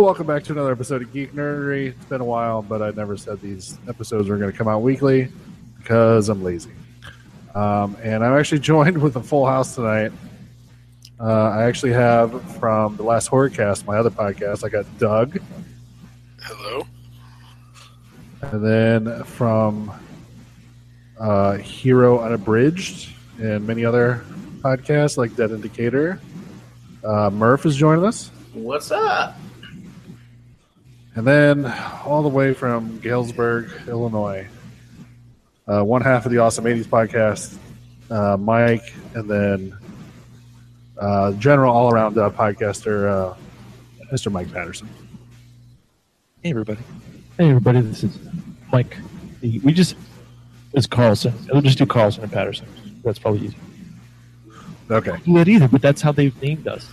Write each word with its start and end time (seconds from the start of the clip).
welcome 0.00 0.26
back 0.26 0.44
to 0.44 0.52
another 0.52 0.70
episode 0.70 1.02
of 1.02 1.12
Geek 1.12 1.32
Nerdery. 1.32 1.88
It's 1.88 2.04
been 2.04 2.20
a 2.20 2.24
while, 2.24 2.62
but 2.62 2.82
I 2.82 2.90
never 2.90 3.16
said 3.16 3.40
these 3.40 3.78
episodes 3.88 4.28
were 4.28 4.36
going 4.36 4.50
to 4.50 4.56
come 4.56 4.68
out 4.68 4.80
weekly 4.80 5.28
because 5.76 6.28
I'm 6.28 6.44
lazy. 6.44 6.70
Um, 7.54 7.96
and 8.02 8.24
I'm 8.24 8.38
actually 8.38 8.58
joined 8.60 8.98
with 8.98 9.16
a 9.16 9.22
full 9.22 9.44
house 9.44 9.74
tonight. 9.74 10.12
Uh, 11.18 11.48
I 11.50 11.64
actually 11.64 11.92
have 11.94 12.40
from 12.58 12.96
the 12.96 13.02
last 13.02 13.28
Horrorcast, 13.28 13.86
my 13.86 13.96
other 13.96 14.10
podcast, 14.10 14.64
I 14.64 14.68
got 14.68 14.86
Doug. 14.98 15.40
Hello. 16.42 16.86
And 18.42 18.64
then 18.64 19.24
from 19.24 19.92
uh, 21.18 21.56
Hero 21.56 22.20
Unabridged 22.20 23.12
and 23.40 23.66
many 23.66 23.84
other 23.84 24.24
podcasts 24.60 25.16
like 25.16 25.34
Dead 25.34 25.50
Indicator, 25.50 26.20
uh, 27.04 27.30
Murph 27.30 27.66
is 27.66 27.74
joining 27.74 28.04
us. 28.04 28.30
What's 28.52 28.92
up? 28.92 29.36
And 31.18 31.26
then 31.26 31.66
all 32.04 32.22
the 32.22 32.28
way 32.28 32.54
from 32.54 33.00
Galesburg, 33.00 33.72
Illinois, 33.88 34.46
uh, 35.66 35.82
one 35.82 36.00
half 36.00 36.24
of 36.24 36.30
the 36.30 36.38
Awesome 36.38 36.64
80s 36.64 36.84
podcast, 36.84 37.58
uh, 38.08 38.36
Mike, 38.36 38.94
and 39.14 39.28
then 39.28 39.76
uh, 40.96 41.32
general 41.32 41.74
all 41.74 41.92
around 41.92 42.16
uh, 42.16 42.30
podcaster, 42.30 43.10
uh, 43.10 43.34
Mr. 44.12 44.30
Mike 44.30 44.52
Patterson. 44.52 44.88
Hey, 46.40 46.50
everybody. 46.50 46.82
Hey 47.36 47.48
everybody, 47.48 47.80
this 47.80 48.04
is 48.04 48.16
Mike. 48.70 48.96
We 49.42 49.72
just 49.72 49.96
it's 50.72 50.86
Carlson. 50.86 51.34
We'll 51.52 51.62
just 51.62 51.78
do 51.78 51.86
Carlson 51.86 52.22
and 52.22 52.32
Patterson. 52.32 52.68
That's 53.02 53.18
probably 53.18 53.48
easy. 53.48 53.56
Okay. 54.88 55.16
Do 55.24 55.34
that 55.34 55.48
either, 55.48 55.66
but 55.66 55.82
that's 55.82 56.00
how 56.00 56.12
they've 56.12 56.40
named 56.40 56.68
us. 56.68 56.88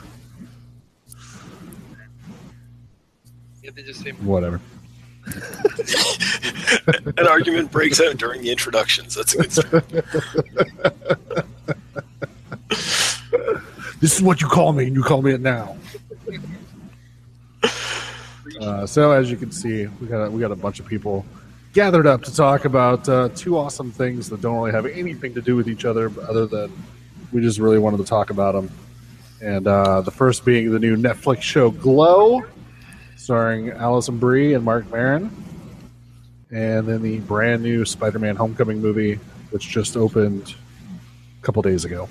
Yeah, 3.75 3.81
they 3.81 3.87
just 3.87 4.01
say 4.01 4.11
Whatever. 4.11 4.61
An 7.17 7.27
argument 7.27 7.71
breaks 7.71 7.99
out 7.99 8.17
during 8.17 8.43
the 8.43 8.51
introductions. 8.51 9.15
That's 9.15 9.33
a 9.33 9.37
good 9.37 9.51
start. 9.51 9.85
This 14.01 14.13
is 14.17 14.21
what 14.21 14.41
you 14.41 14.47
call 14.47 14.73
me, 14.73 14.85
and 14.85 14.95
you 14.95 15.01
call 15.01 15.21
me 15.21 15.33
it 15.33 15.41
now. 15.41 15.77
Uh, 18.61 18.85
so, 18.85 19.11
as 19.11 19.29
you 19.29 19.35
can 19.35 19.51
see, 19.51 19.85
we 19.99 20.07
got 20.07 20.23
a, 20.23 20.31
we 20.31 20.39
got 20.39 20.49
a 20.49 20.55
bunch 20.55 20.79
of 20.79 20.85
people 20.85 21.25
gathered 21.73 22.07
up 22.07 22.23
to 22.23 22.33
talk 22.33 22.63
about 22.63 23.07
uh, 23.09 23.27
two 23.35 23.57
awesome 23.57 23.91
things 23.91 24.29
that 24.29 24.39
don't 24.39 24.55
really 24.55 24.71
have 24.71 24.85
anything 24.85 25.33
to 25.33 25.41
do 25.41 25.57
with 25.57 25.67
each 25.67 25.83
other, 25.83 26.09
other 26.21 26.45
than 26.45 26.71
we 27.33 27.41
just 27.41 27.59
really 27.59 27.79
wanted 27.79 27.97
to 27.97 28.05
talk 28.05 28.29
about 28.29 28.53
them. 28.53 28.71
And 29.41 29.67
uh, 29.67 29.99
the 30.01 30.11
first 30.11 30.45
being 30.45 30.71
the 30.71 30.79
new 30.79 30.95
Netflix 30.95 31.41
show 31.41 31.69
Glow, 31.69 32.45
starring 33.25 33.71
Alison 33.71 34.19
Brie 34.19 34.53
and 34.53 34.63
Marc 34.63 34.87
Maron, 34.91 35.31
and 36.51 36.87
then 36.87 37.01
the 37.01 37.17
brand 37.21 37.63
new 37.63 37.83
Spider-Man: 37.83 38.35
Homecoming 38.35 38.79
movie, 38.79 39.15
which 39.49 39.67
just 39.67 39.97
opened 39.97 40.53
a 41.41 41.41
couple 41.43 41.59
days 41.63 41.85
ago. 41.85 42.07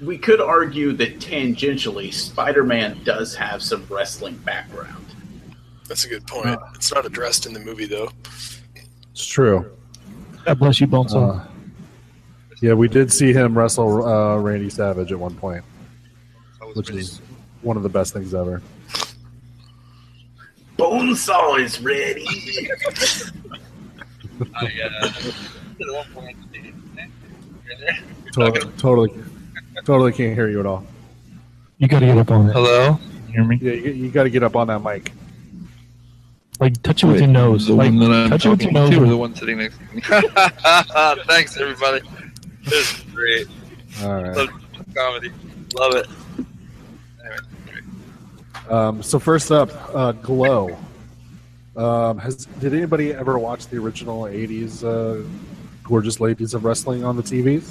We 0.00 0.16
could 0.16 0.40
argue 0.40 0.92
that 0.92 1.18
tangentially, 1.18 2.14
Spider 2.14 2.62
Man 2.62 3.02
does 3.02 3.34
have 3.34 3.60
some 3.60 3.84
wrestling 3.90 4.36
background. 4.36 5.04
That's 5.88 6.04
a 6.04 6.08
good 6.08 6.24
point. 6.28 6.60
It's 6.76 6.94
not 6.94 7.04
addressed 7.04 7.46
in 7.46 7.52
the 7.52 7.58
movie, 7.58 7.86
though. 7.86 8.10
It's 9.10 9.26
true. 9.26 9.68
God 10.44 10.60
bless 10.60 10.80
you, 10.80 10.86
Bonesaw. 10.86 11.40
Uh, 11.40 11.48
yeah, 12.62 12.74
we 12.74 12.86
did 12.86 13.12
see 13.12 13.32
him 13.32 13.58
wrestle 13.58 14.06
uh, 14.06 14.36
Randy 14.36 14.70
Savage 14.70 15.10
at 15.10 15.18
one 15.18 15.34
point, 15.34 15.64
which 16.74 16.90
is 16.90 17.20
one 17.62 17.76
of 17.76 17.82
the 17.82 17.88
best 17.88 18.12
things 18.12 18.32
ever. 18.32 18.62
Bonesaw 20.78 21.58
is 21.60 21.80
ready. 21.80 22.24
I, 24.54 24.72
uh, 24.84 25.08
at 25.08 25.92
one 25.92 26.06
point, 26.14 26.36
To- 28.32 28.72
totally, 28.76 29.10
totally 29.84 30.12
can't 30.12 30.34
hear 30.34 30.48
you 30.48 30.60
at 30.60 30.66
all. 30.66 30.84
you 31.78 31.88
got 31.88 32.00
to 32.00 32.06
get 32.06 32.18
up 32.18 32.30
on 32.30 32.48
it. 32.48 32.52
Hello? 32.52 32.98
You 33.26 33.32
hear 33.32 33.44
me? 33.44 33.58
Yeah, 33.60 33.72
you, 33.72 33.92
you 33.92 34.10
got 34.10 34.22
to 34.24 34.30
get 34.30 34.42
up 34.42 34.54
on 34.54 34.68
that 34.68 34.80
mic. 34.82 35.12
Like 36.60 36.80
touch 36.82 37.02
it 37.04 37.06
with 37.06 37.20
your 37.20 37.28
nose. 37.28 37.66
The 37.66 37.74
like 37.74 37.90
one 37.90 37.98
that 38.00 38.10
I'm 38.10 38.30
touch 38.30 38.46
it 38.46 38.50
with 38.50 38.62
your 38.62 38.72
nose. 38.72 38.90
to, 38.90 39.02
or 39.02 39.06
the 39.06 39.16
one 39.16 39.34
sitting 39.34 39.58
next 39.58 39.78
to 39.78 39.94
me? 39.94 40.00
Thanks, 41.26 41.56
everybody. 41.56 42.00
This 42.64 42.92
is 42.98 43.04
great. 43.14 43.46
All 44.02 44.22
right. 44.22 44.36
Love 44.36 44.50
comedy. 44.94 45.30
Love 45.76 45.94
it. 45.94 46.06
Anyway, 46.38 47.36
great. 47.38 47.40
Um, 48.68 49.02
so 49.02 49.18
first 49.18 49.50
up, 49.50 49.70
uh, 49.94 50.12
Glow. 50.12 50.76
Um, 51.76 52.18
has 52.18 52.44
did 52.58 52.74
anybody 52.74 53.12
ever 53.14 53.38
watch 53.38 53.66
the 53.68 53.78
original 53.78 54.22
'80s 54.24 54.82
uh, 54.84 55.26
"Gorgeous 55.84 56.18
Ladies 56.20 56.52
of 56.54 56.64
Wrestling" 56.64 57.04
on 57.04 57.16
the 57.16 57.22
TVs? 57.22 57.70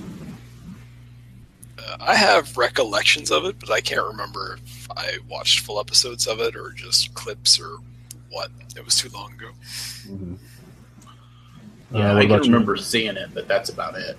Uh, 1.78 1.98
I 2.00 2.16
have 2.16 2.58
recollections 2.58 3.32
of 3.32 3.46
it, 3.46 3.60
but 3.60 3.70
I 3.70 3.82
can't 3.82 4.06
remember 4.06 4.58
if 4.66 4.88
I 4.96 5.18
watched 5.30 5.60
full 5.60 5.80
episodes 5.80 6.26
of 6.26 6.40
it 6.40 6.56
or 6.56 6.72
just 6.72 7.14
clips 7.14 7.60
or 7.60 7.78
what. 8.32 8.50
It 8.76 8.86
was 8.86 8.96
too 8.96 9.10
long 9.10 9.34
ago. 9.34 9.50
Mm-hmm. 10.08 10.36
Yeah, 11.94 12.12
Uh, 12.12 12.16
I 12.18 12.22
can 12.22 12.32
about 12.32 12.46
you? 12.46 12.52
remember 12.54 12.78
seeing 12.78 13.18
it, 13.18 13.30
but 13.34 13.48
that's 13.48 13.70
about 13.70 13.96
it. 13.98 14.18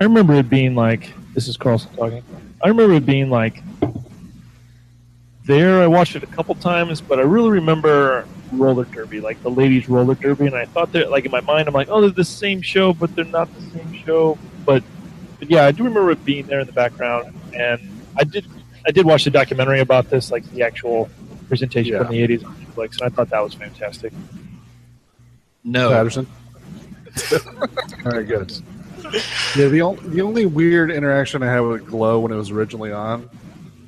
I 0.00 0.04
remember 0.04 0.34
it 0.34 0.50
being 0.50 0.74
like 0.74 1.10
this 1.34 1.48
is 1.48 1.56
Carlson 1.56 1.90
talking. 1.96 2.22
I 2.62 2.68
remember 2.68 2.94
it 2.96 3.06
being 3.06 3.30
like 3.30 3.62
there. 5.44 5.82
I 5.82 5.86
watched 5.86 6.16
it 6.16 6.22
a 6.22 6.26
couple 6.26 6.54
times, 6.54 7.00
but 7.00 7.18
I 7.18 7.22
really 7.22 7.50
remember 7.50 8.26
roller 8.52 8.84
derby, 8.84 9.20
like 9.20 9.42
the 9.42 9.50
ladies 9.50 9.88
roller 9.88 10.14
derby, 10.14 10.46
and 10.46 10.54
I 10.54 10.66
thought 10.66 10.92
that 10.92 11.10
like 11.10 11.24
in 11.24 11.30
my 11.30 11.40
mind, 11.40 11.68
I'm 11.68 11.74
like, 11.74 11.88
oh, 11.90 12.00
they're 12.00 12.10
the 12.10 12.24
same 12.24 12.62
show, 12.62 12.92
but 12.92 13.14
they're 13.14 13.24
not 13.24 13.52
the 13.54 13.78
same 13.78 13.94
show. 14.04 14.38
But, 14.64 14.82
but 15.38 15.50
yeah, 15.50 15.64
I 15.64 15.72
do 15.72 15.84
remember 15.84 16.10
it 16.10 16.24
being 16.24 16.46
there 16.46 16.60
in 16.60 16.66
the 16.66 16.72
background, 16.72 17.34
and 17.54 17.80
I 18.16 18.24
did 18.24 18.46
I 18.86 18.90
did 18.90 19.06
watch 19.06 19.24
the 19.24 19.30
documentary 19.30 19.80
about 19.80 20.10
this, 20.10 20.30
like 20.30 20.44
the 20.52 20.62
actual 20.62 21.08
presentation 21.48 21.96
from 21.96 22.08
the 22.08 22.26
'80s 22.26 22.44
on 22.44 22.54
Netflix, 22.56 23.00
and 23.00 23.02
I 23.02 23.08
thought 23.08 23.30
that 23.30 23.40
was 23.40 23.54
fantastic. 23.54 24.12
No. 25.64 25.90
Patterson. 25.90 26.26
All 28.04 28.12
right, 28.12 28.26
good. 28.26 28.52
Yeah, 29.56 29.68
the 29.68 29.82
only 29.82 30.08
the 30.08 30.22
only 30.22 30.46
weird 30.46 30.90
interaction 30.90 31.42
I 31.42 31.52
had 31.52 31.60
with 31.60 31.86
Glow 31.86 32.20
when 32.20 32.32
it 32.32 32.36
was 32.36 32.50
originally 32.50 32.92
on 32.92 33.28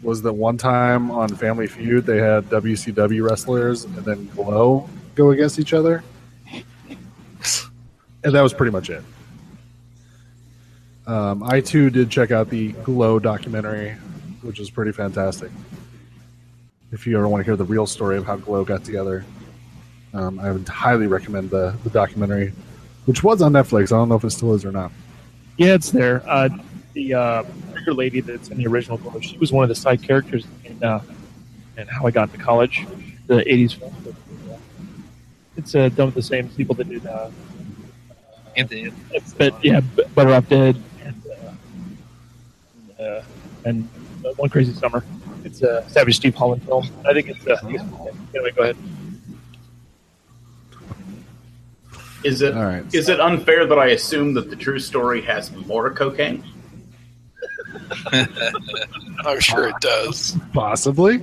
was 0.05 0.23
that 0.23 0.33
one 0.33 0.59
time 0.59 1.11
on 1.11 1.29
Family 1.29 1.67
Feud 1.67 2.05
they 2.05 2.19
had 2.19 2.45
WCW 2.45 3.29
wrestlers 3.29 3.85
and 3.85 3.97
then 4.05 4.27
Glow 4.29 4.89
go 5.15 5.31
against 5.31 5.59
each 5.59 5.73
other, 5.73 6.05
and 8.23 8.35
that 8.35 8.43
was 8.43 8.53
pretty 8.53 8.71
much 8.73 8.91
it. 8.91 9.03
Um, 11.07 11.43
I 11.43 11.61
too 11.61 11.91
did 11.91 12.11
check 12.11 12.31
out 12.31 12.51
the 12.51 12.73
Glow 12.73 13.19
documentary, 13.19 13.93
which 14.43 14.61
is 14.61 14.71
pretty 14.71 14.93
fantastic. 14.93 15.51
If 16.93 17.07
you 17.07 17.17
ever 17.17 17.29
want 17.29 17.41
to 17.41 17.45
hear 17.45 17.57
the 17.57 17.65
real 17.65 17.87
story 17.87 18.17
of 18.17 18.25
how 18.25 18.37
Glow 18.37 18.65
got 18.65 18.85
together, 18.85 19.25
um, 20.13 20.39
I 20.39 20.53
would 20.53 20.69
highly 20.69 21.07
recommend 21.07 21.51
the, 21.51 21.77
the 21.83 21.91
documentary, 21.91 22.53
which 23.07 23.23
was 23.23 23.43
on 23.43 23.53
Netflix. 23.53 23.87
I 23.87 23.97
don't 23.97 24.09
know 24.09 24.15
if 24.15 24.25
it 24.25 24.31
still 24.31 24.55
is 24.55 24.65
or 24.65 24.73
not. 24.73 24.93
Yeah, 25.57 25.75
it's 25.75 25.91
there. 25.91 26.23
Uh, 26.27 26.49
the 26.95 27.15
uh, 27.15 27.45
bigger 27.85 27.95
lady 27.95 28.21
that's 28.21 28.49
in 28.49 28.57
the 28.57 28.67
original 28.67 28.97
Glow, 28.97 29.21
she 29.21 29.37
was 29.37 29.53
one 29.53 29.63
of 29.63 29.69
the 29.69 29.75
side 29.75 30.03
characters 30.03 30.47
in 30.65 30.83
uh, 30.83 31.03
and 31.77 31.89
How 31.89 32.07
I 32.07 32.11
Got 32.11 32.31
into 32.31 32.43
College, 32.43 32.87
the 33.27 33.37
'80s 33.37 33.75
film. 33.75 33.95
It's 35.57 35.75
uh, 35.75 35.89
done 35.91 36.07
with 36.07 36.15
the 36.15 36.23
same 36.23 36.49
people 36.51 36.75
that 36.77 36.89
did, 36.89 37.07
uh, 37.07 37.31
Anthony. 38.57 38.91
but 39.37 39.63
yeah, 39.63 39.81
Better 40.15 40.31
Off 40.33 40.49
Dead 40.49 40.81
and 41.03 41.23
uh, 42.99 43.03
uh, 43.03 43.23
and 43.65 43.89
uh, 44.25 44.31
One 44.37 44.49
Crazy 44.49 44.73
Summer. 44.73 45.05
It's 45.45 45.63
a 45.63 45.87
Savage 45.91 46.17
Steve 46.17 46.35
Holland 46.35 46.63
film. 46.63 46.89
I 47.07 47.13
think 47.13 47.29
it's. 47.29 47.47
Uh, 47.47 47.59
I 47.63 47.69
anyway, 47.69 48.51
go 48.57 48.63
ahead. 48.63 48.77
Is 52.25 52.41
it 52.41 52.57
All 52.57 52.65
right. 52.65 52.95
is 52.95 53.11
it 53.11 53.21
unfair 53.21 53.67
that 53.67 53.79
I 53.79 53.89
assume 53.89 54.33
that 54.35 54.49
the 54.49 54.57
true 54.57 54.79
story 54.79 55.21
has 55.23 55.53
more 55.53 55.91
cocaine? 55.91 56.43
I'm 59.25 59.41
sure 59.41 59.69
it 59.69 59.81
does. 59.81 60.37
Possibly. 60.53 61.23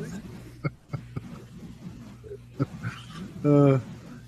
uh, 3.45 3.79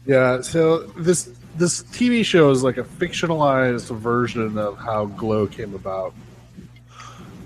yeah. 0.06 0.42
So 0.42 0.80
this 0.98 1.32
this 1.56 1.84
TV 1.84 2.26
show 2.26 2.50
is 2.50 2.64
like 2.64 2.78
a 2.78 2.84
fictionalized 2.84 3.96
version 3.96 4.58
of 4.58 4.78
how 4.78 5.06
Glow 5.06 5.48
came 5.48 5.76
about, 5.76 6.14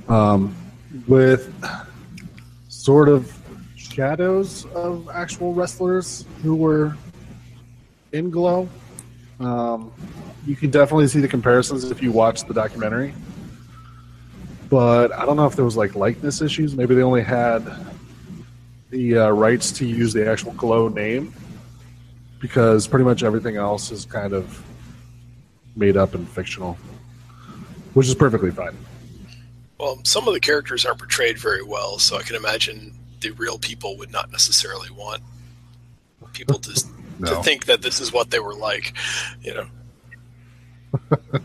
um, 0.08 0.56
with 1.08 1.54
sort 2.70 3.10
of 3.10 3.34
shadows 3.76 4.66
of 4.68 5.10
actual 5.10 5.54
wrestlers 5.54 6.26
who 6.44 6.56
were 6.56 6.96
in 8.12 8.30
Glow. 8.30 8.70
Um, 9.40 9.92
you 10.46 10.56
can 10.56 10.72
definitely 10.72 11.08
see 11.08 11.20
the 11.20 11.28
comparisons 11.28 11.92
if 11.92 12.02
you 12.02 12.12
watch 12.12 12.46
the 12.46 12.54
documentary. 12.54 13.14
But 14.70 15.12
I 15.14 15.26
don't 15.26 15.38
know 15.38 15.46
if 15.46 15.56
there 15.56 15.66
was 15.66 15.78
like 15.78 15.96
likeness 15.96 16.42
issues. 16.42 16.76
Maybe 16.76 16.96
they 16.96 17.04
only 17.04 17.24
had 17.24 17.64
the 18.90 19.18
uh, 19.18 19.30
rights 19.30 19.72
to 19.74 19.86
use 19.86 20.14
the 20.14 20.30
actual 20.30 20.54
Glow 20.54 20.88
name 20.88 21.34
because 22.40 22.88
pretty 22.88 23.06
much 23.06 23.24
everything 23.24 23.56
else 23.58 23.92
is 23.92 24.06
kind 24.06 24.34
of 24.34 24.64
made 25.76 25.98
up 25.98 26.16
and 26.16 26.28
fictional, 26.28 26.78
which 27.94 28.08
is 28.08 28.16
perfectly 28.16 28.52
fine. 28.52 28.76
Well, 29.80 30.00
some 30.04 30.28
of 30.28 30.34
the 30.34 30.40
characters 30.40 30.86
aren't 30.86 31.00
portrayed 31.00 31.38
very 31.38 31.64
well, 31.64 32.00
so 32.00 32.18
I 32.18 32.24
can 32.24 32.36
imagine 32.36 32.94
the 33.22 33.32
real 33.32 33.60
people 33.60 33.98
would 33.98 34.12
not 34.12 34.32
necessarily 34.32 34.90
want 34.92 35.22
people 36.34 36.60
to, 36.60 36.74
to 37.26 37.44
think 37.44 37.66
that 37.66 37.82
this 37.82 38.00
is 38.00 38.12
what 38.12 38.32
they 38.32 38.40
were 38.40 38.56
like. 38.56 38.94
You 39.42 39.54
know, 39.54 39.68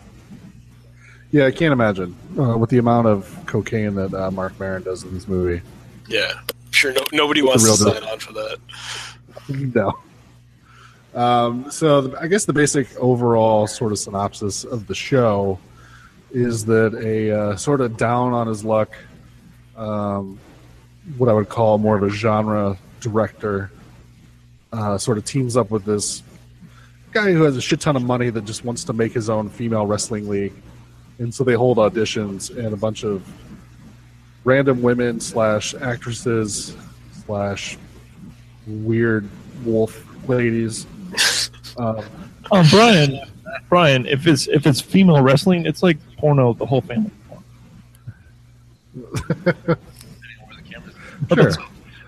Yeah, 1.32 1.46
I 1.46 1.50
can't 1.50 1.72
imagine 1.72 2.14
uh, 2.38 2.56
with 2.58 2.70
the 2.70 2.78
amount 2.78 3.06
of 3.08 3.38
cocaine 3.46 3.94
that 3.94 4.12
uh, 4.12 4.30
Marc 4.30 4.58
Maron 4.60 4.82
does 4.82 5.02
in 5.02 5.14
this 5.14 5.26
movie. 5.26 5.62
yeah, 6.06 6.34
I'm 6.36 6.72
sure 6.72 6.92
no, 6.92 7.00
nobody 7.10 7.42
wants 7.42 7.64
to 7.64 7.74
sign 7.74 8.04
on 8.04 8.18
for 8.18 8.32
that. 8.34 8.58
no. 9.48 9.94
Um, 11.14 11.70
so 11.70 12.02
the, 12.02 12.20
I 12.20 12.26
guess 12.26 12.44
the 12.44 12.52
basic 12.52 12.94
overall 12.96 13.66
sort 13.66 13.92
of 13.92 13.98
synopsis 13.98 14.64
of 14.64 14.86
the 14.86 14.94
show 14.94 15.58
is 16.32 16.64
that 16.66 16.94
a 16.94 17.30
uh, 17.30 17.56
sort 17.56 17.80
of 17.80 17.96
down 17.96 18.32
on 18.32 18.46
his 18.46 18.64
luck, 18.64 18.94
um, 19.76 20.38
what 21.16 21.28
I 21.28 21.32
would 21.32 21.48
call 21.48 21.78
more 21.78 21.96
of 21.96 22.02
a 22.02 22.10
genre 22.10 22.78
director, 23.00 23.70
uh, 24.72 24.96
sort 24.98 25.18
of 25.18 25.24
teams 25.24 25.56
up 25.56 25.70
with 25.70 25.84
this 25.84 26.22
guy 27.12 27.32
who 27.32 27.42
has 27.42 27.56
a 27.56 27.60
shit 27.60 27.80
ton 27.80 27.96
of 27.96 28.02
money 28.02 28.30
that 28.30 28.44
just 28.44 28.64
wants 28.64 28.84
to 28.84 28.92
make 28.92 29.12
his 29.12 29.28
own 29.28 29.50
female 29.50 29.86
wrestling 29.86 30.28
league, 30.28 30.54
and 31.22 31.32
so 31.32 31.44
they 31.44 31.54
hold 31.54 31.78
auditions 31.78 32.50
and 32.56 32.74
a 32.74 32.76
bunch 32.76 33.04
of 33.04 33.24
random 34.42 34.82
women 34.82 35.20
slash 35.20 35.72
actresses 35.74 36.76
slash 37.24 37.78
weird 38.66 39.28
wolf 39.64 40.04
ladies. 40.28 40.86
Um, 41.78 42.04
Um, 42.50 42.66
Brian, 42.70 43.20
Brian, 43.70 44.04
if 44.04 44.26
it's 44.26 44.46
if 44.48 44.66
it's 44.66 44.80
female 44.80 45.22
wrestling, 45.22 45.64
it's 45.64 45.82
like 45.82 45.96
porno. 46.18 46.52
The 46.52 46.66
whole 46.66 46.82
family. 46.82 47.10
Sure. 51.32 51.44
that's, 51.44 51.56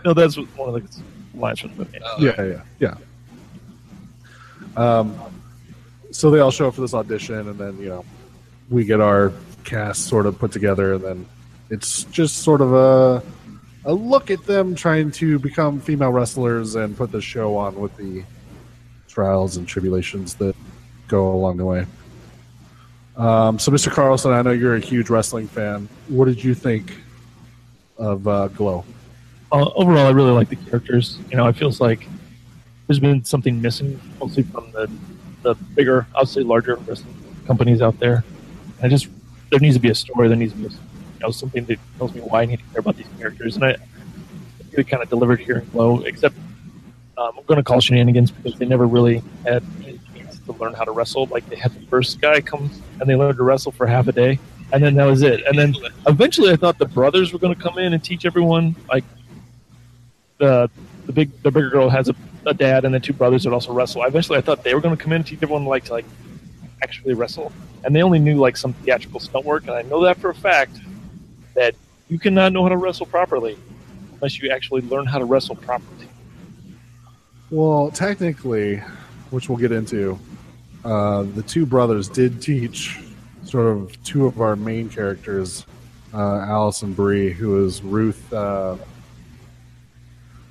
no, 0.05 0.13
that's 0.13 0.37
one 0.37 0.75
of 0.75 0.75
the 0.75 1.39
lines 1.39 1.61
from 1.61 1.71
the 1.71 1.77
movie. 1.77 1.99
Yeah, 2.19 2.43
yeah, 2.43 2.63
yeah. 2.81 2.97
Um, 4.77 5.17
so 6.11 6.31
they 6.31 6.41
all 6.41 6.51
show 6.51 6.69
up 6.69 6.75
for 6.75 6.81
this 6.81 6.93
audition, 6.93 7.49
and 7.49 7.57
then 7.57 7.79
you 7.79 7.89
know 7.89 8.05
we 8.71 8.85
get 8.85 9.01
our 9.01 9.33
cast 9.65 10.07
sort 10.07 10.27
of 10.27 10.39
put 10.39 10.53
together, 10.53 10.95
and 10.95 11.05
then 11.05 11.27
it's 11.71 12.05
just 12.05 12.39
sort 12.39 12.61
of 12.61 12.73
a 12.73 13.23
a 13.87 13.93
look 13.93 14.31
at 14.31 14.45
them 14.45 14.75
trying 14.75 15.11
to 15.11 15.39
become 15.39 15.81
female 15.81 16.11
wrestlers 16.11 16.75
and 16.75 16.97
put 16.97 17.13
the 17.13 17.21
show 17.21 17.57
on 17.57 17.79
with 17.79 17.95
the 17.97 18.25
trials 19.09 19.57
and 19.59 19.69
tribulations 19.69 20.35
that 20.35 20.57
go 21.07 21.33
along 21.33 21.59
the 21.59 21.65
way. 21.65 21.87
Um, 23.17 23.59
so, 23.59 23.71
Mr. 23.71 23.93
Carlson, 23.93 24.33
I 24.33 24.43
know 24.43 24.53
you're 24.53 24.75
a 24.75 24.81
huge 24.81 25.11
wrestling 25.11 25.47
fan. 25.47 25.89
What 26.09 26.25
did 26.25 26.43
you 26.43 26.55
think 26.55 26.95
of 27.99 28.27
uh, 28.27 28.49
Glow? 28.49 28.85
uh, 29.53 29.71
overall, 29.77 30.07
I 30.07 30.11
really 30.11 30.33
like 30.33 30.49
the 30.49 30.57
characters. 30.57 31.19
You 31.31 31.37
know, 31.37 31.47
it 31.47 31.57
feels 31.57 31.81
like 31.81 32.09
there's 32.87 32.99
been 32.99 33.25
something 33.25 33.61
missing, 33.63 34.01
mostly 34.19 34.43
from 34.43 34.71
the 34.73 34.91
the 35.43 35.55
bigger, 35.75 36.07
I'll 36.15 36.25
say 36.25 36.41
larger 36.41 36.77
wrestling 36.77 37.15
companies 37.47 37.83
out 37.83 37.99
there. 37.99 38.25
I 38.83 38.89
just 38.89 39.09
there 39.51 39.61
needs 39.61 39.77
to 39.77 39.81
be 39.81 39.91
a 39.91 39.95
story. 39.95 40.29
There 40.29 40.37
needs 40.37 40.53
to 40.53 40.59
be 40.59 40.65
you 40.65 40.71
know 41.21 41.31
something 41.31 41.65
that 41.67 41.79
tells 41.99 42.15
me 42.15 42.21
why 42.21 42.43
I 42.43 42.47
need 42.47 42.59
to 42.59 42.65
care 42.73 42.81
about 42.81 42.97
these 42.97 43.07
characters, 43.19 43.57
and 43.57 43.65
I, 43.65 43.71
I 43.71 43.77
think 44.73 44.89
kind 44.89 45.03
of 45.03 45.09
delivered 45.09 45.41
here 45.41 45.59
in 45.59 45.69
Glow. 45.71 46.03
Except 46.03 46.35
um, 47.17 47.33
I'm 47.39 47.45
going 47.45 47.59
to 47.59 47.63
call 47.63 47.81
shenanigans 47.81 48.31
because 48.31 48.59
they 48.59 48.67
never 48.67 48.87
really 48.87 49.23
had 49.45 49.63
any 49.83 50.01
chance 50.17 50.39
to 50.41 50.53
learn 50.53 50.75
how 50.75 50.85
to 50.85 50.91
wrestle. 50.91 51.27
Like 51.27 51.49
they 51.49 51.57
had 51.57 51.73
the 51.73 51.87
first 51.87 52.21
guy 52.21 52.41
come 52.41 52.71
and 53.01 53.09
they 53.09 53.15
learned 53.15 53.37
to 53.37 53.45
wrestle 53.45 53.73
for 53.73 53.87
half 53.87 54.09
a 54.09 54.13
day, 54.13 54.39
and 54.73 54.83
then 54.83 54.95
that 54.97 55.05
was 55.05 55.23
it. 55.23 55.45
And 55.47 55.59
then 55.59 55.75
eventually, 56.07 56.51
I 56.51 56.57
thought 56.57 56.79
the 56.79 56.87
brothers 56.87 57.33
were 57.33 57.39
going 57.39 57.55
to 57.55 57.61
come 57.61 57.79
in 57.79 57.93
and 57.93 58.03
teach 58.03 58.25
everyone 58.25 58.75
like 58.89 59.05
the 60.39 60.71
the 61.07 61.13
big 61.13 61.31
the 61.43 61.51
bigger 61.51 61.71
girl 61.71 61.89
has 61.89 62.09
a, 62.09 62.15
a 62.47 62.55
dad 62.55 62.85
and 62.85 62.95
the 62.95 63.01
two 63.01 63.13
brothers 63.13 63.45
that 63.45 63.53
also 63.53 63.73
wrestle. 63.73 64.03
Eventually, 64.03 64.39
I 64.39 64.41
thought 64.41 64.65
they 64.65 64.75
were 64.75 64.81
going 64.81 64.97
to 64.97 65.03
come 65.03 65.13
in 65.13 65.17
and 65.17 65.27
teach 65.27 65.43
everyone 65.43 65.65
like 65.65 65.85
to 65.85 65.93
like 65.93 66.07
actually 66.85 67.15
wrestle, 67.15 67.51
and 67.83 67.97
they 67.97 68.03
only 68.03 68.19
knew 68.19 68.37
like 68.37 68.57
some 68.57 68.73
theatrical 68.75 69.19
stunt 69.19 69.45
work. 69.45 69.63
And 69.65 69.73
I 69.73 69.83
know 69.83 70.03
that 70.05 70.19
for 70.19 70.31
a 70.31 70.35
fact 70.35 70.77
that 71.55 71.75
you 72.09 72.19
cannot 72.19 72.53
know 72.53 72.63
how 72.63 72.69
to 72.69 72.77
wrestle 72.77 73.07
properly 73.07 73.57
unless 74.13 74.41
you 74.41 74.51
actually 74.51 74.83
learn 74.83 75.07
how 75.07 75.19
to 75.19 75.25
wrestle 75.25 75.57
properly. 75.57 76.07
Well, 77.51 77.91
technically, 77.91 78.83
which 79.31 79.49
we'll 79.49 79.59
get 79.59 79.73
into, 79.73 80.19
uh, 80.85 81.23
the 81.23 81.43
two 81.43 81.65
brothers 81.67 82.09
did 82.09 82.43
teach 82.43 83.01
sort 83.45 83.67
of 83.67 84.03
two 84.05 84.27
of 84.27 84.41
our 84.41 84.57
main 84.57 84.89
characters, 84.89 85.65
uh, 86.13 86.41
Alison 86.41 86.93
Brie, 86.93 87.33
who 87.33 87.65
is 87.65 87.83
Ruth, 87.83 88.33
uh, 88.33 88.77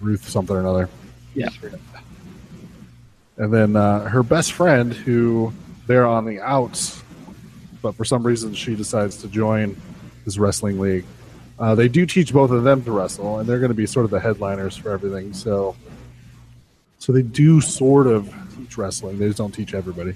Ruth 0.02 0.28
something 0.28 0.56
or 0.56 0.60
another, 0.60 0.90
Yeah. 1.36 1.50
and 3.38 3.54
then 3.54 3.76
uh, 3.76 4.08
her 4.10 4.24
best 4.24 4.54
friend, 4.54 4.94
who 4.94 5.54
they're 5.88 6.06
on 6.06 6.26
the 6.26 6.40
outs, 6.42 7.02
but 7.82 7.96
for 7.96 8.06
some 8.06 8.26
reason 8.26 8.54
she 8.54 8.76
decides 8.76 9.18
to 9.18 9.28
join 9.28 9.76
this 10.26 10.38
wrestling 10.38 10.80
league. 10.80 11.06
Uh, 11.60 11.76
they 11.76 11.88
do 11.88 12.06
teach 12.06 12.34
both 12.34 12.52
of 12.52 12.64
them 12.64 12.84
to 12.84 12.92
wrestle, 12.92 13.40
and 13.40 13.48
they're 13.48 13.60
going 13.60 13.70
to 13.70 13.76
be 13.76 13.86
sort 13.86 14.06
of 14.06 14.12
the 14.12 14.20
headliners 14.20 14.76
for 14.76 14.92
everything. 14.92 15.34
So, 15.34 15.76
so 16.98 17.12
they 17.12 17.22
do 17.22 17.62
sort 17.62 18.08
of 18.08 18.34
teach 18.58 18.78
wrestling. 18.78 19.20
They 19.20 19.28
just 19.28 19.38
don't 19.38 19.54
teach 19.54 19.74
everybody. 19.74 20.16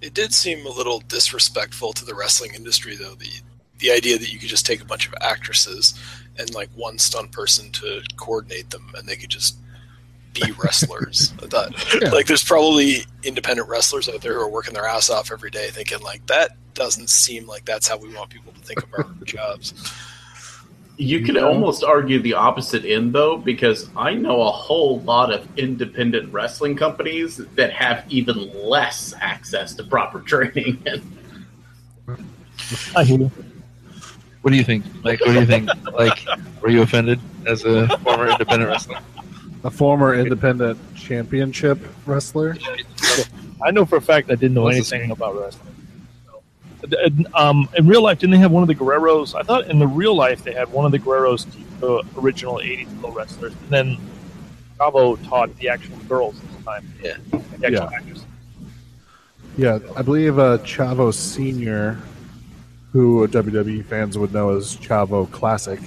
It 0.00 0.14
did 0.14 0.32
seem 0.32 0.64
a 0.66 0.70
little 0.70 1.00
disrespectful 1.00 1.92
to 1.94 2.04
the 2.04 2.14
wrestling 2.14 2.54
industry, 2.54 2.96
though. 2.96 3.14
The 3.14 3.30
the 3.78 3.90
idea 3.92 4.18
that 4.18 4.32
you 4.32 4.40
could 4.40 4.48
just 4.48 4.66
take 4.66 4.80
a 4.80 4.84
bunch 4.84 5.06
of 5.06 5.14
actresses 5.20 5.94
and 6.36 6.52
like 6.52 6.68
one 6.74 6.98
stunt 6.98 7.32
person 7.32 7.70
to 7.72 8.02
coordinate 8.16 8.70
them, 8.70 8.90
and 8.96 9.08
they 9.08 9.16
could 9.16 9.30
just 9.30 9.56
be 10.34 10.52
wrestlers. 10.52 11.32
Yeah. 12.00 12.10
like, 12.10 12.26
there's 12.26 12.44
probably 12.44 13.04
independent 13.22 13.68
wrestlers 13.68 14.08
out 14.08 14.20
there 14.20 14.34
who 14.34 14.40
are 14.40 14.48
working 14.50 14.74
their 14.74 14.86
ass 14.86 15.10
off 15.10 15.30
every 15.32 15.50
day, 15.50 15.68
thinking 15.70 16.00
like 16.00 16.24
that 16.26 16.56
doesn't 16.74 17.10
seem 17.10 17.46
like 17.46 17.64
that's 17.64 17.88
how 17.88 17.96
we 17.96 18.12
want 18.14 18.30
people 18.30 18.52
to 18.52 18.60
think 18.60 18.82
of 18.82 18.88
our 18.94 19.06
jobs. 19.24 19.74
You 20.96 21.20
could 21.24 21.36
Yeah. 21.36 21.42
almost 21.42 21.84
argue 21.84 22.20
the 22.20 22.34
opposite 22.34 22.84
end, 22.84 23.12
though, 23.14 23.36
because 23.36 23.88
I 23.96 24.14
know 24.14 24.42
a 24.42 24.50
whole 24.50 25.00
lot 25.00 25.32
of 25.32 25.46
independent 25.58 26.32
wrestling 26.32 26.76
companies 26.76 27.36
that 27.54 27.72
have 27.72 28.04
even 28.08 28.52
less 28.52 29.14
access 29.20 29.74
to 29.74 29.84
proper 29.84 30.20
training. 30.20 30.82
I 32.96 33.04
hear 33.04 33.18
you. 33.18 33.30
What 34.42 34.50
do 34.50 34.56
you 34.56 34.64
think, 34.64 34.84
Mike? 35.04 35.20
What 35.20 35.32
do 35.32 35.40
you 35.40 35.46
think? 35.46 35.68
Like, 35.92 36.26
were 36.62 36.68
you 36.70 36.82
offended 36.82 37.20
as 37.46 37.64
a 37.64 37.88
former 37.98 38.28
independent 38.28 38.70
wrestler? 38.70 38.98
A 39.64 39.70
former 39.70 40.14
independent 40.14 40.78
championship 40.94 41.78
wrestler. 42.06 42.56
I 43.64 43.70
know 43.72 43.84
for 43.84 43.96
a 43.96 44.00
fact 44.00 44.30
I 44.30 44.34
didn't 44.36 44.54
know 44.54 44.62
What's 44.62 44.92
anything 44.92 45.10
about 45.10 45.38
wrestling. 45.38 45.74
Um, 47.34 47.68
in 47.76 47.88
real 47.88 48.02
life, 48.02 48.20
didn't 48.20 48.30
they 48.32 48.38
have 48.38 48.52
one 48.52 48.62
of 48.62 48.68
the 48.68 48.74
Guerreros? 48.74 49.34
I 49.34 49.42
thought 49.42 49.66
in 49.68 49.78
the 49.80 49.86
real 49.86 50.14
life 50.14 50.44
they 50.44 50.52
had 50.52 50.70
one 50.70 50.86
of 50.86 50.92
the 50.92 50.98
Guerreros 50.98 51.46
the 51.80 52.02
original 52.20 52.56
'80s 52.58 53.00
pro 53.00 53.10
wrestlers, 53.10 53.52
and 53.52 53.68
then 53.70 53.98
Chavo 54.78 55.18
taught 55.28 55.54
the 55.56 55.68
actual 55.68 55.96
girls 56.08 56.40
this 56.40 56.64
time. 56.64 56.88
Yeah. 57.02 57.16
the 57.30 57.66
actual 57.66 57.70
Yeah. 57.72 57.90
actors. 57.92 58.24
Yeah, 59.56 59.78
I 59.96 60.02
believe 60.02 60.38
uh, 60.38 60.58
Chavo 60.58 61.12
Senior, 61.12 61.98
who 62.92 63.26
WWE 63.26 63.84
fans 63.84 64.16
would 64.16 64.32
know 64.32 64.56
as 64.56 64.76
Chavo 64.76 65.28
Classic. 65.32 65.80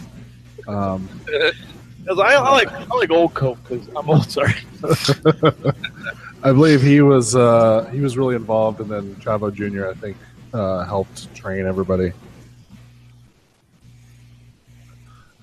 Um, 0.68 1.08
'Cause 2.12 2.20
I, 2.20 2.34
I 2.34 2.51
like 2.51 2.70
I 2.70 2.96
like 2.96 3.10
old 3.10 3.34
Coke 3.34 3.58
because 3.63 3.88
I'm 3.96 4.10
old. 4.10 4.30
Sorry. 4.30 4.53
I 6.44 6.51
believe 6.51 6.82
he 6.82 7.00
was 7.00 7.38
uh, 7.38 7.89
he 7.94 8.01
was 8.01 8.18
really 8.18 8.36
involved, 8.36 8.82
and 8.82 8.89
then 8.89 9.15
Chavo 9.15 9.53
Junior, 9.53 9.89
I 9.89 9.94
think, 9.94 10.18
uh, 10.53 10.84
helped 10.84 11.34
train 11.34 11.65
everybody. 11.65 12.12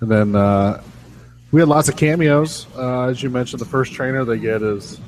And 0.00 0.10
then 0.10 0.36
uh, 0.36 0.82
we 1.52 1.62
had 1.62 1.70
lots 1.70 1.88
of 1.88 1.96
cameos. 1.96 2.66
Uh, 2.76 3.04
as 3.06 3.22
you 3.22 3.30
mentioned, 3.30 3.60
the 3.60 3.66
first 3.66 3.94
trainer 3.94 4.26
they 4.26 4.38
get 4.38 4.60
is 4.62 5.00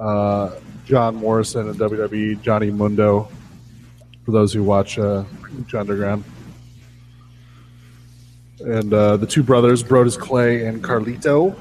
uh, 0.00 0.58
John 0.86 1.14
Morrison 1.14 1.68
and 1.68 1.78
WWE, 1.78 2.42
Johnny 2.42 2.70
Mundo. 2.70 3.28
For 4.24 4.32
those 4.32 4.52
who 4.52 4.64
watch 4.64 4.98
uh, 4.98 5.22
Underground, 5.72 6.24
and 8.60 8.92
uh, 8.92 9.16
the 9.16 9.26
two 9.26 9.42
brothers, 9.42 9.82
Brodus 9.82 10.18
Clay 10.18 10.66
and 10.66 10.82
Carlito. 10.82 11.56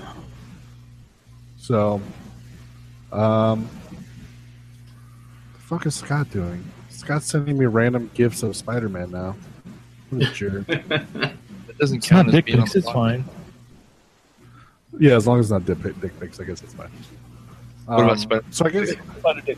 So, 1.58 2.02
um, 3.12 3.70
the 5.54 5.60
fuck 5.60 5.86
is 5.86 5.96
Scott 5.96 6.30
doing? 6.32 6.64
Scott's 6.90 7.28
sending 7.28 7.58
me 7.58 7.66
random 7.66 8.10
gifts 8.14 8.44
of 8.44 8.56
Spider-Man 8.56 9.12
now. 9.12 9.36
What 10.10 10.24
a 10.24 10.26
jerk. 10.34 10.68
It 10.68 10.88
doesn't 11.78 11.98
It's 11.98 12.10
not 12.12 12.18
count 12.18 12.28
as 12.30 12.34
dick 12.34 12.46
being 12.46 12.60
on 12.60 12.64
pics. 12.66 12.74
the 12.74 12.80
It's 12.80 12.92
fine. 12.92 13.24
Yeah, 15.00 15.16
as 15.16 15.28
long 15.28 15.40
as 15.40 15.46
it's 15.46 15.52
not 15.52 15.66
dick, 15.66 15.82
pic- 15.82 16.02
dick 16.02 16.20
pics, 16.20 16.40
I 16.40 16.44
guess 16.44 16.62
it's 16.64 16.74
fine. 16.74 16.90
What 17.86 18.00
about 18.02 18.12
Um, 18.12 18.18
Spider- 18.18 18.46
So 18.52 18.66
I 18.66 18.70
guess 18.70 18.94
Find 19.22 19.40
a 19.40 19.42
dick. 19.44 19.58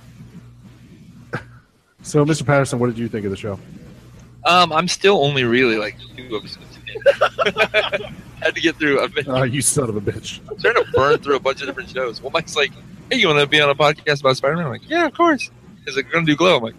so, 2.03 2.25
Mr. 2.25 2.45
Patterson, 2.45 2.77
what 2.79 2.87
did 2.87 2.97
you 2.97 3.07
think 3.07 3.25
of 3.25 3.31
the 3.31 3.37
show? 3.37 3.57
Um, 4.45 4.73
I'm 4.73 4.87
still 4.87 5.23
only 5.23 5.43
really 5.45 5.77
like 5.77 5.97
two 6.15 6.35
episodes. 6.37 6.70
In. 6.95 8.13
Had 8.41 8.55
to 8.55 8.61
get 8.61 8.75
through. 8.77 9.01
I've 9.01 9.13
been 9.13 9.29
Uh, 9.29 9.43
you 9.43 9.61
son 9.61 9.89
of 9.89 9.95
a 9.95 10.01
bitch. 10.01 10.39
I'm 10.49 10.57
starting 10.59 10.83
to 10.83 10.91
burn 10.91 11.19
through 11.19 11.35
a 11.35 11.39
bunch 11.39 11.61
of 11.61 11.67
different 11.67 11.89
shows. 11.89 12.21
Well, 12.21 12.31
Mike's 12.31 12.55
like, 12.55 12.71
"Hey, 13.11 13.17
you 13.17 13.27
want 13.27 13.39
to 13.39 13.45
be 13.47 13.61
on 13.61 13.69
a 13.69 13.75
podcast 13.75 14.21
about 14.21 14.37
Spider-Man?" 14.37 14.65
I'm 14.65 14.71
like, 14.71 14.89
"Yeah, 14.89 15.05
of 15.05 15.13
course." 15.13 15.51
He's 15.85 15.95
like, 15.95 16.09
"Gonna 16.11 16.25
do 16.25 16.35
Glow?" 16.35 16.57
I'm 16.57 16.63
like, 16.63 16.75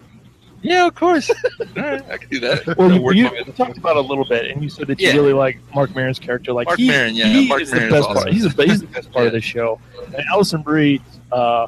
"Yeah, 0.61 0.87
of 0.87 0.95
course." 0.95 1.29
All 1.59 1.65
right, 1.83 2.03
I 2.11 2.17
can 2.17 2.29
do 2.29 2.39
that. 2.41 2.75
Well, 2.77 2.91
you, 3.15 3.23
you 3.31 3.43
talked 3.53 3.77
about 3.77 3.95
it 3.95 4.03
a 4.03 4.07
little 4.07 4.25
bit, 4.25 4.51
and 4.51 4.61
you 4.61 4.69
said 4.69 4.87
that 4.87 4.99
you 4.99 5.07
Yeah. 5.07 5.13
really 5.13 5.33
like 5.33 5.57
Marc 5.73 5.95
Maron's 5.95 6.19
character. 6.19 6.51
Like 6.51 6.67
Mark 6.67 6.79
he, 6.79 6.87
Maron, 6.87 7.15
yeah, 7.15 7.27
he 7.27 7.47
Mark 7.47 7.61
is 7.61 7.71
Maron's 7.71 7.89
the 7.89 7.95
best 7.95 8.09
awesome. 8.09 8.23
part. 8.23 8.33
He's 8.33 8.55
the, 8.55 8.65
he's 8.65 8.81
the 8.87 8.87
best 8.87 9.11
part 9.11 9.27
of 9.27 9.31
Yeah. 9.33 9.37
the 9.37 9.41
show. 9.41 9.79
And 10.07 10.23
Alison 10.33 10.61
Brie, 10.63 11.01
uh, 11.31 11.67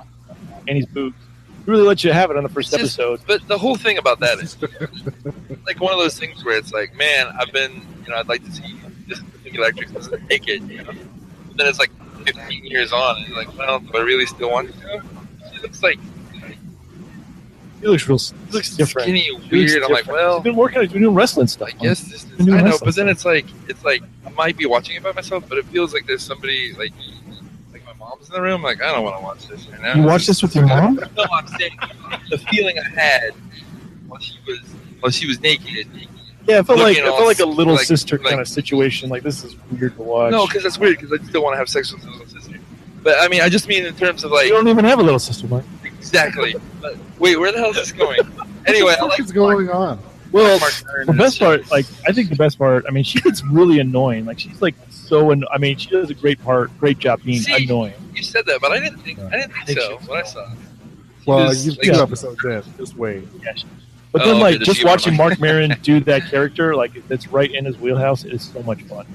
Annie's 0.67 0.87
boots, 0.87 1.15
really 1.65 1.83
let 1.83 2.03
you 2.03 2.11
have 2.13 2.31
it 2.31 2.37
on 2.37 2.43
the 2.43 2.49
first 2.49 2.71
just- 2.71 2.79
episode. 2.99 3.21
But 3.27 3.47
the 3.47 3.57
whole 3.57 3.75
thing 3.75 3.97
about 3.97 4.19
that 4.19 4.39
is 4.39 4.57
like 5.65 5.79
one 5.79 5.93
of 5.93 5.99
those 5.99 6.17
things 6.19 6.43
where 6.45 6.57
it's 6.57 6.71
like, 6.71 6.95
man, 6.95 7.27
I've 7.39 7.51
been, 7.51 7.73
you 8.05 8.11
know, 8.11 8.17
I'd 8.17 8.27
like 8.27 8.43
to 8.45 8.51
see 8.51 8.75
this 9.07 9.19
thing 9.43 9.55
electric 9.55 9.91
doesn't 9.91 10.27
take 10.29 10.47
it. 10.47 10.61
You 10.63 10.77
know? 10.83 10.91
But 11.47 11.57
then 11.57 11.67
it's 11.67 11.79
like 11.79 11.91
15 12.25 12.65
years 12.65 12.91
on, 12.91 13.17
and 13.17 13.27
you're 13.27 13.37
like, 13.37 13.55
well, 13.57 13.79
do 13.79 13.91
I 13.97 14.01
really 14.01 14.25
still 14.25 14.49
want 14.51 14.73
to? 14.81 15.01
She 15.53 15.59
looks 15.61 15.81
like 15.83 15.99
He 17.81 17.87
looks 17.87 18.07
real. 18.07 18.17
she 18.17 18.33
looks 18.51 18.75
different. 18.75 19.05
skinny, 19.05 19.19
He 19.21 19.31
looks 19.31 19.49
weird. 19.51 19.83
I'm 19.83 19.91
like, 19.91 20.07
well, 20.07 20.35
he's 20.35 20.43
been 20.43 20.55
working. 20.55 20.81
He's 20.81 20.91
been 20.91 21.01
doing 21.03 21.15
wrestling 21.15 21.47
stuff. 21.47 21.69
I 21.69 21.71
guess 21.83 22.01
this 22.01 22.25
is, 22.25 22.47
I 22.49 22.61
know, 22.61 22.77
but 22.83 22.95
then 22.95 23.05
stuff. 23.05 23.09
it's 23.09 23.25
like 23.25 23.45
it's 23.67 23.83
like 23.85 24.01
I 24.25 24.29
might 24.31 24.57
be 24.57 24.65
watching 24.65 24.95
it 24.95 25.03
by 25.03 25.11
myself, 25.11 25.47
but 25.47 25.57
it 25.57 25.65
feels 25.65 25.93
like 25.93 26.05
there's 26.07 26.23
somebody 26.23 26.73
like 26.73 26.93
like 26.93 26.93
my 26.93 27.24
mom's 28.09 28.27
in 28.29 28.33
the 28.35 28.41
room. 28.41 28.61
Like 28.61 28.81
I 28.81 28.91
don't 28.91 29.03
want 29.03 29.17
to 29.17 29.23
watch 29.23 29.47
this 29.47 29.67
right 29.67 29.81
now. 29.81 29.95
You 29.95 30.03
watch 30.03 30.25
this 30.27 30.41
with 30.41 30.55
your 30.55 30.65
mom? 30.67 30.99
No, 31.17 31.25
I'm 31.33 31.47
saying 31.47 31.77
the 32.29 32.37
feeling 32.37 32.77
I 32.79 32.87
had 32.99 33.31
while 34.07 34.19
she 34.19 34.35
was 34.47 34.59
while 34.99 35.11
she 35.11 35.27
was 35.27 35.39
naked. 35.41 35.87
Yeah, 36.47 36.59
it 36.59 36.67
felt 36.67 36.77
like 36.79 36.89
Looking 36.97 37.03
it 37.05 37.15
felt 37.15 37.25
like 37.25 37.39
a 37.39 37.45
little 37.45 37.73
like- 37.73 37.85
sister 37.85 38.17
like- 38.19 38.27
kind 38.29 38.39
of 38.41 38.47
situation. 38.47 39.09
Like 39.09 39.23
this 39.23 39.43
is 39.43 39.55
weird 39.71 39.95
to 39.97 40.03
watch. 40.03 40.31
No, 40.31 40.45
because 40.45 40.63
that's 40.63 40.77
weird. 40.77 40.99
Because 40.99 41.19
I 41.19 41.23
still 41.25 41.43
want 41.43 41.53
to 41.55 41.57
have 41.57 41.69
sex 41.69 41.91
with 41.91 42.05
my 42.05 42.11
little 42.11 42.27
sister. 42.27 42.59
But 43.01 43.19
I 43.19 43.27
mean, 43.27 43.41
I 43.41 43.49
just 43.49 43.67
mean 43.67 43.85
in 43.85 43.95
terms 43.95 44.23
of 44.23 44.31
like 44.31 44.45
you 44.47 44.53
don't 44.53 44.67
even 44.67 44.85
have 44.85 44.99
a 44.99 45.03
little 45.03 45.19
sister, 45.19 45.47
Mike. 45.47 45.63
exactly. 45.83 46.55
But, 46.81 46.97
wait, 47.19 47.37
where 47.37 47.51
the 47.51 47.57
hell 47.59 47.69
is 47.71 47.75
this 47.77 47.91
going? 47.91 48.19
Anyway, 48.67 48.95
I 48.97 49.01
what 49.01 49.11
like 49.11 49.19
is 49.19 49.31
going 49.31 49.69
on? 49.69 49.99
Well, 50.31 50.59
Mark 50.59 50.73
the 51.05 51.13
best 51.13 51.39
part, 51.39 51.69
like 51.71 51.85
I 52.07 52.11
think 52.11 52.29
the 52.29 52.35
best 52.35 52.57
part. 52.57 52.83
I 52.87 52.91
mean, 52.91 53.03
she 53.03 53.21
gets 53.21 53.43
really 53.45 53.79
annoying. 53.79 54.25
Like 54.25 54.39
she's 54.39 54.61
like 54.61 54.75
so. 55.05 55.31
An- 55.31 55.45
I 55.53 55.57
mean, 55.57 55.77
she 55.77 55.89
does 55.89 56.09
a 56.09 56.13
great 56.13 56.41
part, 56.43 56.75
great 56.79 56.99
job 56.99 57.21
being 57.23 57.41
See, 57.41 57.65
annoying. 57.65 57.93
You 58.13 58.23
said 58.23 58.45
that, 58.47 58.59
but 58.61 58.71
I 58.71 58.79
didn't 58.79 58.99
think 58.99 59.19
I 59.19 59.29
didn't 59.31 59.53
think 59.65 59.79
so. 59.79 59.97
What 60.05 60.23
I 60.23 60.27
saw. 60.27 60.49
Well, 61.25 61.39
Because, 61.39 61.65
you've 61.65 61.77
like, 61.77 61.85
two 61.87 61.91
yeah. 61.93 62.01
episodes 62.03 62.43
in. 62.45 62.63
Just 62.77 62.95
wait. 62.97 63.27
Yeah, 63.43 63.53
she- 63.55 63.65
But 64.11 64.21
Oh, 64.21 64.25
then, 64.25 64.35
okay, 64.35 64.43
like, 64.43 64.59
does 64.59 64.67
just 64.67 64.85
watching 64.85 65.15
Marc 65.17 65.39
Maron 65.39 65.75
do 65.83 65.99
that 66.01 66.29
character, 66.29 66.75
like, 66.75 67.07
that's 67.07 67.27
right 67.29 67.51
in 67.51 67.65
his 67.65 67.77
wheelhouse, 67.77 68.23
is 68.23 68.43
so 68.43 68.61
much 68.63 68.81
fun. 68.83 69.05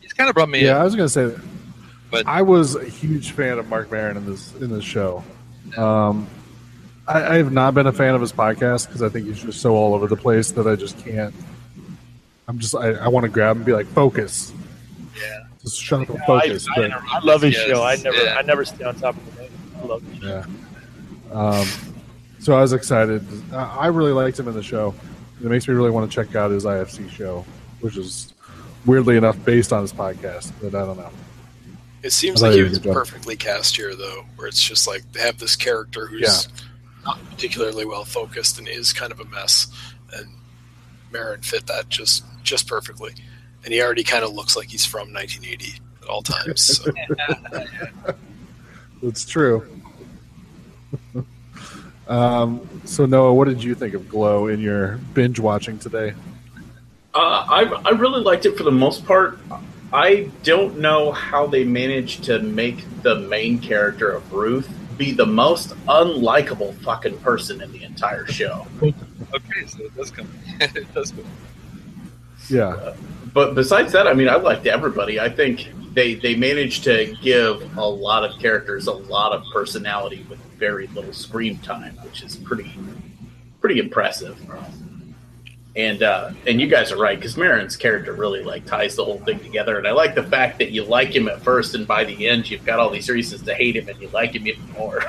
He's 0.00 0.12
kind 0.12 0.28
of 0.28 0.34
brought 0.34 0.48
me. 0.50 0.62
Yeah, 0.64 0.78
I 0.78 0.84
was 0.84 0.94
gonna 0.94 1.08
say 1.08 1.26
that. 1.26 1.40
But- 2.10 2.26
I 2.26 2.42
was 2.42 2.74
a 2.74 2.84
huge 2.84 3.32
fan 3.32 3.58
of 3.58 3.68
Marc 3.68 3.90
Maron 3.90 4.16
in 4.16 4.26
this 4.26 4.54
in 4.56 4.70
this 4.70 4.84
show. 4.84 5.22
Um, 5.76 6.26
I, 7.06 7.22
I 7.22 7.36
have 7.38 7.52
not 7.52 7.74
been 7.74 7.86
a 7.86 7.92
fan 7.92 8.14
of 8.14 8.20
his 8.20 8.32
podcast 8.32 8.86
because 8.86 9.02
I 9.02 9.08
think 9.08 9.26
he's 9.26 9.42
just 9.42 9.60
so 9.60 9.74
all 9.74 9.94
over 9.94 10.06
the 10.06 10.16
place 10.16 10.50
that 10.52 10.66
I 10.66 10.76
just 10.76 10.98
can't. 11.04 11.34
I'm 12.46 12.58
just 12.58 12.74
I, 12.74 12.92
I 12.92 13.08
want 13.08 13.24
to 13.24 13.28
grab 13.30 13.52
him 13.52 13.58
and 13.58 13.66
be 13.66 13.72
like, 13.72 13.86
focus, 13.88 14.52
Yeah. 15.76 15.76
just 15.76 15.82
shut 15.82 16.00
up 16.02 16.08
and 16.10 16.22
I, 16.22 16.26
focus. 16.26 16.66
I, 16.76 16.80
but 16.80 16.92
I 16.92 17.18
love 17.20 17.42
his 17.42 17.54
Yes, 17.54 17.66
show. 17.68 17.82
I 17.82 17.96
never, 17.96 18.16
yeah. 18.24 18.34
I 18.38 18.42
never 18.42 18.64
stay 18.64 18.84
on 18.84 18.94
top 18.96 19.16
of 19.16 19.38
it. 19.40 19.50
I 19.80 19.86
love 19.86 20.02
his 20.02 20.18
show. 20.22 20.44
yeah, 21.30 21.32
um, 21.32 21.66
so 22.38 22.56
I 22.56 22.60
was 22.60 22.72
excited. 22.72 23.24
I 23.52 23.76
I 23.80 23.86
really 23.88 24.12
liked 24.12 24.38
him 24.38 24.48
in 24.48 24.54
the 24.54 24.62
show. 24.62 24.94
It 25.40 25.46
makes 25.46 25.68
me 25.68 25.74
really 25.74 25.90
want 25.90 26.10
to 26.10 26.14
check 26.14 26.34
out 26.34 26.50
his 26.50 26.64
IFC 26.64 27.08
show, 27.10 27.44
which 27.80 27.96
is 27.96 28.32
weirdly 28.86 29.16
enough 29.16 29.42
based 29.44 29.72
on 29.72 29.82
his 29.82 29.92
podcast. 29.92 30.52
But 30.60 30.74
I 30.74 30.84
don't 30.84 30.96
know. 30.96 31.10
It 32.02 32.12
seems 32.12 32.42
like 32.42 32.52
you 32.52 32.64
he 32.64 32.68
was 32.70 32.78
good 32.78 32.84
job. 32.84 32.94
perfectly 32.94 33.36
cast 33.36 33.76
here, 33.76 33.94
though, 33.94 34.24
where 34.36 34.46
it's 34.48 34.62
just 34.62 34.86
like 34.86 35.02
they 35.12 35.20
have 35.20 35.38
this 35.38 35.56
character 35.56 36.06
who's 36.06 36.48
not 37.04 37.18
particularly 37.30 37.84
well 37.84 38.04
focused 38.04 38.58
and 38.58 38.68
is 38.68 38.92
kind 38.92 39.10
of 39.12 39.18
a 39.20 39.24
mess, 39.26 39.66
and 40.12 40.28
Maron 41.12 41.42
fit 41.42 41.66
that 41.66 41.88
just 41.88 42.24
just 42.44 42.66
perfectly. 42.68 43.14
And 43.68 43.74
he 43.74 43.82
already 43.82 44.02
kind 44.02 44.24
of 44.24 44.32
looks 44.32 44.56
like 44.56 44.68
he's 44.70 44.86
from 44.86 45.12
1980 45.12 45.78
at 46.00 46.08
all 46.08 46.22
times. 46.22 46.78
So. 46.78 46.90
It's 49.02 49.26
true. 49.26 49.68
um, 52.08 52.66
so 52.86 53.04
Noah, 53.04 53.34
what 53.34 53.46
did 53.46 53.62
you 53.62 53.74
think 53.74 53.92
of 53.92 54.08
Glow 54.08 54.46
in 54.46 54.58
your 54.58 54.96
binge 55.12 55.38
watching 55.38 55.78
today? 55.78 56.14
Uh, 57.14 57.18
I 57.18 57.64
I 57.84 57.90
really 57.90 58.22
liked 58.22 58.46
it 58.46 58.56
for 58.56 58.62
the 58.62 58.72
most 58.72 59.04
part. 59.04 59.38
I 59.92 60.30
don't 60.44 60.78
know 60.78 61.12
how 61.12 61.46
they 61.46 61.64
managed 61.64 62.24
to 62.24 62.38
make 62.38 62.84
the 63.02 63.16
main 63.16 63.58
character 63.58 64.10
of 64.10 64.32
Ruth 64.32 64.68
be 64.96 65.12
the 65.12 65.26
most 65.26 65.74
unlikable 65.86 66.74
fucking 66.78 67.18
person 67.18 67.60
in 67.60 67.70
the 67.72 67.84
entire 67.84 68.26
show. 68.26 68.66
Okay, 69.34 69.66
so 69.66 69.84
it 69.84 69.94
does 69.94 70.10
come. 70.10 70.26
it 70.58 70.94
does 70.94 71.10
come. 71.10 71.26
Yeah, 72.48 72.94
But 73.34 73.54
besides 73.54 73.92
that, 73.92 74.06
I 74.06 74.14
mean, 74.14 74.28
I 74.28 74.36
liked 74.36 74.66
everybody. 74.66 75.20
I 75.20 75.28
think 75.28 75.68
they 75.94 76.14
they 76.14 76.34
managed 76.34 76.84
to 76.84 77.14
give 77.22 77.76
a 77.76 77.86
lot 77.86 78.24
of 78.24 78.38
characters 78.40 78.86
a 78.86 78.92
lot 78.92 79.32
of 79.32 79.42
personality 79.52 80.24
with 80.28 80.38
very 80.56 80.86
little 80.88 81.12
screen 81.12 81.58
time, 81.58 81.96
which 82.04 82.22
is 82.22 82.36
pretty 82.36 82.72
pretty 83.60 83.80
impressive. 83.80 84.38
And 85.76 86.02
uh, 86.02 86.32
and 86.46 86.60
you 86.60 86.66
guys 86.66 86.90
are 86.90 86.96
right 86.98 87.18
because 87.18 87.36
Maron's 87.36 87.76
character 87.76 88.12
really 88.12 88.42
like 88.42 88.64
ties 88.64 88.96
the 88.96 89.04
whole 89.04 89.18
thing 89.18 89.38
together. 89.40 89.78
And 89.78 89.86
I 89.86 89.92
like 89.92 90.14
the 90.14 90.24
fact 90.24 90.58
that 90.58 90.70
you 90.70 90.84
like 90.84 91.14
him 91.14 91.28
at 91.28 91.42
first, 91.42 91.74
and 91.74 91.86
by 91.86 92.04
the 92.04 92.28
end, 92.28 92.50
you've 92.50 92.64
got 92.64 92.78
all 92.78 92.90
these 92.90 93.08
reasons 93.08 93.42
to 93.42 93.54
hate 93.54 93.76
him, 93.76 93.88
and 93.88 94.00
you 94.00 94.08
like 94.08 94.34
him 94.34 94.46
even 94.46 94.68
more. 94.72 95.02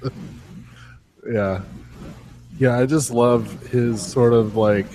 yeah, 1.30 1.60
yeah. 2.60 2.78
I 2.78 2.86
just 2.86 3.10
love 3.10 3.50
his 3.68 4.00
sort 4.00 4.32
of 4.32 4.54
like, 4.54 4.86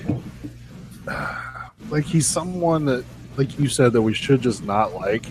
like 1.90 2.06
he's 2.06 2.28
someone 2.28 2.86
that, 2.86 3.04
like 3.36 3.60
you 3.60 3.68
said, 3.68 3.92
that 3.94 4.02
we 4.02 4.14
should 4.14 4.42
just 4.42 4.64
not 4.64 4.94
like. 4.94 5.26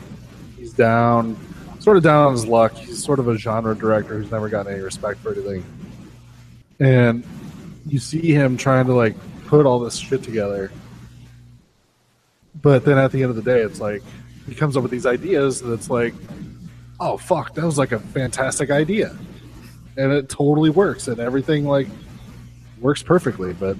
He's 0.58 0.74
down, 0.74 1.38
sort 1.78 1.96
of 1.96 2.02
down 2.02 2.26
on 2.26 2.32
his 2.32 2.46
luck. 2.46 2.74
He's 2.74 3.02
sort 3.02 3.18
of 3.18 3.28
a 3.28 3.38
genre 3.38 3.74
director 3.74 4.18
who's 4.18 4.30
never 4.30 4.50
gotten 4.50 4.72
any 4.72 4.82
respect 4.82 5.20
for 5.20 5.32
anything, 5.32 5.64
and 6.80 7.24
you 7.86 7.98
see 7.98 8.32
him 8.32 8.56
trying 8.56 8.86
to 8.86 8.94
like 8.94 9.14
put 9.46 9.66
all 9.66 9.78
this 9.78 9.96
shit 9.96 10.22
together. 10.22 10.70
But 12.60 12.84
then 12.84 12.98
at 12.98 13.12
the 13.12 13.22
end 13.22 13.30
of 13.30 13.36
the 13.36 13.42
day, 13.42 13.60
it's 13.60 13.80
like 13.80 14.02
he 14.46 14.54
comes 14.54 14.76
up 14.76 14.82
with 14.82 14.92
these 14.92 15.06
ideas 15.06 15.60
and 15.60 15.72
it's 15.72 15.90
like, 15.90 16.14
oh 17.00 17.16
fuck, 17.16 17.54
that 17.54 17.64
was 17.64 17.78
like 17.78 17.92
a 17.92 17.98
fantastic 17.98 18.70
idea. 18.70 19.16
And 19.96 20.12
it 20.12 20.28
totally 20.28 20.70
works 20.70 21.08
and 21.08 21.20
everything 21.20 21.66
like 21.66 21.88
works 22.84 23.02
perfectly, 23.02 23.54
but 23.54 23.78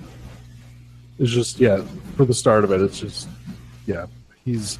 it's 1.19 1.31
just 1.31 1.61
yeah, 1.61 1.85
for 2.17 2.25
the 2.25 2.33
start 2.33 2.65
of 2.65 2.73
it, 2.73 2.81
it's 2.81 2.99
just 2.99 3.29
yeah, 3.87 4.07
he's 4.47 4.79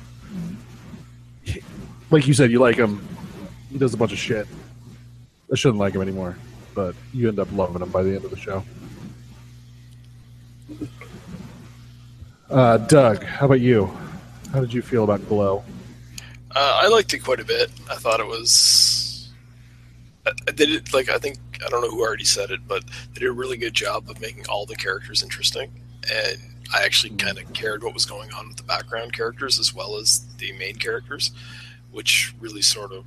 he- 1.43 1.63
like 2.11 2.27
you 2.27 2.33
said, 2.33 2.51
you 2.51 2.59
like 2.59 2.77
him. 2.77 3.07
He 3.71 3.77
does 3.79 3.93
a 3.93 3.97
bunch 3.99 4.13
of 4.13 4.19
shit. 4.19 4.47
I 5.53 5.57
shouldn't 5.57 5.79
like 5.79 5.95
him 5.95 6.01
anymore, 6.01 6.37
but 6.75 6.95
you 7.13 7.29
end 7.29 7.39
up 7.39 7.53
loving 7.53 7.83
him 7.83 7.91
by 7.91 8.03
the 8.03 8.15
end 8.17 8.25
of 8.25 8.31
the 8.31 8.37
show. 8.39 8.65
Uh, 12.49 12.79
Doug, 12.79 13.23
how 13.25 13.47
about 13.47 13.61
you? 13.61 13.87
How 14.53 14.61
did 14.61 14.73
you 14.73 14.81
feel 14.81 15.05
about 15.05 15.27
Glow? 15.29 15.63
Uh, 16.55 16.81
I 16.83 16.89
liked 16.89 17.13
it 17.13 17.19
quite 17.19 17.41
a 17.41 17.45
bit. 17.45 17.71
I 17.91 17.97
thought 17.97 18.21
it 18.21 18.27
was. 18.27 19.29
I 20.27 20.31
I 20.49 20.53
did 20.53 20.71
it 20.71 20.95
like 20.95 21.11
I 21.11 21.19
think 21.19 21.37
I 21.65 21.69
don't 21.69 21.83
know 21.83 21.91
who 21.91 22.03
already 22.03 22.25
said 22.25 22.51
it, 22.51 22.67
but 22.67 22.85
they 23.13 23.21
did 23.21 23.29
a 23.29 23.33
really 23.33 23.57
good 23.57 23.75
job 23.75 24.09
of 24.09 24.21
making 24.21 24.47
all 24.49 24.67
the 24.67 24.77
characters 24.77 25.23
interesting, 25.23 25.71
and 26.11 26.39
I 26.73 26.83
actually 26.83 27.11
mm-hmm. 27.11 27.27
kind 27.27 27.39
of 27.39 27.53
cared 27.53 27.83
what 27.83 27.95
was 27.95 28.07
going 28.07 28.33
on 28.33 28.49
with 28.49 28.57
the 28.57 28.63
background 28.63 29.13
characters 29.13 29.59
as 29.59 29.75
well 29.75 29.97
as 29.97 30.25
the 30.39 30.53
main 30.53 30.77
characters, 30.77 31.31
which 31.93 32.35
really 32.41 32.63
sort 32.63 32.93
of 32.93 33.05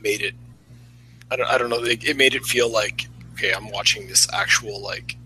made 0.00 0.22
it. 0.22 0.34
I 1.30 1.36
don't. 1.36 1.50
I 1.50 1.58
don't 1.58 1.70
know. 1.70 1.82
It, 1.84 2.04
it 2.04 2.16
made 2.16 2.34
it 2.34 2.44
feel 2.44 2.70
like 2.70 3.08
okay, 3.34 3.52
I'm 3.52 3.70
watching 3.70 4.06
this 4.06 4.26
actual 4.32 4.80
like 4.80 5.16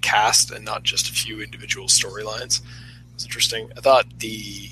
cast 0.00 0.50
and 0.50 0.64
not 0.64 0.82
just 0.82 1.08
a 1.08 1.12
few 1.12 1.40
individual 1.40 1.86
storylines. 1.86 2.62
It's 3.14 3.24
interesting. 3.24 3.70
I 3.76 3.80
thought 3.80 4.06
the 4.18 4.70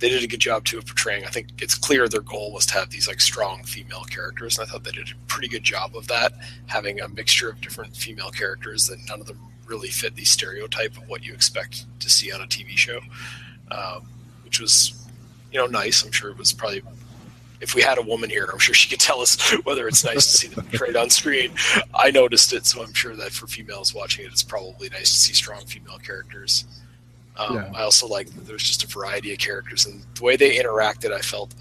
they 0.00 0.08
did 0.08 0.22
a 0.22 0.26
good 0.26 0.40
job 0.40 0.64
too 0.64 0.78
of 0.78 0.86
portraying. 0.86 1.24
I 1.24 1.28
think 1.28 1.48
it's 1.62 1.74
clear 1.74 2.08
their 2.08 2.22
goal 2.22 2.52
was 2.52 2.66
to 2.66 2.74
have 2.74 2.90
these 2.90 3.06
like 3.06 3.20
strong 3.20 3.62
female 3.64 4.04
characters, 4.04 4.58
and 4.58 4.66
I 4.66 4.70
thought 4.70 4.84
they 4.84 4.90
did 4.92 5.10
a 5.10 5.14
pretty 5.28 5.48
good 5.48 5.62
job 5.62 5.94
of 5.94 6.08
that, 6.08 6.32
having 6.66 7.00
a 7.00 7.08
mixture 7.08 7.50
of 7.50 7.60
different 7.60 7.96
female 7.96 8.30
characters 8.30 8.86
that 8.88 8.98
none 9.08 9.20
of 9.20 9.26
them 9.26 9.38
really 9.66 9.88
fit 9.88 10.16
the 10.16 10.24
stereotype 10.24 10.96
of 10.96 11.08
what 11.08 11.24
you 11.24 11.32
expect 11.32 11.86
to 12.00 12.10
see 12.10 12.32
on 12.32 12.40
a 12.40 12.46
TV 12.46 12.76
show. 12.76 13.00
um, 13.70 14.06
which 14.44 14.60
was 14.60 14.94
you 15.52 15.58
know 15.58 15.66
nice. 15.66 16.04
I'm 16.04 16.12
sure 16.12 16.30
it 16.30 16.36
was 16.38 16.52
probably 16.52 16.82
if 17.60 17.74
we 17.74 17.82
had 17.82 17.98
a 17.98 18.02
woman 18.02 18.30
here, 18.30 18.48
I'm 18.52 18.58
sure 18.58 18.74
she 18.74 18.88
could 18.88 19.00
tell 19.00 19.20
us 19.20 19.38
whether 19.64 19.86
it's 19.86 20.04
nice 20.04 20.26
to 20.26 20.38
see 20.38 20.48
them 20.48 20.64
portrayed 20.66 20.96
on 20.96 21.10
screen. 21.10 21.52
I 21.94 22.10
noticed 22.10 22.52
it, 22.52 22.66
so 22.66 22.82
I'm 22.82 22.94
sure 22.94 23.14
that 23.16 23.32
for 23.32 23.46
females 23.46 23.94
watching 23.94 24.24
it, 24.24 24.32
it's 24.32 24.42
probably 24.42 24.88
nice 24.88 25.12
to 25.12 25.18
see 25.18 25.34
strong 25.34 25.64
female 25.66 25.98
characters. 25.98 26.64
Um, 27.40 27.56
Yeah. 27.56 27.72
I 27.74 27.82
also 27.82 28.06
like 28.06 28.28
that 28.34 28.46
there's 28.46 28.62
just 28.62 28.84
a 28.84 28.86
variety 28.86 29.32
of 29.32 29.38
characters, 29.38 29.86
and 29.86 30.02
the 30.14 30.22
way 30.22 30.36
they 30.36 30.56
interacted, 30.58 31.12
I 31.12 31.20
felt 31.20 31.54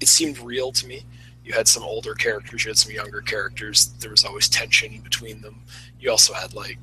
it 0.00 0.08
seemed 0.08 0.38
real 0.38 0.72
to 0.72 0.86
me. 0.86 1.04
You 1.44 1.52
had 1.54 1.66
some 1.68 1.82
older 1.84 2.14
characters, 2.14 2.64
you 2.64 2.70
had 2.70 2.78
some 2.78 2.92
younger 2.92 3.20
characters. 3.22 3.86
There 4.00 4.10
was 4.10 4.24
always 4.24 4.48
tension 4.48 5.00
between 5.00 5.40
them. 5.40 5.56
You 6.00 6.10
also 6.10 6.32
had 6.34 6.52
like 6.54 6.78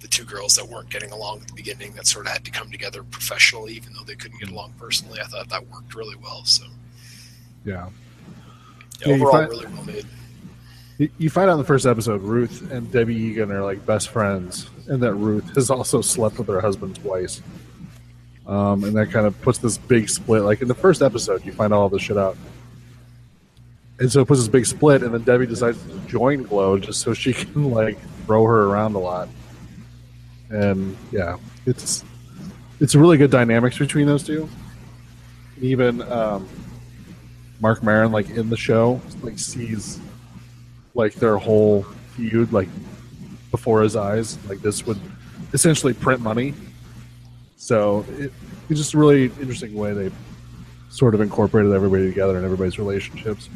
the 0.00 0.08
two 0.08 0.24
girls 0.24 0.54
that 0.56 0.68
weren't 0.68 0.88
getting 0.90 1.10
along 1.12 1.40
at 1.42 1.48
the 1.48 1.54
beginning 1.54 1.92
that 1.94 2.06
sort 2.06 2.26
of 2.26 2.32
had 2.32 2.44
to 2.44 2.50
come 2.50 2.70
together 2.70 3.02
professionally, 3.04 3.72
even 3.74 3.92
though 3.94 4.04
they 4.04 4.14
couldn't 4.14 4.38
get 4.38 4.50
along 4.50 4.74
personally. 4.78 5.18
I 5.20 5.24
thought 5.24 5.48
that 5.48 5.66
worked 5.68 5.94
really 5.94 6.16
well. 6.16 6.44
So 6.44 6.64
Yeah. 7.64 7.72
yeah, 7.74 7.88
Yeah, 9.00 9.08
you 9.08 9.14
overall, 9.14 9.32
find- 9.32 9.50
really 9.50 9.66
well 9.66 9.84
made. 9.84 10.06
You 11.18 11.28
find 11.28 11.50
out 11.50 11.54
in 11.54 11.58
the 11.58 11.64
first 11.64 11.86
episode, 11.86 12.22
Ruth 12.22 12.70
and 12.70 12.90
Debbie 12.92 13.16
Egan 13.16 13.50
are 13.50 13.62
like 13.64 13.84
best 13.84 14.10
friends, 14.10 14.68
and 14.86 15.02
that 15.02 15.14
Ruth 15.14 15.54
has 15.56 15.68
also 15.70 16.00
slept 16.00 16.38
with 16.38 16.46
her 16.48 16.60
husband 16.60 16.96
twice. 17.02 17.42
Um, 18.46 18.84
and 18.84 18.94
that 18.96 19.10
kind 19.10 19.26
of 19.26 19.40
puts 19.42 19.58
this 19.58 19.78
big 19.78 20.08
split. 20.08 20.42
Like 20.42 20.60
in 20.60 20.68
the 20.68 20.74
first 20.74 21.02
episode, 21.02 21.44
you 21.44 21.52
find 21.52 21.72
all 21.72 21.88
this 21.88 22.02
shit 22.02 22.18
out. 22.18 22.36
And 23.98 24.10
so 24.10 24.20
it 24.20 24.28
puts 24.28 24.40
this 24.40 24.48
big 24.48 24.66
split, 24.66 25.02
and 25.02 25.14
then 25.14 25.22
Debbie 25.22 25.46
decides 25.46 25.80
to 25.84 25.98
join 26.08 26.42
Glow 26.42 26.78
just 26.78 27.00
so 27.00 27.14
she 27.14 27.32
can 27.32 27.70
like 27.70 27.98
throw 28.26 28.44
her 28.44 28.64
around 28.64 28.94
a 28.94 28.98
lot. 28.98 29.28
And 30.50 30.96
yeah, 31.10 31.36
it's 31.64 32.04
it's 32.80 32.94
a 32.94 32.98
really 32.98 33.16
good 33.16 33.30
dynamics 33.30 33.78
between 33.78 34.06
those 34.06 34.24
two. 34.24 34.48
Even 35.60 36.02
um, 36.02 36.48
Marc 37.60 37.82
Maron, 37.82 38.12
like 38.12 38.30
in 38.30 38.50
the 38.50 38.56
show, 38.56 39.00
like 39.22 39.38
sees 39.38 40.00
like 40.94 41.14
their 41.14 41.38
whole 41.38 41.84
feud 42.14 42.52
like 42.52 42.68
before 43.50 43.82
his 43.82 43.96
eyes. 43.96 44.38
Like 44.48 44.60
this 44.60 44.84
would 44.86 44.98
essentially 45.52 45.94
print 45.94 46.20
money. 46.20 46.52
So 47.64 48.04
it, 48.18 48.30
it's 48.68 48.78
just 48.78 48.92
a 48.92 48.98
really 48.98 49.24
interesting 49.40 49.72
way 49.72 49.94
they 49.94 50.10
sort 50.90 51.14
of 51.14 51.22
incorporated 51.22 51.72
everybody 51.72 52.06
together 52.06 52.36
and 52.36 52.44
everybody's 52.44 52.78
relationships. 52.78 53.48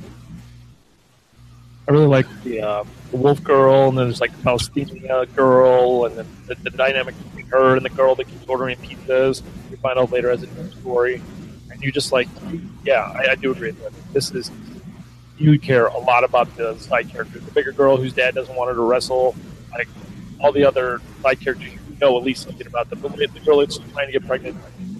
I 1.86 1.92
really 1.92 2.06
like 2.06 2.26
the, 2.42 2.62
uh, 2.62 2.84
wolf 3.12 3.44
girl, 3.44 3.90
and 3.90 3.98
then 3.98 4.06
there's 4.06 4.22
like 4.22 4.34
the 4.34 4.42
Palestinian 4.42 5.26
girl, 5.34 6.06
and 6.06 6.16
then 6.16 6.26
the, 6.46 6.54
the 6.54 6.70
dynamic 6.70 7.14
between 7.22 7.46
her 7.48 7.76
and 7.76 7.84
the 7.84 7.90
girl 7.90 8.14
that 8.14 8.28
keeps 8.28 8.46
ordering 8.48 8.78
pizzas. 8.78 9.42
You 9.70 9.76
find 9.76 9.98
out 9.98 10.10
later 10.10 10.30
as 10.30 10.42
a 10.42 10.70
story, 10.80 11.20
and 11.70 11.82
you 11.82 11.92
just 11.92 12.10
like, 12.10 12.28
yeah, 12.84 13.02
I, 13.02 13.32
I 13.32 13.34
do 13.34 13.52
agree 13.52 13.72
with 13.72 13.82
that. 13.82 14.14
This 14.14 14.30
is 14.30 14.50
you 15.36 15.58
care 15.58 15.88
a 15.88 15.98
lot 15.98 16.24
about 16.24 16.56
the 16.56 16.78
side 16.78 17.10
characters. 17.10 17.42
The 17.42 17.52
bigger 17.52 17.72
girl 17.72 17.98
whose 17.98 18.14
dad 18.14 18.34
doesn't 18.34 18.56
want 18.56 18.70
her 18.70 18.74
to 18.74 18.80
wrestle, 18.80 19.36
like 19.70 19.88
all 20.40 20.50
the 20.50 20.64
other 20.64 21.02
side 21.20 21.40
characters, 21.40 21.77
know 22.00 22.16
at 22.16 22.22
least 22.24 22.44
something 22.44 22.66
about 22.66 22.90
them. 22.90 23.00
But 23.00 23.16
the 23.16 23.26
girl 23.44 23.58
that's 23.58 23.78
trying 23.78 24.06
to 24.06 24.12
get 24.12 24.26
pregnant, 24.26 24.56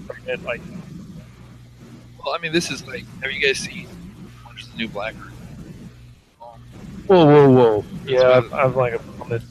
pregnant, 0.06 0.44
like 0.44 0.60
Well, 2.24 2.34
I 2.34 2.38
mean, 2.38 2.52
this 2.52 2.70
is 2.70 2.86
like, 2.86 3.04
have 3.22 3.30
you 3.32 3.40
guys 3.40 3.58
seen 3.58 3.88
Orange 4.44 4.62
is 4.62 4.68
the 4.68 4.76
New 4.76 4.88
Black? 4.88 5.14
Um, 6.42 6.60
whoa, 7.06 7.26
whoa, 7.26 7.50
whoa, 7.50 7.84
yeah, 8.04 8.38
I'm, 8.38 8.52
I'm 8.52 8.76
like 8.76 9.00
on 9.20 9.28
this. 9.28 9.44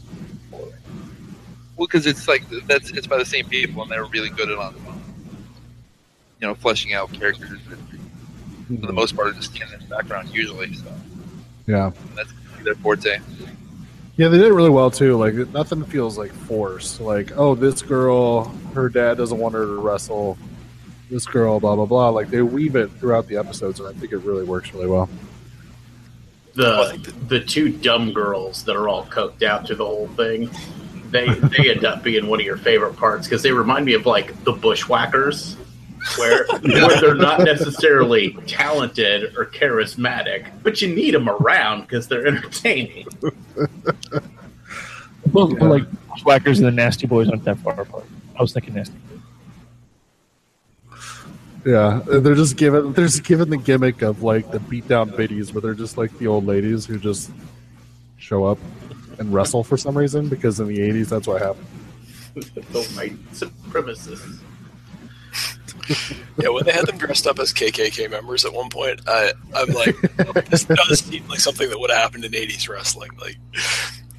Well, 0.51 1.85
because 1.85 2.07
it's 2.07 2.27
like 2.27 2.47
that's 2.67 2.89
it's 2.91 3.07
by 3.07 3.17
the 3.17 3.25
same 3.25 3.47
people, 3.47 3.83
and 3.83 3.91
they're 3.91 4.05
really 4.05 4.29
good 4.29 4.49
at 4.49 4.57
on, 4.57 4.75
you 6.41 6.47
know, 6.47 6.55
fleshing 6.55 6.93
out 6.93 7.11
characters. 7.13 7.59
That 7.69 7.77
for 8.67 8.73
the 8.73 8.87
hmm. 8.87 8.95
most 8.95 9.15
part, 9.15 9.29
are 9.29 9.33
just 9.33 9.55
standing 9.55 9.79
in 9.79 9.87
the 9.87 9.95
background 9.95 10.29
usually. 10.33 10.73
So 10.73 10.85
Yeah. 11.67 11.91
that's 12.15 12.31
their 12.63 12.75
forte. 12.75 13.19
Yeah, 14.17 14.29
they 14.29 14.37
did 14.39 14.47
it 14.47 14.53
really 14.53 14.69
well 14.71 14.89
too. 14.91 15.15
Like 15.17 15.35
nothing 15.53 15.83
feels 15.85 16.17
like 16.17 16.31
forced. 16.33 16.99
Like, 16.99 17.31
oh, 17.37 17.55
this 17.55 17.81
girl, 17.83 18.45
her 18.73 18.89
dad 18.89 19.17
doesn't 19.17 19.37
want 19.37 19.53
her 19.53 19.65
to 19.65 19.75
wrestle. 19.75 20.37
This 21.09 21.25
girl, 21.25 21.59
blah 21.59 21.75
blah 21.75 21.85
blah. 21.85 22.09
Like 22.09 22.29
they 22.29 22.41
weave 22.41 22.75
it 22.75 22.91
throughout 22.99 23.27
the 23.27 23.37
episodes, 23.37 23.79
and 23.79 23.87
I 23.87 23.93
think 23.93 24.11
it 24.11 24.17
really 24.19 24.43
works 24.43 24.73
really 24.73 24.87
well. 24.87 25.09
the 26.55 27.13
the 27.27 27.39
two 27.39 27.69
dumb 27.69 28.13
girls 28.13 28.63
that 28.65 28.75
are 28.75 28.89
all 28.89 29.05
coked 29.05 29.43
out 29.43 29.65
to 29.67 29.75
the 29.75 29.85
whole 29.85 30.07
thing. 30.09 30.49
They 31.11 31.27
they 31.35 31.71
end 31.71 31.85
up 31.85 32.03
being 32.03 32.27
one 32.27 32.39
of 32.39 32.45
your 32.45 32.57
favorite 32.57 32.95
parts 32.97 33.27
because 33.27 33.43
they 33.43 33.51
remind 33.51 33.85
me 33.85 33.93
of 33.93 34.05
like 34.05 34.43
the 34.43 34.51
Bushwhackers, 34.53 35.55
where 36.17 36.45
where 36.63 36.99
they're 36.99 37.15
not 37.15 37.41
necessarily 37.41 38.33
talented 38.47 39.35
or 39.37 39.45
charismatic, 39.45 40.47
but 40.63 40.81
you 40.81 40.93
need 40.93 41.13
them 41.13 41.29
around 41.29 41.81
because 41.81 42.07
they're 42.07 42.27
entertaining. 42.27 43.07
Well, 45.33 45.51
Yeah. 45.53 45.63
like 45.65 45.83
Whackers 46.23 46.59
and 46.59 46.67
the 46.67 46.71
Nasty 46.71 47.05
Boys 47.07 47.29
aren't 47.29 47.43
that 47.45 47.57
far 47.57 47.81
apart. 47.81 48.05
I 48.37 48.41
was 48.41 48.53
thinking 48.53 48.73
Nasty. 48.75 48.93
Boys. 49.09 51.01
Yeah, 51.65 52.01
they're 52.05 52.35
just 52.35 52.55
given 52.55 52.93
they're 52.93 53.05
just 53.07 53.23
given 53.25 53.49
the 53.49 53.57
gimmick 53.57 54.01
of 54.01 54.23
like 54.23 54.51
the 54.51 54.59
beat 54.59 54.87
down 54.87 55.09
biddies, 55.09 55.53
where 55.53 55.61
they're 55.61 55.73
just 55.73 55.97
like 55.97 56.17
the 56.17 56.27
old 56.27 56.45
ladies 56.45 56.85
who 56.85 56.97
just 56.97 57.29
show 58.17 58.45
up 58.45 58.57
and 59.19 59.33
wrestle 59.33 59.63
for 59.65 59.75
some 59.75 59.97
reason 59.97 60.29
because 60.29 60.59
in 60.61 60.67
the 60.67 60.77
'80s 60.79 61.09
that's 61.09 61.27
what 61.27 61.41
happened. 61.41 61.65
Those 62.71 62.95
white 62.95 63.17
supremacists. 63.33 64.37
Yeah, 66.39 66.49
when 66.49 66.65
they 66.65 66.71
had 66.71 66.85
them 66.85 66.99
dressed 66.99 67.25
up 67.25 67.39
as 67.39 67.51
KKK 67.51 68.11
members 68.11 68.45
at 68.45 68.53
one 68.53 68.69
point, 68.69 69.01
I, 69.07 69.31
I'm 69.55 69.69
like, 69.69 69.95
this 70.49 70.65
does 70.65 70.99
seem 70.99 71.27
like 71.27 71.39
something 71.39 71.67
that 71.67 71.79
would 71.79 71.89
have 71.89 71.99
happened 71.99 72.25
in 72.25 72.31
'80s 72.31 72.69
wrestling. 72.69 73.09
Like, 73.19 73.37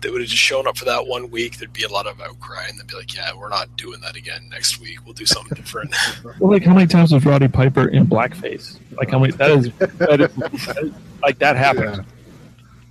they 0.00 0.10
would 0.10 0.20
have 0.20 0.28
just 0.28 0.42
shown 0.42 0.66
up 0.66 0.76
for 0.76 0.84
that 0.86 1.06
one 1.06 1.30
week. 1.30 1.58
There'd 1.58 1.72
be 1.72 1.84
a 1.84 1.88
lot 1.88 2.08
of 2.08 2.20
outcry, 2.20 2.66
and 2.68 2.76
they'd 2.76 2.88
be 2.88 2.96
like, 2.96 3.14
"Yeah, 3.14 3.30
we're 3.36 3.48
not 3.48 3.76
doing 3.76 4.00
that 4.00 4.16
again 4.16 4.48
next 4.50 4.80
week. 4.80 4.98
We'll 5.04 5.14
do 5.14 5.26
something 5.26 5.54
different." 5.54 5.94
Well, 6.40 6.50
like 6.50 6.64
how 6.64 6.74
many 6.74 6.88
times 6.88 7.12
was 7.12 7.24
Roddy 7.24 7.46
Piper 7.46 7.88
in 7.88 8.06
blackface? 8.06 8.78
Like 8.96 9.10
how 9.10 9.20
many? 9.20 9.32
That 9.34 9.50
is, 9.50 9.72
that 9.78 10.20
is, 10.20 10.34
that 10.34 10.78
is 10.82 10.92
like 11.22 11.38
that 11.38 11.56
happened. 11.56 12.04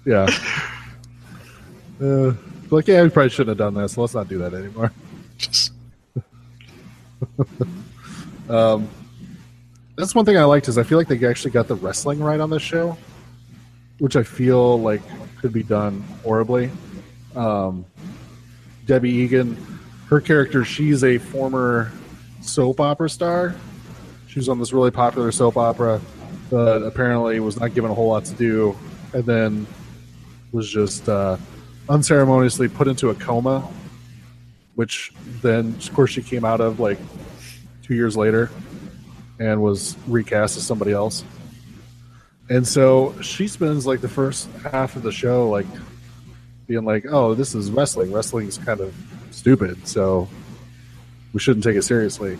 Yeah. 0.05 0.29
Uh, 2.01 2.33
like, 2.69 2.87
yeah, 2.87 3.03
we 3.03 3.09
probably 3.09 3.29
shouldn't 3.29 3.49
have 3.49 3.57
done 3.57 3.73
this. 3.73 3.93
So 3.93 4.01
let's 4.01 4.13
not 4.13 4.27
do 4.29 4.37
that 4.39 4.53
anymore. 4.53 4.91
just 5.37 5.73
Um, 8.49 8.89
that's 9.95 10.13
one 10.13 10.25
thing 10.25 10.37
I 10.37 10.43
liked 10.43 10.67
is 10.67 10.77
I 10.77 10.83
feel 10.83 10.97
like 10.97 11.07
they 11.07 11.27
actually 11.27 11.51
got 11.51 11.67
the 11.67 11.75
wrestling 11.75 12.19
right 12.19 12.39
on 12.39 12.49
this 12.49 12.61
show, 12.61 12.97
which 13.99 14.15
I 14.15 14.23
feel 14.23 14.79
like 14.79 15.01
could 15.41 15.51
be 15.51 15.63
done 15.63 16.01
horribly. 16.23 16.69
Um, 17.35 17.85
Debbie 18.85 19.11
Egan, 19.11 19.57
her 20.09 20.21
character, 20.21 20.63
she's 20.63 21.03
a 21.03 21.17
former 21.17 21.91
soap 22.41 22.79
opera 22.79 23.09
star. 23.09 23.55
She 24.27 24.39
was 24.39 24.49
on 24.49 24.59
this 24.59 24.71
really 24.71 24.91
popular 24.91 25.31
soap 25.31 25.57
opera, 25.57 25.99
but 26.49 26.83
apparently 26.83 27.39
was 27.39 27.59
not 27.59 27.73
given 27.73 27.91
a 27.91 27.93
whole 27.93 28.07
lot 28.07 28.23
to 28.25 28.33
do, 28.35 28.77
and 29.13 29.25
then 29.25 29.67
was 30.51 30.69
just 30.69 31.09
uh, 31.09 31.37
unceremoniously 31.89 32.67
put 32.67 32.87
into 32.87 33.09
a 33.09 33.15
coma, 33.15 33.67
which 34.75 35.11
then, 35.41 35.75
of 35.75 35.93
course, 35.93 36.11
she 36.11 36.21
came 36.21 36.45
out 36.45 36.61
of 36.61 36.79
like 36.79 36.99
two 37.87 37.95
years 37.95 38.17
later 38.17 38.49
and 39.39 39.61
was 39.61 39.95
recast 40.07 40.57
as 40.57 40.65
somebody 40.65 40.91
else. 40.91 41.23
And 42.49 42.67
so 42.67 43.19
she 43.21 43.47
spends 43.47 43.85
like 43.85 44.01
the 44.01 44.09
first 44.09 44.49
half 44.71 44.95
of 44.95 45.03
the 45.03 45.11
show 45.11 45.49
like 45.49 45.65
being 46.67 46.85
like, 46.85 47.05
"Oh, 47.09 47.33
this 47.33 47.55
is 47.55 47.71
wrestling. 47.71 48.11
Wrestling 48.11 48.47
is 48.47 48.57
kind 48.57 48.79
of 48.79 48.93
stupid, 49.31 49.87
so 49.87 50.27
we 51.33 51.39
shouldn't 51.39 51.63
take 51.63 51.75
it 51.75 51.83
seriously." 51.83 52.37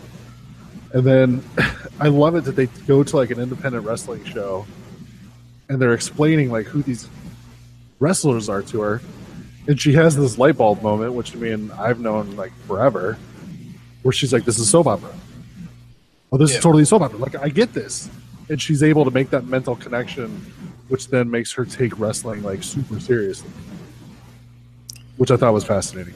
And 0.94 1.06
then 1.06 1.44
I 2.00 2.08
love 2.08 2.36
it 2.36 2.46
that 2.46 2.56
they 2.56 2.68
go 2.88 3.04
to 3.04 3.16
like 3.18 3.32
an 3.32 3.40
independent 3.40 3.86
wrestling 3.86 4.24
show 4.24 4.66
and 5.70 5.82
they're 5.82 5.94
explaining 5.94 6.52
like 6.52 6.66
who 6.66 6.82
these 6.82 7.10
wrestlers 8.00 8.48
are 8.48 8.62
to 8.64 8.82
her. 8.82 9.02
And 9.68 9.80
she 9.80 9.94
has 9.94 10.16
this 10.16 10.38
light 10.38 10.58
bulb 10.58 10.82
moment, 10.82 11.14
which 11.14 11.36
I 11.36 11.40
mean 11.40 11.72
I've 11.72 12.00
known 12.00 12.38
like 12.38 12.54
forever, 12.66 13.18
where 14.04 14.14
she's 14.14 14.32
like, 14.32 14.46
"This 14.46 14.58
is 14.60 14.70
soap 14.70 14.88
opera." 14.88 15.14
Oh, 16.32 16.38
this 16.38 16.52
Yeah. 16.52 16.58
is 16.58 16.64
totally 16.64 16.86
soap 16.86 17.02
opera. 17.04 17.18
Like 17.20 17.36
I 17.36 17.50
get 17.50 17.74
this, 17.74 18.10
and 18.50 18.62
she's 18.62 18.84
able 18.84 19.06
to 19.06 19.12
make 19.12 19.30
that 19.30 19.46
mental 19.46 19.76
connection, 19.76 20.30
which 20.90 21.08
then 21.08 21.30
makes 21.30 21.52
her 21.54 21.66
take 21.66 21.98
wrestling 22.00 22.44
like 22.44 22.64
super 22.64 23.00
seriously, 23.00 23.50
which 25.18 25.32
I 25.32 25.38
thought 25.38 25.54
was 25.54 25.64
fascinating. 25.64 26.14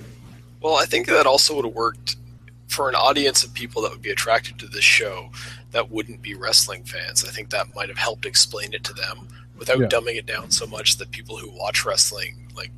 Well, 0.62 0.76
I 0.76 0.86
think 0.86 1.08
that 1.08 1.26
also 1.26 1.56
would 1.56 1.66
have 1.66 1.74
worked 1.74 2.18
for 2.68 2.88
an 2.88 2.96
audience 2.96 3.44
of 3.44 3.54
people 3.54 3.82
that 3.82 3.92
would 3.92 4.02
be 4.02 4.12
attracted 4.12 4.58
to 4.60 4.68
this 4.68 4.84
show 4.84 5.30
that 5.72 5.90
wouldn't 5.90 6.22
be 6.22 6.36
wrestling 6.36 6.84
fans. 6.84 7.26
I 7.26 7.32
think 7.32 7.50
that 7.50 7.74
might 7.76 7.90
have 7.90 7.98
helped 7.98 8.26
explain 8.26 8.74
it 8.74 8.84
to 8.86 8.94
them 8.94 9.28
without 9.58 9.80
Yeah. 9.80 9.88
dumbing 9.88 10.16
it 10.18 10.26
down 10.26 10.52
so 10.52 10.66
much 10.68 10.98
that 10.98 11.12
people 11.12 11.38
who 11.38 11.50
watch 11.52 11.84
wrestling 11.86 12.48
like 12.56 12.72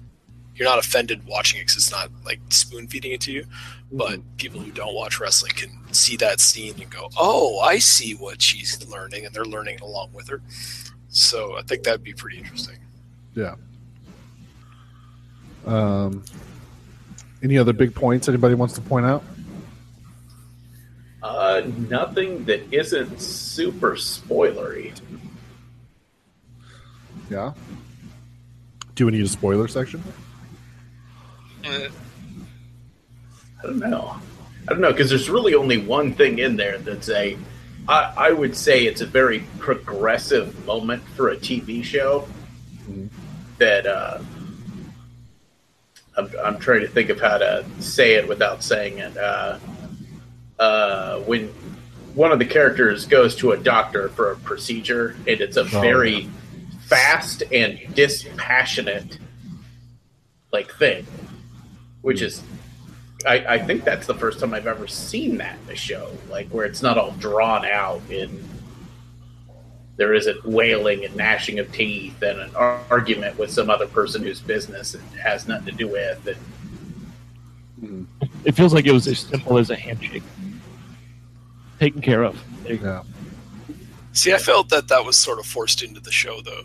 you're 0.56 0.68
not 0.68 0.80
offended 0.80 1.26
watching 1.26 1.60
it 1.60 1.64
because 1.64 1.76
it's 1.76 1.92
not 1.92 2.10
like 2.26 2.40
spoon 2.50 2.88
feeding 2.88 3.12
it 3.12 3.22
to 3.22 3.32
you. 3.32 3.46
But 3.92 4.20
people 4.38 4.60
who 4.60 4.72
don't 4.72 4.96
watch 4.96 5.20
wrestling 5.20 5.54
can 5.56 5.94
see 5.94 6.16
that 6.18 6.40
scene 6.40 6.76
and 6.82 6.90
go, 6.90 7.10
"Oh, 7.18 7.60
I 7.60 7.80
see 7.80 8.16
what 8.16 8.42
she's 8.42 8.86
learning," 8.88 9.26
and 9.26 9.34
they're 9.34 9.46
learning 9.46 9.80
along 9.82 10.14
with 10.14 10.28
her. 10.30 10.42
So 11.10 11.58
I 11.58 11.62
think 11.62 11.84
that'd 11.84 12.04
be 12.04 12.14
pretty 12.14 12.40
interesting. 12.40 12.78
Yeah. 13.36 13.56
Um, 15.66 16.24
any 17.42 17.58
other 17.58 17.74
big 17.74 17.94
points 17.94 18.28
anybody 18.28 18.56
wants 18.56 18.74
to 18.76 18.82
point 18.82 19.06
out? 19.06 19.24
Uh, 21.22 21.62
nothing 21.90 22.44
that 22.46 22.62
isn't 22.74 23.22
super 23.22 23.92
spoilery. 23.92 24.94
Yeah. 27.30 27.54
Do 28.96 29.06
we 29.06 29.14
need 29.14 29.26
a 29.26 29.30
spoiler 29.30 29.68
section? 29.68 30.04
I 31.64 31.90
don't 33.64 33.80
know. 33.80 34.16
I 34.68 34.72
don't 34.72 34.82
know 34.82 34.92
because 34.92 35.10
there's 35.10 35.30
really 35.30 35.56
only 35.56 35.78
one 35.78 36.14
thing 36.14 36.40
in 36.40 36.56
there 36.56 36.78
that's 36.78 37.10
a. 37.10 37.38
I, 37.88 38.14
I 38.16 38.32
would 38.32 38.56
say 38.56 38.86
it's 38.86 39.02
a 39.02 39.06
very 39.06 39.44
progressive 39.60 40.66
moment 40.66 41.04
for 41.16 41.30
a 41.30 41.38
TV 41.38 41.84
show. 41.84 42.28
That 43.58 43.86
uh, 43.86 44.20
I'm, 46.18 46.30
I'm 46.44 46.60
trying 46.60 46.82
to 46.82 46.88
think 46.88 47.10
of 47.10 47.20
how 47.20 47.38
to 47.38 47.66
say 47.80 48.14
it 48.16 48.28
without 48.28 48.64
saying 48.64 49.00
it. 49.00 49.18
Uh, 49.18 49.60
uh, 50.60 51.20
when 51.20 51.48
one 52.14 52.32
of 52.32 52.40
the 52.40 52.46
characters 52.46 53.06
goes 53.06 53.36
to 53.38 53.52
a 53.52 53.58
doctor 53.58 54.10
for 54.10 54.32
a 54.32 54.36
procedure, 54.38 55.16
and 55.28 55.42
it's 55.42 55.58
a 55.58 55.64
very 55.64 56.30
fast 56.86 57.44
and 57.52 57.80
dispassionate 57.96 59.18
like 60.52 60.72
thing, 60.76 61.06
which 62.04 62.20
hmm. 62.20 62.26
is 62.26 62.44
I, 63.26 63.56
I 63.56 63.60
think 63.60 63.84
that's 63.84 64.06
the 64.06 64.14
first 64.14 64.40
time 64.40 64.54
I've 64.54 64.68
ever 64.68 64.86
seen 64.86 65.38
that 65.38 65.58
in 65.66 65.74
a 65.74 65.76
show, 65.76 66.12
like 66.30 66.50
where 66.50 66.66
it's 66.66 66.82
not 66.82 66.98
all 66.98 67.12
drawn 67.12 67.66
out 67.66 68.02
and 68.12 68.44
there 69.96 70.14
isn't 70.14 70.44
wailing 70.46 71.06
and 71.06 71.16
gnashing 71.16 71.60
of 71.60 71.72
teeth 71.72 72.22
and 72.22 72.40
an 72.40 72.56
ar- 72.56 72.82
argument 72.90 73.38
with 73.38 73.52
some 73.52 73.70
other 73.70 73.88
person 73.88 74.24
whose 74.24 74.42
business 74.42 74.96
it 74.96 75.02
has 75.22 75.48
nothing 75.48 75.68
to 75.68 75.72
do 75.72 75.88
with. 75.88 76.28
And 76.28 76.38
hmm. 77.80 78.04
It 78.44 78.54
feels 78.54 78.74
like 78.74 78.86
it 78.86 78.92
was 78.92 79.08
as 79.08 79.20
simple 79.20 79.58
as 79.58 79.70
a 79.70 79.76
handshake. 79.76 80.24
Taken 81.80 82.02
care 82.02 82.24
of. 82.24 82.42
There 82.64 82.74
you 82.74 82.80
go. 82.80 83.06
See, 84.14 84.34
I 84.34 84.38
felt 84.38 84.70
that 84.70 84.88
that 84.90 85.06
was 85.06 85.18
sort 85.18 85.40
of 85.40 85.46
forced 85.46 85.82
into 85.82 86.00
the 86.00 86.12
show, 86.12 86.42
though. 86.42 86.64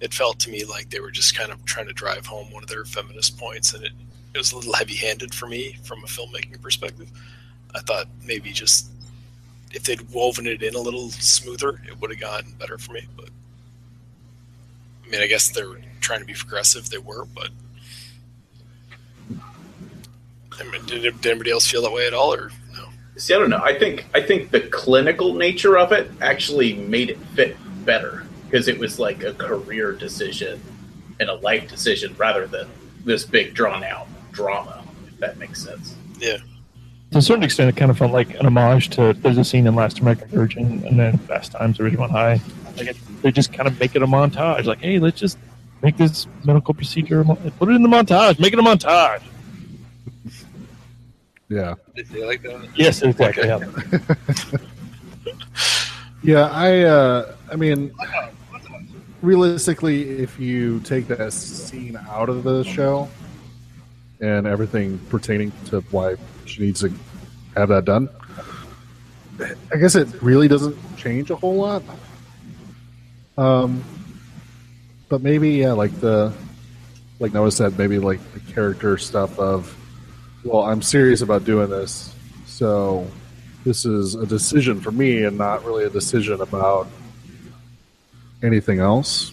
It 0.00 0.14
felt 0.14 0.38
to 0.40 0.50
me 0.50 0.64
like 0.64 0.90
they 0.90 1.00
were 1.00 1.10
just 1.10 1.36
kind 1.36 1.52
of 1.52 1.64
trying 1.64 1.86
to 1.86 1.92
drive 1.92 2.26
home 2.26 2.50
one 2.52 2.62
of 2.62 2.68
their 2.68 2.84
feminist 2.84 3.38
points, 3.38 3.74
and 3.74 3.84
it, 3.84 3.92
it 4.34 4.38
was 4.38 4.52
a 4.52 4.56
little 4.56 4.72
heavy-handed 4.72 5.34
for 5.34 5.46
me 5.46 5.78
from 5.82 6.02
a 6.04 6.06
filmmaking 6.06 6.60
perspective. 6.62 7.10
I 7.74 7.80
thought 7.80 8.06
maybe 8.24 8.52
just 8.52 8.90
if 9.72 9.84
they'd 9.84 10.08
woven 10.10 10.46
it 10.46 10.62
in 10.62 10.74
a 10.74 10.80
little 10.80 11.10
smoother, 11.10 11.80
it 11.86 12.00
would 12.00 12.10
have 12.10 12.20
gotten 12.20 12.52
better 12.52 12.78
for 12.78 12.92
me. 12.92 13.06
But 13.16 13.30
I 15.04 15.10
mean, 15.10 15.20
I 15.22 15.26
guess 15.26 15.50
they're 15.50 15.80
trying 16.00 16.20
to 16.20 16.26
be 16.26 16.34
progressive. 16.34 16.88
They 16.90 16.98
were, 16.98 17.24
but 17.24 17.50
I 20.58 20.64
mean, 20.64 20.84
did, 20.86 21.02
did 21.02 21.26
anybody 21.26 21.50
else 21.50 21.66
feel 21.66 21.82
that 21.82 21.92
way 21.92 22.06
at 22.06 22.14
all, 22.14 22.34
or 22.34 22.50
no? 22.74 22.88
see, 23.16 23.34
I 23.34 23.38
don't 23.38 23.50
know. 23.50 23.62
I 23.62 23.78
think 23.78 24.06
I 24.14 24.20
think 24.20 24.50
the 24.50 24.60
clinical 24.60 25.34
nature 25.34 25.78
of 25.78 25.92
it 25.92 26.10
actually 26.20 26.74
made 26.74 27.10
it 27.10 27.18
fit 27.34 27.56
better 27.84 28.26
because 28.44 28.68
it 28.68 28.78
was 28.78 28.98
like 28.98 29.22
a 29.22 29.32
career 29.34 29.92
decision 29.92 30.60
and 31.20 31.28
a 31.28 31.34
life 31.34 31.68
decision 31.68 32.14
rather 32.18 32.46
than 32.46 32.68
this 33.04 33.24
big 33.24 33.54
drawn 33.54 33.84
out 33.84 34.08
drama. 34.32 34.84
If 35.08 35.18
that 35.18 35.38
makes 35.38 35.62
sense. 35.62 35.94
Yeah. 36.18 36.38
To 37.12 37.18
a 37.18 37.22
certain 37.22 37.42
extent, 37.42 37.68
it 37.68 37.76
kind 37.76 37.90
of 37.90 37.98
felt 37.98 38.12
like 38.12 38.38
an 38.38 38.46
homage 38.46 38.90
to 38.90 39.12
there's 39.14 39.38
a 39.38 39.44
scene 39.44 39.66
in 39.66 39.74
Last 39.74 39.98
American 39.98 40.28
Virgin 40.28 40.84
and 40.86 40.98
then 40.98 41.18
Fast 41.18 41.52
Times 41.52 41.80
at 41.80 41.86
Ridgemont 41.86 42.10
High. 42.10 42.40
Like 42.76 42.88
it, 42.88 42.96
they 43.22 43.32
just 43.32 43.52
kind 43.52 43.66
of 43.66 43.78
make 43.80 43.96
it 43.96 44.02
a 44.02 44.06
montage. 44.06 44.64
Like, 44.64 44.80
hey, 44.80 44.98
let's 44.98 45.18
just 45.18 45.36
make 45.82 45.96
this 45.96 46.26
medical 46.44 46.72
procedure. 46.72 47.24
Put 47.24 47.68
it 47.68 47.72
in 47.72 47.82
the 47.82 47.88
montage. 47.88 48.38
Make 48.38 48.52
it 48.52 48.58
a 48.58 48.62
montage. 48.62 49.22
Yeah. 51.48 51.74
Did 51.96 52.06
they 52.06 52.24
like 52.24 52.42
that? 52.42 52.68
Yes, 52.76 53.02
exactly. 53.02 53.48
yeah. 53.48 53.60
Yeah, 56.22 56.50
I 56.52 56.80
uh 56.82 57.34
I 57.50 57.56
mean 57.56 57.92
realistically 59.22 60.18
if 60.22 60.38
you 60.38 60.80
take 60.80 61.08
that 61.08 61.32
scene 61.32 61.96
out 62.08 62.28
of 62.28 62.42
the 62.42 62.62
show 62.64 63.08
and 64.20 64.46
everything 64.46 64.98
pertaining 65.08 65.52
to 65.66 65.80
why 65.90 66.16
she 66.44 66.62
needs 66.62 66.80
to 66.80 66.92
have 67.56 67.68
that 67.70 67.84
done, 67.84 68.08
I 69.72 69.76
guess 69.76 69.94
it 69.94 70.08
really 70.22 70.48
doesn't 70.48 70.76
change 70.96 71.30
a 71.30 71.36
whole 71.36 71.56
lot. 71.56 71.82
Um 73.36 73.82
but 75.08 75.22
maybe 75.22 75.50
yeah, 75.50 75.72
like 75.72 75.98
the 76.00 76.32
like 77.18 77.32
Noah 77.32 77.50
said, 77.50 77.78
maybe 77.78 77.98
like 77.98 78.20
the 78.32 78.40
character 78.52 78.96
stuff 78.98 79.38
of 79.38 79.76
well, 80.44 80.62
I'm 80.62 80.82
serious 80.82 81.20
about 81.20 81.44
doing 81.44 81.68
this, 81.68 82.14
so 82.46 83.06
this 83.64 83.84
is 83.84 84.14
a 84.14 84.24
decision 84.24 84.80
for 84.80 84.90
me 84.90 85.24
and 85.24 85.36
not 85.36 85.64
really 85.64 85.84
a 85.84 85.90
decision 85.90 86.40
about 86.40 86.88
anything 88.42 88.80
else. 88.80 89.32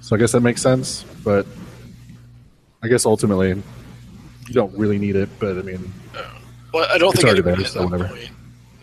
So 0.00 0.16
I 0.16 0.18
guess 0.18 0.32
that 0.32 0.40
makes 0.40 0.62
sense, 0.62 1.04
but 1.22 1.46
I 2.82 2.88
guess 2.88 3.06
ultimately 3.06 3.62
you 4.48 4.54
don't 4.54 4.76
really 4.76 4.98
need 4.98 5.16
it, 5.16 5.28
but 5.38 5.58
I 5.58 5.62
mean, 5.62 5.92
Well, 6.72 6.86
I 6.90 6.98
don't 6.98 7.14
It's 7.14 7.22
think 7.22 7.38
already 7.40 7.42
there, 7.62 7.64
so 7.66 7.84
whatever. 7.84 8.08
point. 8.08 8.30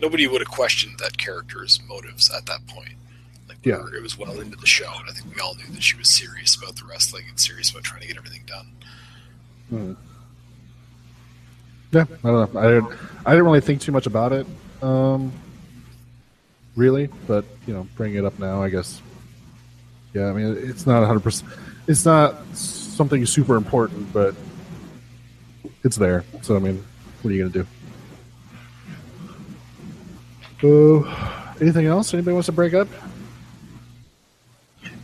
Nobody 0.00 0.26
would 0.26 0.40
have 0.40 0.50
questioned 0.50 0.98
that 0.98 1.16
character's 1.18 1.80
motives 1.88 2.30
at 2.30 2.46
that 2.46 2.66
point. 2.66 2.94
Like, 3.48 3.58
Yeah. 3.64 3.84
it 3.94 4.02
was 4.02 4.18
well 4.18 4.40
into 4.40 4.56
the 4.56 4.66
show, 4.66 4.90
and 4.98 5.08
I 5.08 5.12
think 5.12 5.34
we 5.34 5.40
all 5.40 5.54
knew 5.54 5.72
that 5.72 5.82
she 5.82 5.96
was 5.96 6.10
serious 6.10 6.54
about 6.56 6.76
the 6.76 6.84
wrestling 6.84 7.24
and 7.28 7.38
serious 7.38 7.70
about 7.70 7.84
trying 7.84 8.02
to 8.02 8.06
get 8.08 8.16
everything 8.16 8.42
done. 8.46 9.96
yeah, 11.92 12.02
I 12.24 12.28
don't 12.28 12.54
know. 12.54 12.60
I 12.60 12.64
didn't, 12.68 12.92
I 13.24 13.30
didn't 13.30 13.44
really 13.46 13.60
think 13.60 13.80
too 13.80 13.92
much 13.92 14.06
about 14.06 14.32
it, 14.32 14.46
um, 14.82 15.32
really, 16.74 17.08
but 17.26 17.44
you 17.66 17.74
know, 17.74 17.86
bringing 17.96 18.18
it 18.18 18.24
up 18.24 18.38
now, 18.38 18.62
I 18.62 18.68
guess. 18.68 19.00
Yeah, 20.12 20.26
I 20.28 20.32
mean, 20.32 20.56
it's 20.68 20.86
not 20.86 21.00
100. 21.00 21.20
percent 21.20 21.50
It's 21.86 22.04
not 22.04 22.36
something 22.56 23.24
super 23.26 23.56
important, 23.56 24.12
but 24.12 24.34
it's 25.86 25.96
there. 25.96 26.24
So 26.42 26.56
I 26.56 26.58
mean, 26.58 26.84
what 27.22 27.30
are 27.30 27.34
you 27.34 27.48
gonna 27.48 27.64
do? 27.64 27.66
Uh, 30.62 31.54
anything 31.60 31.86
else? 31.86 32.12
Anybody 32.12 32.34
wants 32.34 32.46
to 32.46 32.52
break 32.52 32.74
up? 32.74 32.88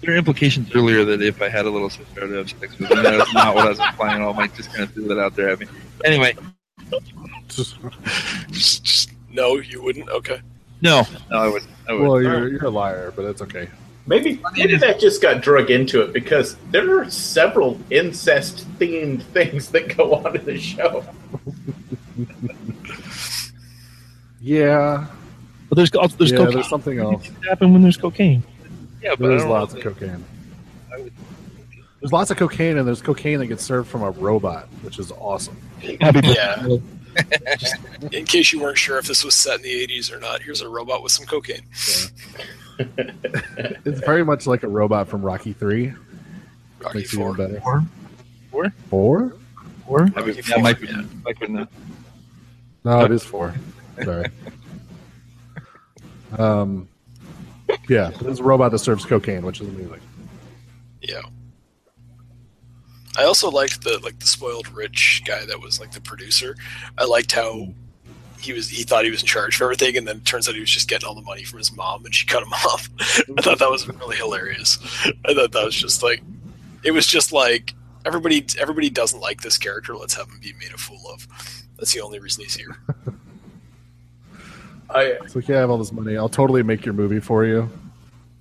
There 0.01 0.13
are 0.13 0.17
implications 0.17 0.75
earlier 0.75 1.05
that 1.05 1.23
if 1.23 1.41
I 1.41 1.49
had 1.49 1.65
a 1.65 1.71
little 1.71 1.89
sister, 1.89 2.25
I'd 2.25 2.31
have 2.33 2.51
sex 2.51 2.77
with 2.79 2.89
them. 2.89 3.03
That's 3.05 3.33
not 3.33 3.55
what 3.55 3.67
I 3.67 3.71
was 3.71 3.79
implying 3.79 4.21
at 4.21 4.27
all. 4.27 4.35
Mike 4.35 4.55
just 4.57 4.71
kind 4.71 4.83
of 4.83 4.93
threw 4.93 5.07
that 5.09 5.19
out 5.19 5.37
there 5.37 5.51
at 5.51 5.61
me. 5.61 5.67
Anyway, 6.05 6.35
Just, 7.49 7.77
Just, 8.51 8.85
just 8.85 9.11
no, 9.31 9.57
you 9.57 9.83
wouldn't. 9.83 10.09
Okay. 10.09 10.41
no, 10.81 11.07
no, 11.31 11.37
I 11.39 11.47
wouldn't. 11.49 11.71
I 11.89 11.93
wouldn't. 11.93 12.11
well, 12.11 12.21
you're 12.21 12.49
you're 12.49 12.65
a 12.65 12.71
liar, 12.71 13.13
but 13.15 13.23
that's 13.23 13.43
okay. 13.43 13.69
Maybe 14.07 14.41
maybe 14.57 14.77
that 14.79 14.99
just 14.99 15.23
got 15.23 15.43
drug 15.43 15.71
into 15.71 16.01
it 16.03 16.13
because 16.13 16.57
there 16.73 16.99
are 17.01 17.09
several 17.11 17.79
incest 17.91 18.67
themed 18.79 19.23
things 19.33 19.71
that 19.71 19.97
go 19.97 20.15
on 20.15 20.37
in 20.37 20.45
the 20.45 20.59
show. 20.59 21.05
Yeah, 24.41 25.07
But 25.69 25.77
there's 25.77 25.93
also 25.93 26.17
there's 26.17 26.33
yeah. 26.33 26.39
cocaine. 26.39 26.55
There's 26.55 26.69
something 26.69 26.99
else. 26.99 27.23
Things 27.27 27.47
happen 27.47 27.73
when 27.73 27.83
there's 27.83 27.97
cocaine. 27.97 28.43
yeah, 29.03 29.15
but 29.17 29.29
There's 29.29 29.45
lots 29.45 29.75
of 29.75 29.81
cocaine. 29.81 30.25
Would- 30.99 31.13
There's 32.01 32.13
lots 32.13 32.33
of 32.33 32.37
cocaine, 32.37 32.77
and 32.79 32.87
there's 32.87 33.01
cocaine 33.01 33.39
that 33.39 33.47
gets 33.47 33.63
served 33.63 33.89
from 33.89 34.03
a 34.03 34.11
robot, 34.11 34.67
which 34.83 34.99
is 34.99 35.13
awesome. 35.13 35.57
Happy 36.01 36.27
Yeah. 36.27 36.67
Birthday. 37.15 38.17
In 38.19 38.25
case 38.25 38.53
you 38.53 38.61
weren't 38.61 38.79
sure 38.79 38.99
if 38.99 39.07
this 39.07 39.25
was 39.25 39.35
set 39.35 39.57
in 39.57 39.63
the 39.63 39.87
80s 39.87 40.13
or 40.13 40.19
not, 40.21 40.43
here's 40.43 40.61
a 40.61 40.69
robot 40.69 41.03
with 41.03 41.13
some 41.13 41.27
cocaine. 41.27 41.63
It's 42.79 44.01
very 44.01 44.25
much 44.25 44.47
like 44.47 44.63
a 44.63 44.69
robot 44.69 45.09
from 45.09 45.23
Rocky 45.23 45.53
Three. 45.53 45.93
Rocky 46.81 46.99
Makes 46.99 47.13
it 47.15 47.21
even 47.21 47.35
4. 47.35 47.37
better. 47.37 47.63
Or, 48.53 48.71
Four? 48.91 49.37
or 49.87 50.01
I 50.17 50.21
would- 50.23 50.37
Rocky 50.37 50.43
yeah, 50.51 50.57
Mike 50.59 50.79
Four, 50.79 50.87
would- 50.89 50.97
yeah. 50.97 51.03
Mike 51.25 51.41
would 51.41 51.51
know. 51.51 51.67
No, 52.85 53.05
it 53.05 53.13
is 53.13 53.23
four. 53.23 53.55
Sorry. 54.05 54.27
Um, 56.39 56.89
yeah, 57.89 58.11
there's 58.21 58.41
a 58.41 58.43
robot 58.43 58.73
that 58.73 58.79
serves 58.81 59.05
cocaine, 59.05 59.45
which 59.45 59.61
is 59.61 59.69
amazing. 59.69 60.01
Yeah. 61.01 61.21
I 63.17 63.25
also 63.25 63.51
liked 63.51 63.83
the 63.83 63.99
like 64.03 64.19
the 64.19 64.27
spoiled 64.27 64.69
rich 64.73 65.23
guy 65.27 65.45
that 65.45 65.61
was 65.61 65.81
like 65.81 65.93
the 65.93 66.01
producer. 66.01 66.57
I 66.99 67.05
liked 67.05 67.33
how 67.33 67.69
he 68.41 68.53
was 68.53 68.69
he 68.69 68.83
thought 68.83 69.05
he 69.05 69.11
was 69.11 69.21
in 69.21 69.27
charge 69.27 69.57
of 69.57 69.63
everything 69.63 69.97
and 69.97 70.07
then 70.07 70.17
it 70.17 70.25
turns 70.25 70.49
out 70.49 70.55
he 70.55 70.61
was 70.61 70.71
just 70.71 70.89
getting 70.89 71.09
all 71.09 71.15
the 71.15 71.23
money 71.23 71.45
from 71.45 71.59
his 71.59 71.75
mom 71.75 72.05
and 72.05 72.15
she 72.15 72.27
cut 72.33 72.43
him 72.43 72.53
off. 72.53 72.89
I 73.39 73.43
thought 73.43 73.59
that 73.59 73.71
was 73.71 73.87
really 73.89 74.17
hilarious. 74.17 74.79
I 75.25 75.35
thought 75.35 75.53
that 75.53 75.65
was 75.65 75.77
just 75.77 76.03
like 76.03 76.23
it 76.85 76.91
was 76.93 77.07
just 77.07 77.33
like 77.33 77.75
everybody 78.05 78.45
everybody 78.59 78.91
doesn't 78.91 79.21
like 79.21 79.43
this 79.43 79.59
character. 79.59 79.97
Let's 79.97 80.15
have 80.15 80.29
him 80.29 80.41
be 80.41 80.55
made 80.59 80.73
a 80.73 80.79
fool 80.79 81.03
of. 81.13 81.27
That's 81.77 81.93
the 81.93 82.01
only 82.01 82.19
reason 82.19 82.45
he's 82.45 82.55
here. 82.55 82.77
I 84.95 85.03
It's 85.23 85.35
like, 85.35 85.49
yeah, 85.49 85.57
I 85.57 85.61
have 85.61 85.71
all 85.71 85.79
this 85.79 85.93
money. 85.93 86.17
I'll 86.17 86.29
totally 86.29 86.63
make 86.63 86.85
your 86.85 86.95
movie 86.95 87.21
for 87.21 87.45
you. 87.45 87.69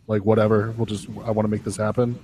Like, 0.07 0.25
whatever. 0.25 0.73
We'll 0.77 0.85
just, 0.85 1.07
I 1.23 1.31
want 1.31 1.45
to 1.45 1.47
make 1.47 1.63
this 1.63 1.77
happen. 1.77 2.19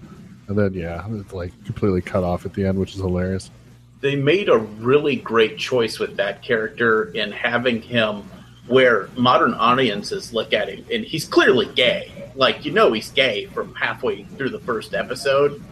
And 0.47 0.57
then, 0.57 0.73
yeah, 0.73 1.05
it's 1.11 1.33
like 1.33 1.51
completely 1.65 2.01
cut 2.01 2.23
off 2.23 2.45
at 2.45 2.53
the 2.53 2.65
end, 2.65 2.79
which 2.79 2.91
is 2.95 3.01
hilarious. 3.01 3.51
they 3.99 4.15
made 4.15 4.47
a 4.47 4.57
really 4.57 5.15
great 5.15 5.57
choice 5.57 5.97
with 5.99 6.15
that 6.17 6.41
character 6.43 7.05
in 7.15 7.31
having 7.31 7.81
him 7.81 8.23
where 8.67 9.09
modern 9.17 9.53
audiences 9.55 10.33
look 10.33 10.53
at 10.53 10.69
him 10.69 10.85
and 10.93 11.03
he's 11.03 11.25
clearly 11.25 11.65
gay. 11.75 12.11
Like 12.35 12.63
you 12.65 12.71
know 12.71 12.91
he's 12.93 13.09
gay 13.09 13.45
from 13.47 13.73
halfway 13.75 14.23
through 14.23 14.49
the 14.51 14.59
first 14.59 14.93
episode 14.93 15.63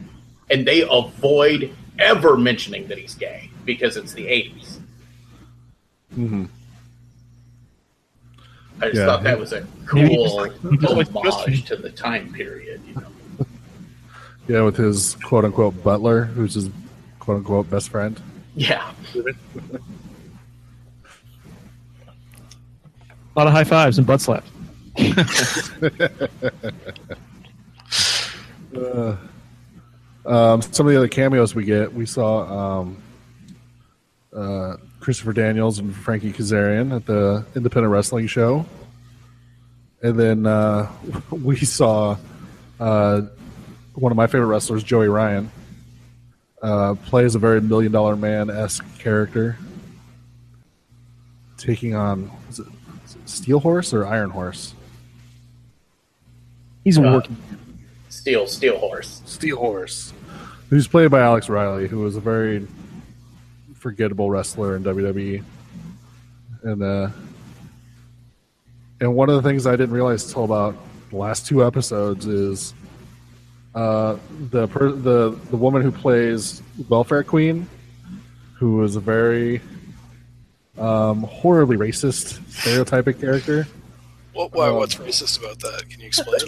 and 0.50 0.66
they 0.68 0.82
avoid 0.90 1.76
ever 2.00 2.36
mentioning 2.36 2.88
that 2.88 2.98
he's 2.98 3.14
gay 3.16 3.50
because 3.66 3.96
it's 3.98 4.14
the 4.14 4.26
80s. 4.26 4.80
Mm-hmm. 6.18 6.46
I 8.82 8.86
just 8.88 8.96
Yeah. 8.98 9.06
thought 9.06 9.24
that 9.24 9.40
was 9.40 9.54
a 9.54 9.66
Maybe 9.94 10.10
he 10.10 10.16
cool 10.16 10.46
just- 10.48 10.62
he 10.72 10.78
just 10.78 11.12
homage 11.16 11.24
Justin. 11.24 11.62
to 11.64 11.76
the 11.84 11.90
time 11.92 12.34
period, 12.34 12.82
you 12.88 12.96
know. 12.96 13.08
Yeah, 14.48 14.62
with 14.62 14.78
his 14.78 15.16
quote 15.16 15.46
unquote 15.46 15.82
butler, 15.84 16.26
who's 16.26 16.54
his 16.54 16.70
quote 17.20 17.38
unquote 17.38 17.70
best 17.70 17.90
friend. 17.90 18.20
Yeah. 18.56 18.92
A 19.16 19.80
lot 23.36 23.48
of 23.48 23.54
high 23.54 23.64
fives 23.64 23.98
and 23.98 24.08
butt 24.08 24.22
slaps. 24.22 24.50
Uh, 28.76 29.16
um, 30.26 30.62
some 30.62 30.86
of 30.86 30.92
the 30.92 30.98
other 30.98 31.08
cameos 31.08 31.56
we 31.56 31.64
get, 31.64 31.94
we 31.94 32.06
saw 32.06 32.80
um, 32.82 33.02
uh, 34.36 34.76
Christopher 35.00 35.32
Daniels 35.34 35.80
and 35.80 35.96
Frankie 35.96 36.34
Kazarian 36.34 36.94
at 36.94 37.06
the 37.06 37.46
independent 37.56 37.94
wrestling 37.94 38.28
show, 38.28 38.66
and 40.02 40.20
then 40.20 40.46
uh, 40.46 40.92
we 41.32 41.56
saw 41.58 42.18
uh, 42.80 43.22
one 43.96 44.12
of 44.12 44.16
my 44.16 44.28
favorite 44.28 44.48
wrestlers, 44.48 44.84
Joey 44.84 45.08
Ryan, 45.08 45.50
uh, 46.62 46.96
plays 47.06 47.36
a 47.36 47.40
very 47.40 47.62
million 47.62 47.92
dollar 47.92 48.16
man 48.16 48.50
esque 48.50 48.86
character, 49.00 49.58
taking 51.58 51.96
on 51.96 52.32
is 52.50 52.60
it 52.60 52.68
Steel 53.26 53.60
Horse 53.60 53.94
or 53.94 54.06
Iron 54.06 54.30
Horse? 54.30 54.74
He's 56.84 56.98
a 56.98 57.08
Uh, 57.08 57.14
working. 57.14 57.38
Steel 58.10 58.48
Steel 58.48 58.78
Horse. 58.78 59.22
Steel 59.26 59.58
Horse, 59.58 60.14
who's 60.70 60.88
played 60.88 61.12
by 61.12 61.22
Alex 61.22 61.50
Riley, 61.50 61.88
who 61.88 62.00
was 62.00 62.16
a 62.16 62.20
very 62.22 62.68
forgettable 63.76 64.30
wrestler 64.30 64.76
in 64.76 64.84
WWE. 64.84 65.44
And 66.64 66.82
uh, 66.82 67.10
and 69.00 69.14
one 69.16 69.30
of 69.30 69.36
the 69.36 69.48
things 69.48 69.68
I 69.68 69.72
didn't 69.76 69.92
realize 69.94 70.26
until 70.28 70.46
about 70.46 70.76
the 71.12 71.18
last 71.18 71.46
two 71.46 71.64
episodes 71.66 72.26
is 72.26 72.74
uh, 73.76 74.18
the 74.50 74.68
per- 74.68 74.92
the 74.92 75.38
the 75.52 75.58
woman 75.58 75.82
who 75.82 75.92
plays 75.92 76.64
Welfare 76.90 77.24
Queen, 77.24 77.68
who 78.54 78.84
is 78.84 78.96
a 78.96 79.00
very 79.00 79.62
um, 80.78 81.24
horribly 81.24 81.78
racist 81.78 82.40
stereotypic 82.50 83.20
character. 83.20 83.68
What, 84.34 84.54
why, 84.54 84.70
Um, 84.70 84.76
what's 84.76 84.96
racist 84.96 85.40
about 85.40 85.60
that? 85.60 85.90
Can 85.90 86.00
you 86.02 86.08
explain? 86.08 86.40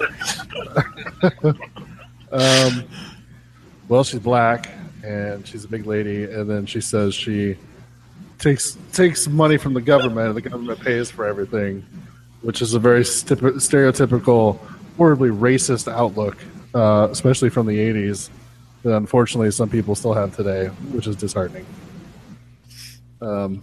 Um, 2.29 2.83
well, 3.87 4.03
she's 4.03 4.19
black 4.19 4.69
and 5.01 5.47
she's 5.47 5.63
a 5.63 5.67
big 5.69 5.85
lady, 5.85 6.25
and 6.25 6.49
then 6.49 6.65
she 6.65 6.81
says 6.81 7.15
she 7.15 7.55
takes 8.37 8.77
takes 8.91 9.27
money 9.27 9.55
from 9.57 9.73
the 9.73 9.81
government, 9.81 10.27
and 10.27 10.35
the 10.35 10.41
government 10.41 10.81
pays 10.81 11.09
for 11.09 11.25
everything, 11.25 11.85
which 12.41 12.61
is 12.61 12.73
a 12.73 12.79
very 12.79 13.03
stereotypical, 13.03 14.59
horribly 14.97 15.29
racist 15.29 15.89
outlook, 15.89 16.37
uh, 16.77 17.07
especially 17.11 17.49
from 17.49 17.65
the 17.65 17.77
'80s. 17.77 18.29
That 18.83 18.95
unfortunately 18.95 19.51
some 19.51 19.69
people 19.69 19.95
still 19.95 20.13
have 20.13 20.35
today, 20.35 20.67
which 20.93 21.07
is 21.07 21.15
disheartening. 21.15 21.65
Um, 23.21 23.61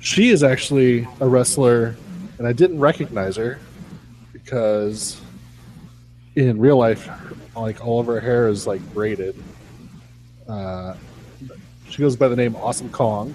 she 0.00 0.28
is 0.30 0.42
actually 0.42 1.06
a 1.20 1.26
wrestler, 1.26 1.96
and 2.38 2.46
I 2.46 2.52
didn't 2.52 2.78
recognize 2.78 3.36
her 3.36 3.58
because 4.32 5.20
in 6.36 6.58
real 6.60 6.78
life, 6.78 7.08
like 7.56 7.84
all 7.84 7.98
of 8.00 8.06
her 8.06 8.20
hair 8.20 8.48
is 8.48 8.66
like 8.66 8.80
braided. 8.94 9.34
Uh, 10.48 10.94
she 11.90 11.98
goes 12.00 12.14
by 12.16 12.28
the 12.28 12.36
name 12.36 12.54
Awesome 12.56 12.88
Kong 12.90 13.34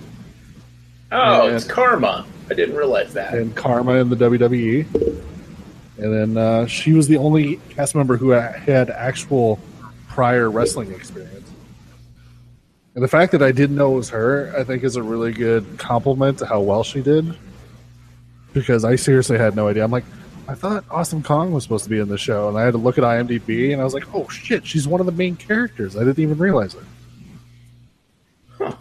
Oh, 1.12 1.48
And- 1.48 1.56
it's 1.56 1.66
Karma. 1.66 2.26
I 2.50 2.54
didn't 2.56 2.76
realize 2.76 3.14
that. 3.14 3.34
and 3.36 3.56
Karma 3.56 3.94
in 3.96 4.10
the 4.10 4.16
WWE. 4.16 4.86
And 6.04 6.14
then 6.14 6.38
uh, 6.38 6.68
she 6.68 6.92
was 6.92 7.08
the 7.08 7.16
only 7.16 7.62
cast 7.70 7.96
member 7.96 8.18
who 8.18 8.32
had 8.32 8.90
actual 8.90 9.58
prior 10.10 10.52
wrestling 10.52 10.92
experience. 10.92 11.50
And 12.94 13.02
the 13.02 13.08
fact 13.08 13.32
that 13.32 13.42
I 13.42 13.54
didn't 13.54 13.78
know 13.78 13.94
it 13.94 13.96
was 13.96 14.10
her, 14.10 14.54
I 14.58 14.66
think, 14.66 14.84
is 14.84 14.98
a 14.98 15.02
really 15.02 15.32
good 15.32 15.66
compliment 15.78 16.40
to 16.40 16.46
how 16.46 16.60
well 16.60 16.84
she 16.84 17.02
did. 17.02 17.34
Because 18.52 18.84
I 18.84 18.98
seriously 18.98 19.38
had 19.38 19.56
no 19.56 19.70
idea. 19.70 19.82
I'm 19.82 19.92
like, 19.92 20.04
I 20.46 20.56
thought 20.56 20.84
Awesome 20.92 21.24
Kong 21.24 21.54
was 21.54 21.64
supposed 21.64 21.86
to 21.86 21.90
be 21.90 22.00
in 22.00 22.10
the 22.10 22.18
show, 22.18 22.50
and 22.50 22.58
I 22.58 22.64
had 22.64 22.72
to 22.72 22.78
look 22.78 22.98
at 22.98 23.06
IMDb, 23.06 23.72
and 23.72 23.80
I 23.80 23.86
was 23.86 23.94
like, 23.94 24.14
oh 24.14 24.28
shit, 24.28 24.68
she's 24.68 24.86
one 24.86 25.00
of 25.00 25.06
the 25.06 25.14
main 25.14 25.38
characters. 25.38 25.96
I 25.96 26.00
didn't 26.00 26.20
even 26.20 26.38
realize 26.38 26.76
it. 26.76 28.76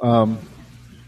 Um, 0.00 0.38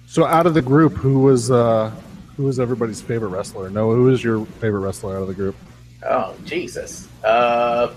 so 0.06 0.24
out 0.24 0.46
of 0.46 0.54
the 0.54 0.62
group, 0.62 0.92
who 0.92 1.20
was 1.20 1.50
uh, 1.50 1.92
who 2.40 2.46
was 2.46 2.58
everybody's 2.58 3.02
favorite 3.02 3.28
wrestler? 3.28 3.68
No, 3.68 3.92
who 3.92 4.08
is 4.08 4.24
your 4.24 4.46
favorite 4.46 4.80
wrestler 4.80 5.14
out 5.14 5.20
of 5.20 5.28
the 5.28 5.34
group? 5.34 5.54
Oh 6.02 6.34
Jesus! 6.46 7.06
Uh, 7.22 7.92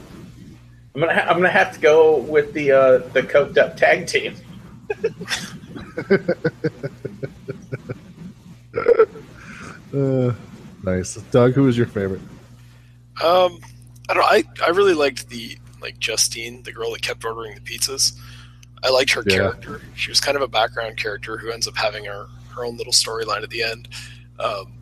I'm 0.94 1.00
gonna 1.00 1.14
ha- 1.14 1.28
I'm 1.30 1.38
gonna 1.38 1.48
have 1.50 1.74
to 1.76 1.80
go 1.80 2.18
with 2.18 2.52
the 2.52 2.74
uh, 2.74 2.98
the 3.14 3.22
coked 3.24 3.58
up 3.58 3.78
tag 3.78 4.06
team. 4.06 4.36
Uh, 9.94 10.34
nice, 10.84 11.16
Doug. 11.32 11.54
Who 11.54 11.64
was 11.64 11.78
your 11.78 11.88
favorite? 11.88 12.22
Um, 13.24 13.60
I 14.10 14.14
don't. 14.14 14.24
I 14.26 14.44
I 14.66 14.70
really 14.72 14.94
liked 14.94 15.30
the 15.30 15.58
like 15.82 16.00
Justine, 16.00 16.64
the 16.64 16.72
girl 16.74 16.92
that 16.92 17.02
kept 17.02 17.24
ordering 17.24 17.56
the 17.56 17.62
pizzas. 17.62 18.14
I 18.84 18.90
liked 18.90 19.12
her 19.12 19.24
Yeah. 19.26 19.36
character. 19.36 19.82
She 19.96 20.12
was 20.12 20.20
kind 20.20 20.36
of 20.36 20.42
a 20.42 20.48
background 20.50 20.98
character 20.98 21.38
who 21.38 21.50
ends 21.52 21.68
up 21.68 21.78
having 21.78 22.04
her 22.06 22.28
her 22.54 22.66
own 22.66 22.76
little 22.78 22.92
storyline 22.94 23.44
at 23.44 23.50
the 23.50 23.64
end. 23.64 23.88
Um, 24.44 24.74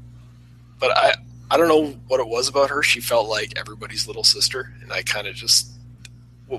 but 0.79 0.91
I 0.97 1.13
I 1.51 1.57
don't 1.57 1.67
know 1.67 1.87
what 2.07 2.19
it 2.19 2.27
was 2.27 2.47
about 2.47 2.69
her. 2.69 2.81
She 2.81 3.01
felt 3.01 3.27
like 3.29 3.53
everybody's 3.57 4.07
little 4.07 4.23
sister, 4.23 4.73
and 4.81 4.91
I 4.91 5.03
kind 5.03 5.27
of 5.27 5.35
just 5.35 5.71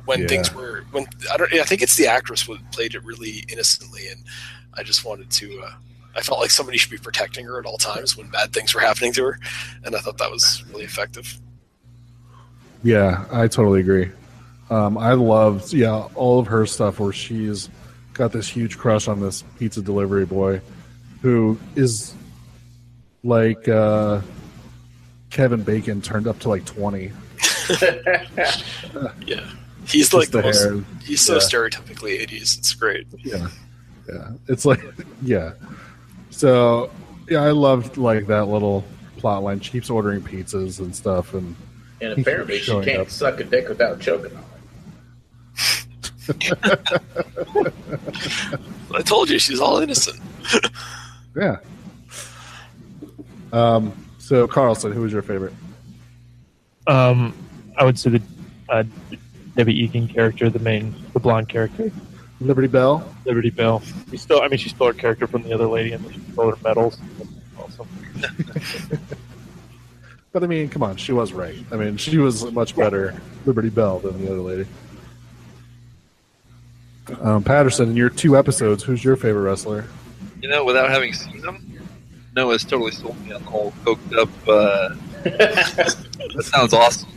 when 0.05 0.21
Yeah. 0.23 0.29
things 0.29 0.55
were 0.55 0.85
when 0.93 1.07
I 1.33 1.37
don't. 1.37 1.53
I 1.55 1.65
think 1.65 1.83
it's 1.83 1.97
the 1.97 2.07
actress 2.07 2.43
who 2.43 2.57
played 2.73 2.95
it 2.95 3.05
really 3.05 3.45
innocently, 3.49 4.09
and 4.09 4.23
I 4.75 4.83
just 4.83 5.05
wanted 5.05 5.31
to. 5.31 5.61
Uh, 5.61 5.73
I 6.15 6.21
felt 6.21 6.41
like 6.41 6.51
somebody 6.51 6.77
should 6.79 6.91
be 6.91 6.99
protecting 6.99 7.47
her 7.47 7.59
at 7.59 7.65
all 7.67 7.79
times 7.79 8.17
when 8.19 8.29
bad 8.29 8.53
things 8.53 8.75
were 8.75 8.81
happening 8.83 9.12
to 9.15 9.25
her, 9.25 9.38
and 9.85 9.97
I 9.97 9.99
thought 10.01 10.19
that 10.19 10.31
was 10.31 10.62
really 10.71 10.85
effective. 10.85 11.38
Yeah, 12.83 13.25
I 13.33 13.49
totally 13.49 13.81
agree. 13.81 14.11
Um, 14.71 14.99
I 14.99 15.12
loved, 15.12 15.73
yeah, 15.73 16.09
all 16.15 16.38
of 16.38 16.47
her 16.49 16.67
stuff 16.67 16.99
where 16.99 17.12
she's 17.12 17.69
got 18.15 18.33
this 18.33 18.49
huge 18.49 18.77
crush 18.79 19.09
on 19.09 19.21
this 19.21 19.43
pizza 19.59 19.81
delivery 19.83 20.27
boy 20.27 20.61
who 21.21 21.59
is 21.77 22.15
like 23.23 23.69
uh, 23.69 24.21
Kevin 25.31 25.63
Bacon 25.63 26.01
turned 26.03 26.27
up 26.27 26.39
to 26.41 26.49
like 26.49 26.65
20. 26.65 27.11
Yeah, 29.27 29.49
he's 29.87 30.11
Just 30.11 30.15
like 30.15 30.31
the 30.31 30.39
the 30.39 30.43
most, 30.43 30.63
hair. 30.65 30.85
he's 31.05 31.21
so 31.21 31.35
Yeah. 31.35 31.39
stereotypically 31.41 32.21
eighties. 32.21 32.57
It's 32.59 32.75
great. 32.75 33.07
Yeah. 33.19 33.49
Yeah. 34.09 34.31
It's 34.49 34.65
like, 34.65 34.81
yeah. 35.23 35.53
So, 36.31 36.91
yeah, 37.29 37.43
I 37.43 37.51
loved 37.51 37.97
like 37.97 38.27
that 38.27 38.47
little 38.49 38.85
plot 39.19 39.43
line. 39.43 39.61
She 39.61 39.71
keeps 39.71 39.89
ordering 39.91 40.21
pizzas 40.21 40.79
and 40.81 40.95
stuff. 40.95 41.35
And 41.35 41.55
And 42.01 42.19
apparently, 42.19 42.59
she 42.59 42.73
can't 42.83 43.01
up. 43.03 43.11
suck 43.11 43.41
a 43.41 43.45
dick 43.45 43.69
without 43.69 44.01
choking 44.01 44.33
on 44.37 44.45
it. 46.29 47.75
I 48.95 49.03
told 49.03 49.31
you 49.31 49.39
she's 49.39 49.61
all 49.61 49.79
innocent. 49.79 50.21
yeah. 51.37 51.57
Um, 53.53 53.93
so, 54.19 54.47
Carlson, 54.49 54.93
who 54.93 55.03
was 55.03 55.12
your 55.12 55.23
favorite? 55.23 55.53
Um, 56.87 57.35
I 57.77 57.85
would 57.85 57.99
say 57.99 58.11
the 58.11 58.23
uh, 58.69 58.85
Debbie 59.57 59.79
Egan 59.79 60.09
character, 60.09 60.51
the 60.51 60.59
main, 60.59 60.95
the 61.12 61.21
blonde 61.21 61.49
character, 61.49 61.93
Liberty 62.41 62.69
Bell? 62.69 63.07
Liberty 63.25 63.51
Bell. 63.51 63.83
She 64.11 64.17
still, 64.17 64.43
I 64.43 64.49
mean, 64.49 64.59
she 64.59 64.69
stole 64.69 64.88
her 64.88 64.93
character 64.93 65.27
from 65.27 65.43
the 65.43 65.53
other 65.53 65.67
lady, 65.67 65.93
and 65.93 66.12
she 66.12 66.21
stole 66.33 66.51
her 66.51 66.57
medals. 66.62 66.99
Awesome. 67.59 67.88
But 70.33 70.43
I 70.43 70.47
mean, 70.47 70.71
come 70.71 70.83
on, 70.83 70.97
she 70.97 71.12
was 71.12 71.33
right. 71.35 71.57
I 71.71 71.77
mean, 71.77 71.99
she 71.99 72.17
was 72.17 72.51
much 72.53 72.75
better 72.75 73.15
Liberty 73.45 73.69
Bell 73.69 73.99
than 73.99 74.25
the 74.25 74.33
other 74.33 74.41
lady. 74.41 74.67
Um, 77.21 77.45
Patterson, 77.45 77.91
in 77.91 77.97
your 77.97 78.09
two 78.09 78.37
episodes, 78.38 78.83
who's 78.83 79.05
your 79.05 79.17
favorite 79.17 79.43
wrestler? 79.43 79.85
You 80.41 80.49
know, 80.49 80.65
without 80.65 80.88
having 80.88 81.12
seen 81.12 81.41
them, 81.43 81.72
Noah's 82.35 82.64
totally 82.64 82.92
sold 82.92 83.21
me 83.25 83.33
on 83.33 83.42
the 83.42 83.51
whole 83.51 83.73
coked 83.85 84.16
up. 84.16 84.29
Uh, 84.49 84.95
that 85.23 86.45
sounds 86.45 86.73
awesome. 86.73 87.09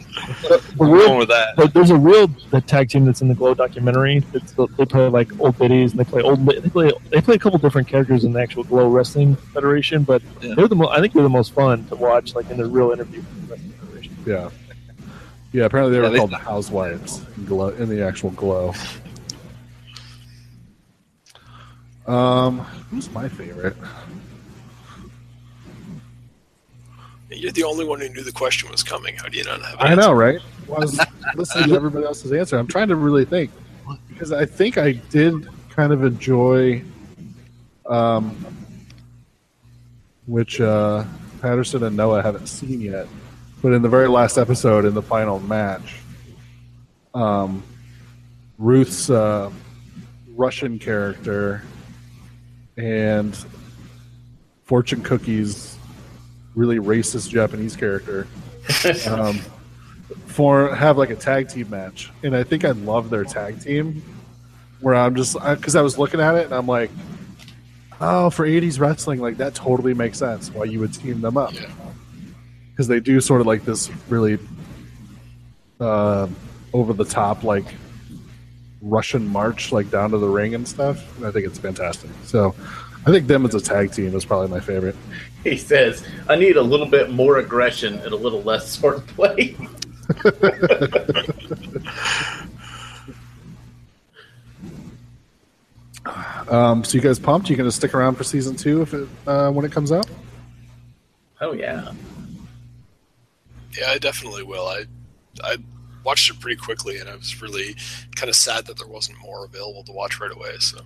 The 0.44 0.62
I'm 0.80 0.90
real- 0.92 1.08
going 1.08 1.20
with 1.20 1.30
that. 1.30 1.56
But 1.56 1.74
there's 1.74 1.90
a 1.90 1.96
real 1.96 2.28
the 2.50 2.62
tag 2.62 2.90
team 2.90 3.06
that's 3.06 3.22
in 3.22 3.28
the 3.28 3.36
Glow 3.36 3.54
documentary. 3.54 4.20
That's, 4.32 4.52
they 4.54 4.86
play 4.86 5.08
like 5.08 5.38
old 5.40 5.58
biddies 5.58 5.92
and 5.92 6.00
they 6.00 6.04
play 6.06 6.22
old. 6.22 6.46
They 6.46 6.70
play 6.70 6.92
they 7.12 7.22
play 7.22 7.36
a 7.36 7.40
couple 7.40 7.60
different 7.60 7.88
characters 7.88 8.24
in 8.24 8.34
the 8.34 8.40
actual 8.42 8.64
Glow 8.64 8.90
Wrestling 8.90 9.36
Federation. 9.36 10.04
But 10.04 10.22
Yeah. 10.42 10.54
they're 10.56 10.68
the 10.68 10.76
mo- 10.76 10.88
I 10.90 11.00
think 11.02 11.14
they're 11.14 11.24
the 11.24 11.30
most 11.30 11.54
fun 11.54 11.86
to 11.88 11.96
watch. 11.96 12.34
Like 12.36 12.50
in 12.50 12.58
the 12.58 12.66
real 12.66 12.92
interview 12.92 13.22
the 13.48 13.58
Federation. 13.58 14.16
Yeah. 14.26 14.50
Yeah, 15.54 15.66
apparently 15.66 15.94
they 15.94 16.00
were 16.00 16.06
Yeah, 16.06 16.10
they- 16.12 16.18
called 16.18 16.32
the 16.32 16.38
Housewives 16.38 17.22
in, 17.38 17.46
glow, 17.46 17.70
in 17.70 17.88
the 17.90 18.02
actual 18.06 18.32
Glow. 18.32 18.74
Um, 22.08 22.60
who's 22.92 23.10
my 23.10 23.28
favorite? 23.28 23.76
You're 27.36 27.52
the 27.52 27.64
only 27.64 27.86
one 27.86 28.00
who 28.00 28.10
knew 28.10 28.24
the 28.24 28.32
question 28.32 28.70
was 28.72 28.84
coming. 28.84 29.16
How 29.18 29.28
do 29.28 29.38
you 29.38 29.44
not 29.44 29.62
have? 29.62 29.80
an 29.80 29.88
I 29.88 29.96
know, 29.96 30.12
right? 30.12 30.40
Well, 30.68 30.82
I 30.82 30.86
was 30.86 31.00
listening 31.36 31.70
to 31.70 31.76
everybody 31.76 32.06
else's 32.06 32.32
answer. 32.32 32.58
I'm 32.58 32.68
trying 32.68 32.88
to 32.88 32.96
really 32.96 33.26
think 33.26 33.52
because 34.10 34.32
I 34.32 34.46
think 34.46 34.78
I 34.78 34.94
did 34.94 35.48
kind 35.70 35.92
of 35.92 36.04
enjoy, 36.04 36.84
um, 37.86 38.46
which 40.26 40.62
uh, 40.62 41.04
Patterson 41.42 41.84
and 41.84 41.96
Noah 41.96 42.24
haven't 42.24 42.48
seen 42.48 42.82
yet, 42.82 43.08
but 43.62 43.74
in 43.74 43.82
the 43.82 43.90
very 43.90 44.08
last 44.08 44.38
episode, 44.38 44.86
in 44.86 44.94
the 44.94 45.02
final 45.02 45.40
match, 45.42 46.00
um, 47.14 47.62
Ruth's 48.58 49.10
uh, 49.10 49.52
Russian 50.36 50.80
character 50.80 51.64
and 52.78 53.38
Fortune 54.64 55.04
Cookie's 55.04 55.75
really 56.56 56.78
racist 56.78 57.30
Japanese 57.30 57.76
character 57.76 58.28
um, 59.10 59.40
for 60.26 60.74
have 60.74 60.98
like 60.98 61.10
a 61.10 61.16
tag 61.16 61.50
team 61.50 61.70
match, 61.70 62.12
and 62.24 62.36
I 62.36 62.44
think 62.44 62.66
I 62.66 62.72
love 62.72 63.10
their 63.10 63.24
tag 63.24 63.62
team. 63.62 64.04
Where 64.82 64.96
I'm 64.96 65.16
just 65.16 65.34
because 65.42 65.76
I, 65.76 65.82
was 65.82 65.98
looking 65.98 66.20
at 66.20 66.36
it 66.36 66.46
and 66.46 66.54
I'm 66.54 66.68
like, 66.68 66.92
oh, 68.02 68.30
for 68.30 68.46
'80s 68.46 68.80
wrestling, 68.80 69.20
like 69.20 69.38
that 69.38 69.56
totally 69.56 69.94
makes 69.94 70.20
sense 70.20 70.52
why 70.52 70.66
you 70.66 70.80
would 70.80 70.94
team 70.94 71.22
them 71.22 71.38
up 71.38 71.54
because 72.76 72.90
they 72.90 73.00
do 73.00 73.22
sort 73.22 73.40
of 73.40 73.48
like 73.48 73.64
this 73.64 73.90
really 74.10 74.38
uh, 75.80 76.28
over 76.74 76.92
the 76.92 77.06
top 77.06 77.44
like 77.44 77.64
Russian 78.82 79.26
march 79.26 79.72
like 79.72 79.90
down 79.90 80.12
to 80.12 80.18
the 80.18 80.28
ring 80.28 80.56
and 80.56 80.68
stuff. 80.68 81.18
And 81.18 81.26
I 81.26 81.32
think 81.32 81.46
it's 81.46 81.58
fantastic. 81.58 82.10
So 82.26 82.54
I 83.06 83.12
think 83.12 83.28
them 83.28 83.46
as 83.46 83.56
a 83.56 83.62
tag 83.62 83.94
team 83.94 84.14
is 84.14 84.26
probably 84.26 84.50
my 84.50 84.60
favorite. 84.60 84.96
He 85.46 85.58
says, 85.58 86.04
I 86.28 86.36
need 86.38 86.58
a 86.58 86.62
little 86.62 86.88
bit 86.88 87.12
more 87.12 87.38
aggression 87.38 88.00
and 88.00 88.12
a 88.12 88.16
little 88.16 88.42
less 88.42 88.78
swordplay. 88.78 89.56
Um, 96.48 96.84
so 96.84 96.96
you 96.96 97.02
guys 97.02 97.18
pumped? 97.18 97.50
You 97.50 97.56
gonna 97.56 97.72
stick 97.72 97.96
around 97.96 98.16
for 98.16 98.24
season 98.24 98.56
two 98.56 98.84
if 98.84 98.94
it 98.94 99.08
uh, 99.26 99.50
when 99.52 99.66
it 99.66 99.72
comes 99.72 99.92
out? 99.92 100.08
oh, 101.42 101.54
yeah. 101.54 101.92
Yeah, 103.76 103.90
I 103.90 103.98
definitely 103.98 104.44
will. 104.44 104.68
I 104.68 104.86
I 105.44 105.58
watched 106.04 106.30
it 106.30 106.40
pretty 106.40 106.58
quickly, 106.58 107.00
and 107.00 107.10
I 107.10 107.16
was 107.16 107.42
really 107.42 107.76
kind 108.16 108.30
of 108.30 108.36
sad 108.36 108.68
that 108.68 108.78
there 108.78 108.88
wasn't 108.88 109.18
more 109.20 109.46
available 109.46 109.84
to 109.86 109.92
watch 109.92 110.20
right 110.20 110.32
away. 110.32 110.58
So 110.60 110.78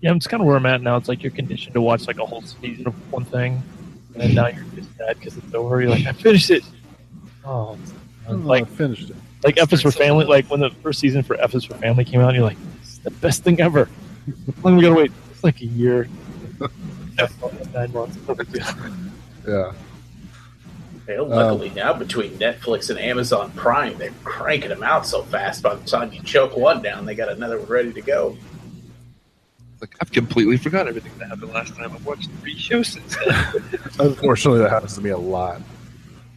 Yeah, 0.00 0.14
it's 0.14 0.26
kind 0.26 0.40
of 0.40 0.46
where 0.46 0.56
I'm 0.56 0.66
at 0.66 0.80
now. 0.80 0.96
It's 0.96 1.08
like 1.08 1.22
you're 1.22 1.32
conditioned 1.32 1.74
to 1.74 1.80
watch 1.80 2.06
like 2.06 2.18
a 2.18 2.24
whole 2.24 2.42
season 2.42 2.86
of 2.86 3.12
one 3.12 3.24
thing, 3.24 3.62
and 4.14 4.34
now 4.34 4.46
you're 4.46 4.64
just 4.74 4.88
sad 4.96 5.18
because 5.18 5.36
it's 5.36 5.54
over. 5.54 5.80
You're 5.80 5.90
like, 5.90 6.06
I 6.06 6.12
finished 6.12 6.50
it. 6.50 6.64
Oh, 7.44 7.76
like 8.28 8.64
I 8.64 8.66
finished 8.66 9.10
it. 9.10 9.16
like 9.44 9.58
F 9.58 9.72
is 9.72 9.82
for 9.82 9.90
Family. 9.90 10.24
Like 10.24 10.46
when 10.46 10.60
the 10.60 10.70
first 10.70 11.00
season 11.00 11.22
for 11.22 11.38
F 11.40 11.54
is 11.54 11.64
for 11.64 11.74
Family 11.74 12.04
came 12.04 12.20
out, 12.20 12.34
you're 12.34 12.44
like, 12.44 12.58
it's 12.82 12.98
the 12.98 13.10
best 13.10 13.44
thing 13.44 13.60
ever. 13.60 13.84
How 14.26 14.62
long 14.62 14.76
we 14.76 14.82
gotta 14.82 14.94
wait? 14.94 15.12
It's 15.32 15.44
like 15.44 15.60
a 15.60 15.66
year, 15.66 16.08
nine 17.74 17.92
months. 17.92 18.16
No 18.26 18.34
big 18.34 18.50
deal. 18.52 18.64
Yeah. 19.46 19.72
Well, 21.08 21.26
luckily 21.26 21.70
um, 21.70 21.74
now 21.74 21.92
between 21.92 22.32
Netflix 22.38 22.88
and 22.88 22.98
Amazon 22.98 23.50
Prime, 23.52 23.98
they're 23.98 24.12
cranking 24.22 24.68
them 24.68 24.82
out 24.82 25.06
so 25.06 25.22
fast. 25.24 25.62
By 25.62 25.74
the 25.74 25.84
time 25.86 26.12
you 26.12 26.22
choke 26.22 26.56
one 26.56 26.82
down, 26.82 27.04
they 27.04 27.14
got 27.14 27.28
another 27.28 27.58
one 27.58 27.68
ready 27.68 27.92
to 27.92 28.00
go. 28.00 28.36
Like 29.80 29.96
I've 30.00 30.12
completely 30.12 30.56
forgot 30.58 30.88
everything 30.88 31.12
that 31.18 31.28
happened 31.28 31.52
last 31.52 31.74
time. 31.74 31.92
I've 31.92 32.04
watched 32.04 32.30
three 32.40 32.56
shows 32.56 32.88
since 32.88 33.16
then. 33.16 33.44
Unfortunately, 33.98 34.60
that 34.60 34.70
happens 34.70 34.94
to 34.96 35.00
me 35.00 35.10
a 35.10 35.16
lot. 35.16 35.62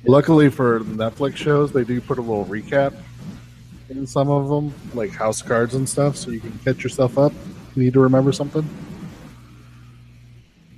Luckily 0.06 0.50
for 0.50 0.82
Netflix 0.82 1.36
shows, 1.36 1.72
they 1.72 1.84
do 1.84 2.00
put 2.02 2.18
a 2.18 2.22
little 2.22 2.46
recap 2.46 2.94
in 3.90 4.08
some 4.08 4.30
of 4.30 4.50
them, 4.50 4.74
like 4.94 5.12
house 5.12 5.42
cards 5.42 5.76
and 5.76 5.88
stuff, 5.88 6.16
so 6.16 6.32
you 6.32 6.40
can 6.40 6.58
catch 6.60 6.84
yourself 6.84 7.18
up. 7.18 7.32
if 7.72 7.78
You 7.78 7.84
need 7.84 7.94
to 7.94 8.00
remember 8.00 8.32
something. 8.32 8.68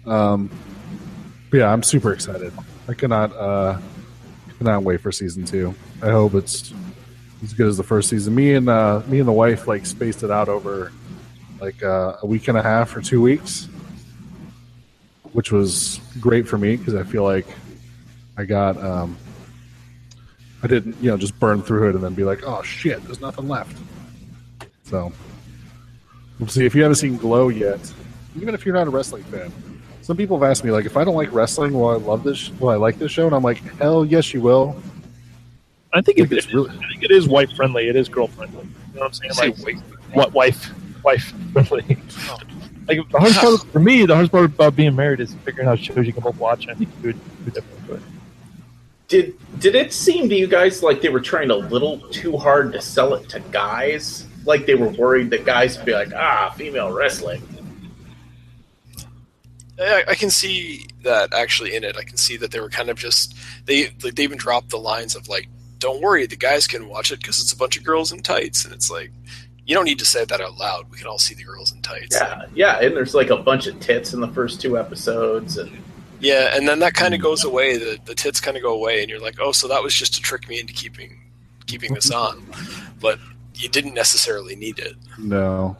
Um, 0.05 0.49
yeah, 1.51 1.71
I'm 1.71 1.83
super 1.83 2.13
excited. 2.13 2.51
I 2.87 2.93
cannot 2.93 3.31
uh, 3.35 3.79
cannot 4.57 4.83
wait 4.83 5.01
for 5.01 5.11
season 5.11 5.45
two. 5.45 5.73
I 6.01 6.11
hope 6.11 6.33
it's 6.33 6.73
as 7.43 7.53
good 7.53 7.67
as 7.67 7.77
the 7.77 7.83
first 7.83 8.09
season. 8.09 8.35
Me 8.35 8.53
and 8.53 8.69
uh, 8.69 9.01
me 9.07 9.19
and 9.19 9.27
the 9.27 9.33
wife 9.33 9.67
like 9.67 9.85
spaced 9.85 10.23
it 10.23 10.31
out 10.31 10.49
over 10.49 10.91
like 11.59 11.81
uh, 11.83 12.17
a 12.21 12.25
week 12.25 12.47
and 12.47 12.57
a 12.57 12.61
half 12.61 12.95
or 12.95 13.01
two 13.01 13.21
weeks, 13.21 13.67
which 15.33 15.51
was 15.51 15.99
great 16.19 16.47
for 16.47 16.57
me 16.57 16.75
because 16.75 16.95
I 16.95 17.03
feel 17.03 17.23
like 17.23 17.47
I 18.37 18.45
got 18.45 18.77
um, 18.77 19.17
I 20.63 20.67
didn't 20.67 20.95
you 21.01 21.09
know 21.09 21.17
just 21.17 21.39
burn 21.39 21.61
through 21.61 21.89
it 21.89 21.95
and 21.95 22.03
then 22.03 22.13
be 22.13 22.23
like 22.23 22.41
oh 22.45 22.61
shit 22.63 23.03
there's 23.05 23.21
nothing 23.21 23.47
left. 23.47 23.77
So 24.83 25.11
we'll 26.39 26.49
see 26.49 26.65
if 26.65 26.75
you 26.75 26.81
haven't 26.83 26.95
seen 26.97 27.17
Glow 27.17 27.49
yet. 27.49 27.79
Even 28.35 28.53
if 28.53 28.65
you're 28.65 28.75
not 28.75 28.87
a 28.87 28.89
wrestling 28.89 29.23
fan, 29.23 29.51
some 30.01 30.17
people 30.17 30.37
have 30.39 30.49
asked 30.49 30.63
me 30.63 30.71
like 30.71 30.85
if 30.85 30.97
I 30.97 31.03
don't 31.03 31.15
like 31.15 31.31
wrestling, 31.31 31.73
will 31.73 31.87
I 31.89 31.95
love 31.95 32.23
this? 32.23 32.51
Will 32.59 32.69
I 32.69 32.75
like 32.75 32.97
this 32.99 33.11
show? 33.11 33.25
And 33.25 33.35
I'm 33.35 33.43
like 33.43 33.57
hell 33.79 34.05
yes 34.05 34.33
you 34.33 34.41
will. 34.41 34.75
I 35.93 36.01
think 36.01 36.19
I 36.19 36.23
it, 36.23 36.31
it's 36.33 36.45
it- 36.47 36.53
really- 36.53 36.69
I 36.71 36.87
think 36.89 37.03
it 37.03 37.11
is 37.11 37.27
wife 37.29 37.51
friendly. 37.55 37.87
It 37.87 37.95
is 37.95 38.09
girl 38.09 38.27
friendly. 38.27 38.63
You 38.63 38.99
know 38.99 39.07
what 39.07 39.19
I'm 39.23 39.35
saying? 39.35 39.55
Like 39.63 39.77
what 40.13 40.33
wife 40.33 40.73
wife 41.05 41.33
friendly. 41.53 41.97
like 42.87 43.09
the 43.09 43.19
hardest 43.19 43.39
part 43.39 43.63
for 43.71 43.79
me, 43.79 44.05
the 44.05 44.13
hardest 44.15 44.31
part 44.31 44.45
about 44.45 44.75
being 44.75 44.95
married 44.95 45.19
is 45.19 45.33
figuring 45.45 45.69
out 45.69 45.79
shows 45.79 46.05
you 46.05 46.11
can 46.11 46.23
both 46.23 46.37
watch. 46.37 46.63
And 46.63 46.71
I 46.71 46.75
think 46.75 46.89
you 47.01 47.07
would, 47.07 47.15
you 47.15 47.45
would 47.45 47.53
definitely 47.53 47.87
do 47.87 47.93
it. 47.93 48.01
Did 49.07 49.59
did 49.59 49.75
it 49.75 49.93
seem 49.93 50.27
to 50.29 50.35
you 50.35 50.47
guys 50.47 50.81
like 50.83 51.01
they 51.01 51.09
were 51.09 51.21
trying 51.21 51.51
a 51.51 51.55
little 51.55 51.99
too 52.09 52.35
hard 52.37 52.73
to 52.73 52.81
sell 52.81 53.13
it 53.13 53.29
to 53.29 53.39
guys? 53.51 54.25
Like 54.45 54.65
they 54.65 54.75
were 54.75 54.89
worried 54.89 55.29
that 55.29 55.45
guys 55.45 55.77
would 55.77 55.85
be 55.85 55.93
like, 55.93 56.13
ah, 56.13 56.53
female 56.57 56.91
wrestling. 56.91 57.41
I, 59.79 60.03
I 60.09 60.15
can 60.15 60.29
see 60.29 60.87
that 61.03 61.33
actually 61.33 61.75
in 61.75 61.83
it. 61.83 61.97
I 61.97 62.03
can 62.03 62.17
see 62.17 62.37
that 62.37 62.51
they 62.51 62.59
were 62.59 62.69
kind 62.69 62.89
of 62.89 62.97
just 62.97 63.35
they 63.65 63.89
like 64.03 64.15
they 64.15 64.23
even 64.23 64.37
dropped 64.37 64.69
the 64.69 64.77
lines 64.77 65.15
of 65.15 65.27
like, 65.27 65.49
"Don't 65.79 66.01
worry, 66.01 66.25
the 66.25 66.35
guys 66.35 66.65
can 66.65 66.87
watch 66.87 67.11
it 67.11 67.19
because 67.19 67.41
it's 67.41 67.53
a 67.53 67.57
bunch 67.57 67.77
of 67.77 67.83
girls 67.83 68.11
in 68.11 68.21
tights," 68.21 68.65
and 68.65 68.73
it's 68.73 68.89
like. 68.89 69.11
You 69.65 69.73
don't 69.75 69.85
need 69.85 69.99
to 69.99 70.05
say 70.05 70.25
that 70.25 70.39
out 70.41 70.57
loud. 70.57 70.91
We 70.91 70.97
can 70.97 71.07
all 71.07 71.17
see 71.17 71.33
the 71.33 71.43
girls 71.43 71.71
in 71.73 71.81
tights. 71.81 72.15
Yeah, 72.19 72.45
yeah, 72.53 72.79
and 72.81 72.95
there's 72.95 73.15
like 73.15 73.31
a 73.31 73.37
bunch 73.37 73.65
of 73.67 73.79
tits 73.79 74.13
in 74.13 74.19
the 74.21 74.27
first 74.27 74.61
two 74.61 74.77
episodes, 74.77 75.57
and 75.57 75.71
Yeah, 76.19 76.55
and 76.55 76.67
then 76.67 76.79
that 76.79 76.93
kind 76.93 77.13
of 77.15 77.21
goes 77.21 77.43
away. 77.43 77.77
The 77.77 77.97
the 78.05 78.13
tits 78.15 78.39
kind 78.39 78.55
of 78.57 78.63
go 78.63 78.73
away, 78.73 79.01
and 79.01 79.09
you're 79.09 79.19
like, 79.19 79.37
oh, 79.39 79.51
so 79.51 79.67
that 79.67 79.81
was 79.81 79.93
just 79.93 80.13
to 80.15 80.21
trick 80.21 80.47
me 80.47 80.59
into 80.59 80.71
keeping 80.73 81.19
keeping 81.65 81.93
this 81.95 82.11
on, 82.11 82.45
but 83.01 83.17
you 83.55 83.67
didn't 83.69 83.95
necessarily 83.95 84.55
need 84.55 84.77
it. 84.77 84.95
No, 85.17 85.75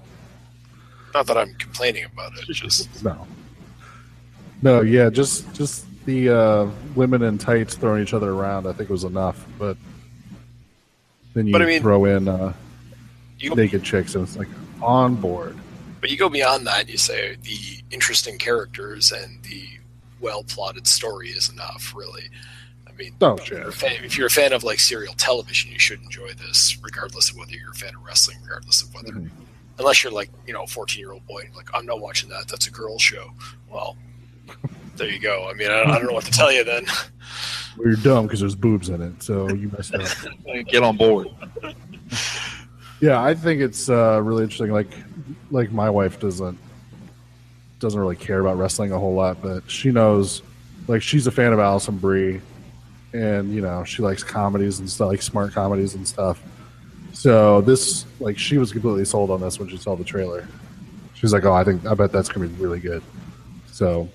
Not 1.14 1.28
that 1.28 1.38
I'm 1.38 1.53
complaining 1.55 2.05
about 2.05 2.32
it. 2.39 2.45
Just 2.51 3.03
no, 3.03 3.28
no. 4.64 4.82
Yeah, 4.82 5.12
just 5.12 5.53
just 5.53 5.86
the 6.05 6.30
uh, 6.30 6.70
women 6.95 7.22
in 7.22 7.38
tights 7.38 7.76
throwing 7.76 8.01
each 8.01 8.16
other 8.16 8.32
around. 8.32 8.66
I 8.66 8.74
think 8.74 8.89
was 8.89 9.03
enough, 9.03 9.45
but 9.59 9.78
then 11.36 11.45
you 11.45 11.51
But 11.51 11.62
I 11.62 11.66
mean- 11.66 11.82
throw 11.84 12.05
in 12.05 12.28
uh, 12.28 12.47
you 12.47 12.53
go, 13.39 13.53
naked 13.55 13.83
chicks, 13.83 14.15
and 14.15 14.27
it's 14.27 14.38
like 14.38 14.47
on 14.81 15.15
board. 15.15 15.55
but 16.01 16.09
you 16.09 16.17
go 16.17 16.29
beyond 16.29 16.65
that. 16.67 16.81
And 16.81 16.89
you 16.89 16.97
say 16.97 17.36
the 17.41 17.57
interesting 17.91 18.38
characters 18.38 19.11
and 19.11 19.41
the 19.43 19.63
well 20.19 20.43
plotted 20.43 20.88
story 20.88 21.29
is 21.29 21.49
enough. 21.49 21.93
Really, 21.95 22.29
I 22.88 22.91
mean, 22.93 23.13
Oh 23.21 23.36
if 23.36 23.49
you're, 23.49 23.67
a 23.67 23.71
fan, 23.71 24.03
if 24.03 24.17
you're 24.17 24.27
a 24.27 24.31
fan 24.31 24.53
of 24.53 24.63
like 24.63 24.79
serial 24.79 25.13
television, 25.15 25.71
you 25.71 25.79
should 25.79 26.01
enjoy 26.01 26.29
this, 26.33 26.77
regardless 26.83 27.29
of 27.31 27.38
whether 27.38 27.51
you're 27.53 27.71
a 27.71 27.75
fan 27.75 27.95
of 27.95 28.03
wrestling, 28.05 28.38
regardless 28.43 28.81
of 28.81 28.93
whether, 28.93 29.11
Mhm. 29.13 29.29
unless 29.79 30.03
you're 30.03 30.13
like 30.13 30.29
you 30.47 30.53
know 30.53 30.63
a 30.63 30.67
14 30.67 30.99
year 30.99 31.11
old 31.11 31.25
boy, 31.27 31.41
and 31.45 31.55
like 31.55 31.69
I'm 31.73 31.86
not 31.86 31.99
watching 31.99 32.29
that. 32.29 32.47
That's 32.47 32.67
a 32.67 32.71
girl 32.71 32.97
show. 32.99 33.31
Well, 33.69 33.97
there 34.95 35.09
you 35.09 35.19
go. 35.19 35.49
I 35.49 35.53
mean, 35.53 35.69
I, 35.71 35.81
I 35.81 35.97
don't 35.97 36.05
know 36.07 36.13
what 36.13 36.25
to 36.25 36.31
tell 36.31 36.51
you 36.51 36.63
then. 36.63 36.86
Well, 37.77 37.88
you're 37.88 37.95
dumb 37.97 38.25
because 38.27 38.39
there's 38.39 38.55
boobs 38.55 38.88
in 38.89 39.01
it, 39.01 39.21
so 39.21 39.49
you 39.49 39.69
messed 39.75 39.93
up. 39.95 40.07
Get 40.67 40.81
on 40.83 40.95
board. 40.95 41.27
Yeah, 43.02 43.22
I 43.22 43.34
think 43.34 43.62
it's 43.62 43.89
uh, 43.89 44.22
really 44.24 44.43
interesting. 44.43 44.72
Like, 44.72 44.91
like 45.52 45.72
my 45.72 45.89
wife 45.89 46.20
doesn't 46.20 46.58
doesn't 47.80 48.00
really 48.00 48.16
care 48.16 48.39
about 48.39 48.58
wrestling 48.58 48.91
a 48.93 49.00
whole 49.00 49.14
lot, 49.14 49.41
but 49.41 49.70
she 49.70 49.91
knows. 49.91 50.41
Like, 50.88 51.02
she's 51.02 51.28
a 51.28 51.32
fan 51.32 51.52
of 51.52 51.60
Alison 51.60 51.98
Brie, 51.98 52.41
and 53.14 53.54
you 53.54 53.62
know 53.62 53.84
she 53.84 54.02
likes 54.02 54.24
comedies 54.24 54.80
and 54.80 54.89
stuff, 54.89 55.10
like 55.10 55.22
smart 55.22 55.54
comedies 55.54 55.96
and 55.96 56.08
stuff. 56.08 56.41
So 57.14 57.62
this, 57.62 58.06
like, 58.20 58.38
she 58.38 58.58
was 58.58 58.72
completely 58.72 59.06
sold 59.06 59.32
on 59.32 59.39
this 59.41 59.58
when 59.58 59.70
she 59.70 59.78
saw 59.78 59.96
the 59.96 60.04
trailer. 60.04 60.48
She's 61.16 61.34
like, 61.34 61.46
"Oh, 61.46 61.54
I 61.54 61.64
think 61.64 61.86
I 61.86 61.93
bet 61.96 62.12
that's 62.12 62.30
gonna 62.30 62.48
be 62.48 62.56
really 62.56 62.80
good." 62.80 63.02
So 63.72 64.10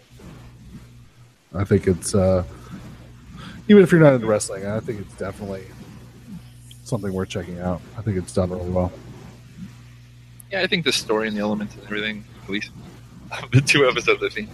I 1.54 1.64
think 1.64 1.86
it's 1.86 2.14
uh, 2.14 2.44
even 3.68 3.82
if 3.82 3.92
you're 3.92 4.00
not 4.00 4.14
into 4.14 4.26
wrestling, 4.26 4.66
I 4.66 4.80
think 4.80 5.00
it's 5.00 5.14
definitely 5.14 5.64
something 6.90 7.12
worth 7.12 7.28
checking 7.30 7.58
out. 7.60 7.80
I 7.96 8.02
think 8.02 8.16
it's 8.18 8.32
done 8.34 8.50
really 8.50 8.68
well. 8.68 8.92
Yeah, 10.50 10.60
I 10.62 10.66
think 10.66 10.84
the 10.84 10.92
story 10.92 11.28
and 11.28 11.36
the 11.36 11.40
elements 11.40 11.74
and 11.74 11.84
everything, 11.84 12.24
at 12.42 12.50
least 12.50 12.70
the 13.52 13.60
two 13.60 13.88
episodes 13.88 14.22
I've 14.22 14.32
seen. 14.32 14.48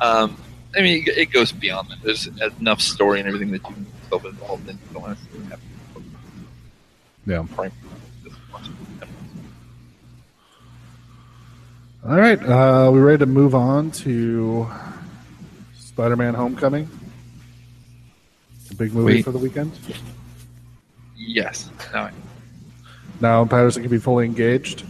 Um, 0.00 0.36
I 0.76 0.80
mean, 0.80 1.02
it, 1.06 1.18
it 1.18 1.32
goes 1.32 1.52
beyond 1.52 1.90
that. 1.90 2.00
There's 2.02 2.28
enough 2.60 2.80
story 2.80 3.18
and 3.18 3.26
everything 3.28 3.50
that 3.50 3.68
you 3.68 3.74
can 3.74 3.86
get 4.10 4.24
involved 4.24 4.68
in. 4.68 4.76
You 4.76 5.00
don't 5.00 5.08
have 5.08 5.18
to 5.18 6.02
Yeah. 7.26 7.44
prime. 7.54 7.72
just 8.24 8.36
watch 8.52 8.66
it. 8.66 9.08
All 12.08 12.16
right, 12.16 12.42
uh, 12.42 12.90
we 12.92 12.98
ready 13.00 13.18
to 13.18 13.26
move 13.26 13.54
on 13.54 13.90
to 13.92 14.68
Spider-Man: 15.78 16.34
Homecoming? 16.34 16.88
The 18.68 18.74
big 18.74 18.92
movie 18.94 19.14
Wait. 19.16 19.24
for 19.24 19.30
the 19.32 19.38
weekend. 19.38 19.72
Yes. 21.26 21.70
Now, 21.92 22.10
Now 23.20 23.44
Patterson 23.44 23.82
can 23.82 23.90
be 23.90 23.98
fully 23.98 24.24
engaged. 24.26 24.84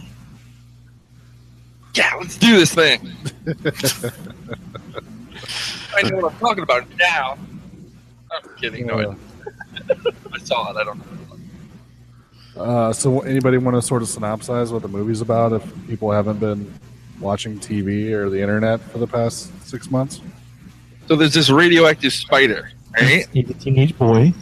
yeah, 1.95 2.15
let's 2.19 2.37
do 2.37 2.57
this 2.57 2.73
thing. 2.73 3.11
I 5.95 6.01
know 6.09 6.17
what 6.17 6.33
I'm 6.33 6.39
talking 6.39 6.63
about 6.63 6.85
now. 6.97 7.37
I'm 8.31 8.49
kidding. 8.59 8.87
No, 8.87 8.99
Uh, 8.99 9.15
I, 9.89 9.95
I 10.33 10.37
saw 10.39 10.71
it. 10.71 10.77
I 10.77 10.83
don't 10.83 10.97
know. 10.97 12.61
Uh, 12.61 12.93
so, 12.93 13.21
anybody 13.21 13.57
want 13.57 13.75
to 13.75 13.81
sort 13.81 14.01
of 14.01 14.07
synopsize 14.07 14.71
what 14.71 14.81
the 14.81 14.87
movie's 14.87 15.21
about 15.21 15.53
if 15.53 15.87
people 15.87 16.11
haven't 16.11 16.39
been 16.39 16.71
watching 17.19 17.59
TV 17.59 18.11
or 18.11 18.29
the 18.29 18.39
internet 18.41 18.79
for 18.79 18.97
the 18.99 19.07
past 19.07 19.51
six 19.67 19.89
months? 19.89 20.21
So 21.07 21.15
there's 21.15 21.33
this 21.33 21.49
radioactive 21.49 22.13
spider, 22.13 22.69
right? 22.99 23.27
He's 23.33 23.49
a 23.49 23.53
teenage 23.55 23.97
boy. 23.97 24.33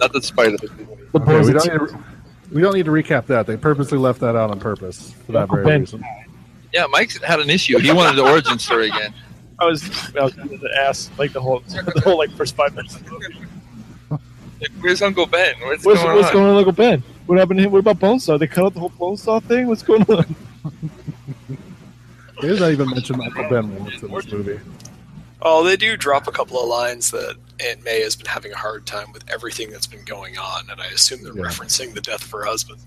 Not 0.00 0.12
the 0.12 0.22
spider. 0.22 0.56
The 0.56 0.70
Okay, 1.14 1.40
we 1.40 1.52
don't 1.52 1.64
need 1.66 1.88
to, 1.88 2.04
we 2.52 2.60
don't 2.62 2.74
need 2.74 2.84
to 2.86 2.90
recap 2.90 3.26
that. 3.26 3.46
They 3.46 3.56
purposely 3.56 3.98
left 3.98 4.20
that 4.20 4.36
out 4.36 4.50
on 4.50 4.60
purpose 4.60 5.12
for 5.26 5.32
that 5.32 5.50
very 5.50 5.64
Ben. 5.64 5.80
reason. 5.80 6.04
Yeah, 6.72 6.86
Mike 6.90 7.20
had 7.22 7.40
an 7.40 7.50
issue. 7.50 7.78
He 7.78 7.92
wanted 7.92 8.16
the 8.16 8.28
origin 8.28 8.58
story 8.58 8.88
again. 8.88 9.12
I 9.58 9.66
was 9.66 9.82
I 10.16 10.22
was 10.24 10.34
going 10.34 10.48
to 10.58 10.70
ask 10.78 11.16
like 11.18 11.32
the 11.32 11.40
whole 11.40 11.60
the 11.60 12.00
whole 12.04 12.16
like 12.16 12.30
first 12.32 12.54
five 12.56 12.74
minutes. 12.74 12.94
of 12.96 13.04
the 13.04 13.10
movie. 13.10 13.34
Like, 14.60 14.70
where's 14.80 15.02
Uncle 15.02 15.26
Ben? 15.26 15.54
What's, 15.60 15.84
What's, 15.84 16.02
going 16.02 16.16
what's 16.16 16.28
on? 16.28 16.32
going 16.34 16.46
on, 16.46 16.56
Uncle 16.56 16.72
Ben? 16.72 17.02
What 17.26 17.38
happened? 17.38 17.58
To 17.58 17.64
him? 17.64 17.72
What 17.72 17.78
about 17.78 17.98
Bonesaw? 17.98 18.38
They 18.38 18.46
cut 18.46 18.64
out 18.66 18.74
the 18.74 18.80
whole 18.80 18.90
Bonesaw 18.90 19.42
thing. 19.42 19.66
What's 19.66 19.82
going 19.82 20.02
on? 20.02 20.34
They 22.40 22.48
did 22.48 22.60
not 22.60 22.70
even 22.70 22.88
mention 22.90 23.20
Uncle 23.20 23.48
Ben 23.48 23.78
once 23.78 24.02
in 24.02 24.10
this 24.10 24.32
movie. 24.32 24.60
Oh, 25.42 25.64
they 25.64 25.76
do 25.76 25.96
drop 25.96 26.26
a 26.26 26.32
couple 26.32 26.60
of 26.60 26.68
lines 26.68 27.10
that 27.12 27.36
Aunt 27.60 27.82
May 27.84 28.02
has 28.02 28.14
been 28.16 28.26
having 28.26 28.52
a 28.52 28.56
hard 28.56 28.86
time 28.86 29.12
with 29.12 29.24
everything 29.30 29.70
that's 29.70 29.86
been 29.86 30.04
going 30.04 30.36
on, 30.38 30.68
and 30.70 30.80
I 30.80 30.86
assume 30.86 31.22
they're 31.22 31.34
Yeah. 31.36 31.44
referencing 31.44 31.94
the 31.94 32.00
death 32.00 32.22
of 32.24 32.30
her 32.32 32.44
husband, 32.44 32.80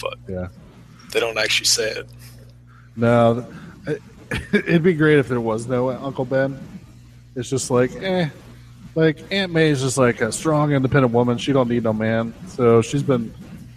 but 0.00 0.18
Yeah. 0.28 0.48
they 1.12 1.20
don't 1.20 1.38
actually 1.38 1.66
say 1.66 1.90
it. 1.90 2.08
No, 2.96 3.46
it- 3.86 4.02
it'd 4.52 4.82
be 4.82 4.94
great 4.94 5.18
if 5.18 5.28
there 5.28 5.40
was 5.40 5.66
no 5.66 5.90
Uncle 5.90 6.24
Ben. 6.24 6.58
It's 7.36 7.48
just 7.50 7.70
like, 7.70 7.94
eh, 7.96 8.28
like 8.94 9.18
Aunt 9.30 9.52
May 9.52 9.68
is 9.70 9.80
just 9.80 9.98
like 9.98 10.20
a 10.20 10.32
strong, 10.32 10.72
independent 10.72 11.12
woman. 11.12 11.38
She 11.38 11.52
don't 11.52 11.68
need 11.68 11.84
no 11.84 11.92
man, 11.92 12.34
so 12.48 12.82
she's 12.82 13.02
been 13.02 13.32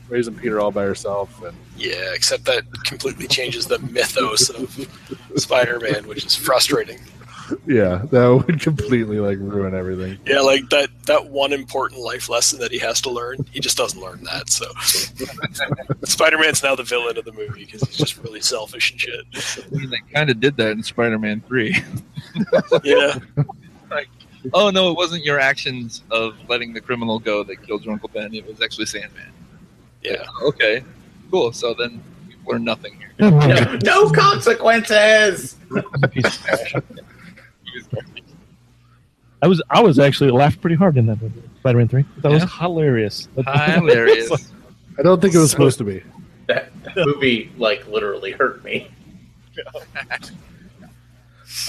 raising 0.10 0.36
Peter 0.36 0.60
all 0.60 0.72
by 0.72 0.84
herself. 0.84 1.44
And 1.44 1.56
Yeah, 1.76 2.14
except 2.14 2.46
that 2.46 2.64
completely 2.86 3.28
changes 3.28 3.68
the 3.68 3.78
mythos 3.80 4.50
of 4.50 4.88
Spider-Man, 5.36 6.08
which 6.08 6.26
is 6.26 6.36
frustrating. 6.36 7.00
yeah, 7.68 8.04
that 8.12 8.44
would 8.48 8.60
completely 8.62 9.20
like 9.20 9.38
ruin 9.40 9.74
everything. 9.76 10.18
Yeah, 10.26 10.40
like 10.42 10.70
that 10.70 10.90
that 11.06 11.28
one 11.30 11.54
important 11.54 12.02
life 12.02 12.30
lesson 12.30 12.60
that 12.60 12.72
he 12.72 12.80
has 12.80 13.02
to 13.02 13.10
learn, 13.10 13.38
he 13.52 13.60
just 13.60 13.78
doesn't 13.78 14.00
learn 14.00 14.24
that. 14.26 14.50
So 14.50 14.66
Spider-Man's 16.04 16.64
now 16.64 16.76
the 16.76 16.84
villain 16.84 17.18
of 17.18 17.26
the 17.26 17.32
movie 17.34 17.66
because 17.66 17.82
he's 17.84 17.98
just 17.98 18.18
really 18.18 18.42
selfish 18.42 18.92
and 18.92 19.00
shit. 19.00 19.26
I 19.36 19.76
mean, 19.76 19.90
they 19.90 20.00
kind 20.14 20.30
of 20.30 20.40
did 20.40 20.58
that 20.58 20.72
in 20.72 20.84
Spider-Man 20.84 21.42
3. 21.48 21.76
Yeah, 22.84 23.18
Like, 23.90 24.10
oh, 24.54 24.70
no, 24.70 24.92
it 24.92 24.98
wasn't 24.98 25.24
your 25.26 25.40
actions 25.40 26.04
of 26.12 26.36
letting 26.48 26.72
the 26.74 26.82
criminal 26.82 27.18
go 27.20 27.44
that 27.44 27.64
killed 27.66 27.84
your 27.84 27.94
Uncle 27.94 28.10
Ben. 28.14 28.34
It 28.36 28.46
was 28.46 28.62
actually 28.62 28.86
Sandman. 28.86 29.32
yeah. 30.04 30.24
Oh, 30.42 30.50
okay, 30.50 30.84
cool. 31.32 31.52
So 31.52 31.74
then 31.74 32.04
we 32.28 32.36
learned 32.52 32.66
nothing 32.66 32.96
here. 32.98 33.12
No, 33.20 33.78
no 33.84 34.10
consequences. 34.12 35.56
Piece 37.78 37.86
of 37.86 37.92
trash. 37.92 38.24
I 39.42 39.48
was 39.48 39.62
I 39.70 39.82
was 39.82 40.00
actually 40.00 40.32
laughed 40.32 40.62
pretty 40.62 40.76
hard 40.76 40.98
in 40.98 41.06
that 41.08 41.22
movie, 41.22 41.42
Spider-Man 41.60 41.88
Three. 41.88 42.06
That 42.18 42.32
was 42.32 42.44
hilarious. 42.54 43.28
Hilarious. 43.36 44.52
I 44.98 45.04
don't 45.04 45.22
think 45.22 45.36
it 45.36 45.38
was 45.38 45.52
supposed 45.52 45.78
to 45.78 45.84
be. 45.84 46.04
That, 46.48 46.72
that 46.84 46.96
movie 46.96 47.52
like 47.58 47.88
literally 47.88 48.32
hurt 48.32 48.64
me. 48.64 48.90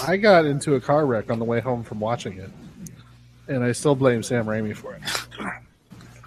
I 0.05 0.17
got 0.17 0.45
into 0.45 0.75
a 0.75 0.81
car 0.81 1.05
wreck 1.05 1.29
on 1.29 1.37
the 1.37 1.45
way 1.45 1.59
home 1.59 1.83
from 1.83 1.99
watching 1.99 2.39
it, 2.39 2.49
and 3.47 3.63
I 3.63 3.71
still 3.71 3.93
blame 3.93 4.23
Sam 4.23 4.45
Raimi 4.45 4.75
for 4.75 4.95
it. 4.95 5.01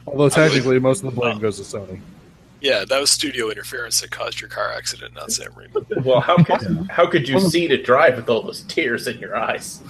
Although 0.06 0.28
technically, 0.28 0.78
most 0.78 1.02
of 1.02 1.12
the 1.12 1.20
blame 1.20 1.38
goes 1.38 1.56
to 1.56 1.76
Sony. 1.76 2.00
Yeah, 2.62 2.84
that 2.84 3.00
was 3.00 3.10
studio 3.10 3.50
interference 3.50 4.00
that 4.02 4.12
caused 4.12 4.40
your 4.40 4.48
car 4.48 4.72
accident, 4.72 5.14
not 5.14 5.32
Sam 5.32 5.50
Raimi. 5.52 6.04
Well, 6.04 6.20
how 6.20 6.36
could 6.42 6.88
how 6.88 7.06
could 7.08 7.28
you 7.28 7.40
see 7.40 7.66
to 7.66 7.76
drive 7.82 8.16
with 8.16 8.28
all 8.28 8.42
those 8.42 8.62
tears 8.62 9.08
in 9.08 9.18
your 9.18 9.36
eyes? 9.36 9.80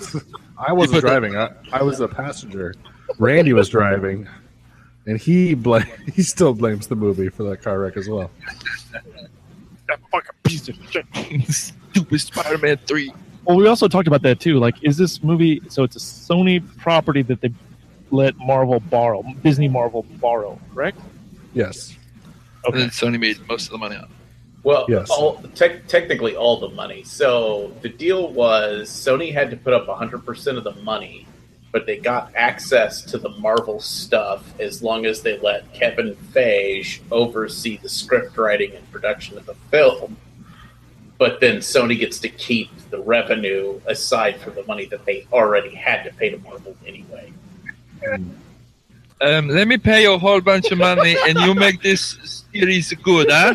I 0.59 0.73
wasn't 0.73 1.03
driving. 1.03 1.37
I, 1.37 1.51
I 1.71 1.83
was 1.83 2.01
a 2.01 2.09
passenger. 2.09 2.75
Randy 3.19 3.53
was 3.53 3.69
driving, 3.69 4.27
and 5.07 5.19
he 5.21 5.53
bl- 5.55 5.79
he 6.15 6.23
still 6.23 6.55
blames 6.55 6.87
the 6.87 6.97
movie 6.97 7.29
for 7.29 7.43
that 7.45 7.61
car 7.63 7.79
wreck 7.79 7.99
as 7.99 8.09
well. 8.09 8.31
that 9.87 10.01
fucking 10.11 10.31
piece 10.45 10.69
of 10.71 10.77
shit. 10.91 11.05
Stupid 11.49 12.21
Spider-Man 12.21 12.79
3. 12.87 13.13
Well, 13.45 13.59
we 13.59 13.67
also 13.67 13.87
talked 13.87 14.09
about 14.09 14.23
that 14.23 14.41
too. 14.41 14.59
Like, 14.59 14.83
is 14.83 14.97
this 14.97 15.23
movie? 15.23 15.61
So 15.69 15.83
it's 15.83 15.97
a 15.97 15.99
Sony 15.99 16.63
property 16.79 17.21
that 17.23 17.43
they 17.43 17.53
let 18.11 18.37
Marvel 18.39 18.81
borrow, 18.81 19.23
Disney 19.43 19.69
Marvel 19.69 20.05
borrow, 20.21 20.59
correct? 20.73 20.99
Yes. 21.53 21.97
And 22.65 22.75
then 22.75 22.89
Sony 22.91 23.19
made 23.19 23.47
most 23.49 23.67
of 23.67 23.73
the 23.73 23.79
money 23.79 23.97
on 23.97 24.05
it. 24.05 24.11
Well, 24.65 24.87
Yes. 24.89 25.11
all, 25.11 25.43
tec- 25.55 25.89
technically 25.89 26.37
all 26.37 26.61
the 26.61 26.69
money. 26.69 27.03
So 27.03 27.73
the 27.83 27.89
deal 27.89 28.29
was 28.33 28.89
Sony 28.89 29.33
had 29.33 29.51
to 29.51 29.57
put 29.57 29.73
up 29.73 29.89
100% 29.89 30.57
of 30.57 30.63
the 30.63 30.75
money, 30.83 31.27
but 31.73 31.85
they 31.87 31.97
got 31.99 32.31
access 32.37 33.03
to 33.03 33.19
the 33.19 33.31
Marvel 33.31 33.81
stuff 33.81 34.45
as 34.61 34.81
long 34.83 35.05
as 35.05 35.23
they 35.23 35.39
let 35.41 35.73
Kevin 35.73 36.15
Feige 36.33 37.01
oversee 37.11 37.79
the 37.79 37.89
script 37.89 38.37
writing 38.37 38.73
and 38.77 38.89
production 38.93 39.37
of 39.37 39.47
the 39.47 39.55
film. 39.73 40.17
But 41.19 41.41
then 41.41 41.57
Sony 41.57 41.99
gets 41.99 42.19
to 42.21 42.29
keep 42.29 42.71
the 42.91 43.01
revenue 43.01 43.81
aside 43.87 44.41
from 44.41 44.55
the 44.55 44.65
money 44.65 44.87
that 44.87 45.05
they 45.07 45.27
already 45.33 45.75
had 45.75 46.05
to 46.05 46.13
pay 46.13 46.31
to 46.31 46.39
Marvel 46.39 46.77
anyway. 46.87 47.33
Um, 49.23 49.49
let 49.49 49.69
me 49.69 49.79
pay 49.79 50.03
you 50.03 50.15
a 50.15 50.19
whole 50.19 50.41
bunch 50.41 50.71
of 50.73 50.79
money 50.79 51.17
and 51.27 51.39
you 51.39 51.55
make 51.55 51.81
this 51.81 52.45
series 52.53 52.93
good, 52.95 53.31
huh? 53.31 53.55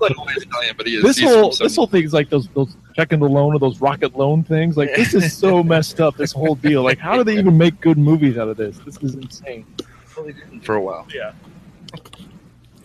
like 0.00 0.18
always 0.18 0.42
Italian, 0.42 0.74
but 0.76 0.86
he 0.86 0.96
is. 0.96 1.02
This 1.04 1.20
whole 1.20 1.52
this 1.52 1.76
whole 1.76 1.86
thing 1.86 2.04
is 2.04 2.12
like 2.12 2.28
those 2.28 2.48
those 2.48 2.76
checking 2.94 3.20
the 3.20 3.28
loan 3.28 3.54
or 3.54 3.60
those 3.60 3.80
rocket 3.80 4.16
loan 4.16 4.42
things. 4.42 4.76
Like, 4.76 4.94
this 4.96 5.14
is 5.14 5.32
so 5.32 5.62
messed 5.74 6.00
up. 6.00 6.16
This 6.16 6.32
whole 6.32 6.56
deal. 6.56 6.82
Like, 6.82 6.98
how 6.98 7.16
do 7.16 7.22
they 7.22 7.38
even 7.38 7.56
make 7.56 7.80
good 7.80 7.98
movies 7.98 8.36
out 8.36 8.48
of 8.48 8.56
this? 8.56 8.78
This 8.78 8.96
is 8.98 9.14
insane. 9.14 9.64
Sony 10.08 10.64
for 10.64 10.74
a 10.74 10.82
while. 10.82 11.06
Yeah. 11.14 11.32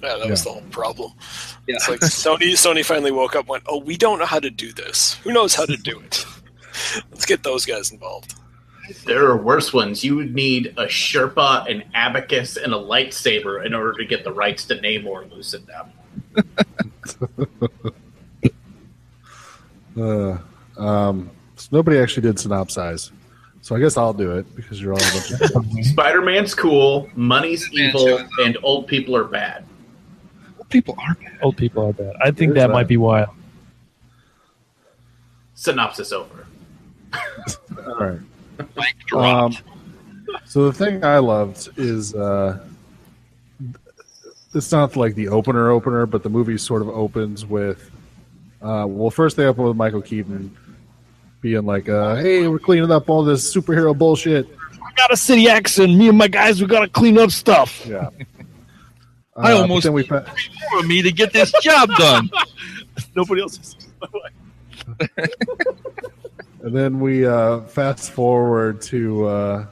Yeah, 0.03 0.17
that 0.17 0.29
was 0.29 0.43
the 0.43 0.51
whole 0.51 0.61
problem. 0.69 1.13
Yeah. 1.65 1.75
It's 1.75 1.89
like 1.89 2.01
Sony 2.01 2.51
Sony 2.51 2.85
finally 2.85 3.11
woke 3.11 3.35
up 3.35 3.41
and 3.41 3.49
went, 3.49 3.63
Oh, 3.67 3.79
we 3.79 3.97
don't 3.97 4.19
know 4.19 4.25
how 4.25 4.39
to 4.39 4.51
do 4.51 4.71
this. 4.73 5.15
Who 5.23 5.31
knows 5.31 5.55
how 5.55 5.65
to 5.65 5.77
do 5.77 5.99
it? 5.99 6.25
Let's 7.11 7.25
get 7.25 7.41
those 7.43 7.65
guys 7.65 7.91
involved. 7.91 8.35
There 9.05 9.25
are 9.25 9.37
worse 9.37 9.73
ones. 9.73 10.03
You 10.03 10.15
would 10.17 10.35
need 10.35 10.73
a 10.77 10.85
Sherpa, 10.85 11.69
an 11.69 11.83
abacus, 11.93 12.57
and 12.57 12.73
a 12.73 12.77
lightsaber 12.77 13.65
in 13.65 13.73
order 13.73 13.93
to 13.93 14.05
get 14.05 14.23
the 14.23 14.31
rights 14.31 14.65
to 14.65 14.75
Namor 14.75 15.31
loosened 15.31 15.69
up. 15.69 15.93
Uh, 19.95 20.37
um, 20.77 21.29
so 21.55 21.69
nobody 21.71 21.99
actually 21.99 22.23
did 22.23 22.35
synopsize, 22.37 23.11
so 23.61 23.75
I 23.75 23.79
guess 23.79 23.95
I'll 23.95 24.13
do 24.13 24.31
it 24.37 24.55
because 24.55 24.81
you're 24.81 24.93
all 24.93 24.99
a 24.99 25.11
bunch 25.11 25.31
of. 25.31 25.85
Spider 25.85 26.21
Man's 26.21 26.55
cool, 26.55 27.09
money's 27.15 27.71
Man 27.71 27.89
evil, 27.89 28.19
and 28.39 28.57
old 28.63 28.87
people 28.87 29.15
are 29.15 29.23
bad. 29.23 29.65
people 30.69 30.95
are 30.97 31.15
bad. 31.15 31.37
Old 31.41 31.57
people 31.57 31.89
are 31.89 31.93
bad. 31.93 32.15
I 32.23 32.31
think 32.31 32.55
that 32.55 32.67
that. 32.67 32.73
might 32.73 32.87
be 32.87 32.97
why. 32.97 33.27
Synopsis 35.53 36.11
over. 36.11 36.47
All 37.85 37.95
right. 37.99 38.19
Mic 38.75 38.95
drop. 39.07 39.51
Um, 39.53 39.57
so 40.45 40.65
the 40.69 40.73
thing 40.73 41.03
I 41.03 41.17
loved 41.19 41.69
is 41.77 42.13
uh, 42.15 42.59
it's 44.53 44.71
not 44.71 44.95
like 44.95 45.15
the 45.15 45.27
opener 45.29 45.69
opener, 45.71 46.05
but 46.05 46.23
the 46.23 46.29
movie 46.29 46.57
sort 46.57 46.81
of 46.81 46.89
opens 46.89 47.45
with 47.45 47.89
uh, 48.61 48.85
well, 48.87 49.09
first 49.09 49.35
they 49.35 49.45
open 49.45 49.65
with 49.65 49.75
Michael 49.75 50.01
Keaton 50.01 50.55
being 51.41 51.65
like, 51.65 51.89
uh, 51.89 52.15
"Hey, 52.15 52.47
we're 52.47 52.59
cleaning 52.59 52.91
up 52.91 53.09
all 53.09 53.23
this 53.23 53.53
superhero 53.53 53.97
bullshit." 53.97 54.47
I 54.73 54.91
got 54.95 55.11
a 55.11 55.17
city 55.17 55.49
accent. 55.49 55.95
Me 55.95 56.07
and 56.09 56.17
my 56.17 56.27
guys, 56.27 56.61
we 56.61 56.67
gotta 56.67 56.87
clean 56.87 57.17
up 57.17 57.31
stuff. 57.31 57.85
Yeah. 57.85 58.09
I 59.35 59.51
Uh, 59.51 59.51
but 59.57 59.61
almost- 59.61 59.83
then 59.85 59.93
we 59.93 60.03
fa- 60.03 60.31
for 60.71 60.83
me 60.83 61.01
to 61.01 61.11
get 61.11 61.33
this 61.33 61.51
job 61.61 61.89
done. 61.97 62.29
Nobody 63.15 63.41
else 63.41 63.59
is. 63.59 63.75
And 66.63 66.73
then 66.75 66.99
we 66.99 67.25
uh, 67.25 67.61
fast 67.61 68.11
forward 68.11 68.81
to 68.83 69.25
uh, 69.25 69.65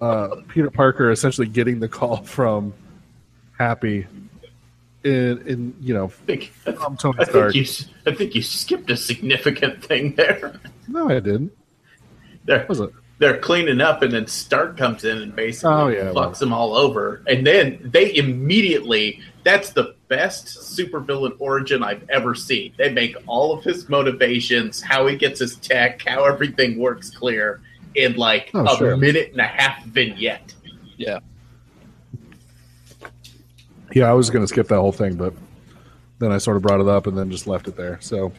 uh, 0.00 0.28
Peter 0.48 0.70
Parker 0.70 1.10
essentially 1.10 1.46
getting 1.46 1.78
the 1.78 1.88
call 1.88 2.16
from 2.24 2.72
Happy 3.58 4.06
in, 5.04 5.42
in 5.46 5.74
you 5.80 5.92
know, 5.94 6.06
I 6.06 6.08
think, 6.26 6.44
from 6.78 6.96
Tony 6.96 7.18
I 7.20 7.24
Stark. 7.24 7.52
think 7.52 7.68
you 7.68 7.86
I 8.06 8.14
think 8.14 8.34
you 8.34 8.42
skipped 8.42 8.90
a 8.90 8.96
significant 8.96 9.84
thing 9.84 10.14
there. 10.16 10.58
No, 10.88 11.08
I 11.08 11.20
didn't. 11.20 11.52
They're, 12.46 12.64
Was 12.68 12.80
it? 12.80 12.90
they're 13.18 13.38
cleaning 13.38 13.80
up, 13.80 14.02
and 14.02 14.12
then 14.12 14.26
Stark 14.26 14.76
comes 14.76 15.04
in 15.04 15.18
and 15.18 15.36
basically 15.36 15.70
Oh, 15.72 15.88
yeah, 15.88 16.04
fucks 16.06 16.14
well. 16.14 16.30
them 16.32 16.52
all 16.52 16.74
over. 16.74 17.22
And 17.26 17.46
then 17.46 17.78
they 17.84 18.14
immediately 18.16 19.20
that's 19.44 19.70
the 19.70 19.93
best 20.16 20.46
supervillain 20.46 21.34
origin 21.38 21.82
I've 21.82 22.08
ever 22.10 22.34
seen. 22.34 22.72
They 22.76 22.90
make 22.92 23.16
all 23.26 23.52
of 23.56 23.64
his 23.64 23.88
motivations, 23.88 24.80
how 24.82 25.06
he 25.06 25.16
gets 25.16 25.40
his 25.40 25.56
tech, 25.56 26.02
how 26.06 26.24
everything 26.24 26.78
works 26.78 27.10
clear 27.10 27.60
in 27.94 28.14
like 28.16 28.50
Oh, 28.54 28.64
a 28.64 28.76
sure. 28.76 28.96
minute 28.96 29.32
and 29.32 29.40
a 29.40 29.44
half 29.46 29.84
vignette. 29.84 30.54
Yeah. 30.96 31.18
Yeah, 33.92 34.10
I 34.10 34.12
was 34.12 34.30
going 34.30 34.42
to 34.42 34.48
skip 34.48 34.68
that 34.68 34.80
whole 34.80 34.92
thing, 34.92 35.14
but 35.16 35.34
then 36.18 36.32
I 36.32 36.38
sort 36.38 36.56
of 36.56 36.62
brought 36.62 36.80
it 36.80 36.88
up 36.88 37.06
and 37.06 37.16
then 37.16 37.30
just 37.30 37.46
left 37.46 37.68
it 37.68 37.76
there. 37.76 37.98
So, 38.00 38.32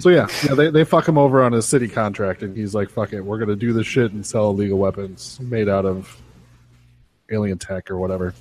so 0.00 0.08
yeah, 0.08 0.26
yeah, 0.46 0.54
they, 0.54 0.70
they 0.70 0.84
fuck 0.84 1.06
him 1.08 1.16
over 1.18 1.42
on 1.42 1.52
his 1.52 1.66
city 1.66 1.86
contract, 1.88 2.42
and 2.42 2.56
he's 2.56 2.74
like, 2.74 2.90
"Fuck 2.90 3.12
it, 3.12 3.20
we're 3.20 3.38
going 3.38 3.48
to 3.48 3.56
do 3.56 3.72
this 3.72 3.86
shit 3.86 4.12
and 4.12 4.26
sell 4.26 4.50
illegal 4.50 4.78
weapons 4.78 5.38
made 5.40 5.68
out 5.68 5.84
of 5.86 6.20
alien 7.30 7.58
tech 7.58 7.90
or 7.90 7.98
whatever." 7.98 8.34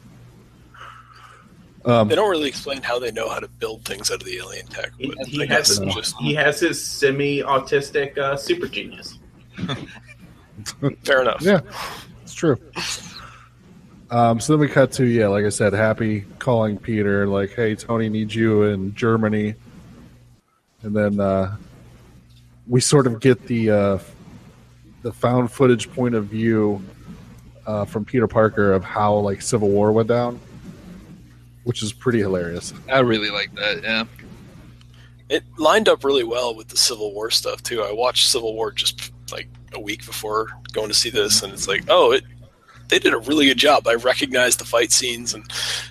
Um, 1.88 2.08
They 2.10 2.16
don't 2.16 2.30
really 2.30 2.50
explain 2.50 2.82
how 2.82 3.00
they 3.00 3.12
know 3.12 3.30
how 3.30 3.40
to 3.40 3.48
build 3.48 3.86
things 3.86 4.12
out 4.12 4.22
of 4.22 4.26
the 4.26 4.38
alien 4.38 4.68
tech, 4.68 4.92
He, 4.98 5.14
he 5.26 5.44
I 5.44 5.46
guess 5.46 5.78
has 5.78 5.94
just 5.96 6.18
he 6.18 6.34
has 6.36 6.60
his 6.60 6.84
semi-autistic 6.84 8.18
uh, 8.18 8.36
super 8.36 8.68
genius. 8.68 9.18
fair 11.04 11.22
enough. 11.22 11.42
Yeah, 11.42 11.62
it's 12.24 12.34
true. 12.34 12.58
Um, 14.10 14.40
so 14.40 14.54
then 14.54 14.60
we 14.60 14.68
cut 14.68 14.92
to 14.94 15.06
yeah, 15.06 15.28
like 15.28 15.46
I 15.46 15.50
said, 15.50 15.74
Happy 15.74 16.22
calling 16.40 16.78
Peter 16.78 17.28
like, 17.28 17.52
"Hey, 17.54 17.76
Tony 17.76 18.10
needs 18.10 18.36
you 18.36 18.64
in 18.64 18.94
Germany," 18.94 19.56
and 20.84 20.96
then 20.96 21.20
uh, 21.20 21.56
we 22.68 22.80
sort 22.82 23.08
of 23.08 23.20
get 23.20 23.46
the 23.48 23.70
uh, 23.72 23.98
the 25.02 25.12
found 25.12 25.52
footage 25.52 25.92
point 25.92 26.16
of 26.16 26.26
view 26.26 26.82
uh, 27.66 27.86
from 27.86 28.06
Peter 28.06 28.28
Parker 28.28 28.74
of 28.74 28.84
how 28.84 29.16
like 29.16 29.42
Civil 29.42 29.70
War 29.70 29.92
went 29.92 30.08
down, 30.08 30.40
which 31.68 31.84
is 31.84 31.92
pretty 31.92 32.20
hilarious. 32.20 32.74
I 32.90 33.00
really 33.00 33.30
like 33.30 33.54
that. 33.56 33.84
Yeah. 33.84 34.06
It 35.28 35.44
lined 35.58 35.90
up 35.90 36.06
really 36.06 36.24
well 36.24 36.56
with 36.56 36.70
the 36.70 36.78
Civil 36.78 37.14
War 37.14 37.30
stuff 37.30 37.62
too. 37.62 37.84
I 37.84 37.92
watched 37.92 38.30
Civil 38.30 38.56
War 38.56 38.72
just 38.72 39.12
like 39.34 39.50
a 39.74 39.80
week 39.80 40.06
before 40.06 40.48
going 40.72 40.88
to 40.88 40.94
see 40.94 41.10
this, 41.10 41.44
and 41.44 41.52
it's 41.52 41.68
like, 41.68 41.84
oh, 41.90 42.14
it 42.14 42.24
they 42.88 43.00
did 43.00 43.14
a 43.14 43.18
really 43.18 43.48
good 43.48 43.58
job. 43.58 43.86
I 43.86 43.96
recognized 43.96 44.62
the 44.62 44.66
fight 44.66 44.94
scenes, 44.94 45.34
and 45.34 45.44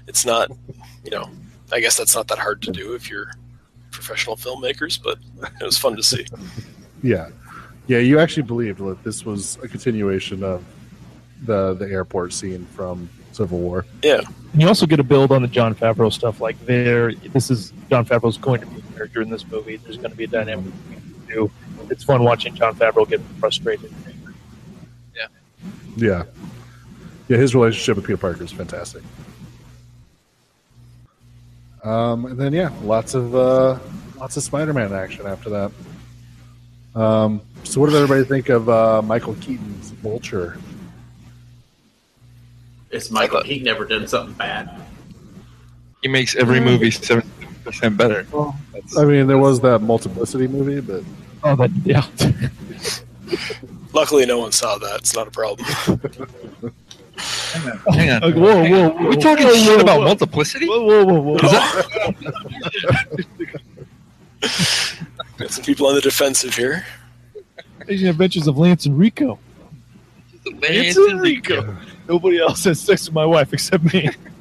it's 0.06 0.24
not, 0.24 0.50
you 1.04 1.10
know, 1.10 1.28
I 1.70 1.80
guess 1.80 1.98
that's 1.98 2.14
not 2.16 2.26
that 2.28 2.38
hard 2.38 2.62
to 2.62 2.70
do 2.70 2.94
if 2.94 3.10
you're 3.10 3.30
professional 3.90 4.36
filmmakers, 4.36 4.98
but 5.02 5.18
it 5.60 5.64
was 5.64 5.76
fun 5.76 5.94
to 5.96 6.02
see. 6.02 6.26
Yeah, 7.02 7.28
yeah, 7.86 7.98
you 7.98 8.18
actually 8.18 8.44
believed 8.44 8.78
that 8.78 9.04
this 9.04 9.24
was 9.24 9.58
a 9.62 9.68
continuation 9.68 10.42
of 10.42 10.64
the 11.42 11.74
the 11.74 11.84
airport 11.84 12.32
scene 12.32 12.64
from 12.74 13.10
Civil 13.36 13.58
War. 13.58 13.84
Yeah, 14.02 14.22
And 14.52 14.62
you 14.62 14.66
also 14.66 14.86
get 14.86 14.98
a 14.98 15.04
build 15.04 15.30
on 15.30 15.42
the 15.42 15.48
Jon 15.48 15.74
Favreau 15.74 16.12
stuff. 16.12 16.40
Like 16.40 16.58
there, 16.64 17.12
this 17.14 17.50
is 17.50 17.72
Jon 17.90 18.04
Favreau's 18.04 18.38
going 18.38 18.60
to 18.60 18.66
be 18.66 18.78
a 18.80 18.94
character 18.94 19.20
in 19.22 19.30
this 19.30 19.46
movie. 19.46 19.76
There's 19.76 19.98
going 19.98 20.10
to 20.10 20.16
be 20.16 20.24
a 20.24 20.28
dynamic 20.28 20.64
between 20.64 21.14
the 21.26 21.32
two. 21.32 21.50
It's 21.90 22.02
fun 22.04 22.24
watching 22.24 22.54
Jon 22.54 22.74
Favreau 22.74 23.08
get 23.08 23.20
frustrated. 23.38 23.92
Yeah. 25.14 25.26
Yeah. 25.96 26.24
Yeah, 27.28 27.36
his 27.38 27.54
relationship 27.54 27.96
with 27.96 28.06
Peter 28.06 28.16
Parker 28.16 28.44
is 28.44 28.52
fantastic. 28.52 29.02
Um, 31.82 32.26
and 32.26 32.38
then 32.38 32.52
yeah, 32.52 32.70
lots 32.82 33.14
of 33.14 33.34
uh, 33.34 33.78
lots 34.18 34.36
of 34.36 34.42
Spider-Man 34.42 34.92
action 34.92 35.26
after 35.26 35.50
that. 35.50 35.72
Um, 37.00 37.42
so 37.64 37.80
what 37.80 37.90
did 37.90 37.96
everybody 37.96 38.24
think 38.24 38.48
of 38.48 38.68
uh, 38.68 39.02
Michael 39.02 39.34
Keaton's 39.34 39.90
Vulture? 39.90 40.58
Is 42.90 43.10
Michael 43.10 43.38
I 43.38 43.40
thought- 43.40 43.46
Keaton 43.48 43.88
done 43.88 44.06
something 44.08 44.34
bad? 44.34 44.70
He 46.02 46.08
makes 46.08 46.36
every 46.36 46.60
movie 46.60 46.90
seventy 46.90 47.28
percent 47.64 47.96
better. 47.96 48.26
That's, 48.72 48.96
I 48.96 49.04
mean, 49.04 49.26
there 49.26 49.38
was 49.38 49.60
that 49.60 49.80
Multiplicity 49.80 50.46
movie, 50.46 50.80
but 50.80 51.02
Oh, 51.42 51.56
that 51.56 51.70
yeah. 51.84 52.06
luckily 53.92 54.26
no 54.26 54.38
one 54.38 54.52
saw 54.52 54.78
that. 54.78 55.00
It's 55.00 55.14
not 55.14 55.28
a 55.28 55.30
problem. 55.30 55.66
hang 57.92 58.10
on. 58.10 58.20
Like, 58.20 58.34
whoa, 58.34 58.62
hang 58.62 58.72
whoa, 58.72 58.90
on. 58.90 59.02
whoa, 59.04 59.08
we 59.10 59.16
talking 59.16 59.46
whoa, 59.46 59.54
shit 59.54 59.76
whoa, 59.76 59.82
about 59.82 59.98
whoa. 59.98 60.04
multiplicity? 60.06 60.66
Whoa, 60.68 60.84
whoa, 60.84 61.04
whoa, 61.04 61.20
whoa! 61.20 61.36
Got 65.38 65.50
some 65.50 65.64
people 65.64 65.86
on 65.86 65.94
the 65.94 66.00
defensive 66.00 66.54
here. 66.54 66.84
Amazing 67.82 68.08
Adventures 68.08 68.46
of 68.46 68.56
Lance 68.58 68.86
and 68.86 68.98
Rico. 68.98 69.38
Lance 70.62 70.96
and 70.96 71.20
Rico. 71.20 71.76
Nobody 72.08 72.38
else 72.38 72.64
has 72.64 72.80
sex 72.80 73.06
with 73.06 73.14
my 73.14 73.24
wife 73.24 73.52
except 73.52 73.92
me. 73.92 74.10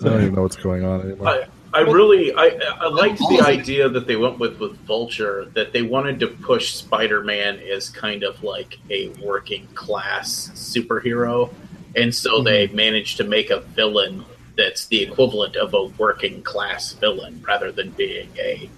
I 0.00 0.04
don't 0.04 0.22
even 0.22 0.34
know 0.34 0.42
what's 0.42 0.56
going 0.56 0.84
on 0.84 1.00
anymore. 1.02 1.28
I, 1.28 1.46
I 1.74 1.80
really 1.80 2.32
I, 2.34 2.58
I 2.80 2.88
liked 2.88 3.18
the 3.18 3.42
idea 3.44 3.88
that 3.88 4.06
they 4.06 4.16
went 4.16 4.38
with 4.38 4.58
with 4.58 4.76
Vulture 4.86 5.46
that 5.54 5.72
they 5.72 5.82
wanted 5.82 6.20
to 6.20 6.28
push 6.28 6.74
Spider-Man 6.74 7.58
as 7.58 7.90
kind 7.90 8.22
of 8.22 8.42
like 8.42 8.78
a 8.90 9.08
working 9.22 9.66
class 9.74 10.50
superhero, 10.54 11.52
and 11.94 12.14
so 12.14 12.36
mm-hmm. 12.36 12.44
they 12.44 12.66
managed 12.68 13.16
to 13.18 13.24
make 13.24 13.50
a 13.50 13.60
villain 13.60 14.24
that's 14.56 14.86
the 14.86 15.02
equivalent 15.02 15.56
of 15.56 15.74
a 15.74 15.84
working 15.98 16.42
class 16.42 16.92
villain 16.92 17.42
rather 17.46 17.70
than 17.70 17.90
being 17.90 18.28
a 18.38 18.68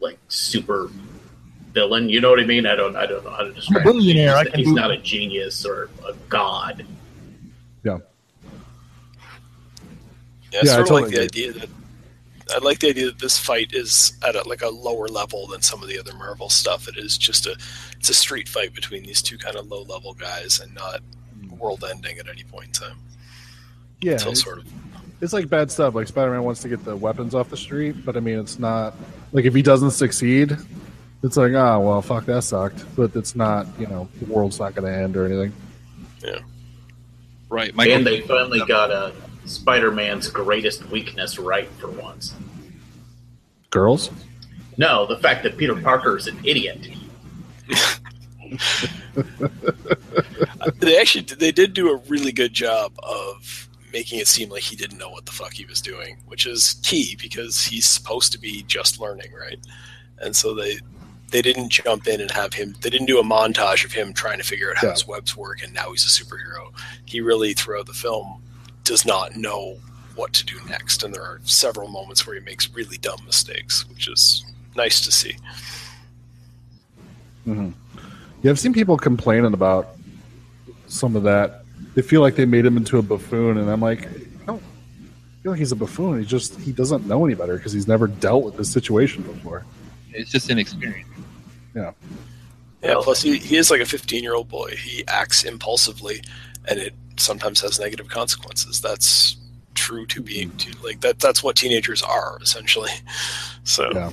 like 0.00 0.18
super 0.28 0.90
villain. 1.74 2.08
You 2.08 2.20
know 2.20 2.30
what 2.30 2.40
I 2.40 2.44
mean? 2.44 2.66
I 2.66 2.74
don't 2.76 2.96
I 2.96 3.04
don't 3.06 3.24
know 3.24 3.30
how 3.30 3.42
to 3.42 3.52
describe. 3.52 3.82
it. 3.82 3.84
billionaire, 3.92 4.36
I 4.36 4.42
He's, 4.44 4.50
can 4.52 4.60
he's 4.60 4.72
not 4.72 4.90
a 4.90 4.96
genius 4.98 5.66
or 5.66 5.90
a 6.08 6.12
god. 6.28 6.86
yeah. 7.82 7.98
Yeah, 10.52 10.60
I 10.60 10.62
Yeah, 10.62 10.62
I 10.62 10.64
sort 10.64 10.80
of 10.80 10.86
totally 10.88 11.02
like 11.02 11.10
the 11.10 11.16
agree. 11.16 11.24
idea 11.48 11.52
that 11.60 11.68
I 12.54 12.58
like 12.58 12.78
the 12.80 12.88
idea 12.90 13.06
that 13.06 13.18
this 13.18 13.38
fight 13.38 13.72
is 13.72 14.12
at 14.26 14.36
a, 14.36 14.46
like 14.48 14.60
a 14.62 14.68
lower 14.68 15.08
level 15.08 15.46
than 15.46 15.62
some 15.62 15.82
of 15.82 15.88
the 15.88 15.98
other 15.98 16.14
Marvel 16.14 16.48
stuff. 16.50 16.86
It 16.88 16.96
is 16.98 17.16
just 17.18 17.46
a 17.46 17.56
it's 17.98 18.08
a 18.10 18.14
street 18.14 18.48
fight 18.48 18.74
between 18.74 19.02
these 19.02 19.22
two 19.22 19.38
kind 19.38 19.56
of 19.56 19.66
low 19.68 19.82
level 19.82 20.12
guys 20.14 20.60
and 20.60 20.74
not 20.74 21.00
world 21.58 21.84
ending 21.88 22.18
at 22.18 22.28
any 22.28 22.44
point 22.44 22.66
in 22.66 22.72
time. 22.72 22.98
Yeah, 24.00 24.12
Until 24.12 24.34
sort 24.34 24.58
of 24.58 24.66
it's 25.22 25.32
like 25.32 25.48
bad 25.48 25.70
stuff. 25.70 25.94
Like 25.94 26.06
Spider-Man 26.06 26.42
wants 26.44 26.60
to 26.62 26.68
get 26.68 26.84
the 26.84 26.94
weapons 26.94 27.34
off 27.34 27.48
the 27.48 27.56
street, 27.56 28.04
but 28.04 28.16
I 28.16 28.20
mean, 28.20 28.38
it's 28.38 28.58
not 28.58 28.94
like 29.32 29.46
if 29.46 29.54
he 29.54 29.62
doesn't 29.62 29.92
succeed, 29.92 30.54
it's 31.24 31.38
like, 31.38 31.54
ah, 31.54 31.78
well, 31.78 32.02
fuck, 32.02 32.26
that 32.26 32.42
sucked. 32.42 32.84
But 32.94 33.16
it's 33.16 33.34
not, 33.34 33.66
you 33.78 33.86
know, 33.86 34.08
the 34.20 34.26
world's 34.26 34.60
not 34.60 34.74
going 34.74 34.92
to 34.92 34.96
end 34.96 35.16
or 35.16 35.24
anything. 35.24 35.54
Yeah. 36.22 36.40
Right, 37.48 37.74
Michael. 37.74 37.94
and 37.94 38.06
they 38.06 38.20
finally 38.20 38.60
got 38.66 38.90
a 38.90 39.14
Spider-Man's 39.46 40.28
greatest 40.28 40.86
weakness 40.90 41.38
right 41.38 41.68
for 41.78 41.88
once. 41.88 42.34
Girls? 43.70 44.10
No, 44.76 45.06
the 45.06 45.16
fact 45.16 45.42
that 45.44 45.56
Peter 45.56 45.74
Parker 45.74 46.18
is 46.18 46.26
an 46.26 46.38
idiot. 46.44 46.88
they 50.78 51.00
actually 51.00 51.22
they 51.22 51.52
did 51.52 51.72
do 51.72 51.90
a 51.90 51.96
really 52.08 52.32
good 52.32 52.52
job 52.52 52.92
of 53.02 53.68
making 53.92 54.18
it 54.18 54.28
seem 54.28 54.50
like 54.50 54.62
he 54.62 54.76
didn't 54.76 54.98
know 54.98 55.08
what 55.08 55.24
the 55.24 55.32
fuck 55.32 55.54
he 55.54 55.64
was 55.64 55.80
doing, 55.80 56.18
which 56.26 56.46
is 56.46 56.80
key 56.82 57.16
because 57.20 57.64
he's 57.64 57.86
supposed 57.86 58.32
to 58.32 58.38
be 58.38 58.62
just 58.64 59.00
learning, 59.00 59.32
right? 59.32 59.58
And 60.18 60.34
so 60.34 60.54
they 60.54 60.78
they 61.34 61.42
didn't 61.42 61.68
jump 61.70 62.06
in 62.06 62.20
and 62.20 62.30
have 62.30 62.54
him 62.54 62.76
they 62.80 62.88
didn't 62.88 63.08
do 63.08 63.18
a 63.18 63.22
montage 63.24 63.84
of 63.84 63.90
him 63.90 64.12
trying 64.14 64.38
to 64.38 64.44
figure 64.44 64.70
out 64.70 64.76
how 64.76 64.86
Yeah. 64.86 64.92
his 64.92 65.04
webs 65.08 65.36
work 65.36 65.64
and 65.64 65.74
now 65.74 65.90
he's 65.90 66.04
a 66.04 66.08
superhero. 66.24 66.72
He 67.06 67.20
really 67.20 67.54
throughout 67.54 67.86
the 67.86 67.92
film 67.92 68.40
does 68.84 69.04
not 69.04 69.34
know 69.34 69.76
what 70.14 70.32
to 70.34 70.46
do 70.46 70.54
next. 70.68 71.02
And 71.02 71.12
there 71.12 71.22
are 71.24 71.40
several 71.42 71.88
moments 71.88 72.24
where 72.24 72.36
he 72.36 72.40
makes 72.40 72.70
really 72.72 72.98
dumb 72.98 73.18
mistakes, 73.26 73.84
which 73.88 74.06
is 74.06 74.44
nice 74.76 75.00
to 75.00 75.10
see. 75.10 75.36
hmm 77.44 77.70
Yeah, 78.42 78.52
I've 78.52 78.60
seen 78.60 78.72
people 78.72 78.96
complaining 78.96 79.54
about 79.54 79.96
some 80.86 81.16
of 81.16 81.24
that. 81.24 81.64
They 81.96 82.02
feel 82.02 82.20
like 82.20 82.36
they 82.36 82.44
made 82.44 82.64
him 82.64 82.76
into 82.76 82.98
a 82.98 83.02
buffoon, 83.02 83.58
and 83.58 83.68
I'm 83.68 83.80
like, 83.80 84.06
I 84.06 84.56
feel 85.42 85.52
like 85.52 85.58
he's 85.58 85.72
a 85.72 85.76
buffoon. 85.76 86.20
He 86.20 86.24
just 86.24 86.58
he 86.60 86.70
doesn't 86.72 87.06
know 87.08 87.24
any 87.26 87.34
better 87.34 87.56
because 87.56 87.72
he's 87.72 87.88
never 87.88 88.06
dealt 88.06 88.44
with 88.44 88.56
this 88.56 88.70
situation 88.70 89.22
before. 89.24 89.64
It's 90.12 90.30
just 90.30 90.48
inexperience. 90.48 91.08
Yeah, 91.74 91.92
Yeah. 92.82 92.94
plus 93.02 93.22
he, 93.22 93.38
he 93.38 93.56
is 93.56 93.70
like 93.70 93.80
a 93.80 93.86
15 93.86 94.22
year 94.22 94.34
old 94.34 94.48
boy. 94.48 94.74
He 94.76 95.04
acts 95.08 95.44
impulsively, 95.44 96.22
and 96.68 96.78
it 96.78 96.94
sometimes 97.16 97.60
has 97.60 97.78
negative 97.80 98.08
consequences. 98.08 98.80
That's 98.80 99.36
true 99.74 100.06
to 100.06 100.22
being 100.22 100.50
to 100.58 100.72
like 100.84 101.00
that. 101.00 101.18
That's 101.18 101.42
what 101.42 101.56
teenagers 101.56 102.02
are 102.02 102.38
essentially. 102.42 102.90
So 103.66 103.90
Yeah. 103.94 104.10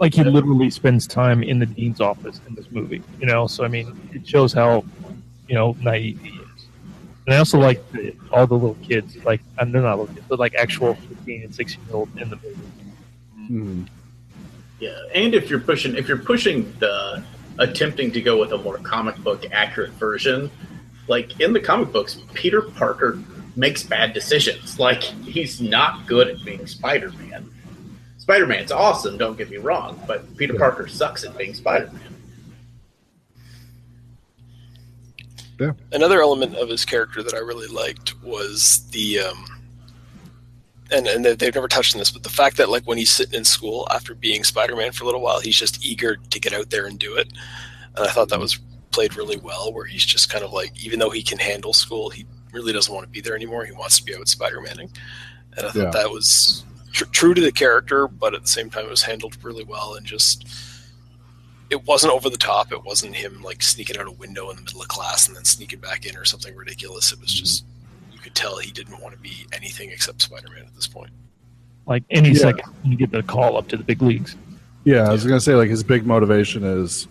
like 0.00 0.12
he 0.14 0.24
literally 0.24 0.70
spends 0.70 1.06
time 1.06 1.44
in 1.44 1.60
the 1.60 1.66
dean's 1.66 2.00
office 2.00 2.40
in 2.48 2.54
this 2.56 2.68
movie. 2.72 3.00
You 3.20 3.26
know, 3.26 3.46
so 3.46 3.64
I 3.64 3.68
mean, 3.68 3.98
it 4.12 4.26
shows 4.26 4.52
how 4.52 4.84
you 5.48 5.54
know 5.54 5.76
naive 5.80 6.20
he 6.20 6.30
is. 6.30 6.66
And 7.26 7.34
I 7.34 7.38
also 7.38 7.58
like 7.58 7.80
the, 7.92 8.14
all 8.32 8.46
the 8.48 8.54
little 8.54 8.76
kids, 8.82 9.16
like 9.24 9.40
and 9.58 9.72
they're 9.72 9.82
not 9.82 9.98
little 10.00 10.12
kids, 10.14 10.26
but 10.28 10.40
like 10.40 10.54
actual 10.56 10.94
fifteen 10.94 11.44
and 11.44 11.54
sixteen 11.54 11.84
year 11.86 11.94
old 11.96 12.08
in 12.18 12.28
the 12.30 12.36
movie. 12.36 12.58
Mhm. 13.40 13.88
Yeah, 14.80 14.96
and 15.14 15.34
if 15.34 15.50
you're 15.50 15.60
pushing 15.60 15.96
if 15.96 16.06
you're 16.08 16.18
pushing 16.18 16.72
the 16.78 17.22
attempting 17.58 18.12
to 18.12 18.20
go 18.20 18.38
with 18.38 18.52
a 18.52 18.58
more 18.58 18.78
comic 18.78 19.16
book 19.18 19.44
accurate 19.50 19.90
version, 19.92 20.50
like 21.08 21.40
in 21.40 21.52
the 21.52 21.60
comic 21.60 21.90
books, 21.92 22.20
Peter 22.34 22.62
Parker 22.62 23.18
makes 23.56 23.82
bad 23.82 24.12
decisions. 24.12 24.78
Like 24.78 25.02
he's 25.02 25.60
not 25.60 26.06
good 26.06 26.28
at 26.28 26.44
being 26.44 26.64
Spider-Man. 26.66 27.50
Spider-Man's 28.18 28.70
awesome, 28.70 29.18
don't 29.18 29.36
get 29.36 29.50
me 29.50 29.56
wrong, 29.56 30.00
but 30.06 30.36
Peter 30.36 30.52
Yeah. 30.52 30.60
Parker 30.60 30.86
sucks 30.86 31.24
at 31.24 31.36
being 31.36 31.54
Spider-Man. 31.54 32.00
Yeah. 35.58 35.72
another 35.90 36.22
element 36.22 36.54
of 36.54 36.68
his 36.68 36.84
character 36.84 37.20
that 37.24 37.34
I 37.34 37.38
really 37.38 37.66
liked 37.66 38.14
was 38.22 38.88
the 38.92 39.18
um, 39.18 39.44
and 40.90 41.06
and 41.06 41.24
they- 41.24 41.34
they've 41.34 41.54
never 41.54 41.68
touched 41.68 41.94
on 41.94 41.98
this, 41.98 42.10
but 42.10 42.22
the 42.22 42.28
fact 42.28 42.56
that 42.56 42.68
like 42.68 42.84
when 42.84 42.98
he's 42.98 43.10
sitting 43.10 43.34
in 43.34 43.44
school 43.44 43.86
after 43.90 44.14
being 44.14 44.44
Spider-Man 44.44 44.92
for 44.92 45.04
a 45.04 45.06
little 45.06 45.20
while, 45.20 45.40
he's 45.40 45.56
just 45.56 45.84
eager 45.84 46.16
to 46.16 46.40
get 46.40 46.52
out 46.52 46.70
there 46.70 46.86
and 46.86 46.98
do 46.98 47.14
it. 47.16 47.32
And 47.96 48.06
I 48.06 48.10
thought 48.10 48.28
that 48.28 48.36
mm-hmm. 48.36 48.42
was 48.42 48.58
played 48.90 49.16
really 49.16 49.36
well, 49.36 49.72
where 49.72 49.84
he's 49.84 50.04
just 50.04 50.30
kind 50.30 50.44
of 50.44 50.52
like, 50.52 50.72
even 50.82 50.98
though 50.98 51.10
he 51.10 51.22
can 51.22 51.38
handle 51.38 51.72
school, 51.72 52.10
he 52.10 52.26
really 52.52 52.72
doesn't 52.72 52.92
want 52.94 53.06
to 53.06 53.10
be 53.10 53.20
there 53.20 53.36
anymore. 53.36 53.64
He 53.64 53.72
wants 53.72 53.98
to 53.98 54.04
be 54.04 54.16
out 54.16 54.28
Spider-Maning, 54.28 54.90
and 55.56 55.66
I 55.66 55.70
thought 55.70 55.76
Yeah. 55.76 55.90
that 55.90 56.10
was 56.10 56.64
tr- 56.92 57.04
true 57.06 57.34
to 57.34 57.40
the 57.40 57.52
character, 57.52 58.08
but 58.08 58.34
at 58.34 58.42
the 58.42 58.48
same 58.48 58.70
time, 58.70 58.86
it 58.86 58.90
was 58.90 59.02
handled 59.02 59.36
really 59.42 59.64
well 59.64 59.94
and 59.94 60.06
just. 60.06 60.46
It 61.70 61.84
wasn't 61.86 62.14
over 62.14 62.30
the 62.30 62.38
top. 62.38 62.72
It 62.72 62.82
wasn't 62.82 63.14
him 63.14 63.42
like 63.42 63.62
sneaking 63.62 63.98
out 63.98 64.06
a 64.06 64.10
window 64.10 64.48
in 64.48 64.56
the 64.56 64.62
middle 64.62 64.80
of 64.80 64.88
class 64.88 65.28
and 65.28 65.36
then 65.36 65.44
sneaking 65.44 65.80
back 65.80 66.06
in 66.06 66.16
or 66.16 66.24
something 66.24 66.56
ridiculous. 66.56 67.12
It 67.12 67.20
was 67.20 67.28
mm-hmm. 67.28 67.40
just 67.40 67.64
you 68.18 68.22
could 68.24 68.34
tell 68.34 68.58
he 68.58 68.72
didn't 68.72 69.00
want 69.00 69.14
to 69.14 69.20
be 69.20 69.46
anything 69.52 69.90
except 69.90 70.20
Spider-Man 70.22 70.64
at 70.66 70.74
this 70.74 70.88
point. 70.88 71.10
Like 71.86 72.02
any 72.10 72.30
Yeah. 72.30 72.40
second, 72.40 72.72
you 72.84 72.96
get 72.96 73.12
the 73.12 73.22
call 73.22 73.56
up 73.56 73.68
to 73.68 73.76
the 73.76 73.84
big 73.84 74.02
leagues. 74.02 74.36
Yeah, 74.84 75.08
I 75.08 75.12
was 75.12 75.24
gonna 75.24 75.40
say 75.40 75.54
like 75.54 75.70
his 75.70 75.82
big 75.84 76.04
motivation 76.04 76.64
is, 76.64 77.06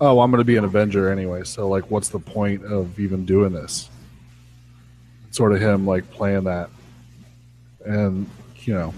oh, 0.00 0.20
I'm 0.20 0.30
gonna 0.30 0.44
be 0.44 0.56
an 0.56 0.64
Avenger 0.64 1.10
anyway. 1.10 1.42
So 1.44 1.68
like, 1.68 1.90
what's 1.90 2.08
the 2.10 2.18
point 2.20 2.64
of 2.64 2.98
even 3.00 3.24
doing 3.26 3.52
this? 3.52 3.88
Sort 5.32 5.52
of 5.52 5.60
him 5.60 5.84
like 5.86 6.08
playing 6.10 6.44
that, 6.44 6.70
and 7.84 8.28
you 8.64 8.74
know, 8.74 8.94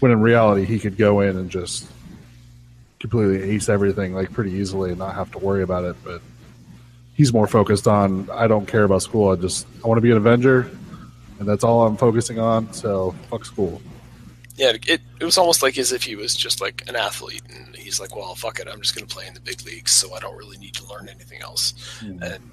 when 0.00 0.10
in 0.10 0.20
reality 0.20 0.64
he 0.64 0.78
could 0.78 0.96
go 0.96 1.20
in 1.20 1.36
and 1.36 1.50
just 1.50 1.86
completely 2.98 3.42
ace 3.54 3.68
everything 3.68 4.12
like 4.12 4.32
pretty 4.32 4.50
easily 4.52 4.90
and 4.90 4.98
not 4.98 5.14
have 5.14 5.30
to 5.32 5.38
worry 5.38 5.62
about 5.62 5.84
it. 5.84 5.96
But 6.02 6.20
he's 7.18 7.32
more 7.34 7.48
focused 7.48 7.86
on 7.86 8.30
I 8.30 8.46
don't 8.46 8.66
care 8.66 8.84
about 8.84 9.02
school. 9.02 9.32
I 9.32 9.36
just 9.36 9.66
I 9.84 9.88
want 9.88 9.98
to 9.98 10.02
be 10.02 10.10
an 10.10 10.16
Avenger, 10.16 10.70
and 11.38 11.46
that's 11.46 11.64
all 11.64 11.86
I'm 11.86 11.98
focusing 11.98 12.38
on. 12.38 12.72
So 12.72 13.14
fuck 13.28 13.44
school. 13.44 13.82
Yeah, 14.56 14.70
it, 14.70 15.02
it 15.20 15.24
was 15.24 15.36
almost 15.36 15.62
like 15.62 15.76
as 15.78 15.92
if 15.92 16.02
he 16.02 16.16
was 16.16 16.34
just 16.34 16.60
like 16.60 16.82
an 16.88 16.96
athlete, 16.96 17.42
and 17.54 17.76
he's 17.76 18.00
like, 18.00 18.16
"Well, 18.16 18.34
fuck 18.34 18.58
it, 18.58 18.68
I'm 18.68 18.80
just 18.80 18.94
going 18.94 19.06
to 19.06 19.14
play 19.14 19.26
in 19.26 19.34
the 19.34 19.40
big 19.40 19.64
leagues, 19.66 19.90
so 19.92 20.14
I 20.14 20.20
don't 20.20 20.36
really 20.36 20.56
need 20.58 20.74
to 20.74 20.86
learn 20.86 21.08
anything 21.08 21.42
else." 21.42 21.74
Hmm. 22.00 22.22
And 22.22 22.50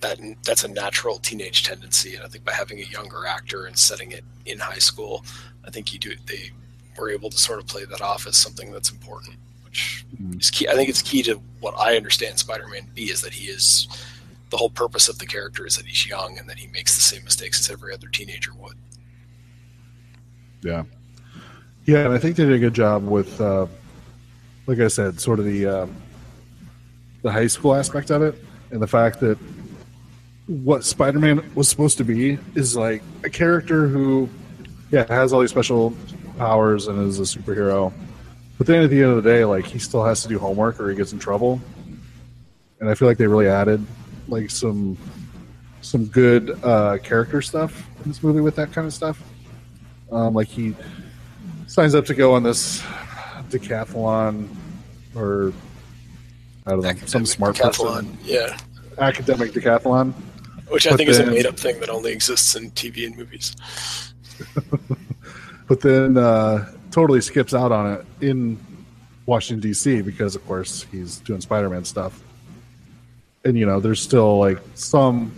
that 0.00 0.18
that's 0.44 0.64
a 0.64 0.68
natural 0.68 1.18
teenage 1.18 1.64
tendency, 1.64 2.14
and 2.14 2.24
I 2.24 2.28
think 2.28 2.44
by 2.44 2.52
having 2.52 2.78
a 2.78 2.84
younger 2.84 3.26
actor 3.26 3.66
and 3.66 3.76
setting 3.78 4.12
it 4.12 4.24
in 4.46 4.58
high 4.58 4.78
school, 4.78 5.24
I 5.64 5.70
think 5.70 5.92
you 5.92 5.98
do 5.98 6.14
they 6.26 6.50
were 6.98 7.10
able 7.10 7.30
to 7.30 7.38
sort 7.38 7.60
of 7.60 7.66
play 7.66 7.84
that 7.84 8.00
off 8.00 8.26
as 8.26 8.36
something 8.36 8.72
that's 8.72 8.90
important, 8.90 9.36
which 9.68 10.04
Mhm. 10.20 10.40
is 10.40 10.50
key. 10.50 10.66
I 10.68 10.74
think 10.74 10.88
it's 10.88 11.02
key 11.02 11.22
to 11.24 11.34
what 11.60 11.74
I 11.78 11.96
understand 11.96 12.38
Spider-Man 12.38 12.84
to 12.86 12.90
be 12.92 13.10
is 13.10 13.20
that 13.20 13.34
he 13.34 13.48
is 13.50 13.86
the 14.50 14.56
whole 14.56 14.70
purpose 14.70 15.08
of 15.08 15.18
the 15.18 15.26
character 15.26 15.66
is 15.66 15.76
that 15.76 15.84
he's 15.86 16.06
young 16.06 16.38
and 16.38 16.48
that 16.48 16.58
he 16.58 16.68
makes 16.68 16.94
the 16.94 17.02
same 17.02 17.22
mistakes 17.24 17.60
as 17.60 17.70
every 17.70 17.92
other 17.92 18.08
teenager 18.08 18.52
would. 18.54 18.76
Yeah, 20.62 20.84
yeah, 21.84 22.04
and 22.06 22.14
I 22.14 22.18
think 22.18 22.36
they 22.36 22.44
did 22.44 22.54
a 22.54 22.58
good 22.58 22.72
job 22.74 23.04
with, 23.04 23.38
uh, 23.40 23.66
like 24.66 24.80
I 24.80 24.88
said, 24.88 25.20
sort 25.20 25.38
of 25.38 25.44
the 25.44 25.66
um, 25.66 25.94
the 27.22 27.30
high 27.30 27.46
school 27.46 27.74
aspect 27.74 28.10
of 28.10 28.22
it, 28.22 28.42
and 28.70 28.80
the 28.80 28.86
fact 28.86 29.20
that 29.20 29.36
what 30.46 30.82
Spider-Man 30.82 31.52
was 31.54 31.68
supposed 31.68 31.98
to 31.98 32.04
be 32.04 32.38
is 32.54 32.74
like 32.74 33.02
a 33.22 33.28
character 33.30 33.86
who, 33.86 34.28
yeah, 34.90 35.04
has 35.12 35.32
all 35.32 35.40
these 35.40 35.50
special 35.50 35.94
powers 36.38 36.86
and 36.88 36.98
is 37.06 37.18
a 37.20 37.24
superhero, 37.24 37.92
but 38.58 38.66
then 38.66 38.82
at 38.82 38.90
the 38.90 39.02
end 39.02 39.12
of 39.12 39.22
the 39.22 39.30
day, 39.30 39.44
like 39.44 39.64
he 39.64 39.78
still 39.78 40.04
has 40.04 40.22
to 40.22 40.28
do 40.28 40.38
homework 40.38 40.80
or 40.80 40.90
he 40.90 40.96
gets 40.96 41.12
in 41.12 41.18
trouble, 41.18 41.60
and 42.80 42.90
I 42.90 42.94
feel 42.94 43.08
like 43.08 43.18
they 43.18 43.26
really 43.26 43.48
added 43.48 43.84
like 44.28 44.50
some 44.50 44.98
some 45.80 46.06
good 46.06 46.58
uh, 46.62 46.98
character 46.98 47.40
stuff 47.40 47.88
in 48.04 48.10
this 48.10 48.22
movie 48.22 48.40
with 48.40 48.56
that 48.56 48.72
kind 48.72 48.86
of 48.86 48.92
stuff. 48.92 49.22
Um, 50.10 50.34
like 50.34 50.48
he 50.48 50.74
signs 51.66 51.94
up 51.94 52.04
to 52.06 52.14
go 52.14 52.34
on 52.34 52.42
this 52.42 52.82
decathlon 53.50 54.48
or 55.14 55.52
I 56.66 56.70
don't 56.70 56.82
know 56.82 56.94
some 57.06 57.26
smart 57.26 57.56
decathlon, 57.56 57.96
person 57.96 58.18
yeah. 58.24 58.58
academic 58.98 59.52
decathlon. 59.52 60.12
Which 60.68 60.86
I 60.86 60.90
But 60.90 60.96
think 60.98 61.08
is 61.08 61.18
a 61.18 61.26
made 61.26 61.46
up 61.46 61.58
thing 61.58 61.80
that 61.80 61.88
only 61.88 62.12
exists 62.12 62.54
in 62.54 62.70
TV 62.72 63.06
and 63.06 63.16
movies. 63.16 63.56
but 65.66 65.80
then 65.80 66.18
uh, 66.18 66.70
totally 66.98 67.20
skips 67.20 67.54
out 67.54 67.70
on 67.70 67.92
it 67.92 68.04
in 68.20 68.58
Washington 69.24 69.60
D.C. 69.60 70.02
because, 70.02 70.34
of 70.34 70.44
course, 70.48 70.84
he's 70.90 71.18
doing 71.18 71.40
Spider-Man 71.40 71.84
stuff, 71.84 72.24
and 73.44 73.56
you 73.56 73.64
know, 73.64 73.78
there's 73.78 74.02
still 74.02 74.36
like 74.40 74.58
some 74.74 75.30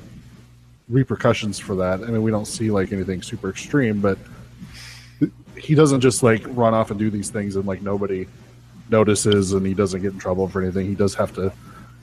repercussions 0.89 1.59
for 1.59 1.75
that. 1.75 2.01
I 2.01 2.07
mean, 2.07 2.23
we 2.23 2.31
don't 2.31 2.47
see 2.47 2.71
like 2.71 2.93
anything 2.93 3.21
super 3.21 3.51
extreme, 3.51 4.01
but 4.01 4.17
he 5.55 5.75
doesn't 5.75 6.01
just 6.01 6.23
like 6.23 6.43
run 6.47 6.73
off 6.73 6.91
and 6.91 6.99
do 6.99 7.11
these 7.11 7.29
things 7.29 7.57
and 7.57 7.67
like 7.67 7.83
nobody 7.83 8.27
notices 8.89 9.53
and 9.53 9.67
he 9.67 9.75
doesn't 9.75 10.01
get 10.01 10.15
in 10.15 10.19
trouble 10.19 10.49
for 10.49 10.63
anything. 10.63 10.87
He 10.87 10.95
does 10.95 11.15
have 11.15 11.35
to 11.35 11.53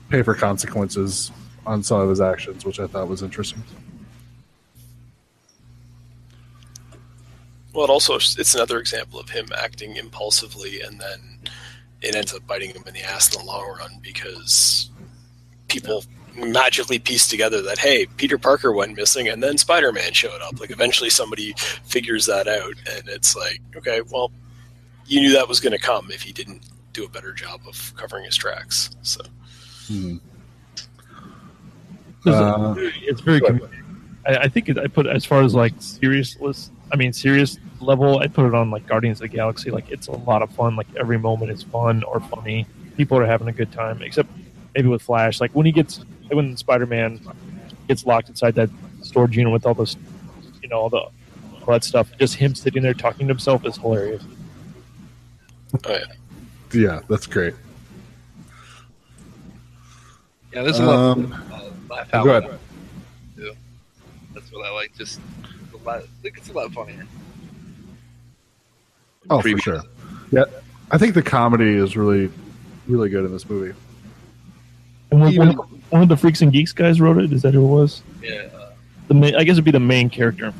pay 0.08 0.22
for 0.22 0.36
consequences 0.36 1.32
on 1.66 1.82
some 1.82 2.00
of 2.00 2.08
his 2.08 2.20
actions, 2.20 2.64
which 2.64 2.78
I 2.78 2.86
thought 2.86 3.08
was 3.08 3.22
interesting. 3.22 3.64
Well, 7.72 7.84
it 7.84 7.90
also 7.90 8.16
it's 8.16 8.54
another 8.54 8.78
example 8.78 9.20
of 9.20 9.28
him 9.30 9.48
acting 9.56 9.96
impulsively, 9.96 10.80
and 10.80 11.00
then 11.00 11.20
it 12.00 12.14
ends 12.14 12.34
up 12.34 12.46
biting 12.46 12.70
him 12.70 12.82
in 12.86 12.94
the 12.94 13.02
ass 13.02 13.34
in 13.34 13.40
the 13.40 13.46
long 13.46 13.68
run 13.78 13.98
because 14.02 14.90
people 15.68 16.04
magically 16.34 16.98
piece 16.98 17.28
together 17.28 17.60
that 17.62 17.78
hey, 17.78 18.06
Peter 18.16 18.38
Parker 18.38 18.72
went 18.72 18.96
missing, 18.96 19.28
and 19.28 19.42
then 19.42 19.58
Spider 19.58 19.92
Man 19.92 20.12
showed 20.12 20.40
up. 20.42 20.58
Like 20.60 20.70
eventually, 20.70 21.10
somebody 21.10 21.52
figures 21.84 22.26
that 22.26 22.48
out, 22.48 22.74
and 22.90 23.08
it's 23.08 23.36
like, 23.36 23.60
okay, 23.76 24.00
well, 24.10 24.32
you 25.06 25.20
knew 25.20 25.32
that 25.32 25.48
was 25.48 25.60
going 25.60 25.72
to 25.72 25.78
come 25.78 26.10
if 26.10 26.22
he 26.22 26.32
didn't 26.32 26.62
do 26.92 27.04
a 27.04 27.08
better 27.08 27.32
job 27.32 27.60
of 27.68 27.92
covering 27.96 28.24
his 28.24 28.36
tracks. 28.36 28.90
So 29.02 29.20
Hmm. 29.88 30.16
Uh, 32.26 32.74
it's 32.78 33.20
very. 33.22 33.40
I, 34.26 34.36
I 34.36 34.48
think 34.48 34.68
it, 34.68 34.78
I 34.78 34.86
put 34.86 35.06
as 35.06 35.24
far 35.24 35.42
as 35.42 35.54
like 35.54 35.72
serious. 35.78 36.36
I 36.92 36.96
mean, 36.96 37.12
serious 37.12 37.58
level. 37.80 38.18
I 38.18 38.28
put 38.28 38.46
it 38.46 38.54
on 38.54 38.70
like 38.70 38.86
Guardians 38.86 39.18
of 39.18 39.30
the 39.30 39.36
Galaxy. 39.36 39.70
Like 39.70 39.90
it's 39.90 40.06
a 40.08 40.12
lot 40.12 40.42
of 40.42 40.50
fun. 40.52 40.76
Like 40.76 40.86
every 40.98 41.18
moment 41.18 41.50
is 41.50 41.62
fun 41.62 42.02
or 42.04 42.20
funny. 42.20 42.66
People 42.96 43.18
are 43.18 43.26
having 43.26 43.48
a 43.48 43.52
good 43.52 43.70
time. 43.72 44.02
Except 44.02 44.28
maybe 44.74 44.88
with 44.88 45.02
Flash. 45.02 45.40
Like 45.40 45.52
when 45.52 45.66
he 45.66 45.72
gets 45.72 46.00
like 46.24 46.32
when 46.34 46.56
Spider 46.56 46.86
Man 46.86 47.20
gets 47.88 48.06
locked 48.06 48.28
inside 48.28 48.54
that 48.56 48.70
storage 49.02 49.36
unit 49.36 49.52
with 49.52 49.66
all 49.66 49.74
this, 49.74 49.96
you 50.62 50.68
know, 50.68 50.76
all 50.78 50.88
the 50.90 50.98
all 50.98 51.12
that 51.68 51.84
stuff. 51.84 52.10
Just 52.18 52.34
him 52.36 52.54
sitting 52.54 52.82
there 52.82 52.94
talking 52.94 53.26
to 53.28 53.32
himself 53.32 53.64
is 53.66 53.76
hilarious. 53.76 54.22
oh, 55.84 55.90
yeah. 55.92 56.04
yeah, 56.72 57.00
that's 57.08 57.26
great. 57.26 57.54
Yeah, 60.52 60.62
there's 60.62 60.78
a 60.78 60.86
lot 60.86 60.94
Um, 60.96 61.24
of 61.32 61.52
uh, 61.52 61.94
laugh 61.94 62.10
go 62.10 62.18
out 62.20 62.26
ahead. 62.44 62.44
loud. 62.50 62.58
That's 64.34 64.52
what 64.52 64.66
I 64.66 64.70
like. 64.72 64.96
Just 64.96 65.20
the 65.42 65.48
lot. 65.88 66.02
It's 66.24 66.48
a 66.48 66.52
lot 66.52 66.72
funnier. 66.72 67.06
Oh, 69.30 69.40
Previous. 69.40 69.64
for 69.64 69.70
sure. 69.76 69.82
Yeah, 70.30 70.44
I 70.90 70.98
think 70.98 71.14
the 71.14 71.22
comedy 71.22 71.74
is 71.74 71.96
really, 71.96 72.30
really 72.86 73.08
good 73.08 73.24
in 73.24 73.32
this 73.32 73.48
movie. 73.48 73.74
And 75.10 75.20
one, 75.20 75.32
Even- 75.32 75.56
one, 75.56 75.68
one 75.90 76.02
of 76.02 76.08
the 76.08 76.16
Freaks 76.16 76.42
and 76.42 76.52
Geeks 76.52 76.72
guys 76.72 77.00
wrote 77.00 77.18
it. 77.18 77.32
Is 77.32 77.42
that 77.42 77.54
who 77.54 77.64
it 77.64 77.68
was? 77.68 78.02
Yeah, 78.22 78.48
uh, 78.58 78.72
The 79.08 79.14
main, 79.14 79.34
I 79.34 79.44
guess 79.44 79.54
it'd 79.54 79.64
be 79.64 79.70
the 79.70 79.80
main 79.80 80.10
character. 80.10 80.52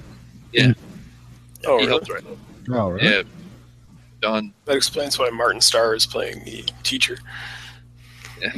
yeah. 0.52 0.72
Oh, 1.66 1.78
he 1.78 1.86
really? 1.86 1.88
helped 1.88 2.08
write. 2.10 2.22
it. 2.24 2.38
Oh, 2.70 2.88
really? 2.90 3.08
Yeah, 3.08 3.22
Don. 4.20 4.52
That 4.64 4.76
explains 4.76 5.18
why 5.18 5.28
Martin 5.30 5.60
Starr 5.60 5.94
is 5.94 6.06
playing 6.06 6.44
the 6.44 6.64
teacher. 6.82 7.18
Yeah. 8.40 8.52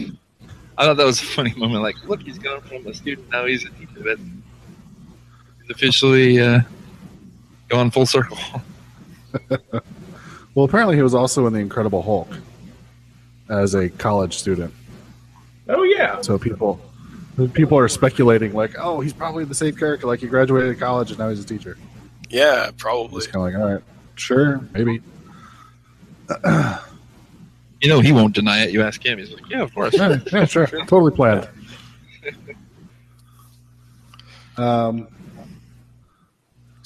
I 0.78 0.84
thought 0.86 0.96
that 0.96 1.04
was 1.06 1.20
a 1.20 1.24
funny 1.24 1.54
moment. 1.56 1.82
Like, 1.82 1.96
look, 2.04 2.22
he's 2.22 2.38
gone 2.38 2.60
from 2.62 2.86
a 2.86 2.94
student 2.94 3.28
now 3.30 3.46
he's 3.46 3.64
a 3.64 3.70
teacher. 3.70 4.02
That 4.04 4.18
he's 4.18 4.28
officially 5.70 6.40
uh, 6.40 6.60
gone 7.68 7.90
full 7.90 8.06
circle. 8.06 8.38
Well, 10.54 10.64
apparently 10.64 10.96
he 10.96 11.02
was 11.02 11.14
also 11.14 11.46
in 11.46 11.52
the 11.52 11.60
Incredible 11.60 12.02
Hulk 12.02 12.28
as 13.48 13.74
a 13.74 13.88
college 13.88 14.36
student. 14.36 14.74
Oh 15.68 15.84
yeah, 15.84 16.20
So 16.20 16.38
people, 16.38 16.80
people 17.52 17.78
are 17.78 17.88
speculating 17.88 18.52
like, 18.52 18.74
oh, 18.76 19.00
he's 19.00 19.12
probably 19.12 19.44
the 19.44 19.54
same 19.54 19.76
character. 19.76 20.08
Like 20.08 20.18
he 20.20 20.26
graduated 20.26 20.78
college 20.80 21.10
and 21.10 21.18
now 21.20 21.28
he's 21.28 21.40
a 21.40 21.46
teacher. 21.46 21.78
Yeah, 22.28 22.70
probably. 22.76 23.18
It's 23.18 23.26
kind 23.28 23.46
of 23.46 23.54
like, 23.54 23.62
all 23.62 23.74
right, 23.74 23.84
sure, 24.16 24.60
maybe. 24.72 25.00
You 27.80 27.88
know, 27.88 28.00
he 28.00 28.12
won't 28.12 28.34
deny 28.34 28.64
it. 28.64 28.72
You 28.72 28.82
ask 28.82 29.04
him, 29.04 29.18
he's 29.18 29.32
like, 29.32 29.48
yeah, 29.48 29.62
of 29.62 29.72
course. 29.72 29.94
yeah, 29.96 30.18
yeah, 30.32 30.44
sure, 30.44 30.66
totally 30.66 31.12
planned. 31.12 31.48
Um. 34.56 35.08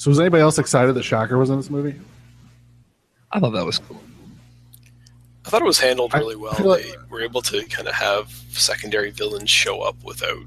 So 0.05 0.11
was 0.11 0.20
anybody 0.20 0.42
else 0.42 0.59
excited 0.59 0.92
that 0.96 1.02
Shocker 1.02 1.38
was 1.38 1.48
in 1.48 1.57
this 1.57 1.70
movie? 1.70 1.98
I 3.32 3.40
thought 3.40 3.52
that 3.55 3.64
was 3.64 3.78
cool. 3.78 3.98
I 5.46 5.48
thought 5.48 5.62
it 5.62 5.64
was 5.64 5.80
handled 5.80 6.12
really 6.12 6.36
well. 6.36 6.52
feel 6.52 6.66
like- 6.66 6.82
they 6.82 6.92
were 7.09 7.22
able 7.22 7.40
to 7.40 7.64
kind 7.68 7.88
of 7.88 7.94
have 7.94 8.30
secondary 8.50 9.11
villains 9.12 9.48
show 9.48 9.80
up 9.80 9.96
without 10.05 10.44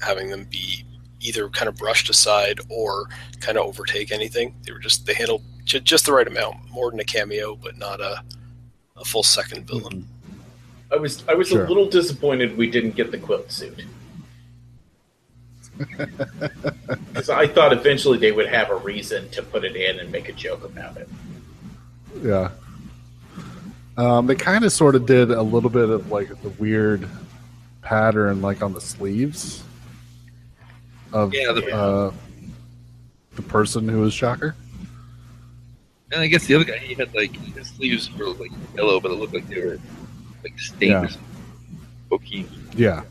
having 0.00 0.30
them 0.30 0.44
be 0.44 0.86
either 1.20 1.50
kind 1.50 1.68
of 1.68 1.76
brushed 1.76 2.08
aside 2.08 2.60
or 2.70 3.10
kind 3.40 3.58
of 3.58 3.66
overtake 3.66 4.10
anything. 4.10 4.54
They 4.64 4.72
were 4.72 4.78
just 4.78 5.04
they 5.04 5.12
handled 5.12 5.42
ju- 5.66 5.80
just 5.80 6.06
the 6.06 6.14
right 6.14 6.26
amount, 6.26 6.70
more 6.70 6.90
than 6.90 6.98
a 6.98 7.04
cameo, 7.04 7.56
but 7.56 7.76
not 7.76 8.00
a 8.00 8.22
a 8.96 9.04
full 9.04 9.22
second 9.22 9.66
villain. 9.66 10.08
I 10.90 10.96
was 10.96 11.24
I 11.28 11.34
was 11.34 11.48
Sure. 11.48 11.66
a 11.66 11.68
little 11.68 11.90
disappointed 11.90 12.56
we 12.56 12.70
didn't 12.70 12.92
get 12.96 13.10
the 13.10 13.18
quilt 13.18 13.52
suit. 13.52 13.84
Because 15.78 17.30
I 17.30 17.46
thought 17.46 17.72
eventually 17.72 18.18
they 18.18 18.32
would 18.32 18.46
have 18.48 18.70
a 18.70 18.76
reason 18.76 19.28
to 19.30 19.42
put 19.42 19.64
it 19.64 19.76
in 19.76 19.98
and 20.00 20.10
make 20.12 20.28
a 20.28 20.32
joke 20.32 20.64
about 20.64 20.96
it. 20.96 21.08
Yeah. 22.22 22.50
Um, 23.96 24.26
they 24.26 24.34
kind 24.34 24.64
of 24.64 24.72
sort 24.72 24.94
of 24.94 25.06
did 25.06 25.30
a 25.30 25.42
little 25.42 25.70
bit 25.70 25.88
of 25.88 26.10
like 26.10 26.28
the 26.42 26.48
weird 26.50 27.08
pattern, 27.82 28.40
like 28.42 28.62
on 28.62 28.72
the 28.72 28.80
sleeves 28.80 29.62
of 31.12 31.32
Yeah, 31.34 31.52
the- 31.52 31.74
uh, 31.74 32.12
the 33.34 33.42
person 33.42 33.88
who 33.88 34.00
was 34.00 34.12
Shocker. 34.14 34.54
And 36.10 36.20
I 36.22 36.26
guess 36.26 36.46
the 36.46 36.54
other 36.54 36.64
guy, 36.64 36.78
he 36.78 36.94
had 36.94 37.14
like 37.14 37.34
his 37.54 37.66
sleeves 37.68 38.10
were 38.16 38.30
like 38.30 38.50
yellow, 38.76 38.98
but 39.00 39.10
it 39.10 39.14
looked 39.14 39.34
like 39.34 39.46
they 39.48 39.60
were 39.64 39.78
like 40.42 40.58
stained 40.58 40.90
Yeah. 40.92 41.02
or 41.04 41.08
something. 41.08 41.28
Okay. 42.12 42.46
Yeah. 42.76 43.02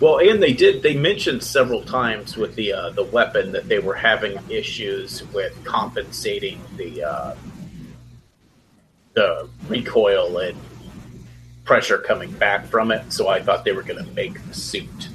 Well, 0.00 0.18
and 0.18 0.42
they 0.42 0.52
did. 0.52 0.82
They 0.82 0.96
mentioned 0.96 1.42
several 1.42 1.82
times 1.82 2.36
with 2.36 2.54
the 2.56 2.72
uh, 2.72 2.90
the 2.90 3.04
weapon 3.04 3.52
that 3.52 3.68
they 3.68 3.78
were 3.78 3.94
having 3.94 4.38
issues 4.50 5.22
with 5.32 5.56
compensating 5.64 6.60
the 6.76 7.04
uh, 7.04 7.34
the 9.14 9.48
recoil 9.68 10.38
and 10.38 10.58
pressure 11.64 11.98
coming 11.98 12.32
back 12.32 12.66
from 12.66 12.90
it. 12.90 13.12
So 13.12 13.28
I 13.28 13.40
thought 13.40 13.64
they 13.64 13.72
were 13.72 13.82
going 13.82 14.04
to 14.04 14.10
make 14.12 14.44
the 14.46 14.54
suit 14.54 15.08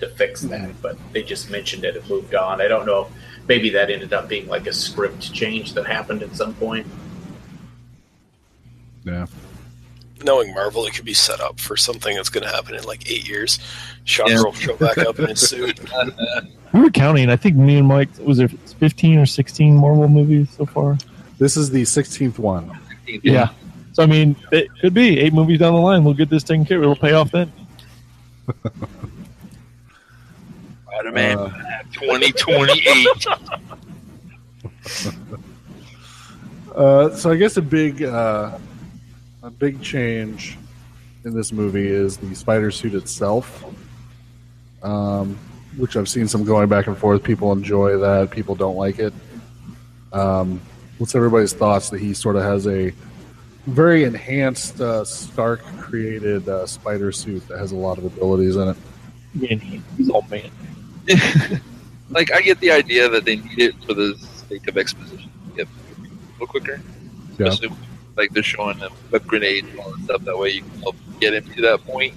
to 0.00 0.08
fix 0.10 0.42
that, 0.42 0.70
but 0.82 0.98
they 1.12 1.22
just 1.22 1.50
mentioned 1.50 1.84
it 1.84 1.96
and 1.96 2.08
moved 2.08 2.34
on. 2.34 2.60
I 2.60 2.68
don't 2.68 2.86
know. 2.86 3.06
if 3.06 3.48
Maybe 3.48 3.70
that 3.70 3.90
ended 3.90 4.12
up 4.12 4.28
being 4.28 4.46
like 4.46 4.66
a 4.66 4.72
script 4.72 5.32
change 5.32 5.72
that 5.74 5.86
happened 5.86 6.22
at 6.22 6.36
some 6.36 6.54
point. 6.54 6.86
Yeah. 9.04 9.26
Knowing 10.24 10.52
Marvel, 10.52 10.84
it 10.86 10.94
could 10.94 11.04
be 11.04 11.14
set 11.14 11.40
up 11.40 11.60
for 11.60 11.76
something 11.76 12.16
that's 12.16 12.28
going 12.28 12.42
to 12.44 12.50
happen 12.50 12.74
in 12.74 12.82
like 12.84 13.08
eight 13.10 13.28
years. 13.28 13.58
Shocker 14.04 14.32
Yeah. 14.32 14.42
will 14.42 14.52
show 14.52 14.76
back 14.76 14.98
up 14.98 15.18
in 15.18 15.26
his 15.28 15.40
suit. 15.48 15.78
We 16.72 16.80
were 16.80 16.90
counting. 16.90 17.30
I 17.30 17.36
think 17.36 17.56
me 17.56 17.76
and 17.78 17.86
Mike 17.86 18.08
was 18.20 18.38
there 18.38 18.48
fifteen 18.48 19.18
or 19.18 19.26
sixteen 19.26 19.76
Marvel 19.76 20.08
movies 20.08 20.48
so 20.56 20.66
far. 20.66 20.98
This 21.38 21.56
is 21.56 21.70
the 21.70 21.82
16th 21.82 22.38
one. 22.38 22.76
Yeah. 23.22 23.50
So 23.92 24.02
I 24.02 24.06
mean, 24.06 24.34
it 24.50 24.68
could 24.80 24.92
be 24.92 25.20
eight 25.20 25.32
movies 25.32 25.60
down 25.60 25.74
the 25.74 25.80
line. 25.80 26.02
We'll 26.02 26.14
get 26.14 26.28
this 26.30 26.42
taken 26.42 26.64
care 26.64 26.78
of. 26.78 26.82
It'll 26.82 26.96
pay 26.96 27.12
off 27.12 27.30
then. 27.30 27.52
Spider 30.84 31.12
Man 31.12 31.38
Uh, 31.38 31.82
2028. 31.92 33.06
Uh, 36.74 37.10
so 37.16 37.30
I 37.32 37.36
guess 37.36 37.56
a 37.56 37.62
big, 37.62 38.02
uh, 38.04 38.56
a 39.48 39.50
big 39.50 39.80
change 39.80 40.58
in 41.24 41.34
this 41.34 41.52
movie 41.52 41.88
is 41.88 42.18
the 42.18 42.34
spider 42.34 42.70
suit 42.70 42.94
itself, 42.94 43.64
um, 44.82 45.38
which 45.78 45.96
I've 45.96 46.08
seen 46.08 46.28
some 46.28 46.44
going 46.44 46.68
back 46.68 46.86
and 46.86 46.96
forth. 46.96 47.22
People 47.22 47.50
enjoy 47.52 47.96
that. 47.96 48.30
People 48.30 48.54
don't 48.54 48.76
like 48.76 48.98
it. 48.98 49.14
Um, 50.12 50.60
what's 50.98 51.14
everybody's 51.14 51.54
thoughts 51.54 51.88
that 51.90 51.98
he 51.98 52.12
sort 52.12 52.36
of 52.36 52.42
has 52.42 52.66
a 52.66 52.92
very 53.66 54.04
enhanced 54.04 54.82
uh, 54.82 55.02
Stark 55.06 55.62
created 55.78 56.46
uh, 56.46 56.66
spider 56.66 57.10
suit 57.10 57.48
that 57.48 57.58
has 57.58 57.72
a 57.72 57.76
lot 57.76 57.96
of 57.96 58.04
abilities 58.04 58.56
in 58.56 58.68
it? 58.68 58.76
Man, 59.32 59.58
he's 59.96 60.10
all 60.10 60.26
man. 60.30 60.50
like, 62.10 62.30
I 62.32 62.42
get 62.42 62.60
the 62.60 62.70
idea 62.70 63.08
that 63.08 63.24
they 63.24 63.36
need 63.36 63.58
it 63.58 63.74
for 63.84 63.94
the 63.94 64.14
sake 64.50 64.68
of 64.68 64.76
exposition. 64.76 65.30
Get 65.56 65.66
a 65.66 66.02
little 66.32 66.46
quicker. 66.48 66.82
Yeah. 67.38 67.54
Especially 68.18 68.24
like 68.24 68.30
they're 68.34 68.42
showing 68.42 68.78
them 68.78 68.92
web 69.10 69.26
grenades 69.26 69.68
and 69.68 69.78
all 69.80 69.90
that 69.92 70.04
stuff. 70.04 70.22
That 70.24 70.36
way 70.38 70.50
you 70.50 70.62
can 70.62 70.80
help 70.80 70.96
get 71.20 71.34
him 71.34 71.44
to 71.54 71.62
that 71.62 71.84
point. 71.84 72.14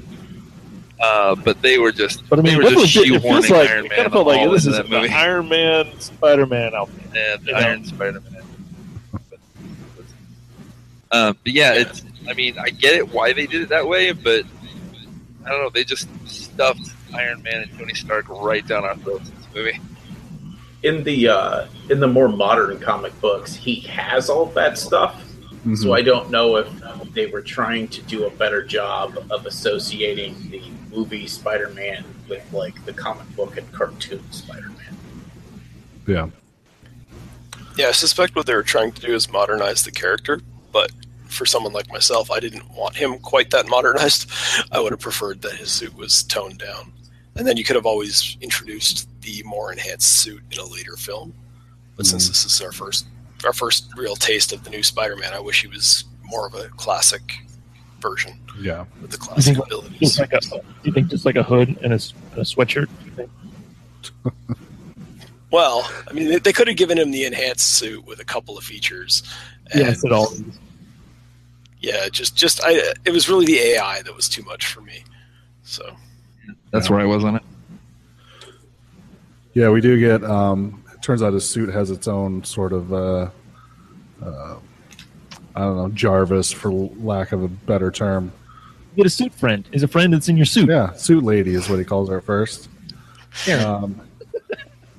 Uh, 0.99 1.36
but 1.36 1.62
they 1.62 1.78
were 1.80 1.91
just, 1.91 2.28
But 2.30 2.39
I 2.39 2.41
mean, 2.43 2.54
they 2.60 2.68
it, 2.68 2.76
were 2.76 2.82
just 2.82 2.93
feels- 2.93 3.08
it 3.08 3.22
feels 3.22 3.45
shoehorning 3.45 3.49
like 3.52 3.70
Iron 3.70 3.86
it 3.86 3.89
Man 3.89 3.95
kind 3.97 4.06
of 4.08 4.12
felt 4.14 4.28
like 4.28 4.39
all 4.39 4.52
this 4.52 4.66
is 4.68 4.76
that 4.78 4.89
movie. 4.89 5.10
Iron 5.10 5.49
Man, 5.49 5.99
Spider 5.99 6.45
Man 6.45 6.76
outfit. 6.76 7.04
and 7.18 7.45
You 7.47 7.54
know? 7.54 7.60
Iron 7.60 7.86
Spider 7.86 8.22
Man. 8.22 8.41
Uh, 11.12 11.34
but 11.43 11.52
yeah, 11.54 11.74
it's. 11.74 12.04
I 12.30 12.34
mean, 12.34 12.58
I 12.60 12.70
get 12.70 12.93
it 12.95 13.12
why 13.12 13.34
they 13.34 13.47
did 13.47 13.64
it 13.64 13.70
that 13.70 13.88
way, 13.88 14.12
but 14.12 14.45
I 15.45 15.49
don't 15.49 15.62
know. 15.64 15.70
They 15.70 15.84
just 15.84 16.08
stuffed 16.28 16.91
Iron 17.16 17.41
Man 17.41 17.64
and 17.64 17.80
Tony 17.80 17.95
Stark 17.95 18.30
right 18.30 18.66
down 18.66 18.86
our 18.86 18.95
throats 18.97 19.28
in 19.30 19.36
this 19.36 19.47
movie. 19.56 19.80
In 20.84 21.04
the 21.04 21.28
uh, 21.30 21.68
in 21.89 21.99
the 21.99 22.08
more 22.08 22.30
modern 22.30 22.80
comic 22.80 23.20
books, 23.20 23.54
he 23.56 23.82
has 23.82 24.30
all 24.30 24.45
that 24.47 24.78
stuff. 24.78 25.22
So 25.64 25.68
mm-hmm. 25.70 25.91
I 25.91 26.01
don't 26.01 26.32
know 26.32 26.55
if 26.55 27.14
they 27.14 27.28
were 27.28 27.41
trying 27.41 27.88
to 27.89 28.01
do 28.03 28.26
a 28.26 28.32
better 28.32 28.64
job 28.64 29.16
of 29.30 29.45
associating 29.45 30.36
the 30.49 30.64
movie 30.89 31.28
Spider-Man 31.28 32.03
with 32.28 32.51
like 32.51 32.84
the 32.86 32.93
comic 32.93 33.28
book 33.36 33.57
and 33.57 33.72
cartoon 33.72 34.24
Spider-Man. 34.32 34.97
yeah. 36.07 36.30
Yeah, 37.78 37.88
I 37.88 37.91
suspect 37.91 38.36
what 38.36 38.47
they 38.47 38.55
were 38.55 38.64
trying 38.64 38.91
to 38.91 39.01
do 39.01 39.14
is 39.14 39.32
modernize 39.32 39.86
the 39.86 39.91
character, 39.91 40.41
but 40.74 40.91
for 41.28 41.45
someone 41.45 41.74
like 41.74 41.89
myself, 41.89 42.30
I 42.30 42.39
didn't 42.39 42.70
want 42.72 42.95
him 42.95 43.18
quite 43.20 43.49
that 43.51 43.68
modernized. 43.68 44.30
I 44.72 44.80
would 44.80 44.91
have 44.91 44.99
preferred 44.99 45.41
that 45.43 45.53
his 45.53 45.72
suit 45.72 45.95
was 45.95 46.24
toned 46.24 46.57
down. 46.57 46.91
And 47.36 47.47
then 47.47 47.55
you 47.55 47.64
could 47.64 47.78
have 47.78 47.86
always 47.86 48.36
introduced 48.41 49.07
the 49.22 49.41
more 49.43 49.72
enhanced 49.72 50.12
suit 50.12 50.43
in 50.51 50.59
a 50.59 50.66
later 50.66 50.97
film. 50.97 51.34
But 51.95 52.05
since 52.05 52.24
mm-hmm. 52.24 52.32
this 52.32 52.45
is 52.45 52.62
our 52.62 52.72
first 52.72 53.05
our 53.46 53.54
first 53.54 53.88
real 53.96 54.16
taste 54.16 54.52
of 54.54 54.64
the 54.64 54.70
new 54.70 54.84
Spider-Man, 54.84 55.34
I 55.34 55.39
wish 55.39 55.62
he 55.62 55.68
was 55.68 56.06
more 56.24 56.46
of 56.48 56.54
a 56.54 56.70
classic 56.70 57.22
version 58.00 58.34
Yeah. 58.60 58.86
with 59.02 59.12
the 59.12 59.18
classic 59.18 59.56
think- 59.56 59.66
abilities. 59.66 60.00
Just 60.00 60.20
like 60.20 60.34
a, 60.34 60.39
you 60.84 60.92
think 60.92 61.08
just 61.10 61.26
like 61.26 61.36
a 61.36 61.44
hood 61.44 61.78
and 61.84 61.94
a, 61.94 61.98
sweatshirt? 61.98 62.88
you 63.06 63.12
think? 63.12 63.30
Well, 65.52 65.89
I 66.10 66.14
mean, 66.14 66.30
they, 66.30 66.39
they 66.39 66.54
could 66.54 66.68
have 66.70 66.78
given 66.78 66.98
him 66.98 67.12
the 67.12 67.26
enhanced 67.26 67.68
suit 67.76 68.06
with 68.06 68.20
a 68.22 68.26
couple 68.26 68.58
of 68.58 68.64
features. 68.64 69.22
And 69.74 69.82
Yes, 69.82 70.04
it 70.06 70.12
all. 70.14 70.34
yeah, 71.82 72.08
just 72.10 72.36
just 72.38 72.62
I 72.64 72.94
it 73.06 73.12
was 73.12 73.28
really 73.28 73.46
the 73.46 73.58
AI 73.60 74.02
that 74.02 74.16
was 74.16 74.30
too 74.30 74.44
much 74.44 74.68
for 74.68 74.80
me. 74.82 75.04
So 75.64 75.96
That's 76.72 76.88
Yeah. 76.88 76.94
where 76.96 77.02
I 77.02 77.06
was 77.06 77.24
on 77.26 77.36
it. 77.36 77.44
Yeah, 79.54 79.70
we 79.70 79.82
do 79.82 80.00
get. 80.00 80.24
Um, 80.24 80.81
it 80.81 80.81
turns 81.02 81.22
out 81.24 81.34
his 81.34 81.47
suit 81.47 81.70
has 81.70 81.91
its 81.91 82.08
own 82.08 82.43
sort 82.43 82.74
of, 82.74 82.93
uh, 82.93 83.30
uh, 84.24 84.56
I 85.56 85.60
don't 85.60 85.78
know, 85.78 85.89
Jarvis, 85.89 86.52
for 86.52 86.72
lack 86.72 87.32
of 87.32 87.43
a 87.43 87.47
better 87.47 87.91
term. 87.91 88.32
You 88.91 88.97
get 88.97 89.06
a 89.06 89.10
suit 89.10 89.34
friend. 89.34 89.68
Is 89.72 89.84
a 89.84 89.88
friend 89.88 90.14
that's 90.14 90.30
in 90.30 90.38
your 90.38 90.45
suit. 90.45 90.70
Yeah, 90.70 90.91
suit 90.93 91.24
lady 91.24 91.54
is 91.54 91.70
what 91.70 91.80
he 91.80 91.86
calls 91.86 92.10
her 92.10 92.18
at 92.18 92.24
first. 92.24 92.70
Yeah. 93.47 93.64
Um, 93.64 94.02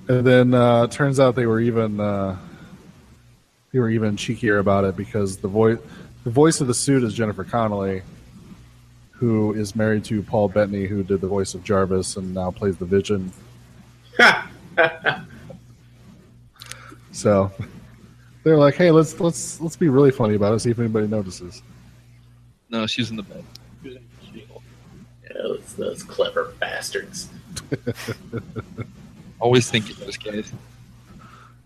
And 0.08 0.26
then 0.26 0.52
uh, 0.52 0.88
turns 0.88 1.20
out 1.20 1.36
they 1.36 1.46
were 1.46 1.60
even 1.60 2.00
uh, 2.00 2.36
they 3.72 3.78
were 3.78 3.88
even 3.88 4.16
cheekier 4.16 4.58
about 4.58 4.84
it 4.84 4.96
because 4.96 5.36
the 5.36 5.48
voice 5.48 5.78
the 6.24 6.30
voice 6.30 6.60
of 6.60 6.66
the 6.66 6.74
suit 6.74 7.04
is 7.04 7.14
Jennifer 7.14 7.44
Connelly, 7.44 8.02
who 9.12 9.54
is 9.54 9.76
married 9.76 10.04
to 10.06 10.22
Paul 10.22 10.48
Bettany, 10.48 10.86
who 10.86 11.02
did 11.04 11.20
the 11.20 11.28
voice 11.28 11.54
of 11.54 11.62
Jarvis 11.62 12.16
and 12.16 12.34
now 12.34 12.50
plays 12.50 12.76
the 12.76 12.84
Vision. 12.84 13.32
So 17.12 17.50
they're 18.44 18.58
like, 18.58 18.74
"Hey, 18.74 18.90
let's 18.90 19.18
let's 19.20 19.60
let's 19.60 19.76
be 19.76 19.88
really 19.88 20.10
funny 20.10 20.34
about 20.34 20.54
it. 20.54 20.60
See 20.60 20.70
if 20.70 20.78
anybody 20.78 21.06
notices." 21.06 21.62
No, 22.70 22.86
she's 22.86 23.10
in 23.10 23.16
the 23.16 23.22
bed. 23.22 23.44
Yeah, 23.84 23.98
those, 25.34 25.74
those 25.74 26.02
clever 26.02 26.54
bastards. 26.58 27.28
Always 29.40 29.70
thinking 29.70 29.96
those 30.00 30.16
guys. 30.16 30.52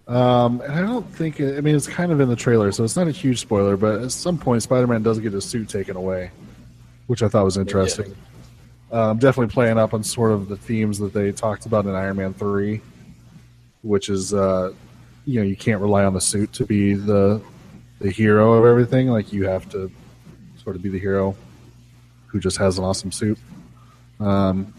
Um, 0.09 0.61
and 0.61 0.72
I 0.72 0.80
don't 0.82 1.09
think 1.14 1.40
it, 1.40 1.59
I 1.59 1.61
mean 1.61 1.74
it's 1.74 1.86
kind 1.86 2.12
of 2.12 2.20
in 2.20 2.28
the 2.28 2.36
trailer, 2.36 2.70
so 2.72 2.84
it's 2.84 2.97
not 2.97 3.09
a 3.09 3.12
huge 3.12 3.40
spoiler. 3.40 3.76
But 3.76 4.03
at 4.03 4.12
some 4.12 4.38
point, 4.38 4.62
Spider-Man 4.62 5.03
does 5.03 5.18
get 5.18 5.32
his 5.32 5.44
suit 5.44 5.68
taken 5.68 5.97
away, 5.97 6.30
which 7.07 7.22
I 7.22 7.28
thought 7.28 7.44
was 7.44 7.57
interesting. 7.57 8.14
Um, 8.92 9.18
definitely 9.18 9.53
playing 9.53 9.78
up 9.78 9.94
on 9.94 10.05
sort 10.05 10.32
of 10.32 10.49
the 10.49 10.57
themes 10.57 10.99
that 10.99 11.12
they 11.12 11.32
talked 11.32 11.66
about 11.66 11.86
in 11.86 11.94
Iron 11.94 12.16
Man 12.16 12.34
three, 12.34 12.80
which 13.82 14.09
is 14.09 14.32
uh, 14.32 14.72
you 15.27 15.41
know 15.41 15.47
you 15.47 15.57
can't 15.57 15.81
rely 15.81 16.05
on 16.05 16.14
the 16.14 16.20
suit 16.20 16.53
to 16.55 16.64
be 16.64 16.95
the 16.95 17.43
the 17.99 18.11
hero 18.11 18.55
of 18.55 18.64
everything. 18.64 19.09
Like 19.09 19.33
you 19.33 19.47
have 19.47 19.68
to 19.70 19.91
sort 20.62 20.77
of 20.77 20.83
be 20.83 20.89
the 20.89 20.99
hero 20.99 21.37
who 22.27 22.41
just 22.41 22.57
has 22.57 22.79
an 22.79 22.85
awesome 22.85 23.12
suit. 23.12 23.39
Um, 24.20 24.72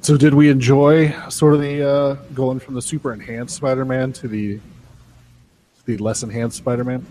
so, 0.00 0.16
did 0.16 0.34
we 0.34 0.48
enjoy 0.48 1.10
sort 1.28 1.54
of 1.54 1.60
the 1.60 1.88
uh, 1.88 2.14
going 2.34 2.58
from 2.60 2.74
the 2.74 2.82
super 2.82 3.12
enhanced 3.12 3.56
Spider-Man 3.56 4.12
to 4.14 4.28
the 4.28 4.60
the 5.84 5.96
less 5.98 6.22
enhanced 6.22 6.56
Spider-Man? 6.56 7.04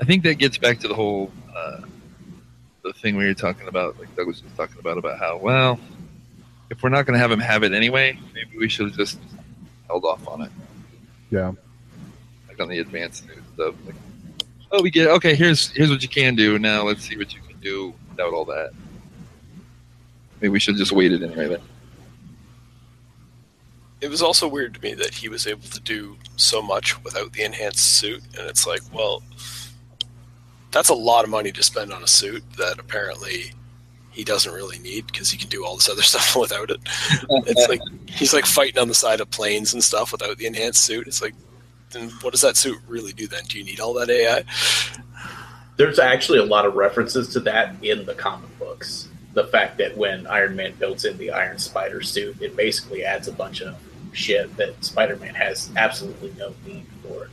I 0.00 0.04
think 0.04 0.22
that 0.24 0.34
gets 0.34 0.58
back 0.58 0.78
to 0.80 0.88
the 0.88 0.94
whole 0.94 1.30
uh, 1.54 1.82
the 2.82 2.92
thing 2.94 3.16
we 3.16 3.26
were 3.26 3.34
talking 3.34 3.68
about, 3.68 3.98
like 3.98 4.14
Douglas 4.16 4.42
was 4.42 4.52
talking 4.52 4.78
about, 4.78 4.98
about 4.98 5.18
how 5.18 5.36
well, 5.36 5.78
if 6.70 6.82
we're 6.82 6.88
not 6.88 7.06
going 7.06 7.14
to 7.14 7.20
have 7.20 7.30
him 7.30 7.40
have 7.40 7.62
it 7.62 7.72
anyway, 7.72 8.18
maybe 8.34 8.56
we 8.58 8.68
should 8.68 8.88
have 8.88 8.96
just 8.96 9.18
held 9.86 10.04
off 10.04 10.26
on 10.26 10.42
it, 10.42 10.50
Yeah, 11.30 11.52
like 12.48 12.60
on 12.60 12.68
the 12.68 12.78
advanced 12.78 13.26
news 13.26 13.38
stuff. 13.54 13.74
Like, 13.84 13.94
oh, 14.72 14.82
we 14.82 14.90
get 14.90 15.08
okay. 15.08 15.34
Here's 15.34 15.70
here's 15.72 15.90
what 15.90 16.02
you 16.02 16.08
can 16.08 16.34
do. 16.34 16.58
Now 16.58 16.84
let's 16.84 17.02
see 17.02 17.16
what 17.16 17.34
you 17.34 17.40
can 17.46 17.58
do 17.60 17.94
without 18.10 18.32
all 18.32 18.44
that. 18.46 18.72
Maybe 20.40 20.50
we 20.50 20.60
should 20.60 20.74
have 20.74 20.78
just 20.78 20.92
waited 20.92 21.22
anyway. 21.22 21.48
Then. 21.48 21.60
It 24.00 24.08
was 24.08 24.22
also 24.22 24.46
weird 24.46 24.74
to 24.74 24.80
me 24.80 24.94
that 24.94 25.12
he 25.12 25.28
was 25.28 25.46
able 25.46 25.68
to 25.68 25.80
do 25.80 26.16
so 26.36 26.62
much 26.62 27.02
without 27.02 27.32
the 27.32 27.42
enhanced 27.42 27.98
suit, 27.98 28.22
and 28.38 28.48
it's 28.48 28.64
like, 28.66 28.82
well, 28.92 29.22
that's 30.70 30.88
a 30.88 30.94
lot 30.94 31.24
of 31.24 31.30
money 31.30 31.50
to 31.50 31.62
spend 31.62 31.92
on 31.92 32.04
a 32.04 32.06
suit 32.06 32.44
that 32.56 32.78
apparently 32.78 33.52
he 34.10 34.24
doesn't 34.24 34.52
really 34.52 34.78
need 34.78 35.06
because 35.06 35.30
he 35.30 35.38
can 35.38 35.48
do 35.48 35.64
all 35.64 35.76
this 35.76 35.88
other 35.88 36.02
stuff 36.12 36.36
without 36.36 36.70
it. 36.70 36.80
It's 37.46 37.68
like 37.68 37.80
he's 38.08 38.34
like 38.34 38.46
fighting 38.46 38.78
on 38.78 38.88
the 38.88 38.94
side 38.94 39.20
of 39.20 39.30
planes 39.30 39.72
and 39.72 39.82
stuff 39.82 40.12
without 40.12 40.38
the 40.38 40.46
enhanced 40.46 40.84
suit. 40.84 41.06
It's 41.06 41.22
like, 41.22 41.34
then 41.90 42.10
what 42.22 42.32
does 42.32 42.40
that 42.42 42.56
suit 42.56 42.78
really 42.86 43.12
do 43.12 43.26
then? 43.26 43.44
Do 43.44 43.58
you 43.58 43.64
need 43.64 43.80
all 43.80 43.94
that 43.94 44.10
AI? 44.10 44.44
There's 45.76 45.98
actually 45.98 46.40
a 46.40 46.44
lot 46.44 46.66
of 46.66 46.74
references 46.74 47.28
to 47.34 47.40
that 47.40 47.74
in 47.82 48.04
the 48.04 48.14
comic 48.14 48.56
books. 48.58 49.08
The 49.34 49.44
fact 49.44 49.78
that 49.78 49.96
when 49.96 50.26
Iron 50.26 50.56
Man 50.56 50.74
builds 50.78 51.04
in 51.04 51.16
the 51.16 51.30
Iron 51.30 51.58
Spider 51.58 52.02
suit, 52.02 52.42
it 52.42 52.56
basically 52.56 53.04
adds 53.04 53.28
a 53.28 53.32
bunch 53.32 53.62
of 53.62 53.76
shit 54.12 54.54
that 54.56 54.84
Spider 54.84 55.16
Man 55.16 55.34
has 55.34 55.70
absolutely 55.76 56.34
no 56.36 56.52
need 56.66 56.84
for. 57.02 57.30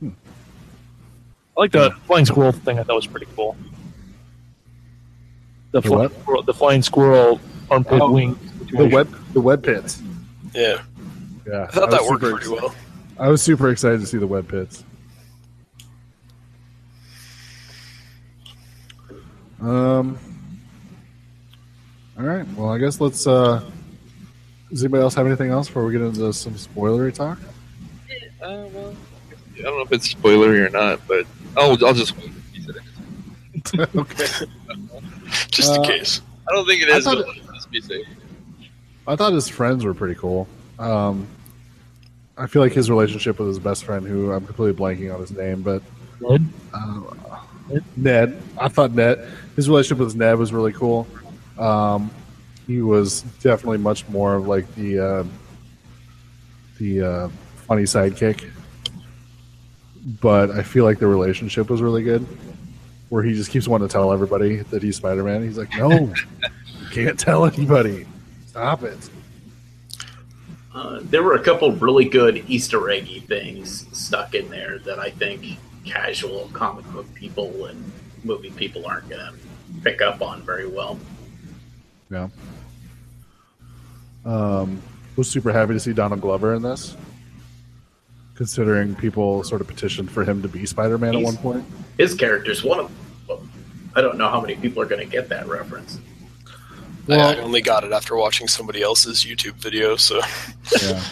Hmm. 0.00 0.10
I 1.56 1.60
like 1.60 1.70
the 1.70 1.92
flying 2.06 2.26
squirrel 2.26 2.50
thing. 2.50 2.80
I 2.80 2.82
thought 2.82 2.96
was 2.96 3.06
pretty 3.06 3.28
cool. 3.36 3.56
The, 5.72 5.80
The 5.80 5.88
flying 5.88 6.02
what? 6.10 6.20
squirrel, 6.20 6.42
the 6.42 6.54
flying 6.54 6.82
squirrel 6.82 7.40
armpit 7.70 8.00
Oh, 8.00 8.10
wing. 8.10 8.38
the 8.72 8.86
web 8.88 9.08
the 9.32 9.40
web 9.40 9.62
pits. 9.62 10.02
Yeah, 10.54 10.82
Yeah, 11.46 11.64
I 11.64 11.66
thought 11.66 11.90
was 11.90 11.98
that 12.00 12.04
worked 12.08 12.20
pretty 12.22 12.36
ex- 12.36 12.48
well. 12.48 12.74
I 13.18 13.28
was 13.28 13.40
super 13.42 13.70
excited 13.70 14.00
to 14.00 14.06
see 14.06 14.18
the 14.18 14.26
web 14.26 14.48
pits. 14.48 14.82
Um. 19.60 20.18
All 22.18 22.24
right. 22.24 22.46
Well, 22.54 22.70
I 22.70 22.78
guess 22.78 23.00
let's. 23.00 23.26
uh 23.26 23.62
Does 24.70 24.82
anybody 24.82 25.02
else 25.02 25.14
have 25.14 25.26
anything 25.26 25.50
else 25.50 25.66
before 25.68 25.84
we 25.84 25.92
get 25.92 26.00
into 26.02 26.32
some 26.32 26.54
spoilery 26.54 27.12
talk? 27.14 27.38
Uh, 28.42 28.64
well, 28.72 28.96
I 29.58 29.62
don't 29.62 29.76
know 29.76 29.82
if 29.82 29.92
it's 29.92 30.12
spoilery 30.14 30.66
or 30.66 30.70
not, 30.70 31.00
but 31.06 31.26
oh, 31.56 31.76
I'll 31.86 31.92
just 31.94 32.16
wait. 32.16 32.30
He 32.54 32.62
said 32.62 32.76
it. 33.74 33.96
okay. 33.96 34.26
Just 35.50 35.74
in 35.74 35.80
Uh, 35.82 35.84
case. 35.84 36.20
I 36.48 36.52
don't 36.54 36.66
think 36.66 36.82
it 36.82 36.88
is. 36.88 37.06
I 37.06 37.14
thought 37.14 37.24
but 37.46 37.70
be 37.70 37.80
safe. 37.80 38.06
I 39.06 39.16
thought 39.16 39.32
his 39.32 39.48
friends 39.48 39.84
were 39.84 39.94
pretty 39.94 40.14
cool. 40.14 40.46
Um, 40.78 41.26
I 42.36 42.46
feel 42.46 42.62
like 42.62 42.72
his 42.72 42.90
relationship 42.90 43.38
with 43.38 43.48
his 43.48 43.58
best 43.58 43.84
friend, 43.84 44.06
who 44.06 44.32
I'm 44.32 44.44
completely 44.46 44.78
blanking 44.78 45.12
on 45.12 45.20
his 45.20 45.30
name, 45.30 45.62
but 45.62 45.82
Ned? 46.20 46.44
uh, 46.72 47.00
Ned. 47.96 48.40
I 48.58 48.68
thought 48.68 48.92
Ned. 48.92 49.28
His 49.56 49.68
relationship 49.68 49.98
with 50.04 50.16
Ned 50.16 50.38
was 50.38 50.52
really 50.52 50.72
cool. 50.72 51.06
Um, 51.58 52.10
he 52.66 52.80
was 52.82 53.22
definitely 53.42 53.78
much 53.78 54.08
more 54.08 54.34
of 54.36 54.46
like 54.46 54.72
the 54.74 54.98
uh, 54.98 55.24
the 56.78 57.02
uh, 57.02 57.28
funny 57.66 57.82
sidekick, 57.82 58.48
but 60.20 60.50
I 60.50 60.62
feel 60.62 60.84
like 60.84 60.98
the 60.98 61.06
relationship 61.06 61.68
was 61.68 61.82
really 61.82 62.02
good. 62.02 62.26
Where 63.10 63.22
he 63.22 63.34
just 63.34 63.50
keeps 63.50 63.68
wanting 63.68 63.88
to 63.88 63.92
tell 63.92 64.12
everybody 64.12 64.56
that 64.56 64.82
he's 64.82 64.96
Spider 64.96 65.22
Man. 65.24 65.42
He's 65.42 65.58
like, 65.58 65.76
no, 65.76 65.90
you 65.90 66.88
can't 66.90 67.18
tell 67.18 67.44
anybody. 67.44 68.06
Stop 68.46 68.82
it. 68.84 69.10
Uh, 70.72 71.00
there 71.02 71.22
were 71.22 71.34
a 71.34 71.42
couple 71.42 71.72
really 71.72 72.08
good 72.08 72.44
Easter 72.48 72.88
eggy 72.88 73.20
things 73.20 73.86
stuck 73.92 74.34
in 74.34 74.48
there 74.48 74.78
that 74.78 74.98
I 74.98 75.10
think 75.10 75.44
casual 75.84 76.48
comic 76.52 76.84
book 76.92 77.12
people 77.14 77.66
and 77.66 77.92
movie 78.22 78.50
people 78.50 78.86
aren't 78.86 79.08
going 79.08 79.20
to 79.20 79.34
pick 79.82 80.00
up 80.00 80.22
on 80.22 80.42
very 80.42 80.68
well. 80.68 80.98
Yeah. 82.10 82.28
Um, 84.24 84.80
was 85.16 85.28
super 85.28 85.52
happy 85.52 85.72
to 85.72 85.80
see 85.80 85.92
Donald 85.92 86.20
Glover 86.20 86.54
in 86.54 86.62
this, 86.62 86.96
considering 88.40 88.94
people 88.94 89.44
sort 89.44 89.60
of 89.60 89.66
petitioned 89.66 90.10
for 90.10 90.24
him 90.24 90.40
to 90.40 90.48
be 90.48 90.64
Spider 90.64 90.96
Man 90.96 91.14
at 91.14 91.22
one 91.22 91.36
point. 91.36 91.62
His 91.98 92.14
character's 92.14 92.64
one 92.64 92.80
of 92.80 92.90
them. 93.28 93.50
I 93.94 94.00
don't 94.00 94.16
know 94.16 94.30
how 94.30 94.40
many 94.40 94.54
people 94.54 94.80
are 94.82 94.86
going 94.86 95.02
to 95.06 95.06
get 95.06 95.28
that 95.28 95.46
reference. 95.46 96.00
I- 97.06 97.16
I 97.16 97.36
only 97.40 97.60
got 97.60 97.84
it 97.84 97.92
after 97.92 98.16
watching 98.16 98.48
somebody 98.48 98.80
else's 98.80 99.26
YouTube 99.26 99.56
video, 99.56 99.94
so 99.96 100.22
yeah. 100.80 101.04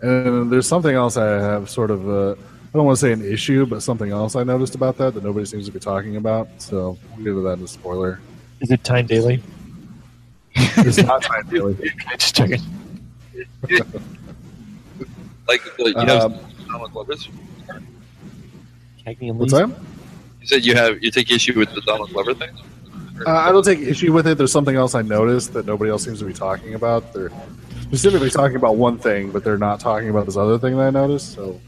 And 0.00 0.50
there's 0.50 0.66
something 0.66 0.96
else 0.96 1.16
I 1.16 1.26
have 1.26 1.70
sort 1.70 1.92
of, 1.92 2.08
uh, 2.08 2.32
I 2.32 2.36
don't 2.74 2.86
want 2.86 2.98
to 2.98 3.00
say 3.00 3.12
an 3.12 3.24
issue, 3.24 3.64
but 3.64 3.80
something 3.80 4.10
else 4.10 4.34
I 4.34 4.42
noticed 4.42 4.74
about 4.74 4.98
that 4.98 5.14
that 5.14 5.22
nobody 5.22 5.46
seems 5.46 5.66
to 5.66 5.72
be 5.72 5.78
talking 5.78 6.16
about. 6.16 6.48
So 6.58 6.98
we'll 7.14 7.24
get 7.24 7.30
to 7.34 7.42
that 7.42 7.58
in 7.58 7.64
a 7.64 7.68
spoiler. 7.68 8.18
Is 8.60 8.72
it 8.72 8.82
Time 8.82 9.06
Daily? 9.06 9.40
It's 10.56 10.98
not 10.98 11.22
time 11.22 11.46
daily. 11.48 11.92
I 12.08 12.16
Just 12.16 12.34
checking. 12.34 12.60
Like 15.48 15.62
the, 15.76 15.88
you 15.90 15.94
have 16.06 16.24
Um, 16.24 16.38
Donald 16.68 16.92
Glover's. 16.92 17.28
What's 19.04 19.52
that? 19.52 19.68
You 20.40 20.46
said 20.46 20.64
you 20.64 20.74
have 20.74 21.02
you 21.02 21.10
take 21.10 21.30
issue 21.30 21.58
with 21.58 21.74
the 21.74 21.80
Donald 21.82 22.10
Glover 22.10 22.34
thing. 22.34 22.50
Uh, 23.26 23.30
I 23.30 23.52
don't 23.52 23.64
take 23.64 23.78
issue 23.80 24.12
with 24.12 24.26
it. 24.26 24.38
There's 24.38 24.52
something 24.52 24.74
else 24.76 24.94
I 24.94 25.02
noticed 25.02 25.52
that 25.54 25.66
nobody 25.66 25.90
else 25.90 26.04
seems 26.04 26.18
to 26.20 26.24
be 26.24 26.32
talking 26.32 26.74
about. 26.74 27.12
They're 27.12 27.30
specifically 27.82 28.30
talking 28.30 28.56
about 28.56 28.76
one 28.76 28.98
thing, 28.98 29.30
but 29.30 29.44
they're 29.44 29.58
not 29.58 29.80
talking 29.80 30.08
about 30.08 30.26
this 30.26 30.36
other 30.36 30.58
thing 30.58 30.76
that 30.76 30.82
I 30.86 30.90
noticed. 30.90 31.34
So 31.34 31.60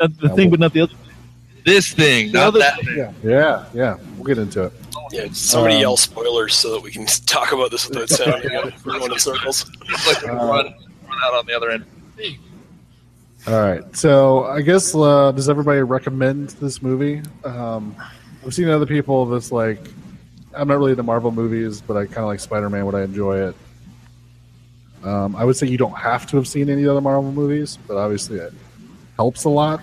Not 0.00 0.16
the 0.18 0.28
Yeah, 0.28 0.34
thing, 0.34 0.44
well- 0.46 0.50
but 0.52 0.60
not 0.60 0.72
the 0.72 0.80
other. 0.82 0.92
This 1.64 1.92
thing, 1.92 2.26
The 2.32 2.38
not 2.38 2.46
other 2.48 2.58
that. 2.58 2.76
thing. 2.84 2.96
yeah, 2.98 3.12
yeah, 3.24 3.64
yeah. 3.74 3.96
We'll 4.16 4.24
get 4.24 4.36
into 4.38 4.64
it. 4.64 4.72
yeah, 5.12 5.26
somebody 5.32 5.76
Um, 5.76 5.80
yell 5.80 5.96
spoilers 5.96 6.54
so 6.54 6.72
that 6.72 6.82
we 6.82 6.90
can 6.90 7.06
talk 7.26 7.52
about 7.52 7.70
this 7.70 7.88
without 7.88 8.08
sounding 8.10 8.52
like 8.52 8.74
everyone 8.86 9.12
in 9.12 9.18
circles. 9.18 9.64
It's 9.88 10.06
like 10.06 10.22
Uh, 10.28 10.34
run, 10.34 10.48
run 10.48 10.74
out 11.24 11.34
on 11.34 11.46
the 11.46 11.54
other 11.56 11.70
end. 11.70 11.84
All 13.46 13.60
right. 13.60 13.96
So 13.96 14.44
I 14.44 14.62
guess 14.62 14.94
uh, 14.94 15.32
does 15.32 15.48
everybody 15.48 15.80
recommend 15.82 16.50
this 16.50 16.80
movie? 16.82 17.22
Um, 17.44 17.94
I've 18.44 18.54
seen 18.54 18.68
other 18.68 18.86
people 18.86 19.26
that's 19.26 19.52
like, 19.52 19.78
I'm 20.54 20.68
not 20.68 20.78
really 20.78 20.92
into 20.92 21.02
Marvel 21.02 21.30
movies, 21.30 21.80
but 21.80 21.96
I 21.96 22.06
kind 22.06 22.18
of 22.18 22.26
like 22.26 22.40
Spider 22.40 22.70
Man. 22.70 22.86
Would 22.86 22.94
I 22.94 23.02
enjoy 23.02 23.48
it? 23.48 23.54
Um, 25.02 25.36
I 25.36 25.44
would 25.44 25.56
say 25.56 25.66
you 25.66 25.76
don't 25.76 25.96
have 25.96 26.26
to 26.28 26.36
have 26.36 26.48
seen 26.48 26.70
any 26.70 26.86
other 26.86 27.00
Marvel 27.02 27.30
movies, 27.32 27.78
but 27.86 27.96
obviously 27.98 28.38
it 28.38 28.52
helps 29.16 29.44
a 29.44 29.50
lot. 29.50 29.82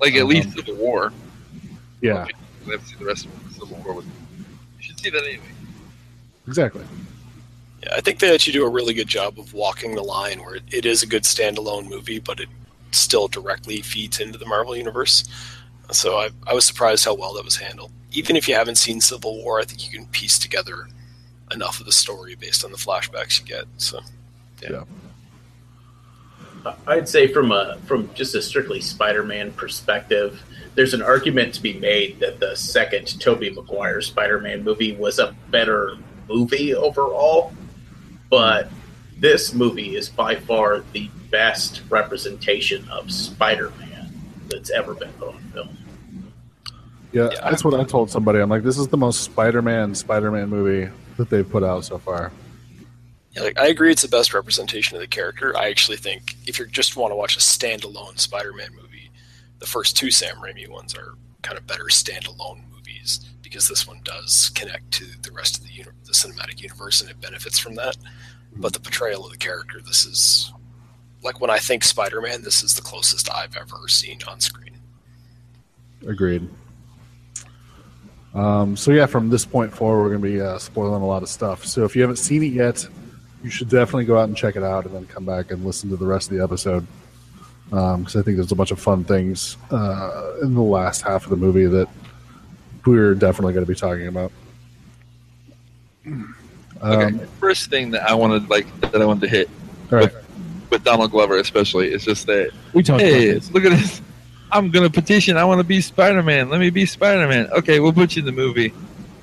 Like 0.00 0.14
at 0.14 0.22
Um, 0.22 0.28
least 0.28 0.52
Civil 0.54 0.74
War. 0.74 1.12
Yeah, 2.00 2.26
We 2.66 2.72
have 2.72 2.82
to 2.82 2.88
see 2.88 2.96
the 2.96 3.04
rest 3.06 3.26
of. 3.26 3.32
Civil 3.52 3.76
War. 3.84 4.02
You 4.02 4.04
should 4.80 4.98
see 4.98 5.10
that 5.10 5.22
anyway. 5.22 5.44
exactly. 6.48 6.84
Yeah, 7.84 7.94
I 7.96 8.00
think 8.00 8.18
they 8.18 8.32
actually 8.32 8.54
do 8.54 8.64
a 8.64 8.70
really 8.70 8.94
good 8.94 9.08
job 9.08 9.38
of 9.38 9.52
walking 9.52 9.94
the 9.94 10.02
line 10.02 10.40
where 10.40 10.56
it, 10.56 10.62
it 10.72 10.86
is 10.86 11.02
a 11.02 11.06
good 11.06 11.24
standalone 11.24 11.88
movie, 11.88 12.18
but 12.18 12.40
it 12.40 12.48
still 12.92 13.28
directly 13.28 13.82
feeds 13.82 14.20
into 14.20 14.38
the 14.38 14.46
Marvel 14.46 14.76
universe. 14.76 15.24
So 15.90 16.16
I, 16.16 16.30
I 16.46 16.54
was 16.54 16.64
surprised 16.64 17.04
how 17.04 17.14
well 17.14 17.34
that 17.34 17.44
was 17.44 17.56
handled. 17.56 17.92
Even 18.12 18.36
if 18.36 18.48
you 18.48 18.54
haven't 18.54 18.76
seen 18.76 19.00
Civil 19.00 19.42
War, 19.42 19.60
I 19.60 19.64
think 19.64 19.84
you 19.84 19.98
can 19.98 20.06
piece 20.08 20.38
together 20.38 20.88
enough 21.52 21.78
of 21.78 21.86
the 21.86 21.92
story 21.92 22.36
based 22.36 22.64
on 22.64 22.70
the 22.70 22.78
flashbacks 22.78 23.40
you 23.40 23.46
get. 23.46 23.64
So 23.76 24.00
yeah. 24.62 24.84
I'd 26.86 27.08
say 27.08 27.26
from 27.26 27.52
a 27.52 27.76
from 27.86 28.08
just 28.14 28.34
a 28.34 28.40
strictly 28.40 28.80
Spider-Man 28.80 29.52
perspective, 29.52 30.42
there's 30.74 30.94
an 30.94 31.02
argument 31.02 31.52
to 31.54 31.62
be 31.62 31.74
made 31.74 32.20
that 32.20 32.40
the 32.40 32.56
second 32.56 33.20
Tobey 33.20 33.50
Maguire 33.50 34.00
Spider-Man 34.00 34.64
movie 34.64 34.96
was 34.96 35.18
a 35.18 35.36
better 35.50 35.96
movie 36.28 36.74
overall, 36.74 37.52
but 38.34 38.68
this 39.16 39.54
movie 39.54 39.94
is 39.94 40.08
by 40.08 40.34
far 40.34 40.80
the 40.92 41.08
best 41.30 41.82
representation 41.88 42.84
of 42.88 43.08
Spider-Man 43.12 44.12
that's 44.48 44.70
ever 44.70 44.92
been 44.92 45.12
put 45.12 45.28
on 45.28 45.38
film. 45.52 45.78
Yeah, 47.12 47.28
Yeah. 47.32 47.48
that's 47.48 47.62
what 47.64 47.74
I 47.78 47.84
told 47.84 48.10
somebody. 48.10 48.40
I'm 48.40 48.50
like, 48.50 48.64
this 48.64 48.76
is 48.76 48.88
the 48.88 48.96
most 48.96 49.22
Spider-Man 49.22 49.94
Spider-Man 49.94 50.48
movie 50.48 50.90
that 51.16 51.30
they've 51.30 51.48
put 51.48 51.62
out 51.62 51.84
so 51.84 51.96
far. 51.96 52.32
yeah, 53.36 53.42
like 53.42 53.56
I 53.56 53.68
agree, 53.68 53.92
it's 53.92 54.02
the 54.02 54.08
best 54.08 54.34
representation 54.34 54.96
of 54.96 55.00
the 55.00 55.06
character. 55.06 55.56
I 55.56 55.68
actually 55.70 55.98
think 55.98 56.34
if 56.44 56.58
you 56.58 56.66
just 56.66 56.96
want 56.96 57.12
to 57.12 57.16
watch 57.16 57.36
a 57.36 57.40
standalone 57.40 58.18
Spider-Man 58.18 58.70
movie, 58.74 59.12
the 59.60 59.66
first 59.66 59.96
two 59.96 60.10
Sam 60.10 60.34
Raimi 60.38 60.66
ones 60.68 60.92
are 60.96 61.14
kind 61.42 61.56
of 61.56 61.68
better 61.68 61.84
standalone 61.84 62.62
movies 62.74 63.20
because 63.44 63.68
this 63.68 63.86
one 63.86 64.00
does 64.02 64.50
connect 64.56 64.90
to 64.90 65.04
the 65.22 65.30
rest 65.30 65.58
of 65.58 65.64
the 65.64 65.72
uni- 65.72 65.90
the 66.04 66.12
cinematic 66.12 66.60
universe 66.60 67.00
and 67.00 67.08
it 67.08 67.20
benefits 67.20 67.58
from 67.58 67.76
that. 67.76 67.96
But 68.56 68.72
the 68.72 68.80
portrayal 68.80 69.24
of 69.24 69.30
the 69.30 69.38
character, 69.38 69.80
this 69.86 70.04
is 70.04 70.52
like 71.22 71.40
when 71.40 71.50
I 71.50 71.58
think 71.58 71.84
Spider-Man, 71.84 72.42
this 72.42 72.62
is 72.62 72.74
the 72.74 72.82
closest 72.82 73.32
I've 73.32 73.56
ever 73.56 73.86
seen 73.86 74.18
on 74.26 74.40
screen. 74.40 74.76
Agreed. 76.06 76.48
Um, 78.34 78.76
so 78.76 78.90
yeah, 78.90 79.06
from 79.06 79.30
this 79.30 79.44
point 79.44 79.72
forward, 79.72 80.02
we're 80.02 80.18
going 80.18 80.22
to 80.22 80.28
be 80.28 80.40
uh, 80.40 80.58
spoiling 80.58 81.02
a 81.02 81.06
lot 81.06 81.22
of 81.22 81.28
stuff. 81.28 81.64
So 81.64 81.84
if 81.84 81.94
you 81.94 82.02
haven't 82.02 82.16
seen 82.16 82.42
it 82.42 82.52
yet, 82.52 82.86
you 83.44 83.50
should 83.50 83.68
definitely 83.68 84.06
go 84.06 84.18
out 84.18 84.28
and 84.28 84.36
check 84.36 84.56
it 84.56 84.62
out, 84.62 84.86
and 84.86 84.94
then 84.94 85.06
come 85.06 85.24
back 85.24 85.50
and 85.50 85.64
listen 85.64 85.90
to 85.90 85.96
the 85.96 86.06
rest 86.06 86.30
of 86.30 86.36
the 86.36 86.42
episode. 86.42 86.86
Because 87.70 88.16
I 88.16 88.22
think 88.22 88.36
there's 88.36 88.52
a 88.52 88.56
bunch 88.56 88.70
of 88.70 88.78
fun 88.80 89.04
things 89.04 89.56
uh, 89.70 90.34
in 90.42 90.54
the 90.54 90.62
last 90.62 91.02
half 91.02 91.24
of 91.24 91.30
the 91.30 91.36
movie 91.36 91.66
that 91.66 91.88
we're 92.86 93.14
definitely 93.14 93.52
going 93.54 93.64
to 93.66 93.70
be 93.72 93.76
talking 93.78 94.06
about. 94.06 94.32
Okay, 96.06 97.04
Um, 97.04 97.18
first 97.40 97.70
thing 97.70 97.90
that 97.92 98.08
I 98.08 98.14
wanted, 98.14 98.48
like 98.50 98.66
that 98.80 99.00
I 99.00 99.06
wanted 99.06 99.22
to 99.22 99.28
hit 99.28 99.48
all 99.90 99.98
right. 99.98 100.12
with 100.70 100.84
Donald 100.84 101.10
Glover, 101.10 101.38
especially, 101.38 101.92
is 101.92 102.04
just 102.04 102.26
that. 102.26 102.50
We 102.74 102.82
talked 102.82 103.00
Hey, 103.02 103.30
about 103.30 103.34
this. 103.40 103.50
look 103.52 103.64
at 103.64 103.70
this! 103.72 104.02
I'm 104.52 104.70
gonna 104.70 104.90
petition. 104.90 105.36
I 105.36 105.44
want 105.44 105.60
to 105.60 105.64
be 105.64 105.80
Spider-Man. 105.80 106.50
Let 106.50 106.60
me 106.60 106.70
be 106.70 106.84
Spider-Man. 106.86 107.48
Okay, 107.52 107.80
we'll 107.80 107.92
put 107.92 108.14
you 108.16 108.20
in 108.20 108.26
the 108.26 108.32
movie. 108.32 108.72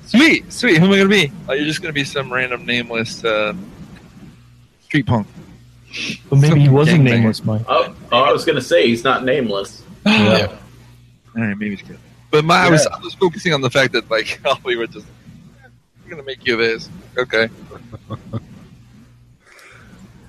Sweet, 0.06 0.52
sweet. 0.52 0.78
Who 0.78 0.86
am 0.86 0.92
I 0.92 0.96
gonna 0.98 1.08
be? 1.08 1.30
Oh, 1.48 1.52
you're 1.52 1.64
just 1.64 1.80
gonna 1.80 1.92
be 1.92 2.04
some 2.04 2.32
random 2.32 2.66
nameless 2.66 3.24
uh, 3.24 3.54
street 4.82 5.06
punk. 5.06 5.26
But 6.28 6.36
maybe 6.36 6.60
he 6.60 6.68
wasn't 6.68 7.04
nameless, 7.04 7.44
Mike. 7.44 7.62
Oh, 7.68 7.94
oh 8.10 8.22
I 8.22 8.32
was 8.32 8.44
going 8.46 8.56
to 8.56 8.62
say 8.62 8.86
he's 8.86 9.04
not 9.04 9.24
nameless. 9.24 9.82
Yeah. 10.06 10.46
All 11.36 11.42
right, 11.42 11.56
maybe 11.56 11.74
it's 11.74 11.82
good. 11.82 11.98
But 12.32 12.44
my, 12.44 12.56
I 12.66 12.70
was 12.70 12.84
I 12.86 12.98
was 12.98 13.14
focusing 13.14 13.52
on 13.54 13.60
the 13.60 13.70
fact 13.70 13.92
that 13.92 14.10
like 14.10 14.40
Hollywood 14.44 14.90
just 14.90 15.06
we're 16.04 16.10
gonna 16.10 16.22
make 16.24 16.44
you 16.46 16.56
this. 16.56 16.88
Okay, 17.16 17.48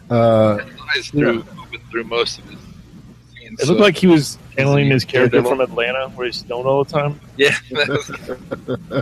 Uh, 0.09 0.59
eyes 0.95 1.07
through 1.07 1.43
moving 1.55 1.79
through 1.89 2.03
most 2.03 2.37
of 2.39 2.45
his 2.45 2.59
scenes. 3.33 3.59
It 3.61 3.67
looked 3.67 3.79
so- 3.79 3.83
like 3.83 3.95
he 3.97 4.05
was 4.07 4.37
channeling 4.55 4.89
his 4.91 5.05
character 5.05 5.41
from 5.41 5.61
Atlanta, 5.61 6.09
where 6.09 6.27
he's 6.27 6.37
stoned 6.37 6.67
all 6.67 6.83
the 6.83 6.91
time. 6.91 7.19
yeah. 7.37 7.55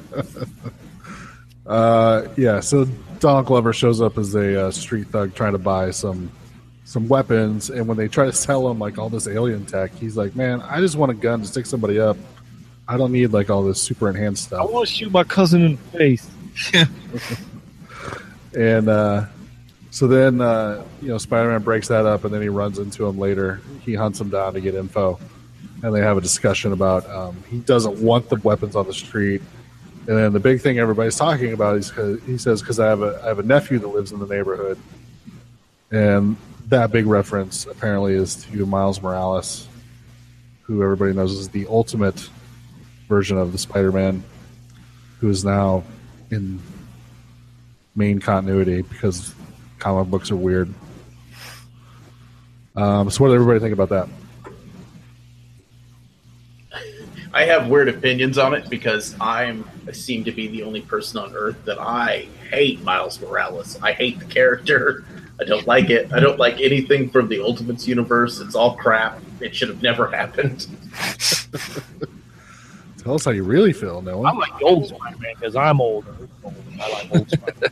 Uh, 1.65 2.27
yeah, 2.37 2.59
so 2.59 2.85
Donald 3.19 3.45
Glover 3.45 3.71
shows 3.71 4.01
up 4.01 4.17
as 4.17 4.33
a 4.35 4.67
uh, 4.67 4.71
street 4.71 5.07
thug 5.07 5.33
trying 5.35 5.51
to 5.53 5.59
buy 5.59 5.91
some 5.91 6.31
some 6.85 7.07
weapons, 7.07 7.69
and 7.69 7.87
when 7.87 7.95
they 7.97 8.07
try 8.07 8.25
to 8.25 8.33
sell 8.33 8.69
him 8.69 8.79
like 8.79 8.97
all 8.97 9.09
this 9.09 9.27
alien 9.27 9.65
tech, 9.65 9.93
he's 9.95 10.17
like, 10.17 10.35
"Man, 10.35 10.59
I 10.61 10.79
just 10.81 10.95
want 10.97 11.11
a 11.11 11.15
gun 11.15 11.39
to 11.41 11.45
stick 11.47 11.65
somebody 11.67 11.99
up. 11.99 12.17
I 12.91 12.97
don't 12.97 13.13
need 13.13 13.27
like 13.27 13.49
all 13.49 13.63
this 13.63 13.81
super 13.81 14.09
enhanced 14.09 14.43
stuff. 14.43 14.59
I 14.59 14.65
want 14.65 14.85
to 14.85 14.93
shoot 14.93 15.11
my 15.11 15.23
cousin 15.23 15.61
in 15.61 15.77
the 15.77 15.97
face. 15.97 16.29
And 18.53 18.89
uh, 18.89 19.27
so 19.91 20.07
then, 20.07 20.41
uh, 20.41 20.83
you 21.01 21.07
know, 21.07 21.17
Spider-Man 21.17 21.61
breaks 21.61 21.87
that 21.87 22.05
up, 22.05 22.25
and 22.25 22.33
then 22.33 22.41
he 22.41 22.49
runs 22.49 22.79
into 22.79 23.05
him 23.05 23.17
later. 23.17 23.61
He 23.81 23.93
hunts 23.93 24.19
him 24.19 24.29
down 24.29 24.53
to 24.53 24.61
get 24.61 24.75
info, 24.75 25.19
and 25.83 25.95
they 25.95 26.01
have 26.01 26.17
a 26.17 26.21
discussion 26.21 26.73
about 26.73 27.09
um, 27.09 27.41
he 27.49 27.59
doesn't 27.59 28.01
want 28.01 28.29
the 28.29 28.35
weapons 28.37 28.75
on 28.75 28.87
the 28.87 28.93
street. 28.93 29.41
And 30.07 30.17
then 30.17 30.33
the 30.33 30.39
big 30.39 30.61
thing 30.61 30.79
everybody's 30.79 31.15
talking 31.15 31.53
about 31.53 31.77
is 31.77 31.91
he 32.25 32.37
says 32.37 32.61
because 32.61 32.79
I 32.79 32.87
have 32.87 33.01
a 33.01 33.21
I 33.23 33.27
have 33.27 33.39
a 33.39 33.43
nephew 33.43 33.79
that 33.79 33.87
lives 33.87 34.11
in 34.11 34.19
the 34.19 34.27
neighborhood, 34.27 34.77
and 35.91 36.35
that 36.67 36.91
big 36.91 37.05
reference 37.05 37.67
apparently 37.67 38.15
is 38.15 38.43
to 38.45 38.65
Miles 38.65 39.01
Morales, 39.01 39.67
who 40.63 40.83
everybody 40.83 41.13
knows 41.13 41.31
is 41.31 41.49
the 41.49 41.67
ultimate 41.67 42.29
version 43.11 43.37
of 43.37 43.51
the 43.51 43.57
Spider-Man, 43.57 44.23
who 45.19 45.29
is 45.29 45.43
now 45.43 45.83
in 46.31 46.61
main 47.93 48.19
continuity 48.19 48.83
because 48.83 49.35
comic 49.79 50.09
books 50.09 50.31
are 50.31 50.37
weird. 50.37 50.73
Um, 52.77 53.11
so, 53.11 53.21
what 53.21 53.27
did 53.27 53.35
everybody 53.35 53.59
think 53.59 53.73
about 53.73 53.89
that? 53.89 54.07
I 57.33 57.43
have 57.43 57.67
weird 57.67 57.89
opinions 57.89 58.37
on 58.37 58.53
it 58.53 58.69
because 58.69 59.13
I'm 59.19 59.69
I 59.87 59.91
seem 59.91 60.23
to 60.23 60.31
be 60.31 60.47
the 60.47 60.63
only 60.63 60.81
person 60.81 61.19
on 61.19 61.35
Earth 61.35 61.63
that 61.65 61.79
I 61.79 62.29
hate 62.49 62.81
Miles 62.81 63.19
Morales. 63.19 63.77
I 63.81 63.91
hate 63.91 64.19
the 64.19 64.25
character. 64.25 65.03
I 65.39 65.43
don't 65.43 65.67
like 65.67 65.89
it. 65.89 66.13
I 66.13 66.21
don't 66.21 66.39
like 66.39 66.61
anything 66.61 67.09
from 67.09 67.27
the 67.27 67.41
Ultimates 67.41 67.87
universe. 67.87 68.39
It's 68.39 68.55
all 68.55 68.77
crap. 68.77 69.19
It 69.41 69.53
should 69.53 69.67
have 69.67 69.81
never 69.81 70.07
happened. 70.19 70.67
Tell 73.03 73.15
us 73.15 73.25
how 73.25 73.31
you 73.31 73.43
really 73.43 73.73
feel, 73.73 73.97
I 73.97 74.01
Noah. 74.11 74.21
like 74.37 74.61
old 74.61 74.87
Spider-Man 74.87 75.33
because 75.39 75.55
I'm 75.55 75.81
old. 75.81 76.05
I 76.79 76.91
like 76.91 77.11
old 77.15 77.29
Spider-Man. 77.31 77.71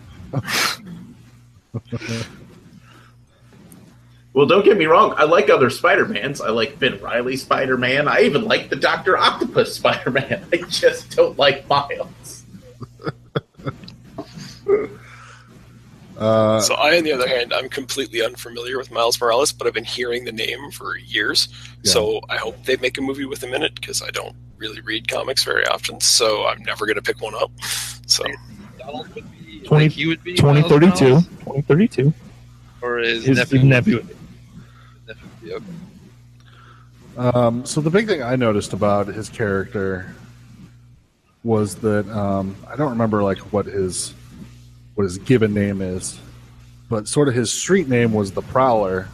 Well, 4.34 4.46
don't 4.46 4.64
get 4.64 4.78
me 4.78 4.86
wrong. 4.86 5.16
I 5.18 5.24
like 5.24 5.50
other 5.50 5.70
Spider 5.72 6.06
Mans. 6.06 6.40
I 6.40 6.50
like 6.50 6.78
Ben 6.80 7.02
Reilly 7.02 7.36
Spider 7.36 7.78
Man. 7.78 8.08
I 8.08 8.22
even 8.22 8.46
like 8.46 8.70
the 8.70 8.76
Doctor 8.76 9.18
Octopus 9.18 9.74
Spider 9.76 10.12
Man. 10.12 10.46
I 10.54 10.58
just 10.70 11.16
don't 11.16 11.38
like 11.38 11.68
Miles. 11.68 12.46
Uh, 16.18 16.60
So 16.60 16.74
I, 16.76 16.98
on 16.98 17.04
the 17.06 17.14
other 17.14 17.28
hand, 17.30 17.54
I'm 17.54 17.70
completely 17.70 18.22
unfamiliar 18.22 18.78
with 18.78 18.92
Miles 18.92 19.20
Morales, 19.22 19.54
but 19.54 19.68
I've 19.68 19.74
been 19.74 19.86
hearing 19.86 20.26
the 20.26 20.34
name 20.34 20.70
for 20.72 20.98
years. 20.98 21.48
Yeah. 21.82 21.94
So 21.94 22.20
I 22.30 22.36
hope 22.36 22.62
they 22.66 22.76
make 22.78 22.98
a 22.98 23.02
movie 23.02 23.24
with 23.24 23.42
him 23.42 23.54
in 23.54 23.64
it 23.64 23.74
because 23.76 24.02
I 24.02 24.10
don't 24.12 24.36
really 24.60 24.82
read 24.82 25.08
comics 25.08 25.44
very 25.44 25.66
often. 25.66 26.00
So 26.02 26.46
I'm 26.46 26.62
never 26.64 26.86
going 26.86 26.98
to 26.98 27.02
pick 27.02 27.22
one 27.22 27.34
up. 27.36 27.52
So 28.06 28.24
Donald 28.78 29.14
would 29.16 29.26
be 29.32 29.62
20 29.62 29.86
like 29.86 29.92
he 29.92 30.06
would 30.06 30.24
be 30.24 30.36
2032. 30.36 30.98
2032. 31.22 32.14
or 32.82 32.98
his, 32.98 33.26
His 33.26 33.38
nephew. 33.38 33.64
nephew. 33.64 33.98
His 34.00 34.08
nephew 35.08 35.54
would 35.54 35.64
um, 37.20 37.66
so, 37.66 37.82
the 37.82 37.90
big 37.90 38.08
thing 38.08 38.24
I 38.24 38.38
noticed 38.38 38.72
about 38.72 39.08
his 39.08 39.28
character 39.28 40.16
was 41.44 41.76
that 41.76 42.08
um, 42.10 42.56
I 42.66 42.78
don't 42.78 42.92
remember 42.92 43.24
like 43.24 43.40
what 43.52 43.66
his 43.66 44.14
what 44.96 45.04
his 45.04 45.18
given 45.18 45.54
name 45.54 45.82
is, 45.82 46.18
but 46.90 47.10
sort 47.10 47.28
of 47.28 47.34
his 47.34 47.52
street 47.52 47.90
name 47.90 48.14
was 48.14 48.32
the 48.32 48.42
Prowler, 48.42 49.10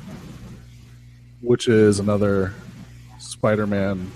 which 1.42 1.68
is 1.68 2.00
another 2.00 2.54
Spider-Man 3.18 4.12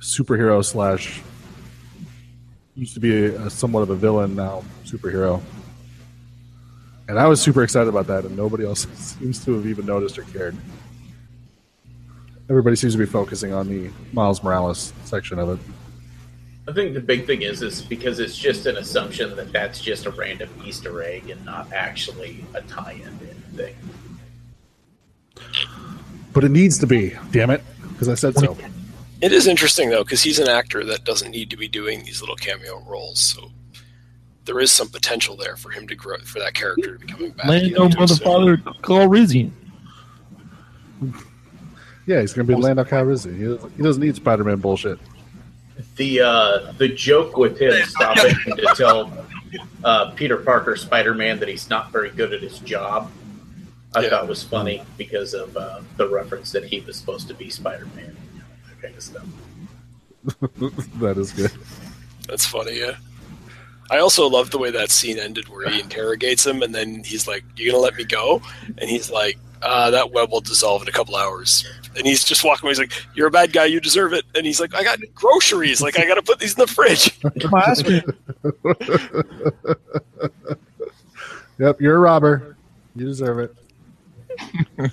superhero 0.00 0.64
slash 0.64 1.22
used 2.74 2.94
to 2.94 3.00
be 3.00 3.26
a, 3.26 3.50
somewhat 3.50 3.80
of 3.82 3.90
a 3.90 3.96
villain 3.96 4.34
now 4.34 4.62
superhero. 4.84 5.42
And 7.08 7.18
I 7.18 7.26
was 7.26 7.40
super 7.40 7.62
excited 7.62 7.88
about 7.88 8.06
that, 8.06 8.24
and 8.24 8.36
nobody 8.36 8.64
else 8.64 8.86
seems 8.94 9.44
to 9.44 9.54
have 9.54 9.66
even 9.66 9.86
noticed 9.86 10.18
or 10.18 10.22
cared. 10.24 10.56
Everybody 12.50 12.76
seems 12.76 12.94
to 12.94 12.98
be 12.98 13.06
focusing 13.06 13.52
on 13.52 13.68
the 13.68 13.90
Miles 14.12 14.42
Morales 14.42 14.92
section 15.04 15.38
of 15.38 15.50
it. 15.50 15.58
I 16.68 16.72
think 16.72 16.94
the 16.94 17.00
big 17.00 17.26
thing 17.26 17.42
is 17.42 17.62
is 17.62 17.80
because 17.80 18.20
it's 18.20 18.36
just 18.36 18.66
an 18.66 18.76
assumption 18.76 19.34
that 19.36 19.52
that's 19.52 19.80
just 19.80 20.06
a 20.06 20.10
random 20.10 20.50
Easter 20.64 21.02
egg 21.02 21.30
and 21.30 21.42
not 21.44 21.72
actually 21.72 22.44
a 22.54 22.60
tie-in 22.62 23.18
to 23.18 23.24
anything. 23.24 23.74
But 26.32 26.44
it 26.44 26.50
needs 26.50 26.78
to 26.78 26.86
be, 26.86 27.14
damn 27.30 27.50
it, 27.50 27.62
because 27.88 28.08
I 28.08 28.14
said 28.14 28.34
so. 28.36 28.56
It 29.20 29.32
is 29.32 29.46
interesting 29.46 29.90
though 29.90 30.04
because 30.04 30.22
he's 30.22 30.38
an 30.38 30.48
actor 30.48 30.84
that 30.84 31.04
doesn't 31.04 31.30
need 31.30 31.50
to 31.50 31.56
be 31.56 31.68
doing 31.68 32.04
these 32.04 32.20
little 32.20 32.36
cameo 32.36 32.80
roles. 32.86 33.18
So 33.20 33.50
there 34.44 34.60
is 34.60 34.70
some 34.70 34.88
potential 34.88 35.36
there 35.36 35.56
for 35.56 35.70
him 35.70 35.86
to 35.88 35.94
grow 35.94 36.18
for 36.18 36.38
that 36.38 36.54
character 36.54 36.96
to 36.96 37.06
be 37.06 37.12
coming 37.12 37.30
back. 37.32 37.46
Lando, 37.46 37.66
you 37.66 37.74
know, 37.74 37.88
to 37.88 37.96
a 37.96 38.00
mother, 38.00 38.14
certain- 38.14 38.24
father, 38.26 38.56
Calrissian. 38.82 39.50
Yeah, 42.06 42.20
he's 42.20 42.32
gonna 42.32 42.46
be 42.48 42.54
Lando 42.54 42.84
Calrissian. 42.84 43.36
He 43.36 43.44
doesn't, 43.44 43.76
he 43.76 43.82
doesn't 43.82 44.02
need 44.02 44.16
Spider-Man 44.16 44.58
bullshit. 44.58 44.98
The 45.96 46.20
uh, 46.20 46.72
the 46.78 46.88
joke 46.88 47.36
with 47.36 47.60
him 47.60 47.72
stopping 47.84 48.34
to 48.56 48.72
tell 48.76 49.12
uh, 49.84 50.10
Peter 50.12 50.36
Parker 50.38 50.74
Spider 50.76 51.14
Man 51.14 51.38
that 51.38 51.48
he's 51.48 51.68
not 51.70 51.92
very 51.92 52.10
good 52.10 52.32
at 52.32 52.40
his 52.40 52.58
job, 52.60 53.10
I 53.94 54.02
Yeah. 54.02 54.08
thought 54.10 54.26
was 54.28 54.42
funny 54.42 54.82
because 54.96 55.34
of 55.34 55.56
uh, 55.56 55.80
the 55.96 56.08
reference 56.08 56.50
that 56.52 56.64
he 56.64 56.80
was 56.80 56.96
supposed 56.96 57.28
to 57.28 57.34
be 57.34 57.48
Spider 57.50 57.86
Man, 57.94 58.16
that 58.16 58.27
kind 58.80 58.94
of 58.94 59.02
stuff. 59.02 59.26
that 61.00 61.16
is 61.16 61.32
good. 61.32 61.52
That's 62.28 62.46
funny, 62.46 62.78
yeah. 62.78 62.96
I 63.90 63.98
also 63.98 64.28
love 64.28 64.50
the 64.50 64.58
way 64.58 64.70
that 64.70 64.90
scene 64.90 65.18
ended 65.18 65.48
where 65.48 65.68
he 65.68 65.80
interrogates 65.80 66.46
him 66.46 66.62
and 66.62 66.74
then 66.74 67.02
he's 67.04 67.26
like, 67.26 67.42
You 67.56 67.70
gonna 67.70 67.82
let 67.82 67.96
me 67.96 68.04
go? 68.04 68.42
And 68.76 68.90
he's 68.90 69.10
like, 69.10 69.38
uh, 69.62 69.90
that 69.90 70.12
web 70.12 70.30
will 70.30 70.42
dissolve 70.42 70.82
in 70.82 70.88
a 70.88 70.92
couple 70.92 71.16
hours. 71.16 71.64
And 71.96 72.06
he's 72.06 72.22
just 72.22 72.44
walking 72.44 72.66
away. 72.66 72.72
He's 72.72 72.78
like, 72.78 72.92
You're 73.14 73.28
a 73.28 73.30
bad 73.30 73.52
guy, 73.52 73.64
you 73.64 73.80
deserve 73.80 74.12
it. 74.12 74.26
And 74.34 74.44
he's 74.44 74.60
like, 74.60 74.74
I 74.74 74.84
got 74.84 74.98
groceries, 75.14 75.80
like 75.80 75.98
I 75.98 76.06
gotta 76.06 76.22
put 76.22 76.38
these 76.38 76.52
in 76.52 76.60
the 76.60 76.66
fridge. 76.66 77.18
My 77.50 77.64
ice 77.66 77.82
cream. 77.82 78.02
Yep, 81.58 81.80
you're 81.80 81.96
a 81.96 81.98
robber. 81.98 82.56
You 82.94 83.06
deserve 83.06 83.40
it. 83.40 83.54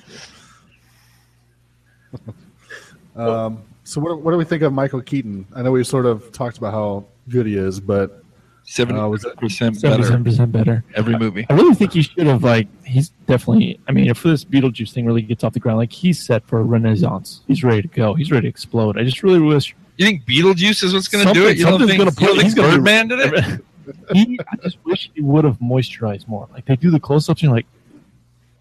um, 3.15 3.61
so 3.85 4.01
what, 4.01 4.19
what 4.21 4.31
do 4.31 4.37
we 4.37 4.43
think 4.43 4.61
of 4.63 4.73
Michael 4.73 5.01
Keaton? 5.01 5.45
I 5.55 5.61
know 5.61 5.71
we've 5.71 5.87
sort 5.87 6.05
of 6.05 6.31
talked 6.33 6.57
about 6.57 6.73
how 6.73 7.05
good 7.29 7.45
he 7.45 7.55
is, 7.55 7.79
but 7.79 8.21
Seventy 8.67 8.99
Uh, 8.99 9.07
was 9.07 9.23
it- 9.23 9.37
percent 9.37 9.77
Seventy 9.79 10.01
better 10.09 10.23
percent 10.23 10.51
better. 10.51 10.83
every 10.95 11.17
movie. 11.19 11.45
I 11.49 11.53
really 11.53 11.75
think 11.75 11.93
he 11.93 12.01
should 12.01 12.25
have 12.25 12.43
like 12.43 12.67
he's 12.83 13.09
definitely. 13.27 13.79
I 13.87 13.91
mean, 13.91 14.09
if 14.09 14.23
this 14.23 14.43
Beetlejuice 14.43 14.91
thing 14.91 15.05
really 15.05 15.21
gets 15.21 15.43
off 15.43 15.53
the 15.53 15.59
ground, 15.59 15.77
like 15.77 15.91
he's 15.93 16.19
set 16.19 16.43
for 16.47 16.59
a 16.59 16.63
renaissance. 16.63 17.41
He's 17.47 17.63
ready 17.63 17.83
to 17.83 17.87
go. 17.87 18.15
He's 18.15 18.31
ready 18.31 18.43
to 18.43 18.49
explode. 18.49 18.97
I 18.97 19.03
just 19.03 19.21
really 19.21 19.39
wish 19.39 19.75
You 19.97 20.05
think 20.07 20.25
Beetlejuice 20.25 20.83
is 20.83 20.93
what's 20.95 21.07
going 21.07 21.27
to 21.27 21.33
do 21.33 21.45
it? 21.47 21.57
You 21.57 21.65
don't 21.65 21.79
something's 21.79 21.91
think, 21.91 21.99
gonna 21.99 22.11
you 22.11 22.27
put- 22.27 22.35
don't 22.37 22.43
he's 22.43 22.53
gonna 22.55 22.69
be- 22.69 22.75
Birdman 22.77 23.07
did 23.09 23.19
it? 23.19 23.61
he. 24.13 24.39
I 24.51 24.55
just 24.63 24.79
wish 24.83 25.11
he 25.13 25.21
would 25.21 25.45
have 25.45 25.59
moisturized 25.59 26.27
more. 26.27 26.47
Like 26.51 26.65
they 26.65 26.75
do 26.75 26.89
the 26.89 26.99
close-ups, 26.99 27.41
and 27.43 27.49
you're 27.49 27.55
like, 27.55 27.67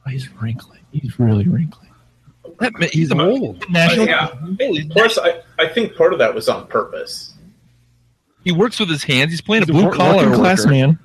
oh, 0.06 0.10
he's 0.10 0.30
wrinkly. 0.34 0.80
He's 0.92 1.18
really 1.18 1.48
wrinkly. 1.48 1.83
That 2.60 2.72
ma- 2.78 2.86
He's 2.92 3.12
old. 3.12 3.68
National. 3.70 4.06
yeah. 4.06 4.28
Plus, 4.90 5.18
I, 5.18 5.40
I 5.58 5.66
think 5.68 5.96
part 5.96 6.12
of 6.12 6.18
that 6.20 6.34
was 6.34 6.48
on 6.48 6.66
purpose. 6.66 7.34
He 8.44 8.52
works 8.52 8.78
with 8.78 8.88
his 8.90 9.02
hands. 9.04 9.30
He's 9.30 9.40
playing 9.40 9.62
a 9.64 9.66
blue 9.66 9.84
wor- 9.84 9.92
collar 9.92 10.34
class 10.34 10.60
worker. 10.60 10.70
man. 10.70 10.98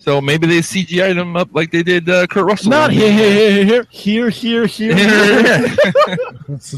So 0.00 0.20
maybe 0.20 0.46
they 0.46 0.58
CGI'd 0.58 1.16
him 1.16 1.36
up 1.36 1.48
like 1.52 1.72
they 1.72 1.82
did 1.82 2.08
uh, 2.08 2.26
Kurt 2.28 2.44
Russell. 2.44 2.70
Not 2.70 2.92
here, 2.92 3.10
here, 3.12 3.64
here, 3.64 3.86
here, 3.90 4.30
here, 4.30 4.66
here. 4.66 4.96
here. 4.96 5.76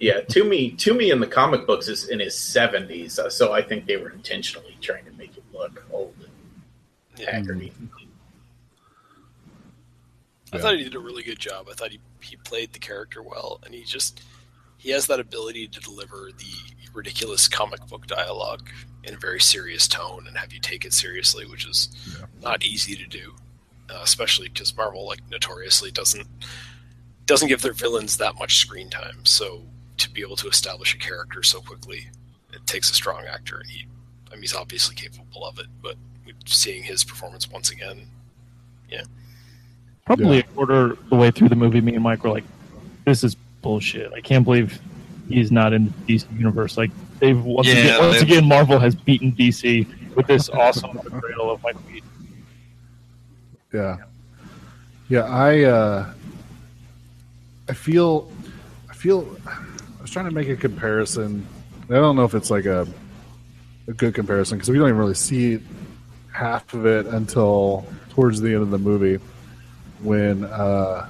Yeah, 0.00 0.20
Toomey 0.22 0.72
Toomey 0.72 1.10
in 1.10 1.20
the 1.20 1.26
comic 1.26 1.66
books 1.66 1.88
is 1.88 2.08
in 2.08 2.18
his 2.18 2.36
seventies, 2.36 3.18
uh, 3.18 3.30
so 3.30 3.52
I 3.52 3.62
think 3.62 3.86
they 3.86 3.96
were 3.96 4.10
intentionally 4.10 4.76
trying 4.82 5.04
to 5.06 5.12
make 5.12 5.34
him 5.34 5.44
look 5.52 5.84
old 5.92 6.14
and 6.20 6.28
Yeah. 7.16 7.40
haggardy. 7.40 7.72
I 10.54 10.58
thought 10.58 10.76
he 10.76 10.84
did 10.84 10.94
a 10.94 10.98
really 11.00 11.22
good 11.22 11.38
job. 11.38 11.66
I 11.70 11.74
thought 11.74 11.90
he, 11.90 12.00
he 12.20 12.36
played 12.36 12.72
the 12.72 12.78
character 12.78 13.22
well, 13.22 13.60
and 13.64 13.74
he 13.74 13.84
just 13.84 14.22
he 14.78 14.90
has 14.90 15.06
that 15.06 15.20
ability 15.20 15.66
to 15.68 15.80
deliver 15.80 16.30
the 16.36 16.74
ridiculous 16.92 17.48
comic 17.48 17.84
book 17.88 18.06
dialogue 18.06 18.68
in 19.02 19.14
a 19.14 19.18
very 19.18 19.40
serious 19.40 19.88
tone 19.88 20.26
and 20.28 20.36
have 20.36 20.52
you 20.52 20.60
take 20.60 20.84
it 20.84 20.92
seriously, 20.92 21.46
which 21.46 21.66
is 21.66 21.88
Yeah. 22.18 22.26
not 22.42 22.62
easy 22.64 22.94
to 22.96 23.06
do, 23.06 23.34
uh, 23.90 24.00
especially 24.02 24.48
because 24.48 24.76
Marvel 24.76 25.06
like 25.06 25.20
notoriously 25.30 25.90
doesn't 25.90 26.26
doesn't 27.26 27.48
give 27.48 27.62
their 27.62 27.72
villains 27.72 28.18
that 28.18 28.34
much 28.38 28.58
screen 28.58 28.90
time. 28.90 29.24
So 29.24 29.64
to 29.96 30.10
be 30.10 30.20
able 30.20 30.36
to 30.36 30.48
establish 30.48 30.94
a 30.94 30.98
character 30.98 31.42
so 31.42 31.60
quickly, 31.60 32.08
it 32.52 32.66
takes 32.66 32.90
a 32.90 32.94
strong 32.94 33.24
actor, 33.24 33.58
and 33.58 33.68
he 33.70 33.86
I 34.30 34.34
mean 34.34 34.42
he's 34.42 34.54
obviously 34.54 34.94
capable 34.94 35.44
of 35.46 35.58
it, 35.58 35.66
but 35.82 35.96
seeing 36.46 36.82
his 36.82 37.04
performance 37.04 37.50
once 37.50 37.70
again 37.70 38.06
Probably 40.06 40.40
a 40.40 40.42
quarter 40.42 40.96
the 41.08 41.16
way 41.16 41.30
through 41.30 41.48
the 41.48 41.56
movie, 41.56 41.80
me 41.80 41.94
and 41.94 42.02
Mike 42.02 42.24
were 42.24 42.30
like, 42.30 42.44
"This 43.06 43.24
is 43.24 43.34
bullshit. 43.62 44.12
I 44.12 44.20
can't 44.20 44.44
believe 44.44 44.78
he's 45.28 45.50
not 45.50 45.72
in 45.72 45.86
the 46.06 46.14
DC 46.18 46.26
universe." 46.38 46.76
Like 46.76 46.90
they've 47.20 47.42
once, 47.42 47.68
Yeah, 47.68 47.74
again, 47.74 47.98
once 48.00 48.12
they've- 48.14 48.22
again, 48.22 48.44
Marvel 48.48 48.78
has 48.78 48.94
beaten 48.94 49.32
DC 49.32 49.86
with 50.14 50.26
this 50.26 50.50
awesome 50.50 50.90
portrayal 50.98 51.50
of 51.50 51.62
Michael 51.62 51.80
Keaton. 51.90 52.08
Yeah, 53.72 53.96
yeah. 55.08 55.22
I 55.22 55.62
uh, 55.64 56.12
I 57.70 57.72
feel 57.72 58.30
I 58.90 58.92
feel 58.92 59.36
I 59.46 60.02
was 60.02 60.10
trying 60.10 60.26
to 60.26 60.30
make 60.32 60.48
a 60.50 60.56
comparison. 60.56 61.46
I 61.88 61.94
don't 61.94 62.16
know 62.16 62.24
if 62.24 62.34
it's 62.34 62.50
like 62.50 62.66
a 62.66 62.86
a 63.88 63.92
good 63.94 64.14
comparison 64.14 64.58
because 64.58 64.68
we 64.68 64.76
don't 64.78 64.88
even 64.88 64.98
really 64.98 65.14
see 65.14 65.60
half 66.30 66.74
of 66.74 66.84
it 66.84 67.06
until 67.06 67.86
towards 68.10 68.40
the 68.42 68.48
end 68.52 68.62
of 68.62 68.70
the 68.70 68.78
movie 68.78 69.18
when 70.04 70.44
uh 70.44 71.08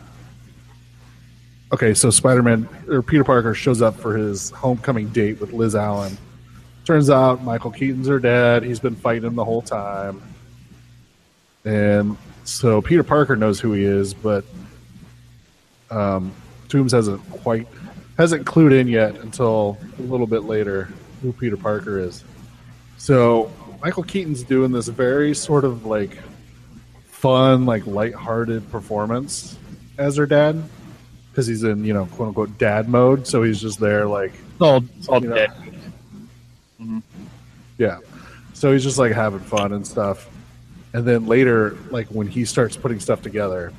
okay 1.72 1.92
so 1.94 2.10
spider-man 2.10 2.68
or 2.88 3.02
peter 3.02 3.24
parker 3.24 3.54
shows 3.54 3.82
up 3.82 3.96
for 3.96 4.16
his 4.16 4.50
homecoming 4.50 5.08
date 5.08 5.40
with 5.40 5.52
liz 5.52 5.74
allen. 5.74 6.16
Turns 6.84 7.10
out 7.10 7.42
michael 7.42 7.70
keaton's 7.70 8.06
her 8.06 8.18
dad. 8.18 8.62
He's 8.62 8.80
been 8.80 8.96
fighting 8.96 9.24
him 9.24 9.34
the 9.34 9.44
whole 9.44 9.62
time. 9.62 10.22
And 11.64 12.16
so 12.44 12.82
Peter 12.82 13.02
Parker 13.02 13.36
knows 13.36 13.58
who 13.58 13.72
he 13.72 13.84
is, 13.84 14.12
but 14.12 14.44
um, 15.90 16.32
Toomes 16.68 16.92
hasn't 16.92 17.28
quite 17.30 17.66
hasn't 18.18 18.46
clued 18.46 18.78
in 18.78 18.86
yet 18.86 19.16
until 19.16 19.78
a 19.98 20.02
little 20.02 20.26
bit 20.26 20.44
later 20.44 20.88
who 21.22 21.32
Peter 21.32 21.56
Parker 21.56 21.98
is. 21.98 22.22
So 22.98 23.50
Michael 23.82 24.02
Keaton's 24.02 24.42
doing 24.42 24.72
this 24.72 24.88
very 24.88 25.34
sort 25.34 25.64
of 25.64 25.86
like 25.86 26.18
fun, 27.24 27.64
like 27.64 27.86
lighthearted 27.86 28.70
performance 28.70 29.56
as 29.96 30.16
her 30.16 30.26
dad 30.26 30.62
because 31.30 31.46
he's 31.46 31.62
in 31.64 31.84
you 31.86 31.94
know 31.94 32.04
quote 32.04 32.28
unquote 32.28 32.58
dad 32.58 32.86
mode. 32.86 33.26
So 33.26 33.42
he's 33.42 33.58
just 33.60 33.80
there 33.80 34.06
like 34.06 34.32
It's 34.34 34.60
all, 34.60 34.84
it's 34.98 35.08
all 35.08 35.22
You 35.22 35.30
know. 35.30 35.34
dead. 35.36 35.52
Yeah. 37.78 37.98
So 38.52 38.72
he's 38.72 38.82
just 38.82 38.98
like 38.98 39.12
having 39.12 39.40
fun 39.40 39.72
and 39.72 39.86
stuff. 39.86 40.28
And 40.92 41.04
then 41.06 41.26
later, 41.26 41.76
like 41.90 42.06
when 42.08 42.26
he 42.28 42.44
starts 42.44 42.76
putting 42.76 43.00
stuff 43.00 43.22
together, 43.22 43.72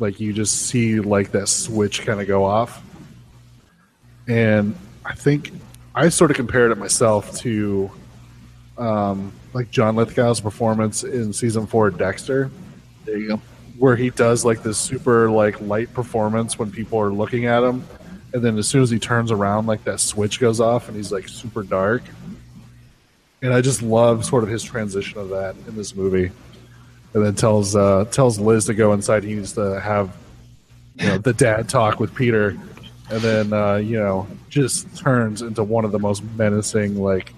like 0.00 0.18
you 0.18 0.32
just 0.32 0.62
see 0.66 1.00
like 1.00 1.30
that 1.32 1.48
switch 1.48 2.02
kind 2.06 2.20
of 2.20 2.26
go 2.26 2.44
off. 2.44 2.82
And 4.26 4.74
I 5.04 5.14
think 5.14 5.52
I 5.94 6.08
sort 6.08 6.30
of 6.30 6.36
compared 6.36 6.72
it 6.72 6.78
myself 6.78 7.36
to 7.40 7.90
um, 8.78 9.32
like 9.52 9.70
John 9.70 9.94
Lithgow's 9.94 10.40
performance 10.40 11.04
in 11.04 11.32
season 11.32 11.66
four 11.68 11.90
Dexter, 11.90 12.50
There 13.04 13.18
you 13.18 13.28
go. 13.28 13.40
where 13.78 13.96
he 13.96 14.10
does 14.10 14.44
like 14.44 14.62
this 14.62 14.78
super 14.78 15.30
like 15.30 15.60
light 15.60 15.92
performance 15.92 16.58
when 16.58 16.70
people 16.70 16.98
are 17.00 17.12
looking 17.12 17.46
at 17.46 17.62
him. 17.62 17.84
And 18.32 18.42
then 18.42 18.58
as 18.58 18.66
soon 18.68 18.82
as 18.82 18.90
he 18.90 18.98
turns 18.98 19.30
around, 19.30 19.66
like 19.66 19.84
that 19.84 20.00
switch 20.00 20.40
goes 20.40 20.60
off 20.60 20.88
and 20.88 20.96
he's 20.96 21.12
like 21.12 21.28
super 21.28 21.62
dark 21.62 22.02
and 23.44 23.52
I 23.52 23.60
just 23.60 23.82
love 23.82 24.24
sort 24.24 24.42
of 24.42 24.48
his 24.48 24.62
transition 24.62 25.18
of 25.18 25.28
that 25.28 25.54
in 25.68 25.76
this 25.76 25.94
movie. 25.94 26.32
And 27.12 27.24
then 27.24 27.34
tells 27.34 27.76
uh, 27.76 28.06
tells 28.06 28.40
Liz 28.40 28.64
to 28.64 28.74
go 28.74 28.94
inside. 28.94 29.22
He 29.22 29.34
needs 29.34 29.52
to 29.52 29.78
have 29.80 30.16
you 30.98 31.06
know 31.06 31.18
the 31.18 31.34
dad 31.34 31.68
talk 31.68 32.00
with 32.00 32.12
Peter, 32.14 32.58
and 33.10 33.20
then 33.20 33.52
uh, 33.52 33.76
you 33.76 33.98
know 33.98 34.26
just 34.48 34.96
turns 34.96 35.42
into 35.42 35.62
one 35.62 35.84
of 35.84 35.92
the 35.92 35.98
most 35.98 36.24
menacing 36.36 36.96
like 36.96 37.34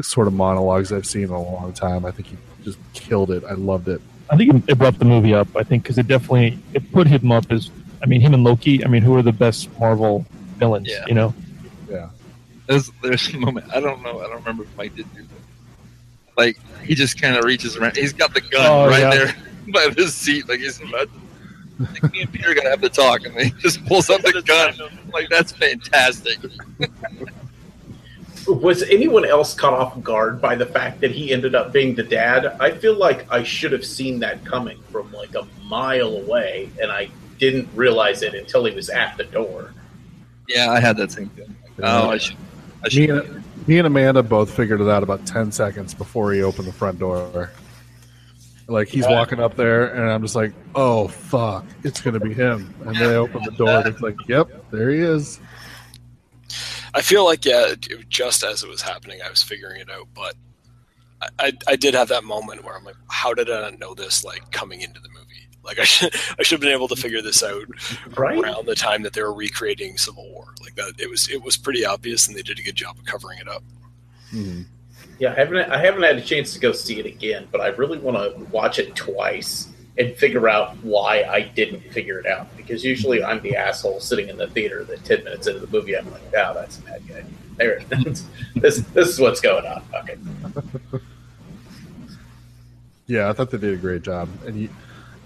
sort 0.00 0.28
of 0.28 0.32
monologues 0.32 0.92
I've 0.92 1.04
seen 1.04 1.24
in 1.24 1.30
a 1.30 1.42
long 1.42 1.72
time. 1.72 2.06
I 2.06 2.12
think 2.12 2.28
he 2.28 2.36
just 2.62 2.78
killed 2.94 3.32
it. 3.32 3.42
I 3.44 3.54
loved 3.54 3.88
it. 3.88 4.00
I 4.30 4.36
think 4.36 4.68
it 4.68 4.78
brought 4.78 4.98
the 4.98 5.04
movie 5.04 5.34
up. 5.34 5.48
I 5.56 5.62
think 5.62 5.82
because 5.82 5.98
it 5.98 6.06
definitely 6.06 6.58
it 6.74 6.90
put 6.92 7.06
him 7.06 7.32
up 7.32 7.50
as. 7.50 7.70
I 8.02 8.06
mean, 8.06 8.20
him 8.20 8.32
and 8.34 8.44
Loki. 8.44 8.84
I 8.84 8.88
mean, 8.88 9.02
who 9.02 9.16
are 9.16 9.22
the 9.22 9.32
best 9.32 9.68
Marvel 9.80 10.24
villains? 10.56 10.86
Yeah. 10.88 11.04
You 11.08 11.14
know, 11.14 11.34
Yeah, 11.90 12.10
There's 12.68 12.90
there's 13.02 13.28
a 13.34 13.38
moment. 13.38 13.66
I 13.74 13.80
don't 13.80 14.02
know. 14.02 14.20
I 14.20 14.24
don't 14.28 14.36
remember 14.36 14.62
if 14.64 14.76
Mike 14.76 14.94
did 14.94 15.12
do 15.14 15.22
that. 15.22 15.28
Like 16.36 16.58
he 16.84 16.94
just 16.94 17.20
kind 17.20 17.36
of 17.36 17.44
reaches 17.44 17.76
around. 17.76 17.96
He's 17.96 18.12
got 18.12 18.32
the 18.34 18.40
gun 18.40 18.60
Oh, 18.66 18.86
right 18.88 19.00
yeah. 19.00 19.10
there 19.10 19.36
by 19.72 19.88
his 19.96 20.14
seat. 20.14 20.48
Like 20.48 20.60
he's 20.60 20.80
about. 20.80 21.08
To, 21.12 21.84
like 22.02 22.12
me 22.12 22.20
and 22.22 22.32
Peter 22.32 22.50
are 22.50 22.54
gonna 22.54 22.70
have 22.70 22.80
to 22.82 22.88
talk, 22.88 23.24
and 23.24 23.34
he 23.40 23.50
just 23.60 23.84
pulls 23.86 24.10
up 24.10 24.20
the 24.22 24.42
gun. 24.44 24.74
Like 25.12 25.28
that's 25.30 25.50
fantastic. 25.52 26.38
Was 28.48 28.82
anyone 28.84 29.24
else 29.26 29.54
caught 29.54 29.74
off 29.74 30.02
guard 30.02 30.40
by 30.40 30.54
the 30.54 30.64
fact 30.64 31.00
that 31.02 31.10
he 31.10 31.32
ended 31.32 31.54
up 31.54 31.72
being 31.72 31.94
the 31.94 32.02
dad? 32.02 32.56
I 32.58 32.70
feel 32.70 32.94
like 32.94 33.30
I 33.30 33.42
should 33.42 33.72
have 33.72 33.84
seen 33.84 34.20
that 34.20 34.44
coming 34.44 34.80
from 34.90 35.12
like 35.12 35.34
a 35.34 35.46
mile 35.64 36.16
away, 36.16 36.70
and 36.80 36.90
I 36.90 37.10
didn't 37.38 37.68
realize 37.74 38.22
it 38.22 38.34
until 38.34 38.64
he 38.64 38.74
was 38.74 38.88
at 38.88 39.16
the 39.16 39.24
door. 39.24 39.74
Yeah, 40.48 40.70
I 40.70 40.80
had 40.80 40.96
that 40.96 41.12
same 41.12 41.28
thing. 41.30 41.54
Oh, 41.82 42.10
I 42.10 42.18
should. 42.18 42.36
I 42.84 42.96
me 42.96 43.10
and, 43.10 43.44
me 43.66 43.78
and 43.78 43.86
Amanda 43.86 44.22
both 44.22 44.50
figured 44.50 44.80
it 44.80 44.88
out 44.88 45.02
about 45.02 45.26
ten 45.26 45.52
seconds 45.52 45.92
before 45.92 46.32
he 46.32 46.42
opened 46.42 46.68
the 46.68 46.72
front 46.72 46.98
door. 46.98 47.50
Like 48.66 48.88
he's 48.88 49.06
walking 49.06 49.40
up 49.40 49.56
there, 49.56 49.94
and 49.94 50.10
I'm 50.10 50.22
just 50.22 50.34
like, 50.34 50.52
"Oh 50.74 51.08
fuck, 51.08 51.64
it's 51.84 52.00
gonna 52.00 52.20
be 52.20 52.34
him!" 52.34 52.74
And 52.84 52.96
they 52.96 53.16
open 53.16 53.42
the 53.44 53.50
door, 53.52 53.70
and 53.70 53.86
it's 53.86 54.00
like, 54.00 54.16
"Yep, 54.26 54.70
there 54.70 54.90
he 54.90 54.98
is." 54.98 55.40
I 56.94 57.02
feel 57.02 57.24
like 57.24 57.44
yeah, 57.44 57.72
it, 57.72 58.08
just 58.08 58.42
as 58.44 58.62
it 58.62 58.68
was 58.68 58.82
happening, 58.82 59.20
I 59.24 59.30
was 59.30 59.42
figuring 59.42 59.80
it 59.80 59.90
out, 59.90 60.08
but 60.14 60.34
I, 61.22 61.28
I, 61.38 61.52
I 61.68 61.76
did 61.76 61.94
have 61.94 62.08
that 62.08 62.24
moment 62.24 62.64
where 62.64 62.76
I'm 62.76 62.84
like, 62.84 62.96
how 63.08 63.34
did 63.34 63.50
I 63.50 63.60
not 63.62 63.78
know 63.78 63.94
this? 63.94 64.24
Like 64.24 64.50
coming 64.52 64.80
into 64.80 65.00
the 65.00 65.08
movie, 65.08 65.48
like 65.64 65.78
I 65.80 65.84
should 65.84 66.14
I 66.38 66.42
should 66.42 66.56
have 66.56 66.60
been 66.60 66.72
able 66.72 66.88
to 66.88 66.96
figure 66.96 67.22
this 67.22 67.42
out 67.42 67.64
Right? 68.16 68.38
around 68.38 68.66
the 68.66 68.74
time 68.74 69.02
that 69.02 69.12
they 69.12 69.22
were 69.22 69.34
recreating 69.34 69.96
Civil 69.98 70.28
War. 70.30 70.54
Like 70.62 70.74
that, 70.76 70.94
it 70.98 71.10
was 71.10 71.28
it 71.28 71.42
was 71.42 71.56
pretty 71.56 71.84
obvious, 71.84 72.26
and 72.28 72.36
they 72.36 72.42
did 72.42 72.58
a 72.58 72.62
good 72.62 72.76
job 72.76 72.98
of 72.98 73.04
covering 73.04 73.38
it 73.38 73.48
up. 73.48 73.62
Mm-hmm. 74.32 74.62
Yeah, 75.18 75.32
I 75.32 75.34
haven't 75.34 75.70
I 75.70 75.78
haven't 75.78 76.02
had 76.02 76.16
a 76.16 76.20
chance 76.20 76.54
to 76.54 76.60
go 76.60 76.72
see 76.72 77.00
it 77.00 77.06
again, 77.06 77.48
but 77.50 77.60
I 77.60 77.68
really 77.68 77.98
want 77.98 78.16
to 78.16 78.44
watch 78.50 78.78
it 78.78 78.94
twice 78.94 79.68
and 79.98 80.14
figure 80.16 80.48
out 80.48 80.76
why 80.78 81.24
I 81.24 81.42
didn't 81.42 81.80
figure 81.92 82.18
it 82.18 82.26
out. 82.26 82.56
Because 82.56 82.84
usually 82.84 83.22
I'm 83.22 83.42
the 83.42 83.56
asshole 83.56 84.00
sitting 84.00 84.28
in 84.28 84.36
the 84.36 84.46
theater 84.48 84.84
that 84.84 85.04
ten 85.04 85.24
minutes 85.24 85.46
into 85.46 85.60
the 85.60 85.66
movie 85.66 85.96
I'm 85.96 86.10
like, 86.10 86.22
oh, 86.36 86.54
that's 86.54 86.78
a 86.78 86.82
bad 86.82 87.08
guy. 87.08 87.24
There, 87.56 87.80
this 88.54 88.78
this 88.80 89.08
is 89.08 89.20
what's 89.20 89.40
going 89.40 89.66
on. 89.66 89.82
Okay, 89.94 90.16
Yeah, 93.06 93.28
I 93.28 93.32
thought 93.32 93.50
they 93.50 93.58
did 93.58 93.74
a 93.74 93.78
great 93.78 94.02
job, 94.02 94.28
and 94.46 94.56
you 94.56 94.68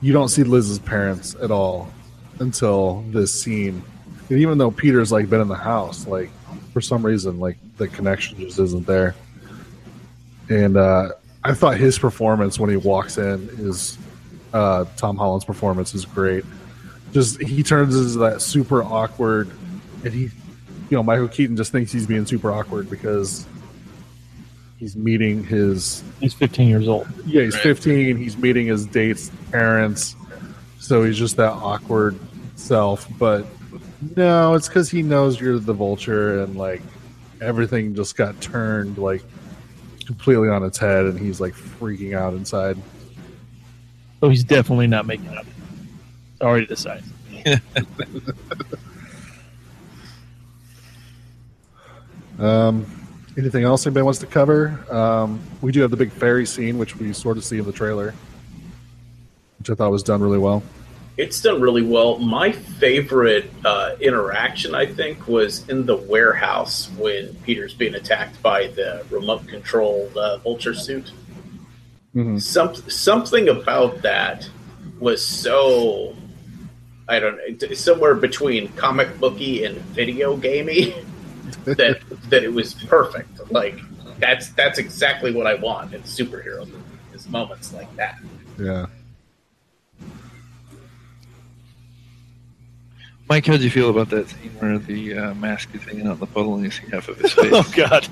you 0.00 0.12
don't 0.12 0.28
see 0.28 0.42
Liz's 0.42 0.78
parents 0.78 1.36
at 1.40 1.50
all 1.50 1.92
until 2.40 3.02
this 3.08 3.32
scene. 3.32 3.82
And 4.28 4.38
even 4.38 4.56
though 4.56 4.70
Peter's 4.70 5.12
like 5.12 5.28
been 5.28 5.40
in 5.40 5.48
the 5.48 5.54
house, 5.54 6.06
like 6.06 6.30
for 6.72 6.80
some 6.80 7.04
reason, 7.04 7.38
like 7.38 7.58
the 7.76 7.88
connection 7.88 8.38
just 8.38 8.58
isn't 8.58 8.86
there. 8.86 9.14
And 10.48 10.76
uh, 10.76 11.10
I 11.44 11.54
thought 11.54 11.76
his 11.76 11.98
performance 11.98 12.58
when 12.58 12.70
he 12.70 12.76
walks 12.76 13.18
in 13.18 13.48
is 13.58 13.98
uh, 14.52 14.84
Tom 14.96 15.16
Holland's 15.16 15.44
performance 15.44 15.94
is 15.94 16.04
great. 16.04 16.44
Just 17.12 17.40
he 17.42 17.62
turns 17.62 17.96
into 17.96 18.18
that 18.20 18.40
super 18.42 18.82
awkward, 18.82 19.50
and 20.04 20.12
he, 20.12 20.22
you 20.22 20.30
know, 20.90 21.02
Michael 21.02 21.28
Keaton 21.28 21.56
just 21.56 21.72
thinks 21.72 21.92
he's 21.92 22.06
being 22.06 22.24
super 22.26 22.50
awkward 22.50 22.88
because 22.88 23.46
he's 24.78 24.96
meeting 24.96 25.44
his 25.44 26.02
He's 26.20 26.34
15 26.34 26.68
years 26.68 26.88
old. 26.88 27.06
yeah, 27.26 27.42
he's 27.42 27.54
Right. 27.54 27.62
15. 27.62 28.16
He's 28.16 28.36
meeting 28.36 28.66
his 28.66 28.86
date's 28.86 29.30
parents, 29.50 30.16
so 30.78 31.02
he's 31.04 31.18
just 31.18 31.36
that 31.36 31.52
awkward 31.52 32.18
self. 32.56 33.06
But 33.18 33.46
no, 34.16 34.54
it's 34.54 34.68
because 34.68 34.90
he 34.90 35.02
knows 35.02 35.38
you're 35.40 35.58
the 35.58 35.74
vulture, 35.74 36.42
and 36.42 36.56
like 36.56 36.82
everything 37.40 37.94
just 37.94 38.16
got 38.16 38.40
turned 38.40 38.96
like 38.98 39.22
completely 40.06 40.48
on 40.48 40.64
its 40.64 40.78
head, 40.78 41.04
and 41.06 41.18
he's 41.18 41.40
like 41.40 41.52
freaking 41.54 42.16
out 42.16 42.32
inside. 42.34 42.76
So 44.22 44.28
he's 44.28 44.44
definitely 44.44 44.86
not 44.86 45.04
making 45.04 45.36
up. 45.36 45.44
It's 46.32 46.40
already 46.40 46.66
decided. 46.66 47.04
Um, 52.38 52.86
anything 53.36 53.62
else 53.62 53.86
anybody 53.86 54.02
wants 54.02 54.18
to 54.20 54.26
cover? 54.26 54.80
Um, 54.90 55.40
we 55.60 55.70
do 55.70 55.80
have 55.82 55.90
the 55.90 55.96
big 55.96 56.10
ferry 56.10 56.44
scene, 56.46 56.78
which 56.78 56.96
we 56.96 57.12
sort 57.12 57.36
of 57.36 57.44
see 57.44 57.58
in 57.58 57.64
the 57.64 57.72
trailer, 57.72 58.14
which 59.58 59.70
I 59.70 59.74
thought 59.74 59.92
was 59.92 60.02
done 60.02 60.20
really 60.22 60.38
well. 60.38 60.62
it's 61.18 61.40
done 61.40 61.60
really 61.60 61.82
well. 61.82 62.18
My 62.18 62.50
favorite 62.50 63.50
uh, 63.64 63.94
interaction, 64.00 64.74
I 64.74 64.86
think, 64.86 65.28
was 65.28 65.68
in 65.68 65.86
the 65.86 65.96
warehouse 65.96 66.90
when 66.98 67.34
Peter's 67.44 67.74
being 67.74 67.94
attacked 67.94 68.42
by 68.42 68.68
the 68.68 69.04
remote 69.10 69.46
controlled 69.46 70.16
uh, 70.16 70.38
vulture 70.38 70.74
suit. 70.74 71.12
Mhm. 72.14 72.40
Some, 72.40 72.74
something 72.90 73.48
about 73.48 74.02
that 74.02 74.48
was 74.98 75.26
so 75.26 76.14
I 77.08 77.18
don't 77.18 77.36
know 77.36 77.72
somewhere 77.74 78.14
between 78.14 78.68
comic 78.72 79.18
booky 79.18 79.64
and 79.64 79.76
video 79.78 80.36
gamey 80.36 80.94
that 81.64 82.00
that 82.28 82.44
it 82.44 82.52
was 82.52 82.74
perfect. 82.74 83.50
Like 83.50 83.78
that's 84.18 84.50
that's 84.50 84.78
exactly 84.78 85.32
what 85.32 85.46
I 85.46 85.54
want 85.54 85.94
in 85.94 86.02
superhero 86.02 86.60
movies. 86.60 86.82
Is 87.14 87.28
moments 87.28 87.72
like 87.72 87.94
that. 87.96 88.18
Yeah. 88.58 88.86
Mike, 93.28 93.46
how 93.46 93.52
would 93.52 93.62
you 93.62 93.70
feel 93.70 93.88
about 93.88 94.10
that 94.10 94.28
scene 94.28 94.50
where 94.58 94.78
the 94.78 95.14
uh, 95.16 95.34
mask 95.34 95.74
is 95.74 95.82
hanging 95.84 96.06
out 96.06 96.14
in 96.14 96.18
the 96.20 96.26
puddle 96.26 96.54
and 96.56 96.64
you 96.64 96.70
see 96.70 96.86
half 96.90 97.08
of 97.08 97.18
his 97.18 97.32
face? 97.34 97.52
Oh 97.52 97.70
God. 97.74 98.06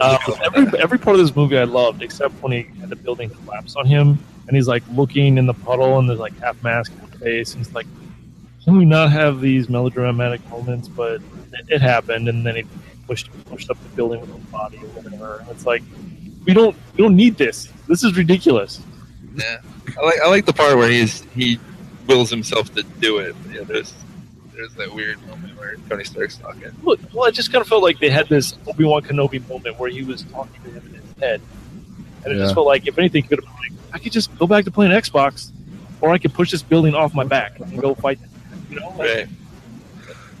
Um, 0.00 0.18
every 0.44 0.78
every 0.78 0.98
part 0.98 1.16
of 1.16 1.22
this 1.22 1.34
movie 1.34 1.58
I 1.58 1.64
loved, 1.64 2.02
except 2.02 2.34
when 2.42 2.52
he 2.52 2.62
had 2.80 2.88
the 2.88 2.96
building 2.96 3.30
collapse 3.30 3.74
on 3.74 3.86
him, 3.86 4.18
and 4.46 4.56
he's 4.56 4.68
like 4.68 4.82
looking 4.92 5.38
in 5.38 5.46
the 5.46 5.54
puddle, 5.54 5.98
and 5.98 6.08
there's 6.08 6.20
like 6.20 6.38
half 6.38 6.62
mask 6.62 6.92
in 6.92 7.10
his 7.10 7.20
face, 7.20 7.54
and 7.54 7.64
he's 7.64 7.74
like, 7.74 7.86
"Can 8.64 8.76
we 8.76 8.84
not 8.84 9.10
have 9.10 9.40
these 9.40 9.68
melodramatic 9.68 10.46
moments?" 10.50 10.86
But 10.86 11.20
it, 11.52 11.66
it 11.68 11.82
happened, 11.82 12.28
and 12.28 12.46
then 12.46 12.56
he 12.56 12.64
pushed 13.06 13.30
pushed 13.46 13.70
up 13.70 13.82
the 13.82 13.88
building 13.96 14.20
with 14.20 14.32
his 14.32 14.44
body 14.46 14.76
or 14.76 14.88
whatever. 14.88 15.38
And 15.40 15.48
it's 15.48 15.66
like, 15.66 15.82
we 16.46 16.54
don't 16.54 16.76
we 16.92 17.02
don't 17.02 17.16
need 17.16 17.36
this. 17.36 17.68
This 17.88 18.04
is 18.04 18.16
ridiculous. 18.16 18.80
Yeah, 19.34 19.58
I 20.00 20.04
like 20.04 20.20
I 20.20 20.28
like 20.28 20.46
the 20.46 20.52
part 20.52 20.76
where 20.76 20.90
he's 20.90 21.22
he 21.34 21.58
wills 22.06 22.30
himself 22.30 22.72
to 22.74 22.82
do 23.00 23.18
it. 23.18 23.34
Yeah, 23.52 23.62
there's 23.62 23.92
there's 24.58 24.74
that 24.74 24.92
weird 24.92 25.24
moment 25.28 25.56
where 25.56 25.76
Tony 25.88 26.02
Stark's 26.02 26.36
talking. 26.36 26.72
Look, 26.82 26.98
well, 27.14 27.28
I 27.28 27.30
just 27.30 27.52
kind 27.52 27.62
of 27.62 27.68
felt 27.68 27.82
like 27.84 28.00
they 28.00 28.10
had 28.10 28.28
this 28.28 28.54
Obi 28.66 28.82
Wan 28.84 29.02
Kenobi 29.02 29.46
moment 29.48 29.78
where 29.78 29.88
he 29.88 30.02
was 30.02 30.24
talking 30.24 30.60
to 30.64 30.70
him 30.70 30.82
in 30.88 30.94
his 31.00 31.12
head, 31.20 31.40
and 32.24 32.32
it 32.34 32.36
Yeah. 32.36 32.42
just 32.42 32.54
felt 32.54 32.66
like 32.66 32.86
if 32.88 32.98
anything, 32.98 33.22
could 33.22 33.38
have 33.38 33.44
been 33.44 33.54
like, 33.54 33.72
I 33.94 33.98
could 34.00 34.10
just 34.10 34.36
go 34.36 34.48
back 34.48 34.64
to 34.64 34.72
playing 34.72 34.90
Xbox, 34.90 35.52
or 36.00 36.10
I 36.10 36.18
could 36.18 36.34
push 36.34 36.50
this 36.50 36.62
building 36.62 36.94
off 36.96 37.14
my 37.14 37.22
back 37.24 37.60
and 37.60 37.80
go 37.80 37.94
fight. 37.94 38.20
them. 38.20 38.30
You 38.68 38.80
know, 38.80 38.88
like, 38.98 38.98
Right. 38.98 39.28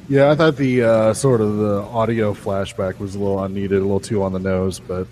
Yeah, 0.08 0.30
I 0.30 0.34
thought 0.34 0.56
the 0.56 0.82
uh, 0.82 1.14
sort 1.14 1.40
of 1.40 1.56
the 1.58 1.82
audio 1.82 2.34
flashback 2.34 2.98
was 2.98 3.14
a 3.14 3.18
little 3.20 3.42
unneeded, 3.44 3.78
a 3.78 3.82
little 3.82 4.00
too 4.00 4.22
on 4.24 4.32
the 4.32 4.38
nose, 4.40 4.80
but 4.80 5.06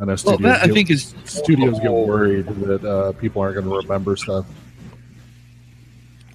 I 0.00 0.04
know 0.04 0.08
Well, 0.08 0.16
studios, 0.18 0.42
that 0.42 0.62
I 0.62 0.66
get, 0.66 0.74
think 0.74 0.90
is 0.90 1.14
studios 1.24 1.78
get 1.80 1.90
worried 1.92 2.46
that 2.46 2.84
uh, 2.84 3.12
people 3.12 3.40
aren't 3.40 3.54
going 3.54 3.66
to 3.68 3.76
remember 3.76 4.16
stuff. 4.16 4.44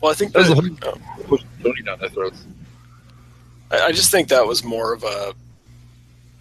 Well, 0.02 0.12
I 0.12 0.16
think 0.16 0.34
That 0.34 0.40
was 0.40 0.50
that, 0.50 0.80
the 0.80 0.92
um, 0.92 1.02
push 1.26 1.84
down 1.84 2.00
their 2.00 2.10
throats. 2.10 2.46
I, 3.72 3.82
I 3.82 3.92
just 3.92 4.12
think 4.12 4.30
that 4.30 4.46
was 4.46 4.64
more 4.64 4.94
of 4.94 5.04
a 5.04 5.34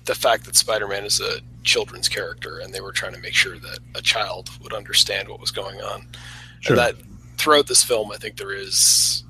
the 0.04 0.14
fact 0.14 0.44
that 0.44 0.54
Spider-Man 0.54 1.04
is 1.04 1.20
a 1.20 1.40
children's 1.64 2.08
character, 2.08 2.60
and 2.60 2.72
they 2.72 2.80
were 2.80 2.92
trying 2.92 3.12
to 3.12 3.18
make 3.18 3.34
sure 3.34 3.58
that 3.58 3.78
a 3.96 4.02
child 4.02 4.50
would 4.62 4.72
understand 4.72 5.28
what 5.28 5.40
was 5.40 5.50
going 5.50 5.80
on. 5.80 6.06
Sure. 6.60 6.76
And 6.76 6.78
that 6.78 6.94
throughout 7.38 7.66
this 7.66 7.82
film, 7.82 8.12
I 8.12 8.16
think 8.16 8.36
there 8.36 8.52
is 8.52 9.24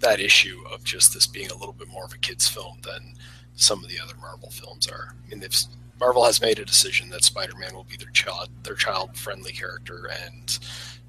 that 0.00 0.20
issue 0.20 0.62
of 0.70 0.84
just 0.84 1.14
this 1.14 1.26
being 1.26 1.50
a 1.50 1.56
little 1.56 1.72
bit 1.72 1.88
more 1.88 2.04
of 2.04 2.12
a 2.12 2.18
kids' 2.18 2.46
film 2.46 2.78
than 2.82 3.14
some 3.54 3.82
of 3.82 3.90
the 3.90 3.98
other 3.98 4.14
Marvel 4.20 4.50
films 4.50 4.86
are. 4.86 5.14
I 5.24 5.30
mean, 5.30 5.40
they've 5.40 5.56
Marvel 5.98 6.24
has 6.24 6.40
made 6.40 6.58
a 6.58 6.64
decision 6.64 7.10
that 7.10 7.24
Spider-Man 7.24 7.74
will 7.74 7.84
be 7.84 7.96
their 7.96 8.10
child 8.10 8.48
their 8.62 8.74
child-friendly 8.74 9.52
character, 9.52 10.10
and 10.24 10.58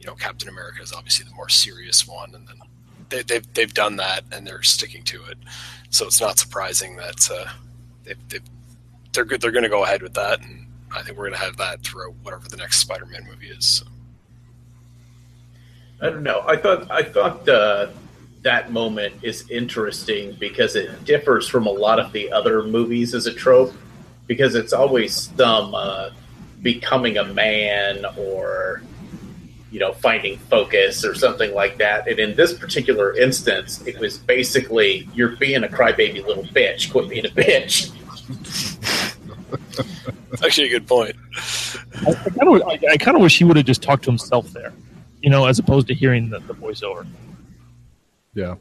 you 0.02 0.08
know 0.08 0.16
Captain 0.16 0.50
America 0.50 0.82
is 0.82 0.92
obviously 0.92 1.26
the 1.26 1.36
more 1.36 1.50
serious 1.50 2.08
one, 2.08 2.34
and 2.34 2.48
then 2.48 2.56
they, 3.10 3.22
they've 3.22 3.54
they've 3.54 3.74
done 3.74 3.98
that 3.98 4.24
and 4.32 4.46
they're 4.46 4.64
sticking 4.64 5.04
to 5.04 5.24
it. 5.26 5.38
So 5.92 6.08
it's 6.08 6.20
not 6.20 6.40
surprising 6.40 6.96
that 6.96 7.30
uh, 7.32 7.52
they've, 8.04 8.18
they've, 8.30 8.42
they're 9.14 9.26
good. 9.26 9.42
They're 9.42 9.52
going 9.52 9.64
to 9.64 9.70
go 9.70 9.84
ahead 9.84 10.02
with 10.02 10.16
that, 10.16 10.42
and 10.42 10.66
I 10.96 11.04
think 11.04 11.18
we're 11.18 11.30
going 11.30 11.40
to 11.40 11.46
have 11.46 11.58
that 11.58 11.82
throughout 11.84 12.16
whatever 12.24 12.48
the 12.48 12.58
next 12.58 12.80
Spider-Man 12.80 13.26
movie 13.30 13.50
is. 13.50 13.66
So. 13.66 13.86
I 16.02 16.10
don't 16.10 16.24
know. 16.24 16.44
I 16.48 16.58
thought 16.58 16.90
I 16.90 17.04
thought 17.04 17.48
uh, 17.48 17.88
that 18.42 18.72
moment 18.72 19.16
is 19.22 19.48
interesting 19.52 20.36
because 20.40 20.76
it 20.76 21.06
differs 21.06 21.48
from 21.48 21.68
a 21.68 21.72
lot 21.72 22.00
of 22.00 22.12
the 22.12 22.32
other 22.32 22.64
movies 22.64 23.14
as 23.14 23.28
a 23.28 23.34
trope. 23.34 23.74
Because 24.28 24.56
it's 24.56 24.72
always 24.72 25.30
some 25.36 25.76
uh, 25.76 26.12
becoming 26.62 27.18
a 27.18 27.26
man 27.26 28.06
or 28.18 28.82
you 29.72 29.80
know 29.80 29.94
finding 29.94 30.38
focus 30.38 31.04
or 31.06 31.16
something 31.16 31.54
like 31.54 31.78
that. 31.80 32.08
And 32.08 32.20
in 32.20 32.36
this 32.36 32.54
particular 32.54 33.18
instance, 33.18 33.82
it 33.88 33.98
was 34.00 34.18
basically 34.18 35.08
you're 35.14 35.36
being 35.38 35.64
a 35.64 35.68
crybaby 35.68 36.26
little 36.26 36.44
bitch. 36.44 36.92
Quit 36.92 37.10
being 37.10 37.26
a 37.26 37.30
bitch. 37.30 37.92
It's 40.32 40.44
actually 40.46 40.68
a 40.68 40.70
good 40.72 40.88
point. 40.88 41.16
I, 42.06 42.12
I 42.12 42.14
kind 42.30 42.48
of 42.48 42.62
I, 42.68 42.80
I 42.92 42.98
kind 42.98 43.16
of 43.16 43.22
wish 43.24 43.38
he 43.38 43.44
would 43.44 43.58
have 43.58 43.66
just 43.66 43.82
talked 43.82 44.04
to 44.04 44.12
himself 44.12 44.48
there, 44.52 44.74
you 45.22 45.30
know, 45.30 45.46
as 45.46 45.60
opposed 45.60 45.88
to 45.88 45.94
hearing 45.94 46.30
the, 46.30 46.40
the 46.40 46.54
voiceover. 46.54 47.08
Yeah. 48.34 48.56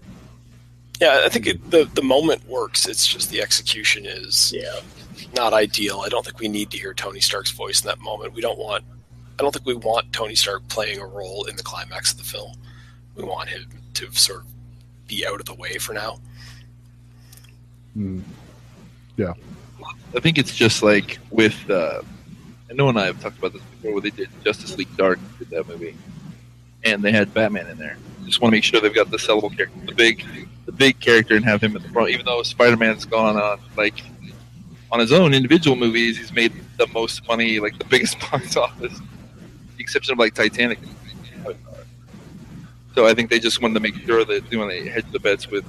Yeah, 1.01 1.23
I 1.25 1.29
think 1.29 1.47
it, 1.47 1.71
the 1.71 1.89
the 1.95 2.03
moment 2.03 2.47
works. 2.47 2.87
It's 2.87 3.07
just 3.07 3.31
the 3.31 3.41
execution 3.41 4.05
is 4.07 4.53
Yeah. 4.55 4.81
not 5.35 5.53
ideal. 5.53 6.03
I 6.05 6.09
don't 6.09 6.25
think 6.25 6.39
we 6.39 6.49
need 6.49 6.71
to 6.73 6.79
hear 6.79 6.93
Tony 6.93 7.21
Stark's 7.21 7.51
voice 7.51 7.81
in 7.83 7.87
that 7.87 7.99
moment. 8.01 8.35
We 8.35 8.43
don't 8.43 8.59
want. 8.59 8.85
I 9.41 9.43
don't 9.43 9.53
think 9.53 9.65
we 9.65 9.73
want 9.75 10.13
Tony 10.13 10.35
Stark 10.35 10.69
playing 10.69 11.01
a 11.01 11.07
role 11.07 11.45
in 11.47 11.57
the 11.57 11.63
climax 11.63 12.13
of 12.13 12.19
the 12.19 12.25
film. 12.25 12.53
We 13.17 13.25
want 13.25 13.49
him 13.49 13.67
to 13.95 14.13
sort 14.13 14.41
of 14.41 14.47
be 15.07 15.27
out 15.27 15.41
of 15.41 15.47
the 15.47 15.55
way 15.55 15.79
for 15.79 15.95
now. 15.95 16.19
Mm. 17.97 18.23
I 20.15 20.21
think 20.21 20.37
it's 20.37 20.55
just 20.55 20.83
like 20.83 21.19
with 21.31 21.71
uh, 21.71 22.03
I 22.69 22.75
know 22.75 22.91
and 22.91 22.99
I 22.99 23.07
have 23.07 23.23
talked 23.23 23.39
about 23.39 23.55
this 23.55 23.63
before 23.63 23.93
where 23.93 24.03
they 24.03 24.11
did 24.11 24.29
Justice 24.45 24.77
League 24.77 24.95
Dark, 24.99 25.19
did 25.39 25.49
that 25.49 25.67
movie, 25.67 25.97
and 26.85 27.03
they 27.03 27.11
had 27.11 27.33
Batman 27.33 27.67
in 27.69 27.79
there. 27.79 27.97
Just 28.27 28.43
want 28.43 28.53
to 28.53 28.57
make 28.57 28.65
sure 28.65 28.83
they've 28.83 28.95
got 28.95 29.11
the 29.11 29.17
sellable 29.17 29.57
character, 29.57 29.87
the 29.87 29.95
big, 29.95 30.23
the 30.67 30.73
big 30.73 31.01
character, 31.01 31.35
and 31.35 31.47
have 31.47 31.63
him 31.63 31.75
at 31.77 31.83
the 31.83 31.89
front. 31.89 32.11
Even 32.11 32.27
though 32.27 32.43
Spider 32.43 32.77
Man's 32.77 33.07
gone 33.07 33.39
on 33.39 33.59
like 33.75 34.03
on 34.93 35.01
his 35.01 35.13
own 35.13 35.33
individual 35.33 35.77
movies, 35.77 36.19
he's 36.19 36.31
made 36.31 36.53
the 36.77 36.87
most 36.89 37.27
money, 37.27 37.59
like 37.59 37.79
the 37.79 37.87
biggest 37.87 38.19
box 38.31 38.57
office, 38.59 39.01
the 39.81 39.83
exception 39.83 40.13
of 40.13 40.19
like 40.19 40.35
Titanic. 40.35 40.79
So 42.95 43.07
I 43.07 43.15
think 43.15 43.31
they 43.31 43.39
just 43.39 43.63
wanted 43.63 43.75
to 43.75 43.81
make 43.81 43.95
sure 44.05 44.27
that 44.27 44.51
they 44.51 44.57
when 44.59 44.69
they 44.69 44.87
hedge 44.89 45.11
the 45.11 45.19
bets 45.19 45.49
with 45.49 45.65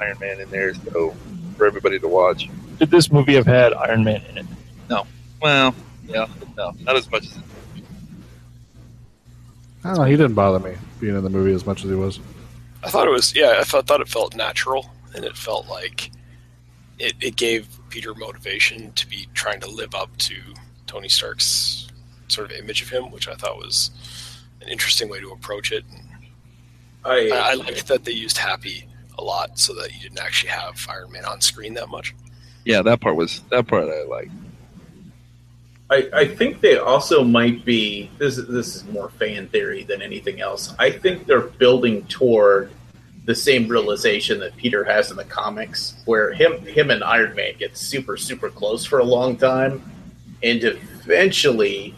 Iron 0.00 0.18
Man 0.20 0.40
in 0.40 0.48
there, 0.50 0.72
so 0.74 1.16
for 1.56 1.66
everybody 1.66 1.98
to 1.98 2.06
watch. 2.06 2.48
Did 2.78 2.92
this 2.92 3.10
movie 3.10 3.34
have 3.34 3.46
had 3.46 3.72
Iron 3.74 4.04
Man 4.04 4.22
in 4.30 4.38
it? 4.38 4.46
No. 4.88 5.04
Well, 5.42 5.74
yeah, 6.06 6.28
no, 6.56 6.72
not 6.82 6.94
as 6.94 7.10
much 7.10 7.26
as 7.26 7.38
I 9.82 9.88
don't 9.88 9.98
know. 9.98 10.04
He 10.04 10.12
didn't 10.12 10.34
bother 10.34 10.60
me 10.60 10.76
being 11.00 11.16
in 11.16 11.24
the 11.24 11.30
movie 11.30 11.52
as 11.52 11.66
much 11.66 11.82
as 11.82 11.90
he 11.90 11.96
was. 11.96 12.20
I 12.84 12.90
thought 12.90 13.08
it 13.08 13.10
was 13.10 13.34
yeah. 13.34 13.56
I 13.58 13.64
thought, 13.64 13.88
thought 13.88 14.00
it 14.00 14.08
felt 14.08 14.36
natural, 14.36 14.88
and 15.16 15.24
it 15.24 15.36
felt 15.36 15.66
like 15.66 16.12
it, 17.00 17.14
it 17.20 17.34
gave 17.34 17.66
Peter 17.88 18.14
motivation 18.14 18.92
to 18.92 19.08
be 19.08 19.26
trying 19.34 19.58
to 19.60 19.68
live 19.68 19.96
up 19.96 20.16
to 20.18 20.36
Tony 20.86 21.08
Stark's 21.08 21.89
sort 22.30 22.50
of 22.50 22.56
image 22.56 22.82
of 22.82 22.88
him, 22.88 23.10
which 23.10 23.28
I 23.28 23.34
thought 23.34 23.56
was 23.56 23.90
an 24.60 24.68
interesting 24.68 25.08
way 25.08 25.20
to 25.20 25.30
approach 25.30 25.72
it. 25.72 25.84
I, 27.04 27.30
I 27.32 27.54
liked 27.54 27.86
that 27.88 28.04
they 28.04 28.12
used 28.12 28.36
Happy 28.38 28.86
a 29.18 29.22
lot, 29.22 29.58
so 29.58 29.74
that 29.74 29.94
you 29.94 30.00
didn't 30.00 30.20
actually 30.20 30.50
have 30.50 30.86
Iron 30.88 31.12
Man 31.12 31.24
on 31.24 31.40
screen 31.40 31.74
that 31.74 31.88
much. 31.88 32.14
yeah. 32.64 32.82
That 32.82 33.00
part 33.00 33.16
was 33.16 33.40
that 33.50 33.66
part 33.66 33.88
I 33.88 34.04
like. 34.04 34.30
I, 35.90 36.08
I 36.12 36.24
think 36.24 36.60
they 36.60 36.78
also 36.78 37.24
might 37.24 37.64
be 37.64 38.10
this 38.18 38.38
is 38.38 38.46
this 38.46 38.76
is 38.76 38.84
more 38.86 39.10
fan 39.10 39.48
theory 39.48 39.82
than 39.82 40.02
anything 40.02 40.40
else. 40.40 40.72
I 40.78 40.90
think 40.90 41.26
they're 41.26 41.40
building 41.40 42.04
toward 42.06 42.70
the 43.24 43.34
same 43.34 43.66
realization 43.68 44.38
that 44.40 44.56
Peter 44.56 44.84
has 44.84 45.10
in 45.10 45.16
the 45.16 45.24
comics, 45.24 45.96
where 46.04 46.32
him 46.32 46.64
him 46.64 46.90
and 46.90 47.02
Iron 47.02 47.34
Man 47.34 47.54
get 47.58 47.76
super 47.76 48.16
super 48.16 48.50
close 48.50 48.84
for 48.84 49.00
a 49.00 49.04
long 49.04 49.36
time, 49.36 49.82
and 50.42 50.62
eventually 50.62 51.94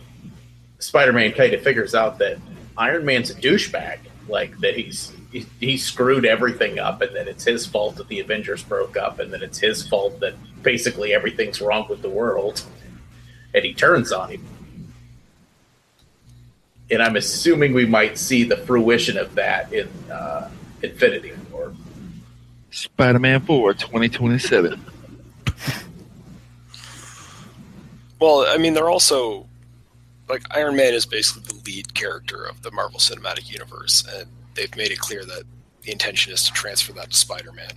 Spider 0.83 1.13
Man 1.13 1.33
kind 1.33 1.53
of 1.55 1.63
figures 1.63 1.95
out 1.95 2.19
that 2.19 2.39
Iron 2.77 3.05
Man's 3.05 3.31
a 3.31 3.35
douchebag, 3.35 3.99
like 4.29 4.59
that 4.59 4.77
he's 4.77 5.13
he, 5.31 5.47
he 5.61 5.77
screwed 5.79 6.25
everything 6.27 6.79
up, 6.79 7.01
and 7.03 7.15
that 7.17 7.29
it's 7.29 7.45
his 7.45 7.65
fault 7.67 7.97
that 7.97 8.09
the 8.09 8.21
Avengers 8.21 8.63
broke 8.63 8.97
up, 8.97 9.19
and 9.19 9.33
that 9.33 9.43
it's 9.43 9.59
his 9.59 9.87
fault 9.87 10.21
that 10.21 10.35
basically 10.63 11.13
everything's 11.15 11.61
wrong 11.61 11.87
with 11.89 12.03
the 12.03 12.11
world 12.11 12.63
and 13.55 13.65
he 13.65 13.75
turns 13.75 14.13
on 14.13 14.31
him. 14.31 14.47
And 16.91 17.03
I'm 17.03 17.17
assuming 17.17 17.73
we 17.73 17.87
might 17.87 18.19
see 18.19 18.45
the 18.45 18.57
fruition 18.57 19.17
of 19.17 19.35
that 19.35 19.73
in 19.73 19.89
uh, 20.11 20.51
Infinity 20.83 21.33
War. 21.51 21.73
Spider 22.71 23.19
Man 23.19 23.41
4 23.41 23.75
2027. 23.75 24.81
Well, 28.19 28.47
I 28.47 28.57
mean, 28.57 28.75
they're 28.75 28.91
also 28.91 29.47
like 30.33 30.57
Iron 30.57 30.77
Man 30.77 30.95
is 30.95 31.05
basically 31.05 31.43
the 31.43 31.63
lead 31.71 31.93
character 31.95 32.45
of 32.45 32.63
the 32.63 32.71
Marvel 32.71 32.99
Cinematic 32.99 33.51
Universe, 33.53 34.03
and 34.17 34.27
they've 34.55 34.75
made 34.77 34.91
it 34.91 34.99
clear 34.99 35.27
that 35.27 35.43
the 35.83 35.93
intention 35.93 36.33
is 36.33 36.45
to 36.45 36.53
transfer 36.53 36.93
that 36.95 37.11
to 37.11 37.17
Spider 37.17 37.53
Man. 37.53 37.73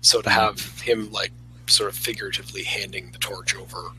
So 0.00 0.22
to 0.22 0.30
have 0.30 0.80
him 0.80 1.12
like 1.12 1.32
sort 1.66 1.90
of 1.90 1.96
figuratively 1.96 2.62
handing 2.62 3.10
the 3.10 3.18
torch 3.18 3.54
over, 3.54 3.90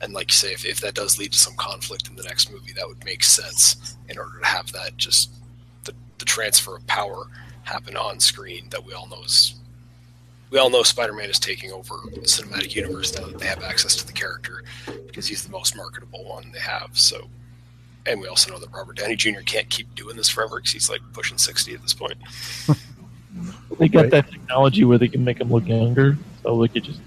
and 0.00 0.12
like 0.12 0.30
you 0.30 0.34
say, 0.34 0.52
if, 0.52 0.64
if 0.64 0.80
that 0.82 0.94
does 0.94 1.18
lead 1.18 1.32
to 1.32 1.38
some 1.38 1.56
conflict 1.56 2.08
in 2.08 2.14
the 2.14 2.22
next 2.22 2.52
movie, 2.52 2.72
that 2.74 2.86
would 2.86 3.04
make 3.04 3.24
sense 3.24 3.96
in 4.08 4.18
order 4.18 4.38
to 4.38 4.46
have 4.46 4.70
that 4.72 4.96
just 4.96 5.30
the, 5.82 5.92
the 6.18 6.24
transfer 6.24 6.76
of 6.76 6.86
power 6.86 7.24
happen 7.64 7.96
on 7.96 8.20
screen 8.20 8.68
that 8.70 8.84
we 8.84 8.92
all 8.92 9.08
know 9.08 9.22
is 9.24 9.54
we 10.50 10.58
all 10.58 10.70
know 10.70 10.82
Spider-Man 10.82 11.28
is 11.28 11.38
taking 11.38 11.72
over 11.72 11.96
the 12.14 12.20
cinematic 12.20 12.74
universe 12.74 13.14
now 13.18 13.26
that 13.26 13.38
they 13.38 13.46
have 13.46 13.62
access 13.62 13.96
to 13.96 14.06
the 14.06 14.12
character 14.12 14.62
because 15.06 15.26
he's 15.26 15.44
the 15.44 15.50
most 15.50 15.76
marketable 15.76 16.24
one 16.24 16.50
they 16.52 16.60
have. 16.60 16.90
So, 16.92 17.28
and 18.08 18.20
we 18.20 18.26
also 18.28 18.50
know 18.52 18.58
that 18.58 18.70
Robert 18.72 18.96
Downey 18.96 19.16
Jr. 19.16 19.40
can't 19.44 19.68
keep 19.68 19.94
doing 19.94 20.16
this 20.16 20.28
forever 20.28 20.56
because 20.56 20.72
he's 20.72 20.90
like 20.90 21.00
pushing 21.12 21.38
sixty 21.38 21.74
at 21.74 21.82
this 21.82 21.94
point. 21.94 22.14
They 23.78 23.88
got 23.88 24.02
Right. 24.02 24.10
that 24.10 24.30
technology 24.30 24.84
where 24.84 24.98
they 24.98 25.08
can 25.08 25.22
make 25.24 25.40
him 25.40 25.50
look 25.50 25.66
younger, 25.66 26.16
so 26.42 26.60
they 26.60 26.68
could 26.68 26.84
just. 26.84 27.00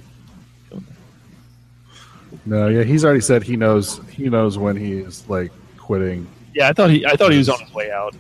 No, 2.46 2.70
yeah, 2.70 2.84
he's 2.84 3.04
already 3.06 3.22
said 3.22 3.44
he 3.44 3.56
knows 3.56 4.00
he 4.10 4.30
knows 4.30 4.58
when 4.58 4.76
he 4.76 4.94
is 4.94 5.28
like 5.30 5.52
quitting. 5.78 6.28
Yeah, 6.56 6.70
I 6.70 6.74
thought 6.74 6.90
he. 6.90 7.06
I 7.06 7.16
thought 7.16 7.32
he 7.32 7.38
was 7.38 7.50
on 7.50 7.60
his 7.60 7.74
way 7.74 7.92
out. 7.92 8.16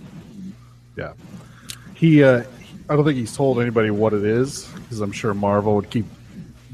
Yeah, 0.97 1.13
he, 1.95 2.23
uh, 2.23 2.43
I 2.89 2.95
don't 2.95 3.05
think 3.05 3.17
he's 3.17 3.35
told 3.35 3.59
anybody 3.61 3.89
what 3.89 4.13
it 4.13 4.23
is 4.23 4.65
because 4.67 4.99
I'm 4.99 5.11
sure 5.11 5.33
Marvel 5.33 5.75
would 5.75 5.89
keep 5.89 6.05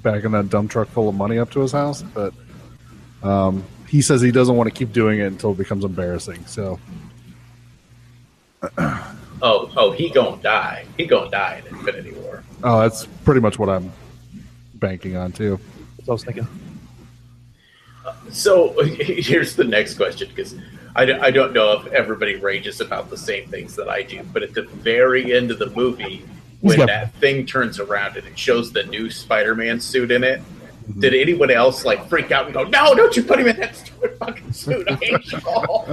backing 0.01 0.31
that 0.31 0.49
dump 0.49 0.71
truck 0.71 0.87
full 0.89 1.07
of 1.07 1.15
money 1.15 1.37
up 1.37 1.51
to 1.51 1.59
his 1.61 1.71
house. 1.71 2.01
But 2.01 2.33
um, 3.23 3.63
he 3.87 4.01
says 4.01 4.21
he 4.21 4.31
doesn't 4.31 4.55
want 4.55 4.67
to 4.67 4.73
keep 4.77 4.91
doing 4.91 5.19
it 5.19 5.25
until 5.25 5.51
it 5.51 5.57
becomes 5.57 5.83
embarrassing. 5.85 6.45
So 6.45 6.79
Oh, 9.39 9.69
oh, 9.77 9.91
he 9.91 10.09
gonna 10.09 10.41
die. 10.41 10.85
He 10.97 11.05
gonna 11.05 11.29
die 11.29 11.61
in 11.61 11.75
Infinity 11.77 12.11
War. 12.11 12.43
Oh, 12.63 12.81
that's 12.81 13.05
pretty 13.23 13.39
much 13.39 13.59
what 13.59 13.69
I'm 13.69 13.91
banking 14.75 15.15
on 15.15 15.31
too. 15.31 15.59
That's 15.97 16.07
what 16.07 16.09
I 16.09 16.13
was 16.13 16.23
thinking. 16.23 16.47
So 18.31 18.81
here's 18.83 19.55
the 19.55 19.63
next 19.63 19.93
question 19.95 20.29
because 20.29 20.55
I, 20.95 21.05
don't- 21.05 21.21
I 21.21 21.29
don't 21.29 21.53
know 21.53 21.73
if 21.73 21.85
everybody 21.93 22.35
rages 22.37 22.81
about 22.81 23.09
the 23.11 23.17
same 23.17 23.47
things 23.49 23.75
that 23.75 23.89
I 23.89 24.01
do, 24.01 24.23
but 24.33 24.41
at 24.41 24.53
the 24.55 24.63
very 24.63 25.33
end 25.35 25.51
of 25.51 25.59
the 25.59 25.69
movie, 25.69 26.25
when 26.61 26.77
got- 26.77 26.87
that 26.87 27.13
thing 27.15 27.45
turns 27.45 27.79
around 27.79 28.17
and 28.17 28.25
it 28.25 28.37
shows 28.39 28.71
the 28.73 28.83
new 28.85 29.11
Spider-Man 29.11 29.79
suit 29.79 30.09
in 30.11 30.23
it, 30.23 30.41
Mm-hmm. 30.87 30.99
did 31.01 31.13
anyone 31.13 31.51
else 31.51 31.83
like 31.83 32.07
freak 32.07 32.31
out 32.31 32.45
and 32.45 32.53
go, 32.53 32.63
"No, 32.63 32.95
don't 32.95 33.15
you 33.15 33.23
put 33.23 33.39
him 33.39 33.47
in 33.47 33.57
that 33.57 33.75
stupid 33.75 34.17
fucking 34.19 34.53
suit"? 34.53 34.89
I 34.89 34.95
hate 34.95 35.31
you 35.31 35.39
all. 35.45 35.89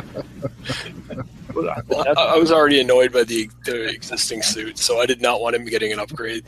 Well, 1.55 1.69
I, 2.17 2.35
I 2.35 2.37
was 2.37 2.53
already 2.53 2.81
annoyed 2.81 3.13
by 3.13 3.25
the, 3.25 3.51
the 3.65 3.89
existing 3.89 4.43
suit, 4.43 4.79
so 4.79 5.01
I 5.01 5.07
did 5.07 5.21
not 5.21 5.41
want 5.41 5.57
him 5.57 5.65
getting 5.65 5.93
an 5.93 5.99
upgrade. 5.99 6.45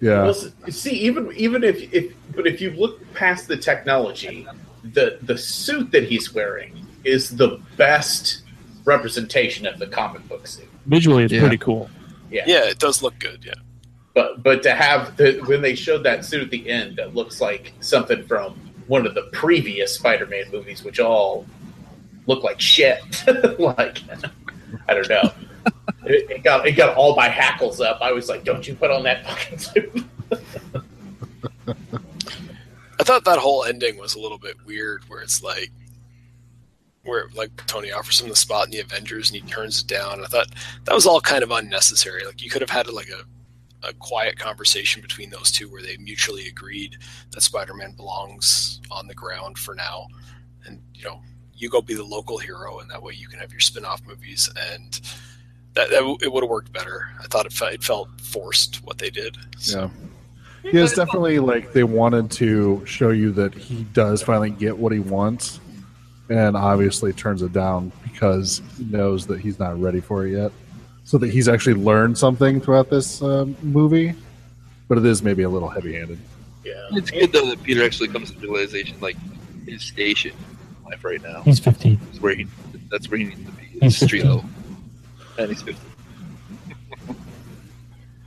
Yeah, 0.00 0.22
Well, 0.24 0.34
see, 0.34 0.92
even 0.92 1.32
even 1.32 1.64
if 1.64 1.92
if 1.92 2.12
but 2.36 2.46
if 2.46 2.60
you 2.60 2.70
look 2.70 3.00
past 3.14 3.48
the 3.48 3.56
technology, 3.56 4.46
the 4.84 5.18
the 5.22 5.36
suit 5.36 5.90
that 5.90 6.04
he's 6.04 6.32
wearing 6.32 6.86
is 7.04 7.36
the 7.36 7.60
best 7.76 8.42
representation 8.84 9.66
of 9.66 9.78
the 9.78 9.86
comic 9.86 10.26
book 10.28 10.46
suit. 10.46 10.68
Visually, 10.86 11.24
it's 11.24 11.32
Yeah. 11.32 11.40
pretty 11.40 11.58
cool. 11.58 11.90
Yeah. 12.30 12.44
Yeah, 12.46 12.64
it 12.66 12.78
does 12.78 13.02
look 13.02 13.18
good. 13.18 13.44
Yeah, 13.44 13.54
But 14.14 14.42
but 14.42 14.62
to 14.64 14.74
have 14.74 15.16
the 15.16 15.40
when 15.46 15.62
they 15.62 15.74
showed 15.74 16.02
that 16.04 16.24
suit 16.24 16.42
at 16.42 16.50
the 16.50 16.68
end, 16.68 16.96
that 16.96 17.14
looks 17.14 17.40
like 17.40 17.72
something 17.80 18.26
from 18.26 18.54
one 18.86 19.06
of 19.06 19.14
the 19.14 19.22
previous 19.32 19.94
Spider-Man 19.94 20.46
movies, 20.50 20.82
which 20.82 20.98
all 20.98 21.46
look 22.26 22.42
like 22.42 22.60
shit. 22.60 23.00
like 23.58 24.02
I 24.88 24.94
don't 24.94 25.08
know. 25.08 25.32
It, 26.04 26.30
it 26.30 26.44
got 26.44 26.66
it 26.66 26.72
got 26.72 26.96
all 26.96 27.14
my 27.14 27.28
hackles 27.28 27.80
up. 27.80 28.00
I 28.00 28.12
was 28.12 28.28
like, 28.28 28.44
"Don't 28.44 28.66
you 28.66 28.74
put 28.74 28.90
on 28.90 29.02
that 29.04 29.26
fucking 29.26 29.58
suit?" 29.58 30.04
I 33.00 33.04
thought 33.04 33.24
that 33.24 33.38
whole 33.38 33.64
ending 33.64 33.96
was 33.98 34.14
a 34.14 34.20
little 34.20 34.38
bit 34.38 34.56
weird, 34.66 35.04
where 35.08 35.20
it's 35.20 35.42
like, 35.42 35.70
where 37.04 37.28
like 37.34 37.50
Tony 37.66 37.92
offers 37.92 38.20
him 38.20 38.28
the 38.28 38.36
spot 38.36 38.66
in 38.66 38.70
the 38.72 38.80
Avengers 38.80 39.30
and 39.30 39.40
he 39.40 39.48
turns 39.48 39.80
it 39.80 39.86
down. 39.86 40.24
I 40.24 40.26
thought 40.26 40.48
that 40.84 40.94
was 40.94 41.06
all 41.06 41.20
kind 41.20 41.42
of 41.42 41.50
unnecessary. 41.50 42.24
Like 42.24 42.42
you 42.42 42.50
could 42.50 42.62
have 42.62 42.70
had 42.70 42.88
like 42.88 43.08
a 43.08 43.24
a 43.82 43.92
quiet 43.94 44.38
conversation 44.38 45.00
between 45.02 45.30
those 45.30 45.50
two 45.50 45.70
where 45.70 45.82
they 45.82 45.96
mutually 45.98 46.48
agreed 46.48 46.96
that 47.30 47.40
Spider-Man 47.40 47.92
belongs 47.92 48.80
on 48.90 49.06
the 49.06 49.14
ground 49.14 49.58
for 49.58 49.74
now, 49.74 50.08
and 50.66 50.80
you 50.94 51.04
know 51.04 51.20
you 51.54 51.68
go 51.68 51.80
be 51.80 51.94
the 51.94 52.04
local 52.04 52.38
hero, 52.38 52.78
and 52.78 52.90
that 52.90 53.02
way 53.02 53.12
you 53.14 53.28
can 53.28 53.38
have 53.38 53.50
your 53.50 53.60
spin-off 53.60 54.00
movies, 54.06 54.50
and 54.72 55.00
that, 55.74 55.90
that 55.90 56.18
it 56.22 56.32
would 56.32 56.42
have 56.42 56.50
worked 56.50 56.72
better. 56.72 57.10
I 57.20 57.26
thought 57.26 57.46
it 57.46 57.52
felt, 57.52 57.72
it 57.72 57.82
felt 57.82 58.08
forced 58.20 58.76
what 58.84 58.98
they 58.98 59.10
did. 59.10 59.36
So. 59.58 59.80
yeah. 59.80 59.90
Yeah, 60.64 60.82
it's 60.82 60.94
definitely 60.94 61.38
like 61.38 61.72
they 61.72 61.84
wanted 61.84 62.32
to 62.32 62.84
show 62.84 63.10
you 63.10 63.30
that 63.32 63.54
he 63.54 63.84
does 63.84 64.22
finally 64.22 64.50
get 64.50 64.76
what 64.76 64.92
he 64.92 64.98
wants, 64.98 65.60
and 66.28 66.56
obviously 66.56 67.12
turns 67.12 67.42
it 67.42 67.52
down 67.52 67.92
because 68.02 68.60
he 68.76 68.84
knows 68.84 69.26
that 69.28 69.40
he's 69.40 69.58
not 69.58 69.80
ready 69.80 70.00
for 70.00 70.26
it 70.26 70.32
yet. 70.32 70.52
So 71.08 71.16
that 71.16 71.30
he's 71.30 71.48
actually 71.48 71.76
learned 71.76 72.18
something 72.18 72.60
throughout 72.60 72.90
this 72.90 73.22
um, 73.22 73.56
movie, 73.62 74.12
but 74.88 74.98
it 74.98 75.06
is 75.06 75.22
maybe 75.22 75.42
a 75.42 75.48
little 75.48 75.70
heavy-handed. 75.70 76.18
Yeah. 76.66 76.74
It's 76.90 77.10
good 77.10 77.32
though 77.32 77.46
that 77.46 77.62
Peter 77.62 77.82
actually 77.82 78.08
comes 78.08 78.30
to 78.30 78.38
the 78.38 78.46
realization 78.46 79.00
like 79.00 79.16
his 79.66 79.82
station 79.82 80.32
in 80.32 80.90
life 80.90 81.02
right 81.02 81.22
now 81.22 81.40
He's 81.44 81.60
15. 81.60 81.98
is 82.12 82.20
where 82.20 82.34
he 82.34 82.46
that's 82.90 83.08
where 83.10 83.16
he 83.16 83.24
needs 83.24 83.42
to 83.42 83.52
be. 83.52 83.64
He's 83.80 83.96
street 83.96 84.20
15. 84.20 84.28
level. 84.28 84.50
And 85.38 85.48
he's 85.48 85.62
50. 85.62 85.80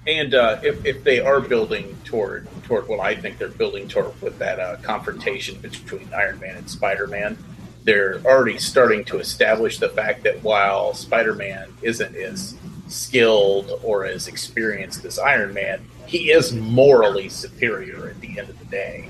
And 0.08 0.34
uh, 0.34 0.60
if, 0.64 0.84
if 0.84 1.04
they 1.04 1.20
are 1.20 1.40
building 1.40 1.96
toward 2.04 2.48
toward 2.64 2.88
what 2.88 3.00
I 3.00 3.14
think 3.14 3.38
they're 3.38 3.50
building 3.50 3.90
toward 3.90 4.20
with 4.24 4.40
that 4.40 4.60
uh, 4.60 4.78
confrontation 4.78 5.60
between 5.60 6.10
Iron 6.16 6.40
Man 6.40 6.58
and 6.58 6.68
Spider 6.68 7.06
Man. 7.06 7.38
They're 7.84 8.22
already 8.26 8.58
starting 8.58 9.06
to 9.06 9.20
establish 9.20 9.78
the 9.78 9.90
fact 9.90 10.24
that 10.24 10.42
while 10.44 10.96
Spider 10.96 11.36
Man 11.36 11.72
isn't 11.84 12.16
as 12.16 12.56
skilled 12.92 13.80
or 13.84 14.06
as 14.06 14.28
experienced 14.28 15.06
as 15.06 15.18
Iron 15.20 15.54
Man, 15.54 15.82
he 16.06 16.32
is 16.32 16.54
morally 16.54 17.30
superior 17.30 18.10
at 18.10 18.20
the 18.22 18.38
end 18.40 18.50
of 18.50 18.60
the 18.60 18.66
day. 18.66 19.10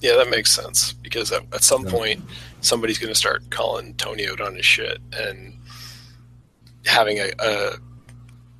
Yeah, 0.00 0.16
that 0.16 0.30
makes 0.30 0.50
sense 0.52 0.92
because 0.92 1.32
at, 1.32 1.42
at 1.52 1.64
some 1.64 1.84
Yeah. 1.84 1.90
point 1.90 2.24
somebody's 2.60 2.98
going 2.98 3.12
to 3.12 3.18
start 3.18 3.48
calling 3.50 3.94
Tony 3.94 4.28
out 4.28 4.40
on 4.40 4.54
his 4.54 4.66
shit 4.66 4.98
and 5.12 5.54
having 6.86 7.18
a, 7.18 7.30
a 7.38 7.72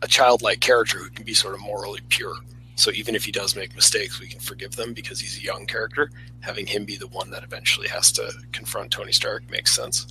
a 0.02 0.06
childlike 0.06 0.60
character 0.60 0.98
who 0.98 1.10
can 1.10 1.24
be 1.24 1.34
sort 1.34 1.54
of 1.54 1.60
morally 1.60 2.00
pure. 2.08 2.36
So 2.76 2.92
even 2.92 3.16
if 3.16 3.24
he 3.24 3.32
does 3.32 3.56
make 3.56 3.74
mistakes, 3.74 4.20
we 4.20 4.28
can 4.28 4.38
forgive 4.38 4.76
them 4.76 4.92
because 4.94 5.18
he's 5.18 5.36
a 5.38 5.42
young 5.42 5.66
character. 5.66 6.12
Having 6.40 6.66
him 6.68 6.84
be 6.84 6.96
the 6.96 7.08
one 7.08 7.30
that 7.30 7.42
eventually 7.42 7.88
has 7.88 8.12
to 8.12 8.32
confront 8.52 8.92
Tony 8.92 9.10
Stark 9.10 9.50
makes 9.50 9.74
sense. 9.74 10.06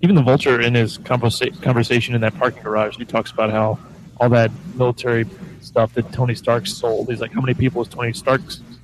Even 0.00 0.16
the 0.16 0.22
Vulture 0.22 0.60
in 0.60 0.74
his 0.74 0.98
conversa- 0.98 1.60
conversation 1.62 2.14
in 2.14 2.20
that 2.20 2.36
parking 2.36 2.62
garage, 2.62 2.96
he 2.96 3.04
talks 3.04 3.30
about 3.30 3.50
how 3.50 3.78
all 4.20 4.28
that 4.28 4.50
military 4.74 5.26
stuff 5.60 5.94
that 5.94 6.12
Tony 6.12 6.34
Stark 6.34 6.66
sold. 6.66 7.08
He's 7.08 7.20
like, 7.20 7.32
how 7.32 7.40
many 7.40 7.54
people 7.54 7.82
has 7.82 7.92
Tony 7.92 8.12
Stark 8.12 8.42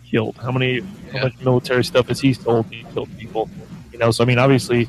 killed? 0.08 0.36
How 0.38 0.50
many, 0.50 0.76
Yeah. 0.76 0.82
how 1.12 1.22
much 1.24 1.38
military 1.40 1.84
stuff 1.84 2.08
has 2.08 2.20
he 2.20 2.32
sold? 2.32 2.66
He 2.70 2.84
killed 2.94 3.08
people. 3.18 3.50
You 3.92 3.98
know, 3.98 4.10
so 4.10 4.24
I 4.24 4.26
mean, 4.26 4.38
obviously, 4.38 4.88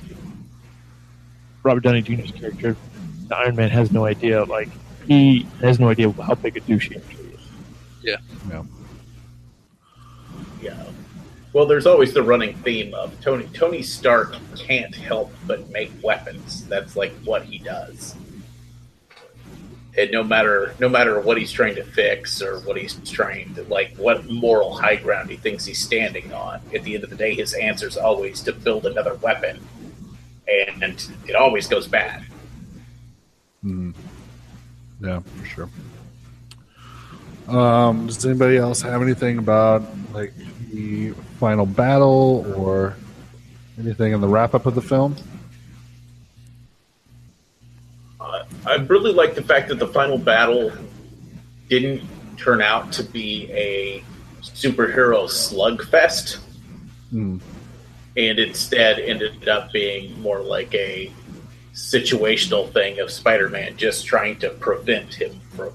Robert 1.64 1.84
Downey 1.84 2.02
Jr.'s 2.02 2.31
character, 2.31 2.76
the 3.27 3.35
Iron 3.35 3.56
Man, 3.56 3.69
has 3.69 3.91
no 3.91 4.06
idea. 4.06 4.43
Like, 4.45 4.69
he 5.07 5.45
has 5.60 5.80
no 5.80 5.89
idea 5.89 6.10
how 6.11 6.35
big 6.35 6.56
a 6.57 6.61
douche 6.61 6.89
he 6.89 6.95
actually 6.95 7.26
is. 7.34 7.39
Yeah. 8.02 8.18
No. 8.49 8.65
Yeah. 10.61 10.84
Well, 11.53 11.65
there's 11.65 11.85
always 11.85 12.13
the 12.13 12.23
running 12.23 12.55
theme 12.57 12.93
of 12.93 13.19
Tony. 13.19 13.47
Tony 13.53 13.81
Stark 13.81 14.35
can't 14.55 14.95
help 14.95 15.33
but 15.45 15.69
make 15.69 15.91
weapons. 16.01 16.65
That's 16.67 16.95
like 16.95 17.13
what 17.25 17.43
he 17.43 17.57
does. 17.57 18.15
And 19.97 20.09
no 20.11 20.23
matter 20.23 20.73
no 20.79 20.87
matter 20.87 21.19
what 21.19 21.37
he's 21.37 21.51
trying 21.51 21.75
to 21.75 21.83
fix 21.83 22.41
or 22.41 22.59
what 22.61 22.77
he's 22.77 22.93
trying 23.09 23.53
to 23.55 23.63
like, 23.63 23.97
what 23.97 24.29
moral 24.29 24.73
high 24.73 24.95
ground 24.95 25.29
he 25.29 25.35
thinks 25.35 25.65
he's 25.65 25.79
standing 25.79 26.31
on, 26.31 26.61
at 26.73 26.83
the 26.83 26.95
end 26.95 27.03
of 27.03 27.09
the 27.09 27.17
day, 27.17 27.35
his 27.35 27.53
answer 27.53 27.87
is 27.87 27.97
always 27.97 28.41
to 28.43 28.53
build 28.53 28.85
another 28.85 29.15
weapon, 29.15 29.59
and 30.47 31.09
it 31.27 31.35
always 31.35 31.67
goes 31.67 31.87
bad. 31.87 32.23
Mm. 33.65 33.93
Yeah, 35.01 35.19
for 35.19 35.45
sure. 35.45 35.69
Um, 37.49 38.07
does 38.07 38.25
anybody 38.25 38.55
else 38.55 38.81
have 38.81 39.01
anything 39.01 39.39
about 39.39 39.83
like 40.13 40.33
the 40.73 41.11
final 41.39 41.65
battle 41.65 42.45
or 42.56 42.95
anything 43.80 44.14
in 44.14 44.22
the 44.22 44.27
wrap 44.27 44.53
up 44.53 44.65
of 44.65 44.76
the 44.76 44.81
film? 44.81 45.15
Uh, 48.19 48.43
I 48.65 48.76
really 48.76 49.14
like 49.14 49.35
the 49.35 49.43
fact 49.43 49.69
that 49.69 49.80
the 49.80 49.88
final 49.88 50.18
battle 50.18 50.72
didn't 51.69 52.03
turn 52.38 52.61
out 52.61 52.91
to 52.93 53.03
be 53.03 53.49
a 53.52 54.03
superhero 54.41 55.26
slugfest. 55.26 56.39
Hmm. 57.11 57.39
and 58.15 58.39
instead 58.39 58.99
ended 58.99 59.49
up 59.49 59.72
being 59.73 60.18
more 60.22 60.39
like 60.39 60.73
a 60.73 61.11
situational 61.73 62.72
thing 62.72 62.99
of 62.99 63.11
Spider-Man 63.11 63.76
just 63.76 64.06
trying 64.06 64.39
to 64.39 64.49
prevent 64.49 65.14
him 65.14 65.39
from 65.49 65.73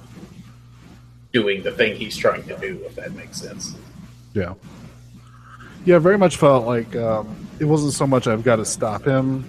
doing 1.32 1.62
the 1.62 1.72
thing 1.72 1.96
he's 1.96 2.16
trying 2.16 2.42
to 2.44 2.56
do. 2.58 2.82
If 2.86 2.94
that 2.96 3.12
makes 3.12 3.38
sense. 3.38 3.74
Yeah. 4.32 4.54
Yeah, 5.86 6.00
very 6.00 6.18
much 6.18 6.36
felt 6.36 6.66
like 6.66 6.96
um, 6.96 7.48
it 7.60 7.64
wasn't 7.64 7.92
so 7.92 8.08
much 8.08 8.26
I've 8.26 8.42
got 8.42 8.56
to 8.56 8.64
stop 8.64 9.04
him 9.04 9.48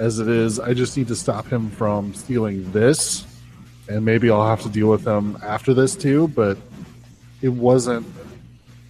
as 0.00 0.18
it 0.18 0.26
is 0.26 0.58
I 0.58 0.74
just 0.74 0.96
need 0.96 1.06
to 1.08 1.14
stop 1.16 1.46
him 1.46 1.70
from 1.70 2.12
stealing 2.12 2.70
this, 2.72 3.24
and 3.88 4.04
maybe 4.04 4.28
I'll 4.28 4.48
have 4.48 4.62
to 4.62 4.68
deal 4.68 4.88
with 4.88 5.06
him 5.06 5.38
after 5.44 5.74
this 5.74 5.94
too. 5.94 6.26
But 6.26 6.58
it 7.40 7.50
wasn't. 7.50 8.04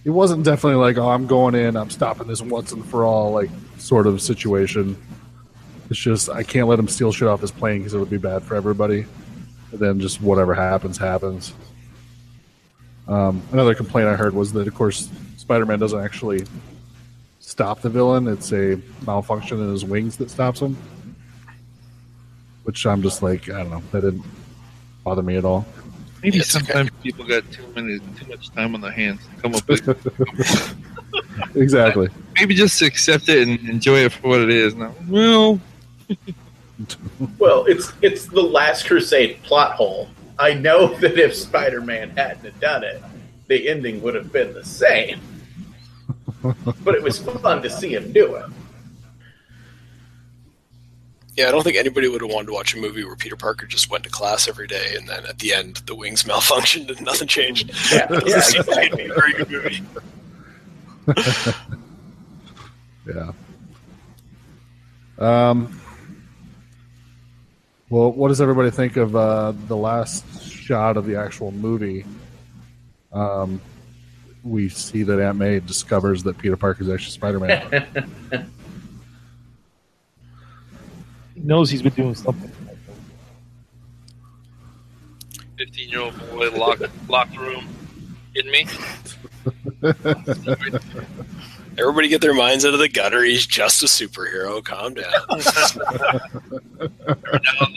It 0.05 0.09
wasn't 0.09 0.43
definitely 0.43 0.79
like, 0.81 0.97
oh, 0.97 1.09
I'm 1.09 1.27
going 1.27 1.53
in, 1.53 1.75
I'm 1.75 1.91
stopping 1.91 2.27
this 2.27 2.41
once 2.41 2.71
and 2.71 2.83
for 2.83 3.05
all, 3.05 3.31
like 3.31 3.51
sort 3.77 4.07
of 4.07 4.19
situation. 4.19 4.97
It's 5.91 5.99
just 5.99 6.31
I 6.31 6.41
can't 6.41 6.67
let 6.67 6.79
him 6.79 6.87
steal 6.87 7.11
shit 7.11 7.27
off 7.27 7.41
his 7.41 7.51
plane 7.51 7.79
because 7.79 7.93
it 7.93 7.99
would 7.99 8.09
be 8.09 8.17
bad 8.17 8.41
for 8.41 8.55
everybody. 8.55 9.05
And 9.71 9.79
then 9.79 9.99
just 9.99 10.19
whatever 10.19 10.55
happens, 10.55 10.97
happens. 10.97 11.53
Um, 13.07 13.43
another 13.51 13.75
complaint 13.75 14.07
I 14.07 14.15
heard 14.15 14.33
was 14.33 14.51
that, 14.53 14.67
of 14.67 14.73
course, 14.73 15.09
Spider-Man 15.37 15.77
doesn't 15.77 16.03
actually 16.03 16.45
stop 17.57 17.81
the 17.81 17.89
villain; 17.89 18.27
it's 18.27 18.53
a 18.53 18.79
malfunction 19.07 19.59
in 19.59 19.71
his 19.71 19.83
wings 19.83 20.15
that 20.17 20.29
stops 20.29 20.59
him. 20.59 20.77
Which 22.65 22.85
I'm 22.85 23.01
just 23.01 23.23
like, 23.23 23.49
I 23.49 23.63
don't 23.63 23.71
know, 23.71 23.81
that 23.93 24.01
didn't 24.01 24.23
bother 25.03 25.23
me 25.23 25.37
at 25.37 25.43
all. 25.45 25.65
Maybe 26.21 26.37
It's 26.37 26.55
okay. 26.55 26.65
sometimes 26.65 26.91
people 27.01 27.25
got 27.25 27.51
too 27.51 27.65
many 27.75 27.97
too 27.97 28.27
much 28.29 28.51
time 28.51 28.75
on 28.75 28.81
their 28.81 28.91
hands 28.91 29.21
to 29.25 29.41
come 29.41 29.55
up 29.55 29.67
with. 29.67 30.75
exactly. 31.55 32.09
maybe 32.35 32.53
just 32.53 32.79
accept 32.83 33.27
it 33.27 33.47
and 33.47 33.59
enjoy 33.67 33.99
it 34.05 34.11
for 34.11 34.27
what 34.27 34.41
it 34.41 34.51
is. 34.51 34.75
Now, 34.75 34.93
well, 35.07 35.59
Well, 37.39 37.65
it's 37.65 37.91
it's 38.03 38.27
the 38.27 38.41
Last 38.43 38.85
Crusade 38.85 39.41
plot 39.41 39.71
hole. 39.73 40.09
I 40.37 40.53
know 40.53 40.93
that 40.99 41.17
if 41.17 41.33
Spider-Man 41.35 42.11
hadn't 42.11 42.59
done 42.59 42.83
it, 42.83 43.01
the 43.47 43.67
ending 43.67 43.99
would 44.03 44.13
have 44.13 44.31
been 44.31 44.53
the 44.53 44.63
same. 44.63 45.19
But 46.41 46.95
it 46.95 47.03
was 47.03 47.19
fun 47.19 47.61
to 47.61 47.69
see 47.69 47.93
him 47.93 48.11
do 48.11 48.35
it. 48.35 48.45
Yeah, 51.35 51.49
I 51.49 51.51
don't 51.51 51.63
think 51.63 51.77
anybody 51.77 52.07
would 52.07 52.21
have 52.21 52.31
wanted 52.31 52.47
to 52.47 52.53
watch 52.53 52.73
a 52.73 52.77
movie 52.77 53.03
where 53.03 53.15
Peter 53.15 53.35
Parker 53.35 53.67
just 53.67 53.91
went 53.91 54.03
to 54.05 54.09
class 54.09 54.47
every 54.47 54.65
day 54.65 54.95
and 54.97 55.07
then 55.07 55.23
at 55.27 55.37
the 55.37 55.53
end 55.53 55.77
the 55.85 55.93
wings 55.93 56.23
malfunctioned 56.29 56.89
and 56.89 57.01
nothing 57.05 57.27
changed. 57.27 57.71
Yeah, 57.91 58.07
yeah, 58.25 58.37
exactly. 58.37 59.05
a 59.05 59.13
very 59.13 59.33
good 59.33 59.49
movie. 59.51 59.83
Yeah. 63.07 63.31
Um. 65.17 65.79
Well, 67.89 68.11
what 68.11 68.27
does 68.27 68.41
everybody 68.41 68.69
think 68.69 68.97
of 68.97 69.15
uh, 69.15 69.53
the 69.67 69.77
last 69.77 70.43
shot 70.43 70.97
of 70.97 71.05
the 71.05 71.15
actual 71.15 71.51
movie? 71.51 72.05
Um, 73.13 73.61
we 74.47 74.69
see 74.69 75.03
that 75.03 75.19
Aunt 75.19 75.37
May 75.37 75.59
discovers 75.59 76.23
that 76.23 76.37
Peter 76.37 76.55
Parker 76.57 76.83
is 76.83 76.89
actually 76.89 77.11
Spider-Man. 77.11 77.85
He 81.35 81.41
knows 81.41 81.69
he's 81.69 81.81
been 81.81 81.93
doing 81.93 82.15
something. 82.15 82.51
fifteen-year-old 85.57 86.17
boy 86.31 86.49
locked 86.51 86.83
locked 87.09 87.37
room. 87.37 87.67
Kidding 88.33 88.51
me? 88.51 88.67
Everybody 91.79 92.07
get 92.07 92.21
their 92.21 92.33
minds 92.33 92.65
out 92.65 92.73
of 92.73 92.79
the 92.79 92.89
gutter. 92.89 93.23
He's 93.23 93.45
just 93.45 93.83
a 93.83 93.85
superhero. 93.85 94.63
Calm 94.63 94.93
down. 94.95 95.11
Now, 96.79 97.67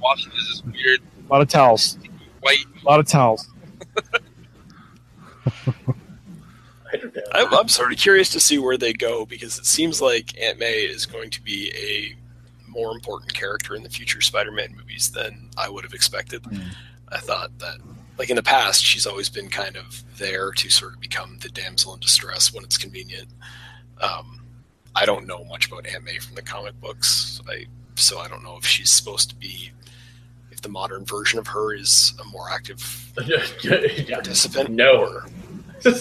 Washington 0.00 0.38
is 0.40 0.48
this 0.48 0.62
weird 0.64 1.00
A 1.28 1.32
lot 1.32 1.40
of 1.42 1.48
towels. 1.48 1.98
white. 2.40 2.64
A 2.82 2.84
lot 2.88 3.00
of 3.00 3.06
towels. 3.06 3.48
I 6.92 6.96
don't 6.96 7.14
know. 7.14 7.22
I'm, 7.32 7.54
I'm 7.54 7.68
sort 7.68 7.92
of 7.92 7.98
curious 7.98 8.30
to 8.30 8.40
see 8.40 8.58
where 8.58 8.76
they 8.76 8.92
go 8.92 9.26
because 9.26 9.58
it 9.58 9.66
seems 9.66 10.00
like 10.00 10.40
Aunt 10.40 10.58
May 10.58 10.84
is 10.84 11.06
going 11.06 11.30
to 11.30 11.42
be 11.42 11.70
a 11.74 12.16
more 12.68 12.92
important 12.92 13.34
character 13.34 13.74
in 13.74 13.82
the 13.82 13.90
future 13.90 14.20
Spider-Man 14.20 14.74
movies 14.76 15.10
than 15.10 15.50
I 15.56 15.68
would 15.68 15.84
have 15.84 15.94
expected. 15.94 16.44
I 17.10 17.18
thought 17.18 17.58
that, 17.58 17.78
like 18.18 18.30
in 18.30 18.36
the 18.36 18.42
past, 18.42 18.84
she's 18.84 19.06
always 19.06 19.28
been 19.28 19.48
kind 19.48 19.76
of 19.76 20.02
there 20.18 20.50
to 20.52 20.70
sort 20.70 20.94
of 20.94 21.00
become 21.00 21.38
the 21.40 21.48
damsel 21.48 21.94
in 21.94 22.00
distress 22.00 22.52
when 22.52 22.64
it's 22.64 22.78
convenient. 22.78 23.28
Um, 24.00 24.40
I 24.94 25.06
don't 25.06 25.26
know 25.26 25.44
much 25.44 25.66
about 25.66 25.86
Aunt 25.86 26.04
May 26.04 26.18
from 26.18 26.34
the 26.34 26.42
comic 26.42 26.78
books, 26.80 27.40
I, 27.48 27.66
so 27.94 28.18
I 28.18 28.28
don't 28.28 28.42
know 28.42 28.56
if 28.56 28.66
she's 28.66 28.90
supposed 28.90 29.30
to 29.30 29.36
be. 29.36 29.72
If 30.58 30.62
the 30.62 30.70
modern 30.70 31.04
version 31.04 31.38
of 31.38 31.46
her 31.46 31.72
is 31.72 32.14
a 32.20 32.24
more 32.24 32.50
active 32.50 33.12
participant, 34.10 34.70
No. 34.70 34.96
or 35.02 35.26
no, 35.84 35.92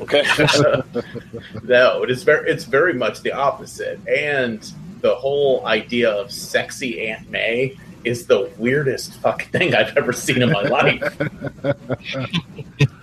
okay. 0.00 0.24
no, 1.64 2.02
it 2.04 2.10
is 2.10 2.22
very 2.22 2.50
it's 2.50 2.64
very 2.64 2.94
much 2.94 3.20
the 3.20 3.32
opposite. 3.32 4.00
And 4.08 4.72
the 5.02 5.14
whole 5.14 5.66
idea 5.66 6.10
of 6.10 6.32
sexy 6.32 7.06
Aunt 7.06 7.28
May 7.28 7.76
is 8.04 8.26
the 8.26 8.50
weirdest 8.56 9.12
fucking 9.16 9.50
thing 9.50 9.74
I've 9.74 9.94
ever 9.98 10.14
seen 10.14 10.40
in 10.40 10.52
my 10.52 10.62
life. 10.78 11.18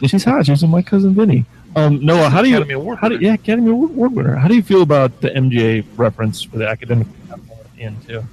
She's 0.07 0.23
hot. 0.23 0.47
She's 0.47 0.63
my 0.63 0.81
cousin 0.81 1.13
Vinny. 1.13 1.45
Um, 1.75 2.03
Noah, 2.03 2.29
how 2.31 2.41
do 2.41 2.49
you? 2.49 2.55
Academy 2.55 2.73
Award 2.73 2.97
How 2.97 3.09
do 3.09 3.17
yeah, 3.17 3.33
Academy 3.35 3.69
Award 3.69 3.91
Award 3.91 4.13
winner? 4.13 4.35
How 4.37 4.47
do 4.47 4.55
you 4.55 4.63
feel 4.63 4.81
about 4.81 5.21
the 5.21 5.29
MJ 5.29 5.85
reference 5.97 6.41
for 6.41 6.57
the 6.57 6.67
academic 6.67 7.05
at 7.31 7.39
the 7.75 7.81
end 7.83 8.07
too? 8.07 8.23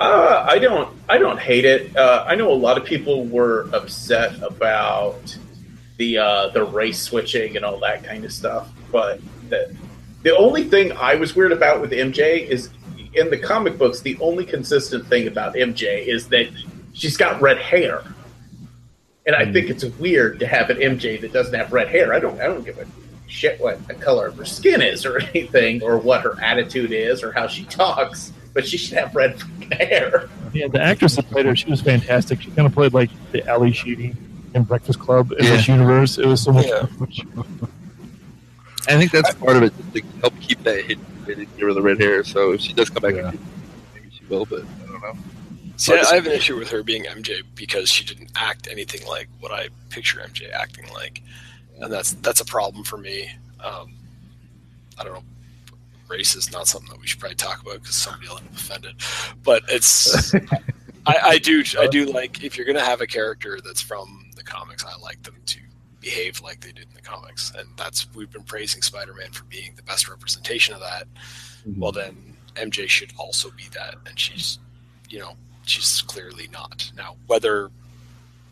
Uh, 0.00 0.46
I 0.48 0.58
don't 0.58 0.96
I 1.10 1.18
don't 1.18 1.38
hate 1.38 1.66
it. 1.66 1.94
Uh, 1.94 2.24
I 2.26 2.34
know 2.34 2.50
a 2.50 2.54
lot 2.54 2.78
of 2.78 2.84
people 2.84 3.26
were 3.26 3.68
upset 3.74 4.42
about 4.42 5.36
the 5.98 6.16
uh, 6.16 6.48
the 6.48 6.64
race 6.64 7.00
switching 7.00 7.56
and 7.56 7.64
all 7.66 7.78
that 7.80 8.02
kind 8.02 8.24
of 8.24 8.32
stuff. 8.32 8.72
But 8.90 9.20
the 9.50 9.76
the 10.22 10.34
only 10.36 10.64
thing 10.64 10.92
I 10.92 11.16
was 11.16 11.36
weird 11.36 11.52
about 11.52 11.82
with 11.82 11.92
MJ 11.92 12.46
is 12.46 12.70
in 13.12 13.28
the 13.28 13.36
comic 13.36 13.76
books, 13.76 14.00
the 14.00 14.16
only 14.20 14.46
consistent 14.46 15.06
thing 15.06 15.26
about 15.28 15.54
MJ 15.54 16.06
is 16.06 16.28
that 16.28 16.48
she's 16.94 17.18
got 17.18 17.40
red 17.42 17.58
hair. 17.58 18.02
And 19.26 19.36
I 19.36 19.52
think 19.52 19.68
it's 19.68 19.84
weird 19.84 20.40
to 20.40 20.46
have 20.46 20.70
an 20.70 20.78
MJ 20.78 21.20
that 21.20 21.32
doesn't 21.34 21.54
have 21.54 21.74
red 21.74 21.88
hair. 21.88 22.14
I 22.14 22.20
don't 22.20 22.40
I 22.40 22.44
don't 22.44 22.64
give 22.64 22.78
a 22.78 22.86
shit 23.26 23.60
what 23.60 23.86
the 23.86 23.94
color 23.94 24.28
of 24.28 24.36
her 24.38 24.46
skin 24.46 24.80
is 24.80 25.04
or 25.04 25.18
anything 25.34 25.82
or 25.82 25.98
what 25.98 26.22
her 26.22 26.40
attitude 26.42 26.92
is 26.92 27.22
or 27.22 27.32
how 27.32 27.46
she 27.46 27.64
talks, 27.64 28.32
but 28.52 28.66
she 28.66 28.76
should 28.76 28.98
have 28.98 29.14
red 29.14 29.40
hair. 29.72 30.28
Yeah, 30.52 30.68
the 30.68 30.80
actress 30.82 31.16
that 31.16 31.26
played 31.30 31.46
her, 31.46 31.54
she 31.54 31.70
was 31.70 31.80
fantastic. 31.80 32.40
She 32.42 32.50
kind 32.50 32.66
of 32.66 32.72
played 32.74 32.92
like 32.92 33.10
the 33.32 33.46
Ally 33.48 33.70
Sheedy 33.70 34.14
in 34.54 34.64
Breakfast 34.64 34.98
Club 34.98 35.32
in 35.32 35.44
Yeah. 35.44 35.50
this 35.56 35.68
universe. 35.68 36.18
It 36.18 36.26
was 36.26 36.42
so 36.42 36.52
much. 36.52 36.66
Yeah. 36.66 36.86
I 38.88 38.96
think 38.98 39.12
that's 39.12 39.34
part 39.34 39.56
of 39.56 39.62
it 39.62 39.72
to 39.94 40.02
help 40.20 40.38
keep 40.40 40.62
that 40.64 40.84
hidden, 40.84 41.04
hidden 41.26 41.46
get 41.56 41.62
rid 41.64 41.70
of 41.70 41.74
the 41.76 41.82
red 41.82 42.00
hair. 42.00 42.24
So 42.24 42.52
if 42.52 42.60
she 42.60 42.72
does 42.72 42.90
come 42.90 43.02
back, 43.02 43.14
Yeah. 43.14 43.30
maybe 43.94 44.08
she 44.10 44.24
will. 44.28 44.46
But 44.46 44.62
I 44.62 44.90
don't 44.90 45.00
know. 45.02 45.16
See, 45.76 45.94
I 45.94 46.00
I 46.10 46.14
have 46.16 46.26
an 46.26 46.32
issue 46.32 46.58
with 46.58 46.68
her 46.70 46.82
being 46.82 47.04
MJ 47.04 47.42
because 47.54 47.88
she 47.90 48.04
didn't 48.04 48.30
act 48.36 48.68
anything 48.70 49.06
like 49.06 49.28
what 49.38 49.52
I 49.52 49.68
picture 49.90 50.20
MJ 50.20 50.50
acting 50.50 50.86
like, 50.92 51.22
and 51.80 51.92
that's 51.92 52.14
that's 52.14 52.40
a 52.40 52.44
problem 52.44 52.84
for 52.84 52.96
me. 52.98 53.30
Um, 53.64 53.94
I 54.98 55.04
don't 55.04 55.14
know. 55.14 55.22
Race 56.10 56.34
is 56.34 56.52
not 56.52 56.66
something 56.66 56.90
that 56.90 57.00
we 57.00 57.06
should 57.06 57.20
probably 57.20 57.36
talk 57.36 57.62
about 57.62 57.74
because 57.74 57.94
somebody 57.94 58.28
will 58.28 58.38
end 58.38 58.48
up 58.48 58.54
offended. 58.54 58.94
But 59.42 59.62
it's 59.68 60.34
I, 61.06 61.16
I 61.22 61.38
do 61.38 61.62
I 61.78 61.86
do 61.86 62.06
like 62.06 62.42
if 62.44 62.56
you're 62.56 62.66
gonna 62.66 62.84
have 62.84 63.00
a 63.00 63.06
character 63.06 63.58
that's 63.64 63.80
from 63.80 64.30
the 64.36 64.42
comics, 64.42 64.84
I 64.84 64.96
like 65.00 65.22
them 65.22 65.36
to 65.46 65.60
behave 66.00 66.40
like 66.40 66.60
they 66.60 66.72
did 66.72 66.88
in 66.88 66.94
the 66.94 67.02
comics, 67.02 67.52
and 67.56 67.68
that's 67.76 68.12
we've 68.14 68.30
been 68.30 68.42
praising 68.42 68.82
Spider-Man 68.82 69.30
for 69.32 69.44
being 69.44 69.72
the 69.76 69.82
best 69.82 70.08
representation 70.08 70.74
of 70.74 70.80
that. 70.80 71.04
Mm-hmm. 71.66 71.80
Well, 71.80 71.92
then 71.92 72.36
MJ 72.56 72.88
should 72.88 73.12
also 73.16 73.50
be 73.50 73.64
that, 73.74 73.94
and 74.06 74.18
she's 74.18 74.58
you 75.08 75.18
know 75.18 75.36
she's 75.64 76.02
clearly 76.02 76.48
not 76.52 76.90
now. 76.96 77.16
Whether 77.26 77.70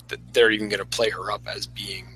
th- 0.09 0.21
they're 0.33 0.51
even 0.51 0.69
going 0.69 0.81
to 0.81 0.87
play 0.87 1.11
her 1.11 1.31
up 1.31 1.43
as 1.47 1.67
being 1.67 2.07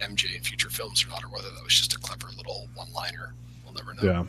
MJ 0.00 0.36
in 0.36 0.42
future 0.42 0.70
films 0.70 1.04
or 1.04 1.08
not, 1.08 1.24
or 1.24 1.28
whether 1.28 1.48
that 1.48 1.62
was 1.64 1.74
just 1.74 1.94
a 1.94 1.98
clever 1.98 2.28
little 2.36 2.68
one-liner, 2.74 3.34
we'll 3.64 3.74
never 3.74 3.94
know. 3.94 4.02
Yeah. 4.02 4.24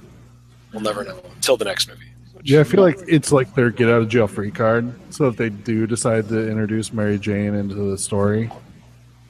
We'll 0.72 0.82
never 0.82 1.04
know 1.04 1.20
until 1.36 1.58
the 1.58 1.66
next 1.66 1.88
movie. 1.88 2.06
Yeah, 2.44 2.62
I 2.62 2.64
feel 2.64 2.82
like 2.82 3.00
it's 3.08 3.32
like 3.32 3.54
their 3.54 3.70
get 3.70 3.90
out 3.90 4.02
of 4.02 4.10
jail 4.10 4.28
free 4.28 4.52
card. 4.52 4.94
So 5.14 5.28
if 5.28 5.36
they 5.36 5.50
do 5.50 5.86
decide 5.86 6.30
to 6.30 6.50
introduce 6.50 6.94
Mary 6.94 7.20
Jane 7.20 7.54
into 7.54 7.76
the 7.76 7.98
story, 7.98 8.50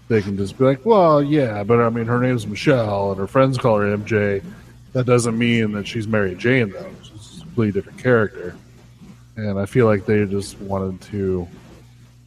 they 0.10 0.22
can 0.22 0.38
just 0.38 0.58
be 0.58 0.66
like, 0.66 0.86
"Well, 0.86 1.24
yeah, 1.24 1.64
but 1.64 1.80
I 1.80 1.90
mean, 1.90 2.06
her 2.06 2.20
name's 2.20 2.46
Michelle, 2.46 3.12
and 3.12 3.20
her 3.20 3.28
friends 3.28 3.58
call 3.58 3.80
her 3.80 3.98
MJ. 3.98 4.44
That 4.94 5.06
doesn't 5.06 5.38
mean 5.38 5.72
that 5.74 5.88
she's 5.88 6.08
Mary 6.08 6.36
Jane, 6.36 6.72
though. 6.72 6.92
She's 7.04 7.38
a 7.38 7.42
completely 7.42 7.72
different 7.72 8.00
character." 8.00 8.56
And 9.38 9.58
I 9.58 9.66
feel 9.66 9.86
like 9.86 10.06
they 10.06 10.26
just 10.26 10.60
wanted 10.60 11.02
to 11.12 11.48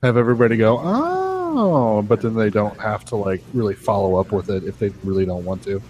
have 0.03 0.17
everybody 0.17 0.57
go, 0.57 0.81
"Oh," 0.83 2.03
but 2.03 2.23
then 2.23 2.35
they 2.35 2.51
don't 2.51 2.79
have 2.81 3.05
to 3.07 3.17
like 3.17 3.43
really 3.53 3.75
follow 3.75 4.17
up 4.17 4.33
with 4.33 4.51
it 4.51 4.65
if 4.65 4.79
they 4.79 4.89
really 5.05 5.27
don't 5.27 5.45
want 5.45 5.63
to. 5.65 5.81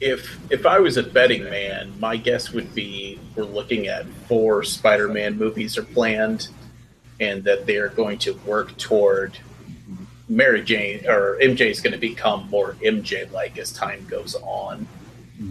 If 0.00 0.38
if 0.50 0.64
I 0.64 0.78
was 0.78 0.96
a 0.96 1.02
betting 1.02 1.44
man, 1.44 1.92
my 1.98 2.16
guess 2.16 2.52
would 2.52 2.74
be 2.74 3.18
we're 3.34 3.44
looking 3.44 3.88
at 3.88 4.06
four 4.28 4.62
Spider-Man 4.62 5.36
movies 5.36 5.76
are 5.76 5.82
planned, 5.82 6.48
and 7.20 7.42
that 7.44 7.66
they 7.66 7.76
are 7.76 7.88
going 7.88 8.18
to 8.18 8.34
work 8.46 8.76
toward 8.76 9.38
Mary 10.28 10.62
Jane 10.62 11.04
or 11.08 11.38
MJ 11.40 11.70
is 11.70 11.80
going 11.80 11.94
to 11.94 11.98
become 11.98 12.48
more 12.50 12.74
MJ-like 12.74 13.58
as 13.58 13.72
time 13.72 14.06
goes 14.08 14.36
on, 14.36 14.86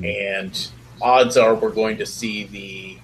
and 0.03 0.69
odds 1.01 1.35
are 1.35 1.55
we're 1.55 1.71
going 1.71 1.97
to 1.97 2.05
see 2.05 2.45
the 2.45 2.97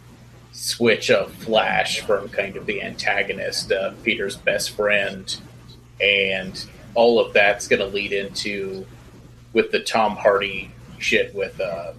switch 0.53 1.09
of 1.09 1.33
Flash 1.33 2.01
from 2.01 2.29
kind 2.29 2.55
of 2.55 2.65
the 2.65 2.81
antagonist, 2.81 3.71
uh, 3.71 3.91
Peter's 4.03 4.37
best 4.37 4.71
friend, 4.71 5.39
and 5.99 6.67
all 6.93 7.19
of 7.19 7.33
that's 7.33 7.67
going 7.67 7.79
to 7.79 7.87
lead 7.87 8.13
into 8.13 8.85
with 9.51 9.71
the 9.71 9.79
Tom 9.79 10.15
Hardy 10.15 10.71
shit 11.03 11.33
with 11.35 11.59
uh, 11.59 11.93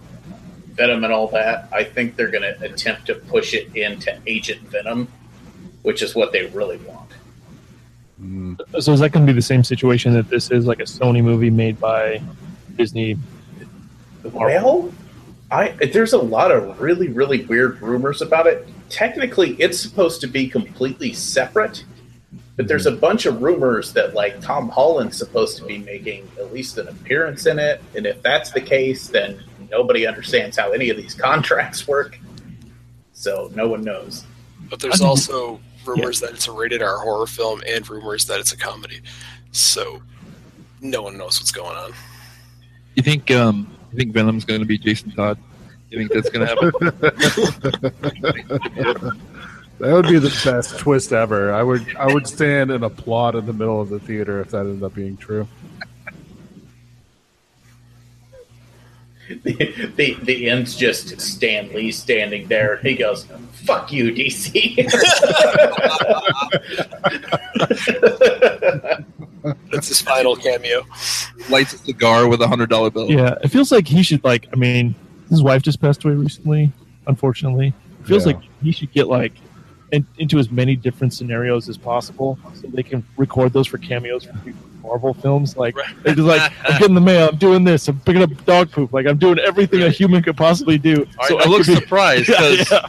Venom 0.73 1.03
and 1.03 1.13
all 1.13 1.27
that. 1.29 1.69
I 1.71 1.83
think 1.83 2.15
they're 2.15 2.31
going 2.31 2.41
to 2.41 2.61
attempt 2.63 3.05
to 3.07 3.15
push 3.15 3.53
it 3.53 3.73
into 3.75 4.17
Agent 4.27 4.61
Venom, 4.61 5.07
which 5.83 6.01
is 6.01 6.15
what 6.15 6.31
they 6.31 6.47
really 6.47 6.77
want. 6.77 7.11
So 8.79 8.93
is 8.93 8.99
that 9.01 9.11
going 9.11 9.25
to 9.25 9.31
be 9.31 9.35
the 9.35 9.41
same 9.41 9.63
situation 9.63 10.13
that 10.13 10.29
this 10.29 10.49
is 10.49 10.65
like 10.65 10.79
a 10.79 10.83
Sony 10.83 11.23
movie 11.23 11.49
made 11.49 11.79
by 11.79 12.21
Disney? 12.75 13.17
Well, 14.23 14.91
I 15.51 15.69
there's 15.93 16.13
a 16.13 16.17
lot 16.17 16.51
of 16.51 16.79
really 16.81 17.09
really 17.09 17.45
weird 17.45 17.81
rumors 17.81 18.21
about 18.21 18.47
it. 18.47 18.67
Technically, 18.89 19.51
it's 19.59 19.79
supposed 19.79 20.21
to 20.21 20.27
be 20.27 20.47
completely 20.47 21.13
separate, 21.13 21.83
but 22.55 22.67
there's 22.67 22.85
a 22.85 22.91
bunch 22.91 23.25
of 23.25 23.41
rumors 23.41 23.93
that 23.93 24.13
like 24.13 24.39
Tom 24.41 24.69
Holland's 24.69 25.17
supposed 25.17 25.57
to 25.57 25.65
be 25.65 25.77
making 25.79 26.29
at 26.37 26.53
least 26.53 26.77
an 26.77 26.87
appearance 26.87 27.45
in 27.45 27.59
it, 27.59 27.81
and 27.95 28.05
if 28.05 28.21
that's 28.21 28.51
the 28.51 28.61
case, 28.61 29.07
then 29.07 29.43
nobody 29.69 30.07
understands 30.07 30.57
how 30.57 30.71
any 30.71 30.89
of 30.89 30.97
these 30.97 31.13
contracts 31.27 31.87
work. 31.87 32.17
So 33.13 33.51
no 33.55 33.67
one 33.67 33.83
knows. 33.83 34.25
But 34.69 34.79
there's 34.79 35.01
also 35.01 35.59
rumors 35.85 36.19
that 36.19 36.31
it's 36.31 36.47
a 36.47 36.51
rated 36.51 36.81
R 36.81 36.99
horror 36.99 37.27
film 37.27 37.61
and 37.67 37.87
rumors 37.89 38.25
that 38.27 38.39
it's 38.39 38.51
a 38.51 38.57
comedy. 38.57 39.01
So 39.51 40.01
no 40.81 41.01
one 41.01 41.17
knows 41.17 41.39
what's 41.39 41.51
going 41.51 41.77
on. 41.77 41.93
You 42.95 43.03
think 43.03 43.31
um 43.31 43.75
you 43.91 43.97
think 43.97 44.13
Venom's 44.13 44.45
going 44.45 44.61
to 44.61 44.65
be 44.65 44.77
Jason 44.77 45.11
Todd? 45.11 45.37
You 45.89 45.99
think 45.99 46.11
that's 46.11 46.29
going 46.29 46.45
to 46.45 46.71
happen? 48.93 49.21
That 49.79 49.91
would 49.93 50.07
be 50.07 50.19
the 50.19 50.29
best 50.45 50.79
twist 50.79 51.11
ever. 51.11 51.53
I 51.53 51.61
would 51.61 51.95
I 51.97 52.11
would 52.13 52.27
stand 52.27 52.71
and 52.71 52.83
applaud 52.83 53.35
in 53.35 53.45
the 53.45 53.53
middle 53.53 53.81
of 53.81 53.89
the 53.89 53.99
theater 53.99 54.39
if 54.39 54.51
that 54.51 54.59
ended 54.61 54.83
up 54.83 54.93
being 54.95 55.17
true. 55.17 55.47
the, 59.43 59.91
the 59.97 60.13
the 60.23 60.49
end's 60.49 60.75
just 60.75 61.19
Stan 61.19 61.73
Lee 61.73 61.91
standing 61.91 62.47
there. 62.47 62.77
He 62.77 62.95
goes, 62.95 63.25
"Fuck 63.65 63.91
you, 63.91 64.13
DC." 64.13 64.75
That's 69.71 69.87
his 69.89 70.01
final 70.01 70.35
cameo. 70.35 70.83
Lights 71.49 71.73
a 71.73 71.77
cigar 71.79 72.27
with 72.27 72.41
a 72.41 72.47
hundred 72.47 72.69
dollar 72.69 72.89
bill. 72.89 73.09
Yeah, 73.09 73.35
it 73.43 73.49
feels 73.49 73.71
like 73.71 73.87
he 73.87 74.03
should 74.03 74.23
like. 74.23 74.47
I 74.53 74.55
mean, 74.55 74.95
his 75.29 75.43
wife 75.43 75.61
just 75.61 75.81
passed 75.81 76.03
away 76.03 76.15
recently. 76.15 76.71
Unfortunately, 77.07 77.73
it 78.01 78.07
feels 78.07 78.25
Yeah. 78.25 78.33
like 78.33 78.43
he 78.63 78.71
should 78.71 78.91
get 78.91 79.07
like 79.07 79.33
in, 79.91 80.05
into 80.17 80.39
as 80.39 80.49
many 80.51 80.75
different 80.75 81.13
scenarios 81.13 81.69
as 81.69 81.77
possible, 81.77 82.37
so 82.53 82.67
they 82.67 82.83
can 82.83 83.03
record 83.17 83.53
those 83.53 83.67
for 83.67 83.77
cameos 83.77 84.25
for 84.25 84.33
Marvel 84.81 85.13
films. 85.13 85.57
Like 85.57 85.75
they're 86.03 86.15
just 86.15 86.27
like, 86.27 86.51
I'm 86.63 86.79
getting 86.79 86.95
the 86.95 87.01
mail. 87.01 87.29
I'm 87.29 87.37
doing 87.37 87.63
this. 87.63 87.87
I'm 87.87 87.99
picking 88.01 88.21
up 88.21 88.45
dog 88.45 88.71
poop. 88.71 88.93
Like 88.93 89.05
I'm 89.07 89.17
doing 89.17 89.39
everything 89.39 89.83
a 89.83 89.89
human 89.89 90.21
could 90.23 90.37
possibly 90.37 90.77
do. 90.77 91.05
So 91.27 91.39
I 91.39 91.43
I 91.43 91.47
look 91.47 91.63
could 91.65 91.75
be- 91.75 91.81
surprised 91.81 92.27
because 92.27 92.71
yeah. 92.71 92.87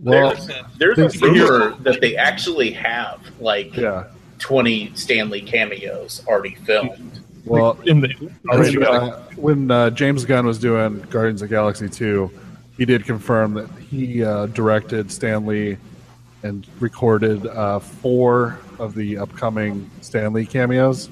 Well, 0.00 0.34
There's 0.78 0.96
There's- 0.96 1.22
a 1.22 1.26
rumor 1.26 1.74
that 1.80 2.00
they 2.00 2.16
actually 2.16 2.72
have 2.72 3.20
like 3.40 3.74
yeah. 3.76 4.04
20 4.38 4.94
Stan 4.94 5.30
Lee 5.30 5.40
cameos 5.40 6.22
already 6.26 6.54
filmed. 6.56 7.20
Well, 7.46 7.78
In 7.84 8.00
the, 8.00 8.30
already 8.50 8.76
when, 8.78 8.86
uh, 8.88 9.22
when 9.36 9.70
uh, 9.70 9.90
James 9.90 10.24
Gunn 10.24 10.46
was 10.46 10.58
doing 10.58 11.00
Guardians 11.10 11.42
of 11.42 11.50
Galaxy 11.50 11.88
2, 11.88 12.30
he 12.76 12.84
did 12.84 13.04
confirm 13.04 13.54
that 13.54 13.68
he 13.78 14.24
uh, 14.24 14.46
directed 14.46 15.10
Stan 15.12 15.44
Lee 15.46 15.76
and 16.44 16.66
recorded 16.78 17.46
uh, 17.46 17.78
four 17.78 18.60
of 18.78 18.94
the 18.94 19.16
upcoming 19.16 19.90
Stan 20.02 20.34
Lee 20.34 20.44
cameos, 20.44 21.08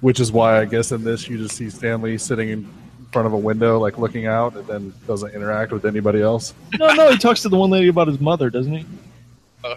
which 0.00 0.20
is 0.20 0.30
why 0.30 0.60
I 0.60 0.64
guess 0.64 0.92
in 0.92 1.02
this 1.02 1.28
you 1.28 1.36
just 1.36 1.56
see 1.56 1.68
Stan 1.68 2.00
Lee 2.00 2.16
sitting 2.16 2.48
in 2.48 2.72
front 3.12 3.26
of 3.26 3.32
a 3.32 3.38
window, 3.38 3.78
like 3.78 3.98
looking 3.98 4.26
out, 4.26 4.56
and 4.56 4.66
then 4.68 4.94
doesn't 5.08 5.34
interact 5.34 5.72
with 5.72 5.84
anybody 5.84 6.22
else. 6.22 6.54
no, 6.78 6.94
no, 6.94 7.10
he 7.10 7.18
talks 7.18 7.42
to 7.42 7.48
the 7.48 7.56
one 7.56 7.70
lady 7.70 7.88
about 7.88 8.06
his 8.06 8.20
mother, 8.20 8.50
doesn't 8.50 8.72
he? 8.72 8.86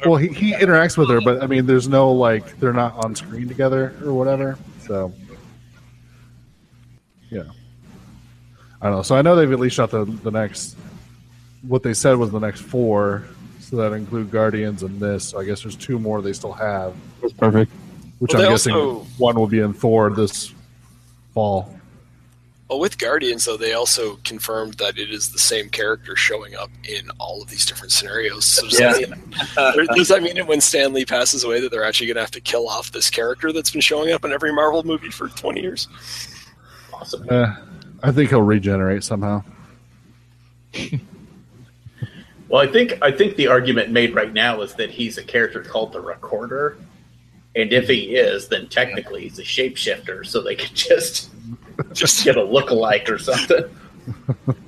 Well, 0.05 0.18
he, 0.18 0.27
he 0.27 0.53
interacts 0.53 0.97
with 0.97 1.09
her, 1.09 1.19
but 1.22 1.41
I 1.41 1.47
mean, 1.47 1.65
there's 1.65 1.88
no 1.88 2.11
like 2.11 2.59
they're 2.59 2.73
not 2.73 3.03
on 3.03 3.15
screen 3.15 3.47
together 3.47 3.95
or 4.03 4.14
whatever. 4.14 4.57
So, 4.85 5.14
yeah, 7.31 7.43
I 8.81 8.88
don't 8.88 8.97
know. 8.97 9.01
So 9.01 9.15
I 9.15 9.22
know 9.23 9.35
they've 9.35 9.51
at 9.51 9.59
least 9.59 9.77
shot 9.77 9.89
the 9.89 10.05
the 10.05 10.31
next. 10.31 10.77
What 11.64 11.84
they 11.84 11.93
said 11.93 12.18
was 12.18 12.31
the 12.31 12.39
next 12.39 12.61
four, 12.61 13.26
so 13.69 13.76
that 13.77 13.94
include 13.94 14.31
Guardians 14.31 14.84
and 14.84 14.99
this. 14.99 15.30
So 15.30 15.39
I 15.39 15.45
guess 15.45 15.61
there's 15.64 15.76
two 15.76 15.99
more 15.99 16.22
they 16.22 16.34
still 16.34 16.53
have, 16.53 16.94
That's 17.22 17.34
perfect. 17.34 17.72
which 18.19 18.34
Well, 18.34 18.44
I'm 18.44 18.49
guessing 18.52 18.73
also- 18.73 19.06
one 19.18 19.35
will 19.35 19.48
be 19.48 19.60
in 19.60 19.73
Thor 19.73 20.10
this 20.10 20.53
fall. 21.34 21.73
Well, 22.69 22.80
with 22.81 22.98
Guardians, 22.98 23.45
though, 23.45 23.56
they 23.56 23.72
also 23.73 24.18
confirmed 24.26 24.73
that 24.76 24.98
it 24.98 25.10
is 25.10 25.30
the 25.30 25.39
same 25.39 25.69
character 25.69 26.18
showing 26.18 26.53
up 26.56 26.69
in 26.84 27.10
all 27.18 27.41
of 27.41 27.49
these 27.49 27.65
different 27.65 27.94
scenarios. 27.94 28.44
So 28.44 28.64
does, 28.68 28.77
Yeah. 28.77 28.91
that, 28.91 29.10
mean, 29.77 29.88
does 29.95 30.10
that 30.10 30.22
mean 30.22 30.35
that 30.35 30.48
when 30.48 30.60
Stan 30.60 30.91
Lee 30.91 31.06
passes 31.06 31.45
away, 31.45 31.61
that 31.61 31.72
they're 31.72 31.85
actually 31.85 32.07
going 32.07 32.15
to 32.15 32.22
have 32.22 32.31
to 32.31 32.41
kill 32.41 32.68
off 32.68 32.91
this 32.91 33.10
character 33.10 33.53
that's 33.53 33.72
been 33.72 33.80
showing 33.80 34.11
up 34.11 34.26
in 34.26 34.34
every 34.34 34.52
Marvel 34.52 34.84
movie 34.84 35.10
for 35.11 35.30
20 35.30 35.61
years? 35.61 35.88
Awesome. 36.91 37.26
Uh, 37.30 37.56
I 38.03 38.11
think 38.11 38.31
he'll 38.31 38.41
regenerate 38.41 39.03
somehow. 39.06 39.44
Well, 42.49 42.61
I 42.61 42.67
think 42.67 42.97
I 43.01 43.11
think 43.11 43.35
the 43.35 43.47
argument 43.47 43.91
made 43.91 44.15
right 44.15 44.31
now 44.31 44.61
is 44.61 44.73
that 44.75 44.89
he's 44.89 45.17
a 45.17 45.23
character 45.23 45.61
called 45.63 45.91
the 45.91 45.99
Recorder, 45.99 46.77
and 47.55 47.73
if 47.73 47.87
he 47.87 48.15
is, 48.15 48.47
then 48.47 48.67
technically 48.69 49.23
he's 49.23 49.39
a 49.39 49.43
shapeshifter, 49.43 50.25
so 50.25 50.41
they 50.41 50.55
could 50.55 50.73
just 50.73 51.29
just 51.93 52.23
get 52.23 52.37
a 52.37 52.43
look-alike 52.43 53.09
or 53.09 53.19
something. 53.19 53.63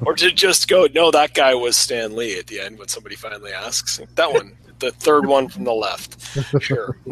Or 0.05 0.15
to 0.15 0.31
just 0.31 0.67
go, 0.67 0.87
no, 0.93 1.11
that 1.11 1.33
guy 1.33 1.55
was 1.55 1.77
Stan 1.77 2.13
Lee 2.13 2.37
at 2.37 2.47
the 2.47 2.59
end 2.59 2.77
when 2.77 2.89
somebody 2.89 3.15
finally 3.15 3.53
asks. 3.53 4.01
That 4.15 4.33
one, 4.33 4.57
the 4.79 4.91
third 4.91 5.25
one 5.25 5.47
from 5.47 5.63
the 5.63 5.73
left. 5.73 6.17
Sure. 6.61 6.97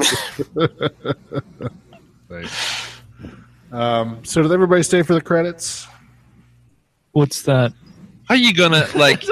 Thanks. 2.29 2.87
Um, 3.71 4.23
so 4.23 4.41
did 4.41 4.51
everybody 4.51 4.83
stay 4.83 5.03
for 5.03 5.13
the 5.13 5.21
credits? 5.21 5.87
What's 7.11 7.41
that? 7.43 7.73
How 8.27 8.35
you 8.35 8.53
gonna 8.53 8.87
like? 8.95 9.23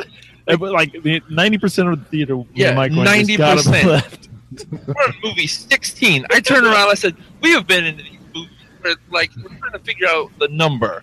But, 0.46 0.60
Like 0.62 0.96
ninety 1.30 1.58
percent 1.58 1.90
of 1.90 2.00
the 2.00 2.06
theater. 2.06 2.44
Yeah, 2.54 2.68
and 2.70 2.76
Mike 2.78 2.92
went, 2.92 3.28
just 3.28 3.38
got 3.38 3.58
up 3.58 3.66
90%. 3.66 3.84
left. 3.86 4.30
We're 4.88 5.08
in 5.08 5.14
movie 5.24 5.48
16. 5.48 6.26
I 6.32 6.40
turned 6.40 6.66
around. 6.66 6.90
I 6.90 6.94
said, 6.94 7.16
"We 7.42 7.52
have 7.52 7.68
been 7.68 7.84
into 7.86 8.04
these 8.04 8.20
movies. 8.34 8.52
For, 8.82 8.92
like, 9.12 9.32
we're 9.36 9.50
trying 9.58 9.72
to 9.74 9.80
figure 9.80 10.08
out 10.08 10.32
the 10.40 10.48
number." 10.50 11.02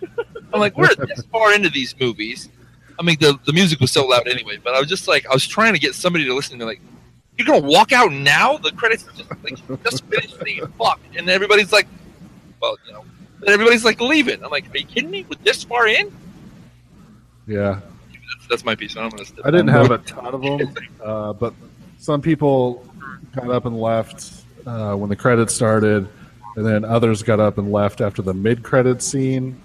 I'm 0.53 0.59
like, 0.59 0.77
"We're 0.77 0.95
this 0.95 1.23
far 1.31 1.53
into 1.53 1.69
these 1.69 1.93
movies." 1.99 2.49
I 2.97 3.03
mean, 3.03 3.17
the 3.19 3.37
the 3.45 3.53
music 3.53 3.79
was 3.79 3.91
so 3.91 4.05
loud 4.05 4.27
anyway, 4.27 4.57
but 4.63 4.73
I 4.75 4.79
was 4.79 4.87
just 4.87 5.07
like, 5.07 5.25
I 5.27 5.33
was 5.33 5.45
trying 5.45 5.73
to 5.73 5.79
get 5.79 5.93
somebody 5.93 6.25
to 6.25 6.33
listen 6.33 6.57
to 6.59 6.65
me. 6.65 6.71
Like, 6.71 6.81
you're 7.37 7.45
gonna 7.47 7.67
walk 7.67 7.91
out 7.91 8.11
now? 8.11 8.57
The 8.57 8.71
credits 8.71 9.03
just 9.17 9.29
like 9.43 9.57
just 9.83 10.05
finished 10.05 10.39
the 10.39 10.67
fuck, 10.79 10.99
and 11.17 11.29
everybody's 11.29 11.71
like, 11.73 11.87
"Well, 12.61 12.77
you 12.87 12.93
know," 12.93 13.03
and 13.41 13.49
everybody's 13.49 13.83
like 13.83 13.99
leaving. 13.99 14.43
I'm 14.43 14.51
like, 14.51 14.73
"Are 14.73 14.77
you 14.77 14.85
kidding 14.85 15.09
me? 15.11 15.25
With 15.27 15.43
this 15.43 15.63
far 15.63 15.87
in?" 15.87 16.15
Yeah, 17.45 17.81
That's, 18.31 18.47
that's 18.47 18.65
my 18.65 18.75
piece. 18.75 18.95
I'm 18.95 19.09
gonna. 19.09 19.23
I 19.43 19.51
didn't 19.51 19.69
have 19.69 19.91
a 19.91 19.97
ton 19.99 20.33
of 20.33 20.41
them, 20.41 20.75
uh, 21.03 21.33
but 21.33 21.53
some 21.97 22.21
people 22.21 22.85
got 23.35 23.49
up 23.49 23.65
and 23.65 23.79
left 23.79 24.43
uh, 24.65 24.95
when 24.95 25.09
the 25.09 25.15
credits 25.15 25.53
started, 25.53 26.07
and 26.55 26.65
then 26.65 26.85
others 26.85 27.23
got 27.23 27.39
up 27.39 27.57
and 27.57 27.71
left 27.71 28.01
after 28.01 28.21
the 28.21 28.33
mid-credit 28.33 29.01
scene. 29.01 29.59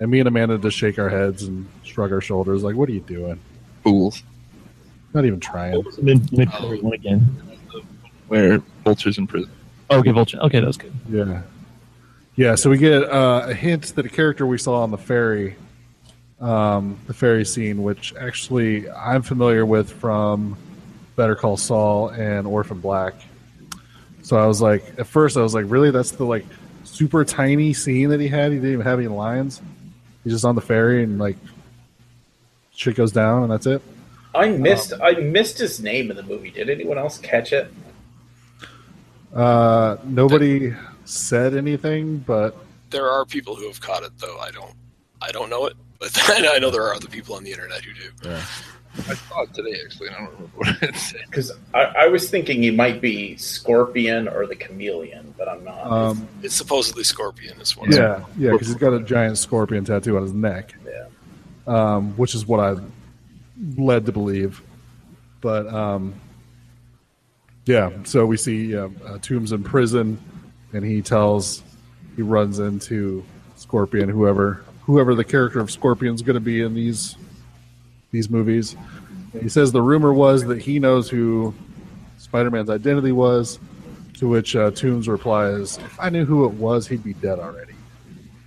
And 0.00 0.10
me 0.10 0.20
and 0.20 0.28
Amanda 0.28 0.58
just 0.58 0.76
shake 0.76 0.98
our 0.98 1.08
heads 1.08 1.42
and 1.42 1.66
shrug 1.82 2.12
our 2.12 2.20
shoulders, 2.20 2.62
like, 2.62 2.76
"What 2.76 2.88
are 2.88 2.92
you 2.92 3.00
doing? 3.00 3.40
fools. 3.82 4.22
Not 5.14 5.24
even 5.24 5.40
trying." 5.40 5.84
Mid 6.02 6.32
mid 6.32 6.48
one 6.82 6.92
again. 6.92 7.20
Where 8.28 8.58
vultures 8.84 9.18
in 9.18 9.26
prison. 9.26 9.50
Oh, 9.90 9.98
okay, 9.98 10.10
Vulture. 10.10 10.38
Okay, 10.40 10.60
that 10.60 10.66
was 10.66 10.76
good. 10.76 10.92
Yeah, 11.08 11.42
yeah. 12.36 12.54
So 12.54 12.68
we 12.68 12.76
get 12.76 13.04
uh, 13.04 13.46
a 13.48 13.54
hint 13.54 13.94
that 13.96 14.04
a 14.04 14.08
character 14.08 14.46
we 14.46 14.58
saw 14.58 14.82
on 14.82 14.90
the 14.90 14.98
ferry, 14.98 15.56
um, 16.40 16.98
the 17.06 17.14
ferry 17.14 17.44
scene, 17.44 17.82
which 17.82 18.14
actually 18.18 18.88
I'm 18.90 19.22
familiar 19.22 19.66
with 19.66 19.92
from 19.92 20.56
Better 21.16 21.34
Call 21.34 21.56
Saul 21.56 22.08
and 22.08 22.46
Orphan 22.46 22.80
Black. 22.80 23.14
So 24.22 24.36
I 24.36 24.46
was 24.46 24.60
like, 24.60 24.84
at 24.98 25.06
first 25.06 25.36
I 25.36 25.42
was 25.42 25.54
like, 25.54 25.64
really? 25.68 25.90
That's 25.90 26.12
the 26.12 26.24
like 26.24 26.44
super 26.84 27.24
tiny 27.24 27.72
scene 27.72 28.10
that 28.10 28.20
he 28.20 28.28
had. 28.28 28.52
He 28.52 28.58
didn't 28.58 28.72
even 28.72 28.86
have 28.86 28.98
any 28.98 29.08
lines. 29.08 29.60
He's 30.24 30.32
just 30.32 30.44
on 30.44 30.54
the 30.54 30.60
ferry 30.60 31.02
and 31.02 31.18
like 31.18 31.36
shit 32.72 32.94
goes 32.94 33.12
down 33.12 33.44
and 33.44 33.52
that's 33.52 33.66
it. 33.66 33.82
I 34.34 34.50
missed 34.50 34.92
I 35.02 35.12
missed 35.12 35.58
his 35.58 35.80
name 35.80 36.10
in 36.10 36.16
the 36.16 36.22
movie. 36.22 36.50
Did 36.50 36.70
anyone 36.70 36.98
else 36.98 37.18
catch 37.18 37.52
it? 37.52 37.72
Uh, 39.34 39.96
nobody 40.04 40.74
said 41.04 41.54
anything, 41.54 42.18
but 42.18 42.56
There 42.90 43.10
are 43.10 43.24
people 43.24 43.56
who 43.56 43.66
have 43.66 43.80
caught 43.80 44.02
it, 44.02 44.12
though. 44.18 44.38
I 44.38 44.50
don't. 44.50 44.72
I 45.20 45.30
don't 45.32 45.50
know 45.50 45.66
it, 45.66 45.74
but 45.98 46.10
I 46.28 46.58
know 46.58 46.70
there 46.70 46.82
are 46.84 46.94
other 46.94 47.08
people 47.08 47.34
on 47.34 47.44
the 47.44 47.50
internet 47.52 47.82
who 47.82 47.92
do. 47.94 48.10
Yeah. 48.24 48.42
I 49.08 49.14
saw 49.14 49.42
it 49.42 49.54
today 49.54 49.78
actually, 49.84 50.08
and 50.08 50.16
I 50.16 50.20
don't 50.20 50.32
remember 50.32 50.56
what 50.56 50.82
it 50.82 50.96
said. 50.96 51.20
Because 51.26 51.52
I, 51.72 51.82
I 51.82 52.06
was 52.08 52.28
thinking 52.30 52.62
he 52.62 52.70
might 52.72 53.00
be 53.00 53.36
Scorpion 53.36 54.26
or 54.26 54.46
the 54.46 54.56
Chameleon, 54.56 55.34
but 55.38 55.48
I'm 55.48 55.62
not. 55.62 55.86
um, 55.86 56.28
It's 56.42 56.54
supposedly 56.54 57.04
Scorpion 57.04 57.60
is 57.60 57.76
one. 57.76 57.92
yeah, 57.92 58.24
yeah, 58.36 58.52
because 58.52 58.66
he's 58.68 58.76
got 58.76 58.92
a 58.94 59.00
giant 59.00 59.38
scorpion 59.38 59.84
tattoo 59.84 60.16
on 60.16 60.22
his 60.24 60.32
neck. 60.32 60.74
yeah. 60.84 61.06
um, 61.66 62.16
which 62.16 62.34
is 62.34 62.46
what 62.46 62.58
I 62.60 62.80
led 63.76 64.06
to 64.06 64.12
believe. 64.12 64.62
But 65.40 65.68
um, 65.72 66.14
yeah, 67.66 67.90
so 68.04 68.26
we 68.26 68.36
see 68.36 68.76
uh, 68.76 68.86
uh, 68.86 69.18
Toomes 69.18 69.52
in 69.52 69.62
prison, 69.62 70.18
and 70.72 70.84
he 70.84 71.02
tells 71.02 71.62
he 72.16 72.22
runs 72.22 72.58
into 72.58 73.24
Scorpion, 73.54 74.08
whoever 74.08 74.64
whoever 74.88 75.14
the 75.14 75.22
character 75.22 75.60
of 75.60 75.70
Scorpion's 75.70 76.22
going 76.22 76.34
to 76.34 76.40
be 76.40 76.62
in 76.62 76.74
these 76.74 77.16
these 78.10 78.30
movies. 78.30 78.74
He 79.38 79.50
says 79.50 79.70
the 79.70 79.82
rumor 79.82 80.14
was 80.14 80.46
that 80.46 80.62
he 80.62 80.78
knows 80.78 81.10
who 81.10 81.54
Spider-Man's 82.16 82.70
identity 82.70 83.12
was. 83.12 83.60
To 84.14 84.26
which 84.26 84.56
uh, 84.56 84.72
Toomes 84.72 85.06
replies, 85.06 85.76
"If 85.76 86.00
I 86.00 86.08
knew 86.08 86.24
who 86.24 86.44
it 86.46 86.54
was, 86.54 86.88
he'd 86.88 87.04
be 87.04 87.12
dead 87.14 87.38
already." 87.38 87.74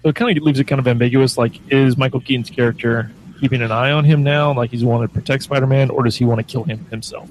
So 0.02 0.10
it 0.10 0.16
kind 0.16 0.36
of 0.36 0.44
leaves 0.44 0.60
it 0.60 0.66
kind 0.66 0.80
of 0.80 0.88
ambiguous. 0.88 1.38
Like, 1.38 1.54
is 1.72 1.96
Michael 1.96 2.20
Keaton's 2.20 2.50
character 2.50 3.10
keeping 3.40 3.62
an 3.62 3.72
eye 3.72 3.92
on 3.92 4.04
him 4.04 4.22
now? 4.22 4.54
Like, 4.54 4.72
he's 4.72 4.84
wanting 4.84 5.08
to 5.08 5.14
protect 5.14 5.44
Spider-Man, 5.44 5.90
or 5.92 6.04
does 6.04 6.18
he 6.18 6.26
want 6.26 6.40
to 6.40 6.44
kill 6.44 6.64
him 6.64 6.84
himself? 6.90 7.30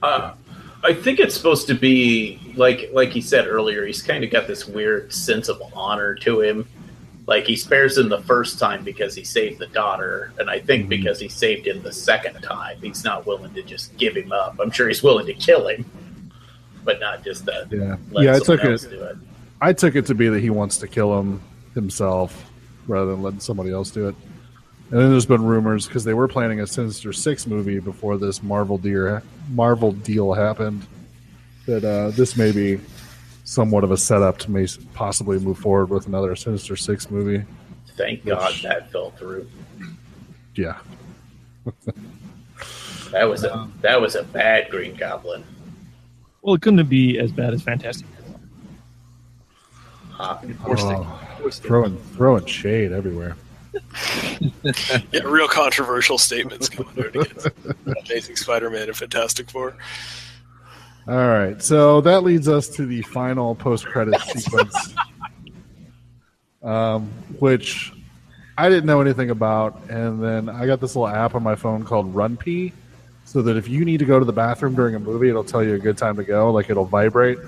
Uh, 0.00 0.34
I 0.84 0.94
think 0.94 1.18
it's 1.18 1.34
supposed 1.34 1.66
to 1.68 1.74
be 1.74 2.38
like 2.54 2.90
like 2.92 3.08
he 3.08 3.20
said 3.20 3.48
earlier. 3.48 3.84
He's 3.84 4.02
kind 4.02 4.22
of 4.22 4.30
got 4.30 4.46
this 4.46 4.68
weird 4.68 5.12
sense 5.12 5.48
of 5.48 5.60
honor 5.74 6.14
to 6.16 6.40
him. 6.40 6.68
Like 7.32 7.46
he 7.46 7.56
spares 7.56 7.96
him 7.96 8.10
the 8.10 8.20
first 8.20 8.58
time 8.58 8.84
because 8.84 9.14
he 9.14 9.24
saved 9.24 9.58
the 9.58 9.66
daughter, 9.68 10.34
and 10.38 10.50
I 10.50 10.58
think 10.58 10.84
Mhm. 10.84 10.88
because 10.90 11.18
he 11.18 11.28
saved 11.30 11.66
him 11.66 11.82
the 11.82 11.90
second 11.90 12.42
time, 12.42 12.76
he's 12.82 13.04
not 13.04 13.24
willing 13.26 13.54
to 13.54 13.62
just 13.62 13.96
give 13.96 14.14
him 14.14 14.32
up. 14.32 14.58
I'm 14.60 14.70
sure 14.70 14.86
he's 14.86 15.02
willing 15.02 15.24
to 15.24 15.32
kill 15.32 15.66
him, 15.66 15.86
but 16.84 17.00
not 17.00 17.24
just 17.24 17.46
that. 17.46 17.68
Yeah, 17.72 17.96
let 18.10 18.24
yeah. 18.26 18.36
I 18.36 18.38
took 18.38 18.62
it. 18.62 18.80
do 18.82 19.02
it. 19.02 19.16
I 19.62 19.72
took 19.72 19.96
it 19.96 20.04
to 20.08 20.14
be 20.14 20.28
that 20.28 20.40
he 20.42 20.50
wants 20.50 20.76
to 20.78 20.86
kill 20.86 21.18
him 21.18 21.40
himself 21.72 22.50
rather 22.86 23.12
than 23.12 23.22
letting 23.22 23.40
somebody 23.40 23.70
else 23.70 23.90
do 23.90 24.08
it. 24.08 24.14
And 24.90 25.00
then 25.00 25.10
there's 25.10 25.24
been 25.24 25.42
rumors 25.42 25.86
because 25.86 26.04
they 26.04 26.12
were 26.12 26.28
planning 26.28 26.60
a 26.60 26.66
Sinister 26.66 27.14
Six 27.14 27.46
movie 27.46 27.78
before 27.78 28.18
this 28.18 28.42
Marvel 28.42 28.76
deal 28.76 29.22
Marvel 29.48 29.92
deal 29.92 30.34
happened. 30.34 30.84
That 31.64 31.82
uh, 31.82 32.10
this 32.10 32.36
may 32.36 32.52
be 32.52 32.78
somewhat 33.44 33.84
of 33.84 33.90
a 33.90 33.96
setup 33.96 34.38
to 34.38 34.50
may 34.50 34.66
possibly 34.94 35.38
move 35.38 35.58
forward 35.58 35.90
with 35.90 36.06
another 36.06 36.34
Sinister 36.36 36.76
Six 36.76 37.10
movie. 37.10 37.44
Thank 37.96 38.24
God 38.24 38.54
that 38.62 38.90
fell 38.90 39.10
through. 39.12 39.48
Yeah, 40.54 40.78
That 43.12 43.24
was 43.24 43.44
a 43.44 43.68
that 43.82 44.00
was 44.00 44.14
a 44.14 44.22
bad 44.22 44.70
Green 44.70 44.94
Goblin. 44.94 45.44
Well, 46.40 46.54
it 46.54 46.62
couldn't 46.62 46.88
be 46.88 47.18
as 47.18 47.30
bad 47.30 47.52
as 47.52 47.62
Fantastic. 47.62 48.06
Uh, 50.18 50.38
oh, 50.66 51.50
throwing 51.50 51.96
throwing 52.14 52.46
shade 52.46 52.92
everywhere. 52.92 53.36
Yeah, 55.12 55.20
real 55.24 55.48
controversial 55.48 56.18
statements 56.18 56.68
coming 56.68 56.92
out 56.98 57.16
against 57.16 57.48
Amazing 57.86 58.36
Spider-Man 58.36 58.88
and 58.88 58.96
Fantastic 58.96 59.50
Four. 59.50 59.74
All 61.08 61.16
right, 61.16 61.60
so 61.60 62.00
that 62.02 62.22
leads 62.22 62.48
us 62.48 62.68
to 62.70 62.86
the 62.86 63.02
final 63.02 63.56
post-credit 63.56 64.20
sequence, 64.20 64.94
um, 66.62 67.10
which 67.40 67.92
I 68.56 68.68
didn't 68.68 68.86
know 68.86 69.00
anything 69.00 69.30
about, 69.30 69.82
and 69.88 70.22
then 70.22 70.48
I 70.48 70.66
got 70.66 70.80
this 70.80 70.94
little 70.94 71.08
app 71.08 71.34
on 71.34 71.42
my 71.42 71.56
phone 71.56 71.84
called 71.84 72.14
Run 72.14 72.36
RunPee, 72.36 72.72
so 73.24 73.42
that 73.42 73.56
if 73.56 73.68
you 73.68 73.84
need 73.84 73.98
to 73.98 74.04
go 74.04 74.20
to 74.20 74.24
the 74.24 74.32
bathroom 74.32 74.76
during 74.76 74.94
a 74.94 75.00
movie, 75.00 75.28
it'll 75.28 75.42
tell 75.42 75.64
you 75.64 75.74
a 75.74 75.78
good 75.78 75.98
time 75.98 76.16
to 76.16 76.24
go. 76.24 76.52
Like 76.52 76.70
it'll 76.70 76.84
vibrate, 76.84 77.38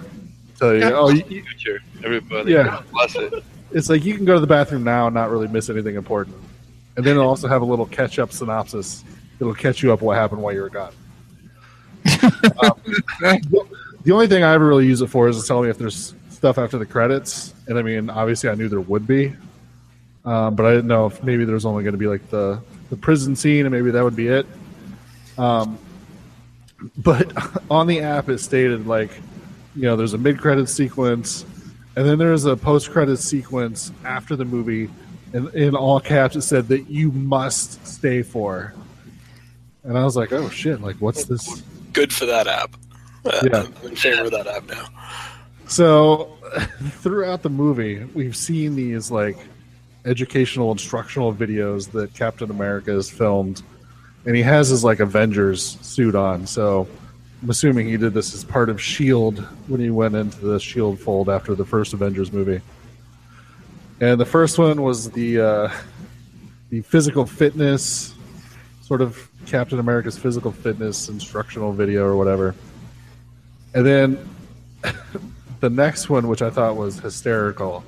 tell 0.58 0.74
you, 0.74 0.82
oh, 0.84 1.10
you, 1.10 1.22
you- 1.28 1.44
future, 1.44 1.80
everybody. 2.02 2.50
Yeah. 2.52 2.82
Bless 2.90 3.14
it. 3.14 3.44
it's 3.70 3.88
like 3.88 4.04
you 4.04 4.16
can 4.16 4.24
go 4.24 4.34
to 4.34 4.40
the 4.40 4.46
bathroom 4.48 4.82
now 4.82 5.06
and 5.06 5.14
not 5.14 5.30
really 5.30 5.46
miss 5.46 5.70
anything 5.70 5.94
important, 5.94 6.34
and 6.96 7.06
then 7.06 7.12
it'll 7.16 7.28
also 7.28 7.46
have 7.46 7.62
a 7.62 7.66
little 7.66 7.86
catch-up 7.86 8.32
synopsis. 8.32 9.04
It'll 9.38 9.54
catch 9.54 9.80
you 9.80 9.92
up 9.92 10.00
what 10.00 10.16
happened 10.16 10.42
while 10.42 10.52
you 10.54 10.62
were 10.62 10.70
gone. 10.70 10.92
The 14.04 14.12
only 14.12 14.26
thing 14.26 14.42
I 14.44 14.52
ever 14.52 14.66
really 14.66 14.86
use 14.86 15.00
it 15.00 15.06
for 15.08 15.28
is 15.28 15.40
to 15.40 15.46
tell 15.46 15.62
me 15.62 15.70
if 15.70 15.78
there's 15.78 16.14
stuff 16.28 16.58
after 16.58 16.76
the 16.78 16.86
credits. 16.86 17.54
And 17.66 17.78
I 17.78 17.82
mean, 17.82 18.10
obviously, 18.10 18.50
I 18.50 18.54
knew 18.54 18.68
there 18.68 18.80
would 18.80 19.06
be, 19.06 19.34
um, 20.24 20.54
but 20.54 20.66
I 20.66 20.70
didn't 20.70 20.88
know 20.88 21.06
if 21.06 21.22
maybe 21.22 21.44
there's 21.44 21.64
only 21.64 21.84
going 21.84 21.92
to 21.92 21.98
be 21.98 22.06
like 22.06 22.28
the 22.30 22.60
the 22.90 22.96
prison 22.96 23.34
scene, 23.34 23.64
and 23.64 23.74
maybe 23.74 23.90
that 23.90 24.04
would 24.04 24.16
be 24.16 24.28
it. 24.28 24.46
Um, 25.38 25.78
but 26.98 27.32
on 27.70 27.86
the 27.86 28.00
app, 28.00 28.28
it 28.28 28.38
stated 28.38 28.86
like, 28.86 29.10
you 29.74 29.82
know, 29.82 29.96
there's 29.96 30.12
a 30.12 30.18
mid 30.18 30.38
credit 30.38 30.68
sequence, 30.68 31.46
and 31.96 32.06
then 32.06 32.18
there's 32.18 32.44
a 32.44 32.56
post 32.56 32.90
credit 32.90 33.16
sequence 33.16 33.90
after 34.04 34.36
the 34.36 34.44
movie 34.44 34.90
and 35.34 35.52
in 35.54 35.74
all 35.74 36.00
caps 36.00 36.36
it 36.36 36.42
said 36.42 36.68
that 36.68 36.88
you 36.88 37.10
must 37.10 37.84
stay 37.86 38.22
for. 38.22 38.72
And 39.82 39.98
I 39.98 40.04
was 40.04 40.16
like, 40.16 40.32
oh 40.32 40.48
shit! 40.48 40.80
Like, 40.80 40.96
what's 40.96 41.24
this? 41.24 41.62
Good 41.94 42.12
for 42.12 42.26
that 42.26 42.46
app. 42.46 42.76
Uh, 43.24 43.40
Yeah. 43.50 43.66
I'm 43.82 43.88
in 43.88 43.96
favor 43.96 44.24
of 44.24 44.30
that 44.32 44.46
app 44.46 44.68
now. 44.68 44.86
So, 45.66 46.36
throughout 47.00 47.42
the 47.42 47.48
movie, 47.48 48.04
we've 48.14 48.36
seen 48.36 48.76
these 48.76 49.10
like 49.10 49.38
educational, 50.04 50.70
instructional 50.72 51.32
videos 51.32 51.90
that 51.92 52.12
Captain 52.12 52.50
America 52.50 52.90
has 52.92 53.08
filmed, 53.08 53.62
and 54.26 54.36
he 54.36 54.42
has 54.42 54.68
his 54.68 54.84
like 54.84 55.00
Avengers 55.00 55.78
suit 55.80 56.14
on. 56.14 56.46
So, 56.46 56.86
I'm 57.42 57.50
assuming 57.50 57.88
he 57.88 57.96
did 57.96 58.12
this 58.12 58.34
as 58.34 58.44
part 58.44 58.68
of 58.68 58.80
Shield 58.80 59.38
when 59.68 59.80
he 59.80 59.90
went 59.90 60.14
into 60.14 60.38
the 60.40 60.58
Shield 60.60 60.98
fold 60.98 61.28
after 61.28 61.54
the 61.54 61.64
first 61.64 61.92
Avengers 61.94 62.32
movie. 62.32 62.60
And 64.00 64.20
the 64.20 64.24
first 64.26 64.58
one 64.58 64.82
was 64.82 65.10
the 65.10 65.40
uh, 65.40 65.72
the 66.70 66.82
physical 66.82 67.24
fitness, 67.24 68.14
sort 68.82 69.00
of 69.00 69.30
Captain 69.46 69.78
America's 69.78 70.18
physical 70.18 70.52
fitness 70.52 71.08
instructional 71.08 71.72
video 71.72 72.04
or 72.04 72.16
whatever. 72.16 72.54
And 73.74 73.84
then 73.84 74.28
the 75.60 75.70
next 75.70 76.08
one, 76.08 76.28
which 76.28 76.42
I 76.42 76.50
thought 76.50 76.76
was 76.76 76.98
hysterical, 76.98 77.84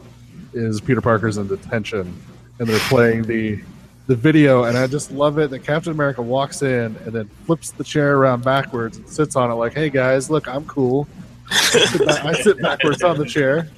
is 0.53 0.81
Peter 0.81 1.01
Parker's 1.01 1.37
in 1.37 1.47
detention, 1.47 2.21
and 2.59 2.69
they're 2.69 2.79
playing 2.89 3.23
the 3.23 3.61
the 4.07 4.15
video, 4.15 4.65
and 4.65 4.79
I 4.79 4.87
just 4.87 5.11
love 5.11 5.39
it 5.39 5.51
that 5.51 5.65
Captain 5.65 5.91
America 5.91 6.23
walks 6.23 6.63
in 6.63 6.97
and 7.05 7.13
then 7.13 7.29
flips 7.45 7.73
the 7.73 7.83
chair 7.83 8.17
around 8.17 8.45
backwards 8.45 8.99
and 8.99 9.09
sits 9.09 9.35
on 9.35 9.51
it 9.51 9.55
like, 9.55 9.75
"Hey 9.75 9.91
guys, 9.91 10.31
look, 10.31 10.49
I'm 10.49 10.65
cool." 10.67 11.09
I 11.51 11.57
sit, 11.61 12.09
I 12.09 12.33
sit 12.35 12.63
backwards 12.63 13.03
on 13.03 13.19
the 13.19 13.27
chair, 13.27 13.69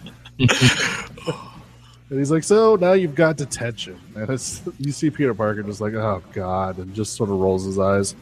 and 2.11 2.19
he's 2.19 2.31
like, 2.31 2.45
"So 2.45 2.77
now 2.77 2.93
you've 2.93 3.15
got 3.15 3.37
detention," 3.37 3.99
and 4.15 4.29
it's 4.31 4.63
you 4.79 4.93
see 4.93 5.11
Peter 5.11 5.35
Parker 5.35 5.63
just 5.63 5.81
like, 5.81 5.95
"Oh 5.95 6.23
God," 6.33 6.79
and 6.79 6.95
just 6.95 7.15
sort 7.17 7.31
of 7.31 7.37
rolls 7.37 7.65
his 7.65 7.79
eyes. 7.79 8.15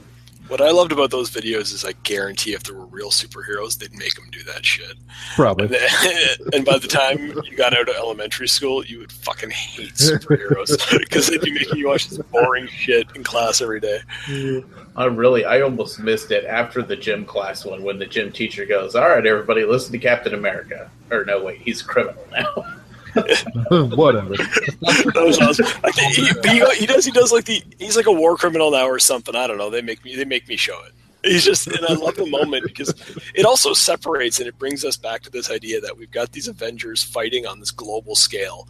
What 0.48 0.60
I 0.60 0.70
loved 0.70 0.92
about 0.92 1.10
those 1.10 1.28
videos 1.28 1.72
is 1.74 1.84
I 1.84 1.90
guarantee 2.04 2.52
if 2.52 2.62
there 2.62 2.76
were 2.76 2.86
real 2.86 3.10
superheroes, 3.10 3.78
they'd 3.78 3.92
make 3.92 4.14
them 4.14 4.28
do 4.30 4.44
that 4.44 4.64
shit. 4.64 4.96
Probably. 5.34 5.64
And, 5.66 5.74
then- 5.74 6.36
and 6.52 6.64
by 6.64 6.78
the 6.78 6.86
time 6.86 7.18
you 7.44 7.56
got 7.56 7.76
out 7.76 7.88
of 7.88 7.96
elementary 7.96 8.46
school, 8.46 8.84
you 8.84 9.00
would 9.00 9.10
fucking 9.10 9.50
hate 9.50 9.94
superheroes 9.94 10.78
because 11.00 11.26
they'd 11.26 11.40
be 11.40 11.50
making 11.50 11.78
you 11.78 11.88
watch 11.88 12.08
this 12.08 12.18
boring 12.30 12.68
shit 12.68 13.08
in 13.16 13.24
class 13.24 13.60
every 13.60 13.80
day. 13.80 13.98
Mm. 14.26 14.64
I 14.94 15.06
really, 15.06 15.44
I 15.44 15.62
almost 15.62 15.98
missed 15.98 16.30
it 16.30 16.44
after 16.44 16.80
the 16.80 16.94
gym 16.96 17.24
class 17.24 17.64
one 17.64 17.82
when 17.82 17.98
the 17.98 18.06
gym 18.06 18.30
teacher 18.30 18.64
goes, 18.66 18.94
"All 18.94 19.08
right, 19.08 19.26
everybody, 19.26 19.64
listen 19.64 19.90
to 19.92 19.98
Captain 19.98 20.32
America." 20.32 20.90
Or 21.10 21.24
no, 21.24 21.42
wait, 21.42 21.60
he's 21.60 21.80
a 21.82 21.84
criminal 21.84 22.24
now. 22.30 22.64
Whatever. 23.96 24.36
That 24.36 25.22
was 25.24 25.38
awesome. 25.38 25.66
He, 25.94 26.26
he, 26.26 26.76
he 26.80 26.86
does. 26.86 27.04
He 27.04 27.10
does 27.10 27.32
like 27.32 27.44
the. 27.44 27.62
He's 27.78 27.96
like 27.96 28.06
a 28.06 28.12
war 28.12 28.36
criminal 28.36 28.70
now 28.70 28.86
or 28.86 28.98
something. 28.98 29.34
I 29.34 29.46
don't 29.46 29.58
know. 29.58 29.70
They 29.70 29.82
make 29.82 30.04
me. 30.04 30.16
They 30.16 30.24
make 30.24 30.48
me 30.48 30.56
show 30.56 30.78
it. 30.84 30.92
He's 31.24 31.44
just, 31.44 31.66
and 31.66 31.84
I 31.86 31.94
love 31.94 32.14
the 32.14 32.26
moment 32.26 32.62
because 32.62 32.94
it 33.34 33.44
also 33.44 33.72
separates 33.72 34.38
and 34.38 34.46
it 34.46 34.56
brings 34.58 34.84
us 34.84 34.96
back 34.96 35.22
to 35.22 35.30
this 35.30 35.50
idea 35.50 35.80
that 35.80 35.96
we've 35.96 36.10
got 36.10 36.30
these 36.30 36.46
Avengers 36.46 37.02
fighting 37.02 37.46
on 37.46 37.58
this 37.58 37.72
global 37.72 38.14
scale, 38.14 38.68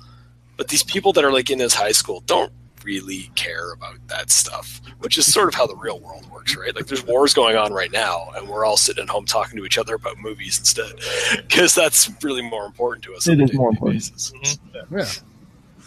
but 0.56 0.68
these 0.68 0.82
people 0.82 1.12
that 1.14 1.24
are 1.24 1.32
like 1.32 1.50
in 1.50 1.58
this 1.58 1.74
high 1.74 1.92
school 1.92 2.20
don't 2.20 2.52
really 2.86 3.30
care 3.34 3.72
about 3.72 3.96
that 4.06 4.30
stuff, 4.30 4.80
which 5.00 5.18
is 5.18 5.30
sort 5.30 5.48
of 5.48 5.54
how 5.54 5.66
the 5.66 5.74
real 5.74 5.98
world 5.98 6.24
works, 6.30 6.56
right? 6.56 6.74
Like 6.74 6.86
there's 6.86 7.04
wars 7.04 7.34
going 7.34 7.56
on 7.56 7.72
right 7.72 7.90
now, 7.90 8.30
and 8.36 8.48
we're 8.48 8.64
all 8.64 8.76
sitting 8.76 9.02
at 9.02 9.10
home 9.10 9.26
talking 9.26 9.58
to 9.58 9.64
each 9.64 9.76
other 9.76 9.96
about 9.96 10.18
movies 10.18 10.58
instead, 10.58 10.94
because 11.36 11.74
that's 11.74 12.08
really 12.22 12.42
more 12.42 12.64
important 12.64 13.04
to 13.04 13.14
us. 13.14 13.26
It 13.26 13.32
on 13.32 13.40
a 13.40 13.44
is 13.44 13.54
more 13.54 13.72
day-to-day 13.72 13.96
important. 13.96 14.02
Mm-hmm. 14.04 14.98
Yeah. 14.98 15.06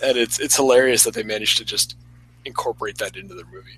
and 0.04 0.18
it's 0.18 0.40
it's 0.40 0.56
hilarious 0.56 1.04
that 1.04 1.14
they 1.14 1.24
managed 1.24 1.58
to 1.58 1.66
just 1.66 1.96
incorporate 2.46 2.98
that 2.98 3.16
into 3.16 3.34
their 3.34 3.46
movie. 3.46 3.78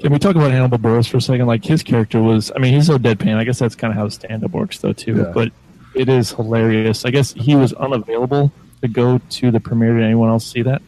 Can 0.00 0.12
we 0.12 0.18
talk 0.18 0.36
about 0.36 0.52
Hannibal 0.52 0.78
Buress 0.78 1.08
for 1.08 1.16
a 1.16 1.20
second? 1.20 1.46
Like 1.46 1.64
his 1.64 1.82
character 1.82 2.22
was, 2.22 2.52
I 2.54 2.60
mean, 2.60 2.72
he's 2.72 2.86
so 2.86 2.98
deadpan. 2.98 3.34
I 3.34 3.44
guess 3.44 3.58
that's 3.58 3.74
kind 3.74 3.90
of 3.90 3.96
how 3.96 4.08
stand-up 4.08 4.52
works, 4.52 4.78
though, 4.78 4.92
too. 4.92 5.16
Yeah. 5.16 5.32
But 5.34 5.50
it 5.96 6.08
is 6.08 6.30
hilarious. 6.30 7.04
I 7.04 7.10
guess 7.10 7.32
he 7.32 7.56
was 7.56 7.72
unavailable 7.72 8.52
to 8.80 8.88
go 8.88 9.18
to 9.18 9.50
the 9.50 9.58
premiere. 9.58 9.94
Did 9.94 10.04
anyone 10.04 10.28
else 10.28 10.46
see 10.46 10.62
that? 10.62 10.82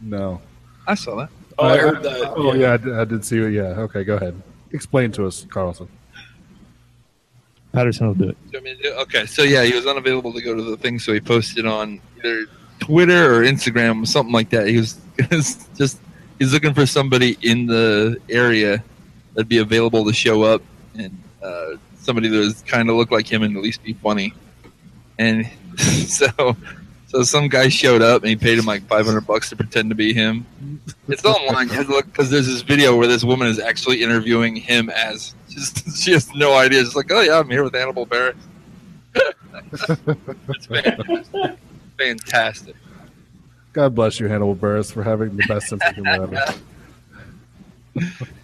No. 0.00 0.40
I 0.86 0.94
saw 0.94 1.16
that. 1.16 1.30
Oh, 1.58 1.66
I 1.66 1.78
heard 1.78 2.02
that. 2.02 2.32
Oh 2.36 2.54
yeah, 2.54 2.74
I 2.74 2.76
did, 2.76 2.98
I 2.98 3.04
did 3.04 3.24
see 3.24 3.38
it. 3.38 3.52
Yeah. 3.52 3.80
Okay, 3.80 4.04
go 4.04 4.16
ahead. 4.16 4.40
Explain 4.72 5.12
to 5.12 5.26
us, 5.26 5.46
Carlson. 5.48 5.88
Patterson 7.72 8.06
will 8.06 8.14
do 8.14 8.28
it. 8.30 8.36
Do 8.50 8.58
you 8.58 8.64
want 8.64 8.82
do? 8.82 8.92
Okay, 9.02 9.26
so 9.26 9.42
yeah, 9.42 9.62
he 9.64 9.74
was 9.74 9.86
unavailable 9.86 10.32
to 10.32 10.40
go 10.40 10.54
to 10.54 10.62
the 10.62 10.76
thing, 10.76 10.98
so 10.98 11.12
he 11.12 11.20
posted 11.20 11.66
on 11.66 12.00
either 12.18 12.46
Twitter 12.78 13.34
or 13.34 13.42
Instagram, 13.42 14.06
something 14.06 14.32
like 14.32 14.50
that. 14.50 14.66
He 14.68 14.78
was, 14.78 14.98
he 15.28 15.36
was 15.36 15.68
just 15.76 16.00
he's 16.38 16.52
looking 16.52 16.74
for 16.74 16.86
somebody 16.86 17.36
in 17.42 17.66
the 17.66 18.18
area 18.28 18.82
that'd 19.34 19.48
be 19.48 19.58
available 19.58 20.04
to 20.06 20.12
show 20.12 20.42
up, 20.42 20.62
and 20.94 21.16
uh, 21.42 21.76
somebody 21.98 22.28
that 22.28 22.38
was 22.38 22.62
kind 22.62 22.88
of 22.88 22.96
look 22.96 23.10
like 23.10 23.30
him 23.30 23.42
and 23.42 23.56
at 23.56 23.62
least 23.62 23.82
be 23.82 23.92
funny. 23.94 24.32
And 25.18 25.46
so, 25.76 26.56
so 27.06 27.22
some 27.22 27.48
guy 27.48 27.68
showed 27.68 28.02
up 28.02 28.22
and 28.22 28.28
he 28.28 28.36
paid 28.36 28.58
him 28.58 28.66
like 28.66 28.86
five 28.86 29.06
hundred 29.06 29.26
bucks 29.26 29.48
to 29.50 29.56
pretend 29.56 29.90
to 29.90 29.94
be 29.94 30.12
him. 30.12 30.46
It's 31.08 31.24
online. 31.24 31.68
You 31.68 31.74
have 31.74 31.86
to 31.86 31.92
look 31.92 32.06
because 32.06 32.30
there's 32.30 32.46
this 32.46 32.62
video 32.62 32.96
where 32.96 33.06
this 33.06 33.24
woman 33.24 33.48
is 33.48 33.58
actually 33.58 34.02
interviewing 34.02 34.56
him 34.56 34.90
as 34.90 35.34
just, 35.48 36.02
she 36.02 36.12
has 36.12 36.32
no 36.34 36.54
idea. 36.54 36.84
She's 36.84 36.96
like, 36.96 37.10
oh 37.10 37.20
yeah, 37.20 37.38
I'm 37.38 37.48
here 37.48 37.62
with 37.62 37.74
Hannibal 37.74 38.06
Buress. 38.06 38.36
it's 40.48 40.66
fantastic. 40.66 41.58
fantastic. 41.96 42.76
God 43.72 43.94
bless 43.94 44.20
you, 44.20 44.26
Hannibal 44.26 44.56
Buress, 44.56 44.92
for 44.92 45.02
having 45.02 45.36
the 45.36 45.44
best 45.46 45.68
sense 45.68 45.82
of 45.86 45.94
humor 45.94 46.10
ever. 46.10 46.54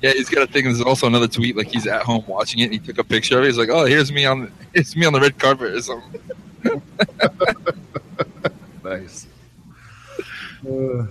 Yeah, 0.01 0.13
he's 0.13 0.29
got 0.31 0.43
a 0.43 0.47
thing. 0.47 0.65
There's 0.65 0.81
also 0.81 1.07
another 1.07 1.29
tweet 1.29 1.57
like 1.57 1.69
he's 1.69 1.87
at 1.87 2.03
home 2.03 2.25
watching 2.27 2.61
it. 2.61 2.65
and 2.65 2.73
He 2.73 2.79
took 2.79 2.99
a 2.99 3.05
picture 3.05 3.39
of 3.39 3.45
it. 3.45 3.49
He's 3.49 3.59
like, 3.59 3.69
"Oh, 3.69 3.85
here's 3.85 4.11
me 4.11 4.25
on, 4.25 4.51
here's 4.75 4.97
me 4.97 5.05
on 5.05 5.13
the 5.13 5.21
red 5.21 5.39
carpet 5.39 5.75
or 5.75 5.83
something." 5.83 6.21
Nice. 8.85 9.29
Uh, 10.69 11.07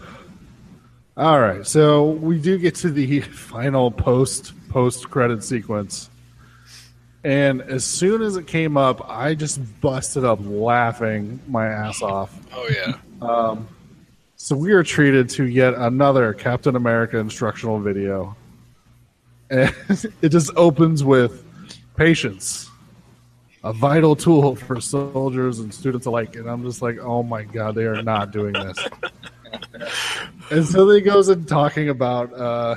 all 1.15 1.39
right, 1.39 1.65
so 1.65 2.09
we 2.09 2.39
do 2.39 2.57
get 2.57 2.75
to 2.75 2.89
the 2.89 3.19
final 3.21 3.91
post 3.91 4.53
post 4.69 5.09
credit 5.09 5.43
sequence, 5.43 6.09
and 7.23 7.61
as 7.61 7.83
soon 7.83 8.21
as 8.21 8.37
it 8.37 8.47
came 8.47 8.77
up, 8.77 9.07
I 9.09 9.35
just 9.35 9.59
busted 9.81 10.25
up 10.25 10.39
laughing 10.41 11.39
my 11.47 11.67
ass 11.67 12.01
off. 12.01 12.37
Oh 12.53 12.67
yeah. 12.69 12.97
Um, 13.21 13.67
so 14.35 14.55
we 14.55 14.71
are 14.71 14.83
treated 14.83 15.29
to 15.31 15.45
yet 15.45 15.75
another 15.75 16.33
Captain 16.33 16.75
America 16.75 17.17
instructional 17.19 17.79
video, 17.79 18.35
and 19.51 19.75
it 20.21 20.29
just 20.29 20.51
opens 20.55 21.03
with 21.03 21.43
patience, 21.95 22.70
a 23.63 23.73
vital 23.73 24.15
tool 24.15 24.55
for 24.55 24.81
soldiers 24.81 25.59
and 25.59 25.73
students 25.73 26.05
alike. 26.05 26.35
And 26.35 26.49
I'm 26.49 26.63
just 26.63 26.81
like, 26.81 26.97
oh 26.99 27.23
my 27.23 27.43
god, 27.43 27.75
they 27.75 27.85
are 27.85 28.01
not 28.01 28.31
doing 28.31 28.53
this. 28.53 28.77
and 30.51 30.65
so 30.65 30.89
he 30.89 31.01
goes 31.01 31.29
and 31.29 31.47
talking 31.47 31.89
about, 31.89 32.33
uh, 32.33 32.75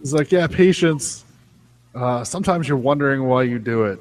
he's 0.00 0.12
like, 0.12 0.30
yeah, 0.32 0.46
patience. 0.46 1.24
Uh, 1.94 2.24
sometimes 2.24 2.68
you're 2.68 2.76
wondering 2.76 3.24
why 3.24 3.44
you 3.44 3.58
do 3.58 3.84
it, 3.84 4.00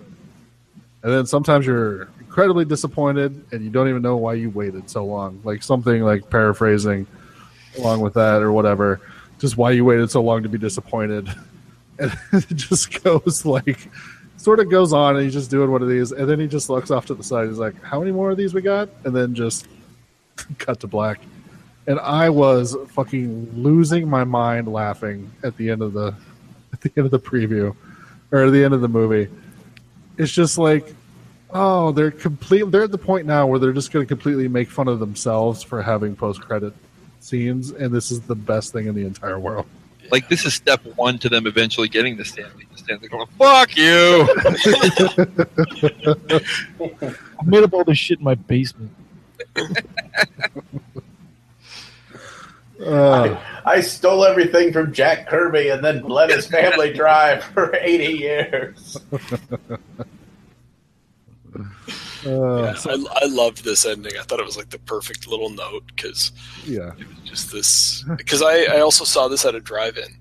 and 1.04 1.14
then 1.14 1.26
sometimes 1.28 1.66
you're 1.66 2.10
incredibly 2.34 2.66
disappointed 2.66 3.46
and 3.52 3.64
you 3.64 3.70
don't 3.70 3.88
even 3.88 4.02
know 4.02 4.18
why 4.18 4.34
you 4.34 4.50
waited 4.50 4.90
so 4.90 5.06
long. 5.06 5.40
Like 5.44 5.62
something 5.62 6.02
like 6.02 6.32
paraphrasing 6.32 7.06
along 7.78 8.00
with 8.00 8.16
that 8.16 8.42
or 8.42 8.52
whatever, 8.52 9.02
just 9.38 9.56
why 9.56 9.70
you 9.70 9.86
waited 9.86 10.10
so 10.10 10.24
long 10.24 10.42
to 10.42 10.50
be 10.50 10.58
disappointed. 10.58 11.30
And 12.00 12.12
it 12.34 12.56
just 12.56 13.04
goes 13.04 13.46
like, 13.46 13.88
sort 14.44 14.60
of 14.60 14.70
goes 14.70 14.94
on 14.94 15.16
and 15.16 15.24
he's 15.24 15.34
just 15.34 15.50
doing 15.50 15.72
one 15.72 15.82
of 15.82 15.90
these. 15.90 16.12
And 16.12 16.30
then 16.30 16.40
he 16.40 16.48
just 16.48 16.70
looks 16.70 16.92
off 16.92 17.06
to 17.08 17.14
the 17.14 17.24
side. 17.24 17.48
He's 17.48 17.58
like, 17.58 17.82
how 17.82 18.00
many 18.00 18.12
more 18.12 18.32
of 18.32 18.38
these 18.38 18.54
we 18.54 18.62
got? 18.62 18.90
And 19.06 19.16
then 19.16 19.34
just 19.34 19.68
cut 20.58 20.80
to 20.82 20.88
black. 20.88 21.20
And 21.88 22.00
I 22.00 22.30
was 22.30 22.76
fucking 22.90 23.52
losing 23.62 24.10
my 24.10 24.24
mind 24.24 24.68
laughing 24.68 25.32
at 25.44 25.58
the 25.58 25.70
end 25.70 25.82
of 25.82 25.94
the 25.94 26.16
at 26.74 26.82
the 26.82 26.92
end 26.98 27.06
of 27.06 27.12
the 27.12 27.20
preview 27.20 27.76
or 28.32 28.46
at 28.46 28.52
the 28.52 28.64
end 28.64 28.74
of 28.74 28.82
the 28.82 28.88
movie. 28.88 29.30
It's 30.18 30.32
just 30.32 30.58
like 30.58 30.94
Oh, 31.56 31.92
they're 31.92 32.10
complete. 32.10 32.72
They're 32.72 32.84
at 32.84 32.92
the 32.92 32.98
point 32.98 33.28
now 33.28 33.46
where 33.46 33.60
they're 33.60 33.74
just 33.74 33.92
going 33.92 34.04
to 34.04 34.08
completely 34.08 34.48
make 34.48 34.72
fun 34.72 34.88
of 34.88 35.00
themselves 35.00 35.62
for 35.62 35.84
having 35.84 36.16
post-credit 36.16 36.74
scenes, 37.20 37.70
and 37.70 37.94
this 37.94 38.10
is 38.10 38.22
the 38.22 38.36
best 38.36 38.74
thing 38.74 38.88
in 38.88 38.96
the 38.96 39.06
entire 39.06 39.38
world. 39.38 39.68
Like 40.12 40.28
this 40.30 40.46
is 40.46 40.56
step 40.56 40.84
one 40.96 41.20
to 41.20 41.30
them 41.30 41.46
eventually 41.46 41.88
getting 41.88 42.18
the 42.18 42.26
Stan 42.26 42.50
Lee. 42.58 42.66
The 42.86 42.98
Stan 42.98 43.00
Lee 43.02 43.08
going, 43.10 43.28
"Fuck 43.38 43.76
you." 43.78 44.28
I 47.40 47.46
made 47.46 47.64
up 47.64 47.74
all 47.74 47.84
this 47.84 47.98
shit 47.98 48.20
in 48.20 48.26
my 48.26 48.36
basement. 48.36 48.92
Uh, 52.84 53.40
I 53.66 53.80
stole 53.82 54.26
everything 54.26 54.74
from 54.74 54.92
Jack 54.94 55.28
Kirby 55.28 55.70
and 55.70 55.84
then 55.84 56.04
let 56.04 56.30
his 56.30 56.48
family 56.48 56.92
drive 56.92 57.44
for 57.54 57.76
80 57.76 58.06
years. 58.06 58.98
Uh, 62.26 62.74
Yeah, 62.76 62.76
I, 62.86 63.06
I 63.22 63.26
loved 63.28 63.64
this 63.64 63.86
ending. 63.86 64.14
I 64.20 64.24
thought 64.24 64.40
it 64.40 64.46
was 64.46 64.58
like 64.58 64.70
the 64.70 64.80
perfect 64.80 65.28
little 65.28 65.50
note 65.50 65.84
because 65.88 66.32
yeah. 66.66 66.92
it 66.98 67.08
was 67.08 67.20
just 67.24 67.52
this. 67.52 68.04
Because 68.18 68.42
I, 68.42 68.64
I 68.76 68.80
also 68.80 69.04
saw 69.04 69.28
this 69.28 69.46
at 69.46 69.56
a 69.56 69.60
drive-in, 69.60 70.18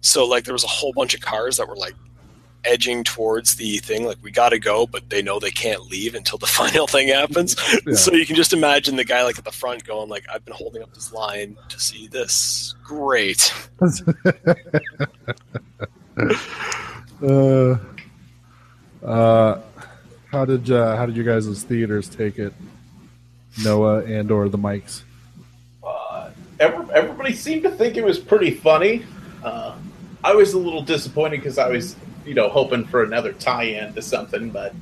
so 0.00 0.26
like 0.26 0.44
there 0.44 0.54
was 0.54 0.64
a 0.64 0.68
whole 0.68 0.92
bunch 0.92 1.14
of 1.14 1.20
cars 1.20 1.56
that 1.56 1.68
were 1.68 1.76
like 1.76 1.94
edging 2.66 3.04
towards 3.04 3.56
the 3.56 3.78
thing. 3.78 4.04
Like 4.04 4.18
we 4.22 4.30
got 4.30 4.50
to 4.50 4.58
go, 4.58 4.86
but 4.86 5.08
they 5.08 5.22
know 5.22 5.38
they 5.38 5.50
can't 5.50 5.82
leave 5.86 6.14
until 6.14 6.38
the 6.38 6.46
final 6.60 6.86
thing 6.86 7.08
happens. 7.08 7.56
Yeah. 7.86 7.94
So 7.94 8.12
you 8.12 8.26
can 8.26 8.36
just 8.36 8.52
imagine 8.52 8.96
the 8.96 9.04
guy 9.04 9.22
like 9.24 9.38
at 9.38 9.44
the 9.44 9.52
front 9.52 9.84
going 9.84 10.08
like, 10.08 10.26
"I've 10.32 10.44
been 10.44 10.54
holding 10.54 10.82
up 10.82 10.92
this 10.92 11.12
line 11.12 11.56
to 11.68 11.80
see 11.80 12.08
this. 12.08 12.74
Great." 12.84 13.52
uh, 17.22 17.76
uh, 19.04 19.60
how 20.30 20.44
did 20.44 20.70
uh, 20.70 20.96
how 20.96 21.06
did 21.06 21.16
you 21.16 21.24
guys 21.24 21.46
as 21.46 21.62
theaters 21.62 22.08
take 22.08 22.38
it? 22.38 22.52
Noah 23.64 24.04
and 24.04 24.30
or 24.30 24.50
the 24.50 24.58
mics. 24.58 25.02
Uh, 25.82 26.30
everybody 26.60 27.32
seemed 27.32 27.62
to 27.62 27.70
think 27.70 27.96
it 27.96 28.04
was 28.04 28.18
pretty 28.18 28.50
funny. 28.50 29.04
Uh, 29.46 29.76
I 30.24 30.34
was 30.34 30.54
a 30.54 30.58
little 30.58 30.82
disappointed 30.82 31.36
because 31.38 31.56
I 31.56 31.68
was, 31.68 31.94
you 32.24 32.34
know, 32.34 32.48
hoping 32.48 32.84
for 32.84 33.04
another 33.04 33.32
tie-in 33.32 33.94
to 33.94 34.02
something, 34.02 34.50
but, 34.50 34.74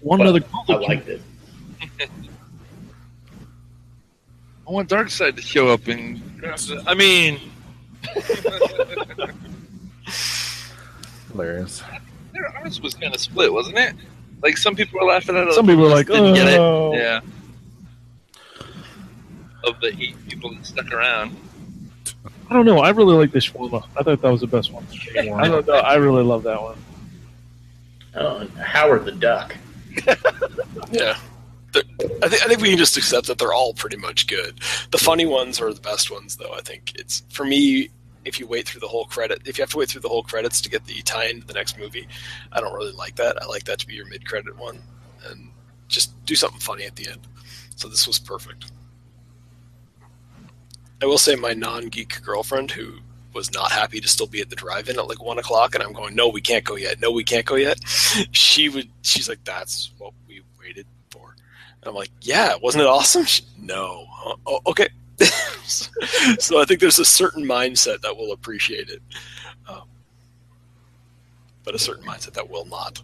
One 0.00 0.20
but 0.20 0.28
other 0.28 0.40
I 0.70 0.72
liked 0.76 1.08
it. 1.08 1.20
I 4.66 4.70
want 4.70 4.88
Darkseid 4.88 5.36
to 5.36 5.42
show 5.42 5.68
up 5.68 5.86
and. 5.88 6.22
I 6.86 6.94
mean, 6.94 7.38
Hilarious. 11.32 11.82
their 12.32 12.48
ours 12.56 12.80
was 12.80 12.94
kind 12.94 13.14
of 13.14 13.20
split, 13.20 13.52
wasn't 13.52 13.76
it? 13.76 13.94
Like 14.42 14.56
some 14.56 14.74
people 14.74 14.98
were 15.00 15.06
laughing 15.06 15.36
at 15.36 15.48
it. 15.48 15.52
Some 15.52 15.66
people 15.66 15.82
were 15.82 15.90
like, 15.90 16.06
didn't 16.06 16.34
get 16.34 16.48
it. 16.48 16.58
"Oh." 16.58 16.94
Yeah. 16.94 17.20
Of 19.64 19.80
the 19.80 19.88
eight 20.00 20.16
people 20.28 20.54
that 20.54 20.64
stuck 20.64 20.90
around. 20.92 21.36
I 22.48 22.54
don't 22.54 22.66
know. 22.66 22.78
I 22.78 22.90
really 22.90 23.14
like 23.16 23.32
the 23.32 23.38
shawarma. 23.40 23.84
I 23.96 24.02
thought 24.02 24.22
that 24.22 24.30
was 24.30 24.40
the 24.40 24.46
best 24.46 24.72
one. 24.72 24.86
I 25.18 25.48
don't 25.48 25.66
know. 25.66 25.74
I 25.74 25.94
really 25.96 26.22
love 26.22 26.42
that 26.44 26.60
one. 26.60 26.78
Oh, 28.14 28.46
Howard 28.58 29.04
the 29.04 29.12
Duck. 29.12 29.56
Yeah. 30.92 31.18
I, 31.74 32.28
think 32.28 32.44
I 32.44 32.48
think 32.48 32.60
we 32.60 32.68
can 32.70 32.78
just 32.78 32.96
accept 32.96 33.26
that 33.26 33.38
they're 33.38 33.52
all 33.52 33.74
pretty 33.74 33.96
much 33.96 34.26
good. 34.26 34.60
The 34.92 34.98
funny 34.98 35.26
ones 35.26 35.60
are 35.60 35.72
the 35.72 35.80
best 35.80 36.10
ones, 36.10 36.36
though. 36.36 36.52
I 36.52 36.60
think 36.60 36.92
it's 36.94 37.22
for 37.30 37.44
me. 37.44 37.90
If 38.24 38.40
you 38.40 38.46
wait 38.46 38.66
through 38.66 38.80
the 38.80 38.88
whole 38.88 39.04
credit, 39.04 39.42
if 39.46 39.56
you 39.56 39.62
have 39.62 39.70
to 39.70 39.78
wait 39.78 39.88
through 39.88 40.00
the 40.00 40.08
whole 40.08 40.22
credits 40.22 40.60
to 40.62 40.70
get 40.70 40.84
the 40.84 41.00
tie 41.02 41.26
into 41.26 41.46
the 41.46 41.52
next 41.52 41.78
movie, 41.78 42.08
I 42.50 42.60
don't 42.60 42.74
really 42.74 42.92
like 42.92 43.14
that. 43.16 43.40
I 43.40 43.46
like 43.46 43.64
that 43.64 43.78
to 43.80 43.86
be 43.86 43.94
your 43.94 44.06
mid-credit 44.06 44.56
one, 44.56 44.80
and 45.28 45.50
just 45.86 46.24
do 46.24 46.34
something 46.34 46.58
funny 46.60 46.84
at 46.84 46.96
the 46.96 47.08
end. 47.08 47.20
So 47.76 47.88
this 47.88 48.06
was 48.06 48.18
perfect. 48.18 48.72
I 51.02 51.06
will 51.06 51.18
say, 51.18 51.34
my 51.36 51.52
non-geek 51.52 52.22
girlfriend 52.22 52.70
who 52.70 52.94
was 53.34 53.52
not 53.52 53.70
happy 53.70 54.00
to 54.00 54.08
still 54.08 54.26
be 54.26 54.40
at 54.40 54.48
the 54.48 54.56
drive-in 54.56 54.98
at 54.98 55.08
like 55.08 55.22
one 55.22 55.38
o'clock, 55.38 55.74
and 55.74 55.84
I'm 55.84 55.92
going, 55.92 56.14
no, 56.14 56.28
we 56.28 56.40
can't 56.40 56.64
go 56.64 56.76
yet. 56.76 57.00
No, 57.00 57.10
we 57.10 57.22
can't 57.24 57.44
go 57.46 57.56
yet. 57.56 57.78
She 58.32 58.68
would. 58.70 58.88
She's 59.02 59.28
like, 59.28 59.44
that's 59.44 59.90
what 59.98 60.12
we 60.26 60.40
waited 60.58 60.86
for. 61.10 61.34
And 61.82 61.88
I'm 61.88 61.94
like, 61.94 62.10
yeah, 62.22 62.54
wasn't 62.62 62.82
it 62.82 62.86
awesome? 62.88 63.24
She, 63.24 63.42
no. 63.60 64.06
"Oh, 64.24 64.36
Oh, 64.46 64.60
okay. 64.68 64.88
so 66.38 66.60
I 66.60 66.64
think 66.64 66.80
there's 66.80 66.98
a 66.98 67.04
certain 67.04 67.44
mindset 67.44 68.00
that 68.02 68.16
will 68.16 68.32
appreciate 68.32 68.88
it, 68.90 69.00
um, 69.68 69.82
but 71.64 71.74
a 71.74 71.78
certain 71.78 72.04
mindset 72.04 72.32
that 72.34 72.48
will 72.50 72.66
not. 72.66 73.02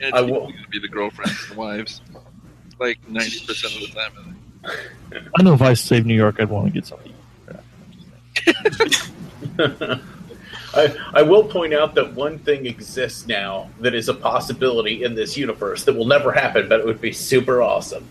And 0.00 0.14
I 0.14 0.20
will- 0.22 0.52
be 0.70 0.78
the 0.78 0.88
girlfriends 0.88 1.48
and 1.48 1.56
wives. 1.58 2.00
Like 2.78 2.98
90% 3.06 3.74
of 3.74 3.80
the 3.82 3.94
time. 3.94 4.39
I 4.64 5.42
know 5.42 5.54
if 5.54 5.62
I 5.62 5.74
saved 5.74 6.06
New 6.06 6.14
York, 6.14 6.36
I'd 6.38 6.48
want 6.48 6.66
to 6.66 6.72
get 6.72 6.86
something. 6.86 7.14
I, 10.72 10.96
I 11.14 11.22
will 11.22 11.44
point 11.44 11.74
out 11.74 11.94
that 11.96 12.12
one 12.14 12.38
thing 12.38 12.66
exists 12.66 13.26
now 13.26 13.70
that 13.80 13.94
is 13.94 14.08
a 14.08 14.14
possibility 14.14 15.02
in 15.02 15.14
this 15.14 15.36
universe 15.36 15.84
that 15.84 15.94
will 15.94 16.06
never 16.06 16.30
happen, 16.32 16.68
but 16.68 16.80
it 16.80 16.86
would 16.86 17.00
be 17.00 17.12
super 17.12 17.60
awesome. 17.60 18.06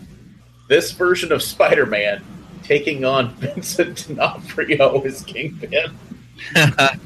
This 0.68 0.92
version 0.92 1.32
of 1.32 1.42
Spider 1.42 1.86
Man 1.86 2.22
taking 2.62 3.04
on 3.04 3.34
Vincent 3.36 4.08
D'Onofrio 4.08 5.00
as 5.02 5.22
Kingpin. 5.22 5.96
I 6.56 6.96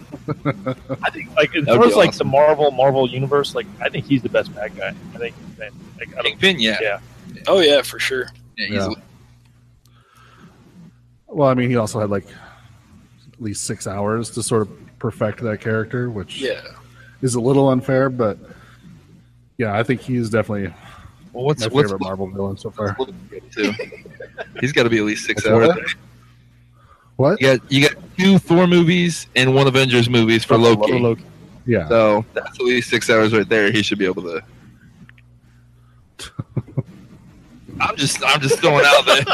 think, 1.13 1.35
like, 1.37 1.55
as 1.55 1.67
far 1.67 1.79
be 1.79 1.87
as 1.87 1.97
like 1.97 2.09
awesome. 2.11 2.27
the 2.27 2.33
Marvel 2.33 2.71
Marvel 2.71 3.09
universe, 3.09 3.55
like, 3.55 3.67
I 3.81 3.89
think 3.89 4.07
he's 4.07 4.23
the 4.23 4.29
best 4.29 4.55
bad 4.55 4.77
guy. 4.77 4.89
I 5.15 5.19
think, 5.19 5.35
that, 5.59 5.73
like, 5.99 6.11
I 6.11 6.23
don't, 6.23 6.25
Kingpin, 6.25 6.59
yeah. 6.59 6.79
yeah. 6.81 7.01
Oh 7.47 7.61
yeah, 7.61 7.83
for 7.83 7.99
sure. 7.99 8.27
Yeah, 8.57 8.67
Yeah. 8.71 8.89
Easily. 11.35 11.39
Well, 11.41 11.49
I 11.49 11.55
mean, 11.55 11.71
he 11.71 11.77
also 11.77 12.01
had 12.01 12.11
like 12.11 12.27
at 13.33 13.41
least 13.41 13.65
six 13.65 13.87
hours 13.87 14.31
to 14.31 14.43
sort 14.43 14.63
of 14.63 14.99
perfect 14.99 15.41
that 15.43 15.61
character, 15.61 16.11
which 16.11 16.41
Yeah. 16.41 16.61
is 17.23 17.35
a 17.35 17.41
little 17.41 17.69
unfair, 17.69 18.09
but 18.11 18.39
yeah, 19.59 19.79
I 19.79 19.83
think 19.83 20.01
he's 20.01 20.31
definitely 20.31 20.73
Well, 21.33 21.45
what's 21.45 21.61
my 21.63 21.69
what's 21.69 21.91
favorite 21.91 22.01
Marvel 22.03 22.29
villain 22.29 22.57
so 22.57 22.71
far. 22.71 22.97
too? 23.51 23.73
He's 24.61 24.73
got 24.73 24.85
to 24.85 24.91
be 24.91 24.99
at 24.99 25.05
least 25.05 25.25
six 25.27 25.45
What's 25.45 25.69
hours. 25.69 25.69
that? 25.69 25.95
What? 27.17 27.41
You 27.41 27.57
got 27.59 27.73
you 27.73 27.89
got 27.89 27.97
two 28.19 28.39
Thor 28.39 28.67
movies 28.67 29.29
and 29.37 29.55
one 29.55 29.67
Avengers 29.69 30.09
movies 30.11 30.45
for 30.45 30.55
oh, 30.55 30.59
Loki. 30.59 30.93
For 30.93 30.99
Loki. 30.99 31.25
Yeah. 31.67 31.89
So 31.89 32.25
that's 32.35 32.59
at 32.59 32.61
least 32.61 32.91
six 32.91 33.09
hours 33.09 33.33
right 33.33 33.49
there. 33.49 33.71
He 33.71 33.83
should 33.83 33.99
be 33.99 34.05
able 34.05 34.23
to. 34.23 34.43
I'm 37.81 37.97
just 37.97 38.23
I'm 38.25 38.41
just 38.41 38.59
throwing 38.61 38.85
out 38.87 39.05
there. 39.07 39.25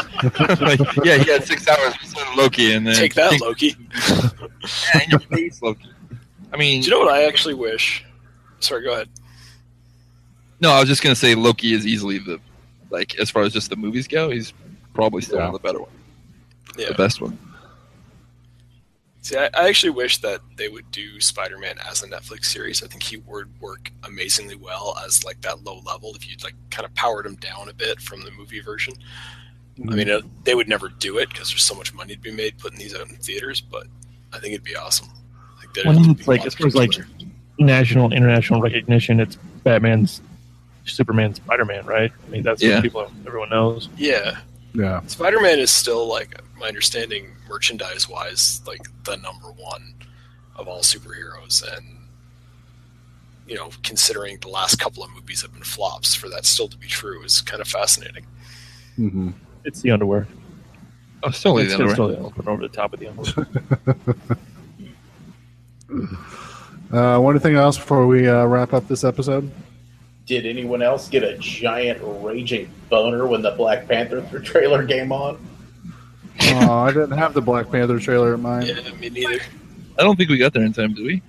like, 0.61 0.79
yeah, 1.05 1.17
he 1.17 1.29
had 1.31 1.43
six 1.43 1.67
hours 1.67 1.95
for 1.95 2.35
Loki, 2.35 2.73
and 2.73 2.85
then 2.87 2.95
Take 2.95 3.13
that, 3.15 3.39
Loki. 3.41 3.75
Yeah, 4.09 5.03
in 5.03 5.09
your 5.11 5.19
face, 5.19 5.61
Loki. 5.61 5.89
I 6.53 6.57
mean, 6.57 6.81
Do 6.81 6.85
you 6.89 6.91
know 6.91 6.99
what 6.99 7.13
I 7.13 7.23
actually 7.25 7.53
wish? 7.53 8.03
Sorry, 8.59 8.83
go 8.83 8.93
ahead. 8.93 9.09
no, 10.59 10.71
I 10.71 10.79
was 10.79 10.89
just 10.89 11.01
gonna 11.03 11.15
say 11.15 11.35
Loki 11.35 11.73
is 11.73 11.85
easily 11.87 12.17
the 12.19 12.39
like 12.89 13.17
as 13.19 13.29
far 13.29 13.43
as 13.43 13.53
just 13.53 13.69
the 13.69 13.75
movies 13.75 14.07
go, 14.07 14.29
he's 14.29 14.53
probably 14.93 15.21
still 15.21 15.37
Yeah. 15.37 15.45
one 15.47 15.55
of 15.55 15.61
the 15.61 15.67
better 15.67 15.79
one, 15.79 15.91
Yeah. 16.77 16.87
the 16.89 16.95
best 16.95 17.21
one. 17.21 17.37
See, 19.23 19.37
I, 19.37 19.49
I 19.53 19.67
actually 19.69 19.91
wish 19.91 20.17
that 20.19 20.41
they 20.57 20.67
would 20.67 20.89
do 20.91 21.19
Spider-Man 21.21 21.75
as 21.87 22.01
a 22.01 22.07
Netflix 22.07 22.45
series. 22.45 22.83
I 22.83 22.87
think 22.87 23.03
he 23.03 23.17
would 23.17 23.47
work 23.61 23.91
amazingly 24.03 24.55
well 24.55 24.97
as 25.05 25.23
like 25.23 25.39
that 25.41 25.63
low 25.63 25.79
level. 25.85 26.13
If 26.15 26.27
you 26.27 26.35
like 26.43 26.55
kind 26.71 26.85
of 26.85 26.93
powered 26.95 27.25
him 27.27 27.35
down 27.35 27.69
a 27.69 27.73
bit 27.73 28.01
from 28.01 28.21
the 28.21 28.31
movie 28.31 28.61
version. 28.61 28.95
I 29.89 29.95
mean, 29.95 30.09
uh, 30.09 30.21
they 30.43 30.53
would 30.55 30.67
never 30.67 30.89
do 30.89 31.17
it 31.19 31.29
because 31.29 31.49
there's 31.49 31.63
so 31.63 31.75
much 31.75 31.93
money 31.93 32.15
to 32.15 32.19
be 32.19 32.31
made 32.31 32.57
putting 32.57 32.79
these 32.79 32.95
out 32.95 33.09
in 33.09 33.15
theaters. 33.17 33.61
But 33.61 33.87
I 34.33 34.39
think 34.39 34.53
it'd 34.53 34.63
be 34.63 34.75
awesome. 34.75 35.07
Like, 35.59 35.73
there'd 35.73 35.87
Well, 35.87 36.03
be 36.03 36.11
it's 36.11 36.27
like 36.27 36.45
as 36.45 36.55
far 36.55 36.67
as 36.67 36.75
like 36.75 36.91
national, 37.59 38.11
international 38.13 38.59
recognition, 38.61 39.19
it's 39.19 39.35
Batman's, 39.63 40.21
Superman, 40.85 41.35
Spider 41.35 41.65
Man, 41.65 41.85
right? 41.85 42.11
I 42.25 42.29
mean, 42.29 42.41
that's 42.43 42.61
Yeah. 42.61 42.75
what 42.75 42.83
people, 42.83 43.11
everyone 43.27 43.49
knows. 43.49 43.87
yeah, 43.97 44.39
yeah. 44.73 45.01
Spider-Man 45.05 45.59
is 45.59 45.69
still 45.69 46.07
like 46.07 46.39
my 46.61 46.67
understanding, 46.67 47.27
merchandise-wise, 47.49 48.61
like 48.65 48.81
the 49.03 49.17
number 49.17 49.47
one 49.51 49.93
of 50.55 50.67
all 50.67 50.81
superheroes, 50.81 51.61
and 51.77 51.97
you 53.47 53.55
know, 53.55 53.69
considering 53.83 54.37
the 54.39 54.47
last 54.47 54.75
couple 54.79 55.03
of 55.03 55.09
movies 55.11 55.41
have 55.41 55.51
been 55.53 55.63
flops, 55.63 56.15
for 56.15 56.29
that 56.29 56.45
still 56.45 56.67
to 56.69 56.77
be 56.77 56.87
true 56.87 57.23
is 57.23 57.41
kind 57.41 57.61
of 57.61 57.67
fascinating. 57.67 58.25
hmm 58.95 59.31
It's 59.65 59.81
the 59.81 59.91
underwear. 59.91 60.27
Oh, 61.23 61.29
it's 61.29 61.41
totally 61.41 61.63
It's 61.63 61.75
the 61.75 61.89
still 61.89 62.05
underwear. 62.05 62.21
the 62.21 62.25
underwear 62.27 62.53
over 62.53 62.61
the 62.63 62.69
top 62.69 62.93
of 62.93 62.99
the 62.99 63.07
underwear. 63.07 63.47
Uh, 66.91 67.17
one 67.19 67.39
thing 67.39 67.55
else 67.55 67.77
before 67.77 68.05
we 68.05 68.27
uh, 68.27 68.43
wrap 68.45 68.73
up 68.73 68.85
this 68.89 69.03
episode? 69.05 69.49
Did 70.25 70.45
anyone 70.45 70.81
else 70.81 71.07
get 71.07 71.23
a 71.23 71.37
giant 71.37 71.99
raging 72.03 72.69
boner 72.89 73.25
when 73.27 73.41
the 73.41 73.51
Black 73.51 73.87
Panther 73.87 74.21
trailer 74.43 74.85
came 74.85 75.11
on? 75.13 75.39
Oh, 76.43 76.79
I 76.79 76.91
didn't 76.91 77.17
have 77.17 77.33
the 77.33 77.41
Black 77.41 77.71
Panther 77.71 77.99
trailer 77.99 78.33
in 78.35 78.41
mind. 78.41 78.67
Yeah, 78.67 78.91
me 78.93 79.09
neither. 79.09 79.39
I 79.97 80.03
don't 80.03 80.15
think 80.15 80.29
we 80.29 80.37
got 80.37 80.53
there 80.53 80.63
in 80.63 80.73
time, 80.73 80.93
did 80.93 81.05
we? 81.05 81.21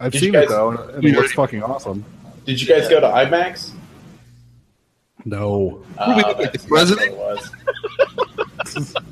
I've 0.00 0.12
Did 0.12 0.22
you 0.22 0.26
seen 0.28 0.34
it 0.34 0.48
though. 0.48 0.70
and 0.70 0.96
I 0.96 1.00
mean, 1.00 1.14
it's 1.14 1.32
fucking 1.32 1.62
awesome. 1.62 2.04
Did 2.44 2.60
you 2.60 2.66
guys 2.68 2.88
go 2.88 3.00
to 3.00 3.06
IMAX? 3.06 3.70
No. 5.24 5.82
Uh, 5.96 6.14
we 6.16 6.22
look 6.22 6.38
like 6.38 6.52
the 6.52 6.58
president? 6.58 7.12
it 7.12 7.16
was. 7.16 8.94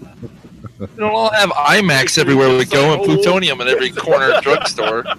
We 0.78 0.88
don't 0.96 1.14
all 1.14 1.30
have 1.30 1.50
IMAX 1.50 2.18
everywhere 2.18 2.48
we 2.48 2.64
go 2.64 2.94
and 2.94 3.04
plutonium 3.04 3.60
in 3.60 3.68
every 3.68 3.90
corner 3.90 4.40
drugstore. 4.40 5.04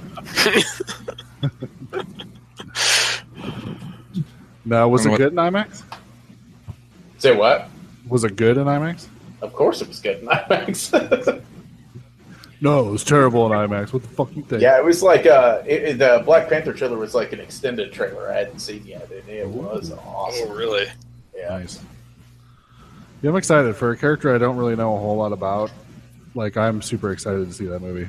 No, 4.65 4.88
was 4.88 5.05
it 5.05 5.18
good 5.18 5.34
in 5.34 5.38
IMAX? 5.38 5.84
Say 7.18 7.35
what? 7.35 7.69
Was 8.14 8.23
it 8.23 8.35
good 8.35 8.57
in 8.57 8.65
IMAX? 8.65 9.07
Of 9.41 9.53
course 9.53 9.81
it 9.81 9.88
was 9.88 9.99
good 9.99 10.19
in 10.22 10.27
IMAX. 10.27 11.41
No, 12.61 12.88
it 12.88 12.91
was 12.91 13.03
terrible 13.03 13.52
in 13.52 13.52
IMAX. 13.52 13.91
What 13.91 14.03
the 14.03 14.07
fuck 14.10 14.35
you 14.35 14.44
think? 14.44 14.61
Yeah, 14.61 14.77
it 14.77 14.85
was 14.85 15.02
like 15.02 15.26
uh, 15.26 15.64
it, 15.65 15.81
it- 15.84 15.98
the 15.98 16.22
Black 16.23 16.48
Panther 16.48 16.73
trailer 16.73 16.95
was 16.99 17.15
like 17.15 17.34
an 17.34 17.40
extended 17.40 17.91
trailer 17.91 18.31
I 18.31 18.35
hadn't 18.38 18.60
seen 18.60 18.85
yet, 18.85 19.10
and 19.11 19.27
it 19.27 19.48
was 19.48 19.90
awesome. 19.91 19.99
Oh, 20.06 20.10
awesome. 20.10 20.52
really? 20.52 20.85
Yeah, 21.35 21.49
Nice. 21.49 21.81
Yeah, 23.23 23.31
I'm 23.31 23.35
excited 23.35 23.76
for 23.76 23.90
a 23.91 23.98
character 23.98 24.35
I 24.35 24.38
don't 24.38 24.57
really 24.57 24.76
know 24.76 24.95
a 24.95 24.99
whole 24.99 25.15
lot 25.18 25.31
about. 25.34 25.72
Like, 26.35 26.56
I'm 26.56 26.84
super 26.84 27.11
excited 27.11 27.48
to 27.48 27.53
see 27.53 27.65
that 27.65 27.80
movie. 27.81 28.07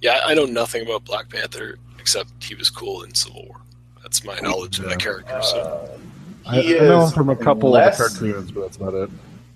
Yeah, 0.00 0.22
I 0.24 0.32
know 0.32 0.46
nothing 0.46 0.82
about 0.82 1.04
Black 1.04 1.28
Panther 1.28 1.76
except 1.98 2.30
he 2.42 2.54
was 2.54 2.70
cool 2.70 3.02
in 3.02 3.12
Civil 3.14 3.44
War. 3.48 3.56
That's 4.02 4.24
my 4.24 4.38
knowledge 4.38 4.78
of 4.78 4.86
that 4.88 4.98
character. 4.98 5.38
So 5.42 5.58
uh, 5.58 5.98
I, 6.46 6.60
I 6.60 6.62
know 6.80 7.04
him 7.06 7.10
from 7.12 7.28
a 7.30 7.36
couple 7.36 7.70
less, 7.70 7.98
of 8.00 8.12
the 8.12 8.18
cartoons, 8.18 8.52
but 8.52 8.60
that's 8.62 8.76
about 8.76 8.94
it. 8.94 9.10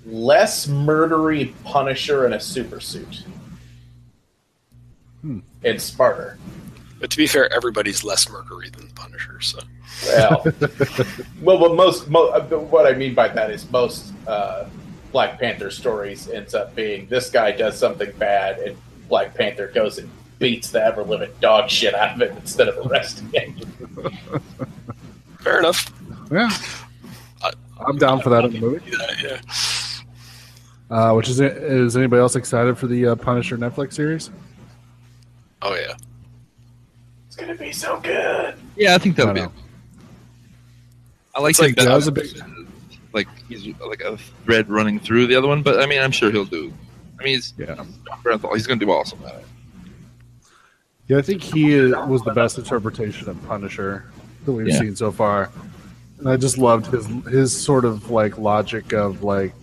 less 0.07 0.67
murdery 0.67 1.53
Punisher 1.65 2.27
in 2.27 2.33
a 2.33 2.41
super 2.41 2.81
suit, 2.81 3.25
Hmm. 5.23 5.41
and 5.65 5.81
smarter. 5.81 6.39
But 6.99 7.11
to 7.11 7.17
be 7.17 7.27
fair, 7.27 7.53
everybody's 7.53 8.05
less 8.05 8.29
Mercury 8.31 8.71
than 8.71 8.89
the 8.89 8.95
Punisher. 8.95 9.41
So 9.41 9.59
Well, 10.07 10.45
well, 11.43 11.59
what 11.59 11.75
most 11.75 12.09
mo- 12.09 12.29
uh, 12.29 12.43
what 12.59 12.87
I 12.87 12.97
mean 12.97 13.15
by 13.15 13.29
that 13.29 13.51
is 13.51 13.71
most 13.71 14.12
uh, 14.27 14.67
Black 15.12 15.39
Panther 15.41 15.71
stories 15.71 16.29
ends 16.29 16.55
up 16.55 16.75
being 16.75 17.07
this 17.09 17.31
guy 17.31 17.53
does 17.53 17.79
something 17.79 18.11
bad, 18.19 18.59
and 18.59 18.77
Black 19.09 19.35
Panther 19.35 19.69
goes 19.69 19.99
and 19.99 20.11
beats 20.39 20.71
the 20.71 20.83
ever 20.83 21.03
living 21.03 21.31
dog 21.41 21.69
shit 21.71 21.95
out 21.95 22.17
of 22.17 22.23
it 22.23 22.33
instead 22.37 22.69
of 22.69 22.87
arresting 22.87 23.29
him. 23.31 23.55
fair 25.41 25.59
enough. 25.59 25.91
Yeah. 26.31 26.51
I'm 27.86 27.97
down 27.98 28.20
for 28.20 28.31
that 28.31 28.44
in 28.44 28.52
the 28.52 28.61
movie. 28.61 28.90
Yeah, 28.90 29.07
yeah. 29.23 29.40
Uh, 30.90 31.15
which 31.15 31.28
is 31.28 31.40
is 31.40 31.97
anybody 31.97 32.20
else 32.20 32.35
excited 32.36 32.77
for 32.77 32.86
the 32.89 33.09
uh, 33.09 33.15
Punisher 33.16 33.57
Netflix 33.57 33.93
series? 33.94 34.31
Oh 35.62 35.74
yeah. 35.74 35.94
It's 37.27 37.36
gonna 37.36 37.55
be 37.55 37.73
so 37.73 38.01
good. 38.01 38.55
Yeah, 38.77 38.94
I 38.94 38.98
think 38.98 39.16
that'll 39.16 39.31
I 39.31 39.35
be. 39.35 39.40
know. 39.43 39.52
I 41.35 41.40
like 41.40 41.51
It's 41.51 41.61
like 41.61 41.77
better. 41.77 41.89
that 41.90 41.94
was 41.94 42.09
a 42.09 42.12
big- 42.12 42.27
like 43.12 43.28
he's 43.48 43.66
like 43.81 44.01
a 44.02 44.16
thread 44.44 44.69
running 44.69 44.98
through 45.01 45.27
the 45.28 45.36
other 45.36 45.48
one, 45.48 45.62
but 45.62 45.81
I 45.81 45.86
mean, 45.86 46.01
I'm 46.01 46.11
sure 46.12 46.31
he'll 46.31 46.44
do. 46.44 46.73
I 47.19 47.24
mean, 47.24 47.35
he's 47.35 47.55
Yeah. 47.59 47.85
he's 48.55 48.66
going 48.66 48.78
to 48.78 48.86
do 48.86 48.90
awesome 48.90 49.19
at 49.27 49.35
it. 49.35 49.44
Yeah, 51.09 51.19
I 51.19 51.23
think 51.23 51.43
he 51.43 51.73
is, 51.73 51.93
was 52.07 52.23
the 52.23 52.32
best 52.32 52.57
interpretation 52.57 53.28
of 53.28 53.40
Punisher 53.47 54.05
that 54.44 54.52
we've 54.52 54.69
Yeah. 54.69 54.78
seen 54.78 54.94
so 54.97 55.11
far. 55.11 55.51
And 56.21 56.29
I 56.29 56.37
just 56.37 56.59
loved 56.59 56.87
his 56.87 57.07
his 57.25 57.59
sort 57.59 57.85
of 57.85 58.11
like 58.11 58.37
logic 58.39 58.93
of 58.93 59.25
like, 59.25 59.55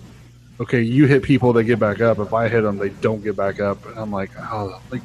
okay, 0.59 0.81
you 0.81 1.05
hit 1.05 1.21
people, 1.21 1.53
they 1.53 1.63
get 1.63 1.79
back 1.79 2.01
up. 2.01 2.17
If 2.17 2.33
I 2.33 2.47
hit 2.47 2.61
them, 2.61 2.77
they 2.77 2.89
don't 2.89 3.23
get 3.23 3.35
back 3.35 3.59
up. 3.59 3.85
And 3.85 3.97
I'm 3.97 4.11
like, 4.11 4.31
oh, 4.51 4.81
like 4.91 5.03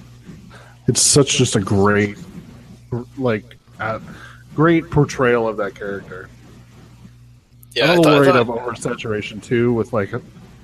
it's 0.88 1.02
such 1.02 1.36
just 1.36 1.54
a 1.54 1.60
great, 1.60 2.16
like, 3.16 3.56
uh, 3.78 4.00
great 4.54 4.90
portrayal 4.90 5.46
of 5.46 5.56
that 5.58 5.74
character. 5.74 6.28
Yeah, 7.74 7.92
I'm 7.92 7.98
a 7.98 8.00
little 8.00 8.18
worried 8.18 8.36
of 8.36 8.46
oversaturation 8.48 9.42
too, 9.42 9.72
with 9.74 9.92
like 9.92 10.12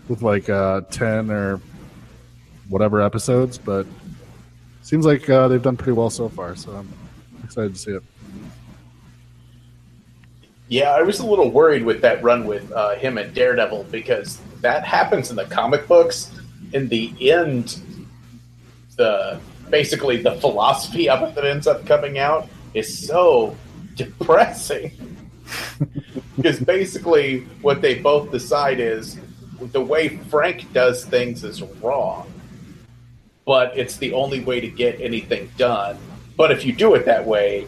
with 0.08 0.22
like 0.22 0.48
uh, 0.48 0.82
ten 0.90 1.30
or 1.30 1.60
whatever 2.68 3.00
episodes, 3.02 3.58
but 3.58 3.86
seems 4.82 5.04
like 5.04 5.28
uh, 5.28 5.48
they've 5.48 5.62
done 5.62 5.76
pretty 5.76 5.92
well 5.92 6.10
so 6.10 6.28
far. 6.30 6.56
So 6.56 6.72
I'm 6.72 6.92
excited 7.44 7.74
to 7.74 7.78
see 7.78 7.92
it. 7.92 8.02
Yeah, 10.68 10.90
I 10.90 11.02
was 11.02 11.18
a 11.20 11.26
little 11.26 11.50
worried 11.50 11.84
with 11.84 12.02
that 12.02 12.22
run 12.22 12.46
with 12.46 12.70
uh, 12.72 12.94
him 12.96 13.16
and 13.16 13.32
Daredevil 13.34 13.86
because 13.90 14.38
that 14.60 14.84
happens 14.84 15.30
in 15.30 15.36
the 15.36 15.46
comic 15.46 15.88
books. 15.88 16.30
In 16.74 16.88
the 16.88 17.14
end, 17.30 17.80
the 18.96 19.40
basically 19.70 20.22
the 20.22 20.32
philosophy 20.36 21.08
of 21.08 21.22
it 21.22 21.34
that 21.34 21.44
ends 21.44 21.66
up 21.66 21.86
coming 21.86 22.18
out 22.18 22.48
is 22.74 23.06
so 23.06 23.56
depressing. 23.94 24.92
because 26.36 26.60
basically, 26.60 27.40
what 27.62 27.80
they 27.80 27.94
both 27.94 28.30
decide 28.30 28.78
is 28.78 29.18
the 29.72 29.80
way 29.80 30.18
Frank 30.28 30.70
does 30.74 31.04
things 31.04 31.44
is 31.44 31.62
wrong, 31.62 32.30
but 33.46 33.76
it's 33.76 33.96
the 33.96 34.12
only 34.12 34.40
way 34.40 34.60
to 34.60 34.68
get 34.68 35.00
anything 35.00 35.50
done. 35.56 35.96
But 36.36 36.52
if 36.52 36.64
you 36.66 36.74
do 36.74 36.94
it 36.94 37.06
that 37.06 37.24
way, 37.26 37.66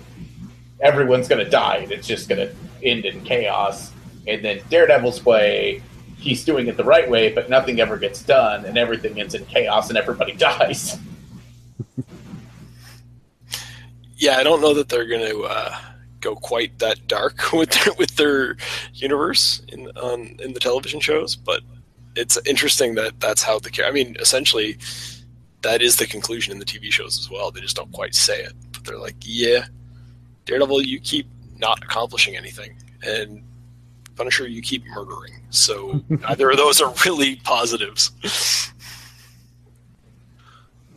everyone's 0.80 1.28
going 1.28 1.42
to 1.42 1.50
die 1.50 1.76
and 1.76 1.92
it's 1.92 2.06
just 2.06 2.28
going 2.28 2.46
to 2.46 2.54
end 2.82 3.04
in 3.04 3.22
chaos. 3.22 3.92
And 4.26 4.44
then 4.44 4.60
Daredevil's 4.68 5.24
way, 5.24 5.82
he's 6.18 6.44
doing 6.44 6.66
it 6.66 6.76
the 6.76 6.84
right 6.84 7.08
way, 7.08 7.32
but 7.32 7.48
nothing 7.48 7.80
ever 7.80 7.96
gets 7.96 8.22
done 8.22 8.64
and 8.64 8.76
everything 8.76 9.18
ends 9.20 9.34
in 9.34 9.44
chaos 9.46 9.88
and 9.88 9.98
everybody 9.98 10.32
dies. 10.36 10.98
yeah, 14.16 14.36
I 14.36 14.42
don't 14.42 14.60
know 14.60 14.74
that 14.74 14.88
they're 14.88 15.06
going 15.06 15.26
to 15.30 15.42
uh, 15.44 15.76
go 16.20 16.36
quite 16.36 16.78
that 16.78 17.06
dark 17.06 17.52
with 17.52 17.70
their, 17.70 17.94
with 17.94 18.16
their 18.16 18.56
universe 18.94 19.62
in 19.68 19.88
on 19.96 20.36
in 20.40 20.52
the 20.52 20.60
television 20.60 21.00
shows, 21.00 21.34
but 21.34 21.62
it's 22.16 22.38
interesting 22.46 22.94
that 22.96 23.18
that's 23.20 23.42
how 23.42 23.58
the. 23.58 23.84
I 23.86 23.90
mean, 23.90 24.16
essentially, 24.20 24.78
that 25.62 25.82
is 25.82 25.96
the 25.96 26.06
conclusion 26.06 26.52
in 26.52 26.58
the 26.58 26.64
TV 26.64 26.92
shows 26.92 27.18
as 27.18 27.30
well. 27.30 27.50
They 27.50 27.60
just 27.60 27.76
don't 27.76 27.92
quite 27.92 28.14
say 28.14 28.40
it, 28.42 28.52
but 28.72 28.84
they're 28.84 28.98
like, 28.98 29.16
"Yeah, 29.20 29.66
Daredevil, 30.44 30.82
you 30.82 31.00
keep 31.00 31.26
not 31.60 31.82
accomplishing 31.84 32.36
anything, 32.36 32.74
and 33.02 33.42
Punisher, 34.16 34.48
you 34.48 34.62
keep 34.62 34.84
murdering." 34.86 35.34
So 35.50 36.02
neither 36.08 36.50
of 36.50 36.56
those 36.56 36.80
are 36.80 36.92
really 37.04 37.36
positives. 37.36 38.10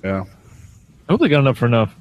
Yeah, 0.04 0.24
I 1.08 1.12
hope 1.12 1.22
they 1.22 1.30
got 1.30 1.40
enough 1.40 1.58
for 1.58 1.66
enough 1.66 1.96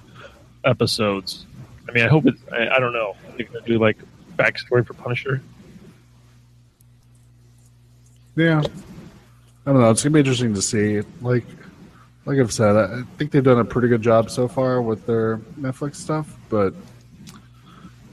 episodes. 0.65 1.47
I 1.89 1.93
mean, 1.93 2.05
I 2.05 2.09
hope 2.09 2.27
it's. 2.27 2.41
I, 2.53 2.69
I 2.69 2.79
don't 2.81 2.93
know. 2.93 3.17
They're 3.37 3.47
gonna 3.47 3.61
do 3.67 3.79
like 3.79 3.99
backstory 4.37 4.87
for 4.87 4.95
Punisher. 4.95 5.43
yeah. 8.37 8.63
I 9.65 9.71
don't 9.73 9.81
know. 9.81 9.91
It's 9.91 10.03
gonna 10.03 10.15
be 10.15 10.19
interesting 10.21 10.55
to 10.55 10.63
see. 10.63 11.03
Like, 11.21 11.45
like 12.25 12.39
I've 12.39 12.53
said, 12.53 12.75
I 12.77 13.01
I 13.01 13.03
think 13.17 13.31
they've 13.31 13.45
done 13.45 13.61
a 13.61 13.65
pretty 13.65 13.89
good 13.89 14.03
job 14.03 14.31
so 14.31 14.49
far 14.49 14.83
with 14.83 15.07
their 15.07 15.39
Netflix 15.61 15.97
stuff, 15.97 16.37
but 16.49 16.75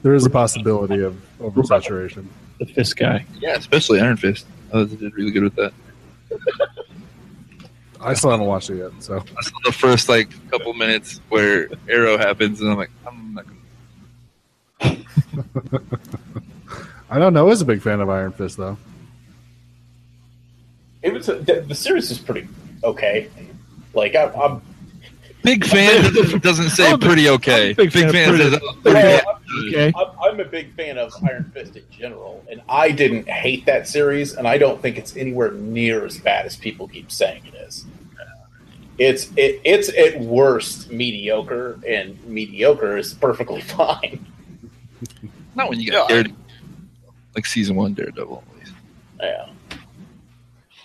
there 0.02 0.14
is 0.14 0.26
a 0.26 0.30
possibility 0.30 1.02
of 1.02 1.16
oversaturation. 1.40 2.26
The 2.58 2.66
Fist 2.66 2.96
guy. 2.96 3.24
Yeah, 3.40 3.54
especially 3.56 4.00
Iron 4.00 4.16
Fist. 4.16 4.46
I 4.68 4.84
thought 4.84 4.98
did 4.98 5.14
really 5.14 5.30
good 5.30 5.44
with 5.44 5.56
that. 5.56 5.72
I 8.00 8.14
still 8.14 8.30
haven't 8.30 8.46
watched 8.46 8.70
it 8.70 8.76
yet, 8.76 8.92
so 9.00 9.16
I 9.18 9.42
saw 9.42 9.58
the 9.64 9.72
first 9.72 10.08
like 10.08 10.30
couple 10.50 10.72
minutes 10.72 11.20
where 11.28 11.68
Arrow 11.88 12.16
happens, 12.16 12.60
and 12.60 12.70
I'm 12.70 12.78
like, 12.78 12.90
I'm 13.06 13.34
not 13.34 13.44
gonna. 14.80 14.96
I 17.10 17.18
don't 17.18 17.34
know. 17.34 17.50
Is 17.50 17.60
a 17.60 17.66
big 17.66 17.82
fan 17.82 18.00
of 18.00 18.08
Iron 18.08 18.32
Fist 18.32 18.56
though. 18.56 18.78
It 21.02 21.12
was 21.12 21.28
a, 21.28 21.36
the, 21.36 21.60
the 21.62 21.74
series 21.74 22.10
is 22.10 22.18
pretty 22.18 22.48
okay. 22.84 23.28
Like 23.92 24.14
I, 24.14 24.30
I'm, 24.30 24.62
Big 25.42 25.64
fan 25.64 26.12
doesn't, 26.12 26.42
doesn't 26.42 26.70
say 26.70 26.90
I'm 26.90 26.98
pretty 27.00 27.28
okay. 27.30 27.72
Big 27.72 27.92
Big, 27.92 28.02
fan 28.04 28.12
fan 28.12 28.34
of 28.34 28.40
says 28.40 28.60
pretty- 28.82 28.94
well, 28.94 29.36
Okay. 29.66 29.92
I'm, 29.96 30.06
I'm 30.22 30.40
a 30.40 30.44
big 30.44 30.72
fan 30.76 30.96
of 30.96 31.12
Iron 31.24 31.50
Fist 31.52 31.74
in 31.76 31.82
general, 31.90 32.44
and 32.50 32.60
I 32.68 32.92
didn't 32.92 33.28
hate 33.28 33.66
that 33.66 33.88
series, 33.88 34.34
and 34.34 34.46
I 34.46 34.58
don't 34.58 34.80
think 34.80 34.96
it's 34.96 35.16
anywhere 35.16 35.50
near 35.52 36.04
as 36.06 36.18
bad 36.18 36.46
as 36.46 36.54
people 36.56 36.86
keep 36.86 37.10
saying 37.10 37.42
it 37.46 37.54
is. 37.66 37.84
It's 38.98 39.30
it, 39.36 39.60
it's 39.64 39.88
at 39.96 40.20
worst 40.20 40.90
mediocre, 40.92 41.80
and 41.88 42.22
mediocre 42.26 42.96
is 42.98 43.14
perfectly 43.14 43.60
fine. 43.78 44.24
Not 45.56 45.68
when 45.70 45.80
you 45.80 45.86
Yeah, 45.86 45.98
got 45.98 46.04
I- 46.04 46.12
Daredevil, 46.14 46.36
like 47.34 47.46
season 47.46 47.74
one 47.76 47.94
Daredevil. 47.94 48.44
At 48.52 48.58
least. 48.58 48.72
Yeah. 49.20 49.48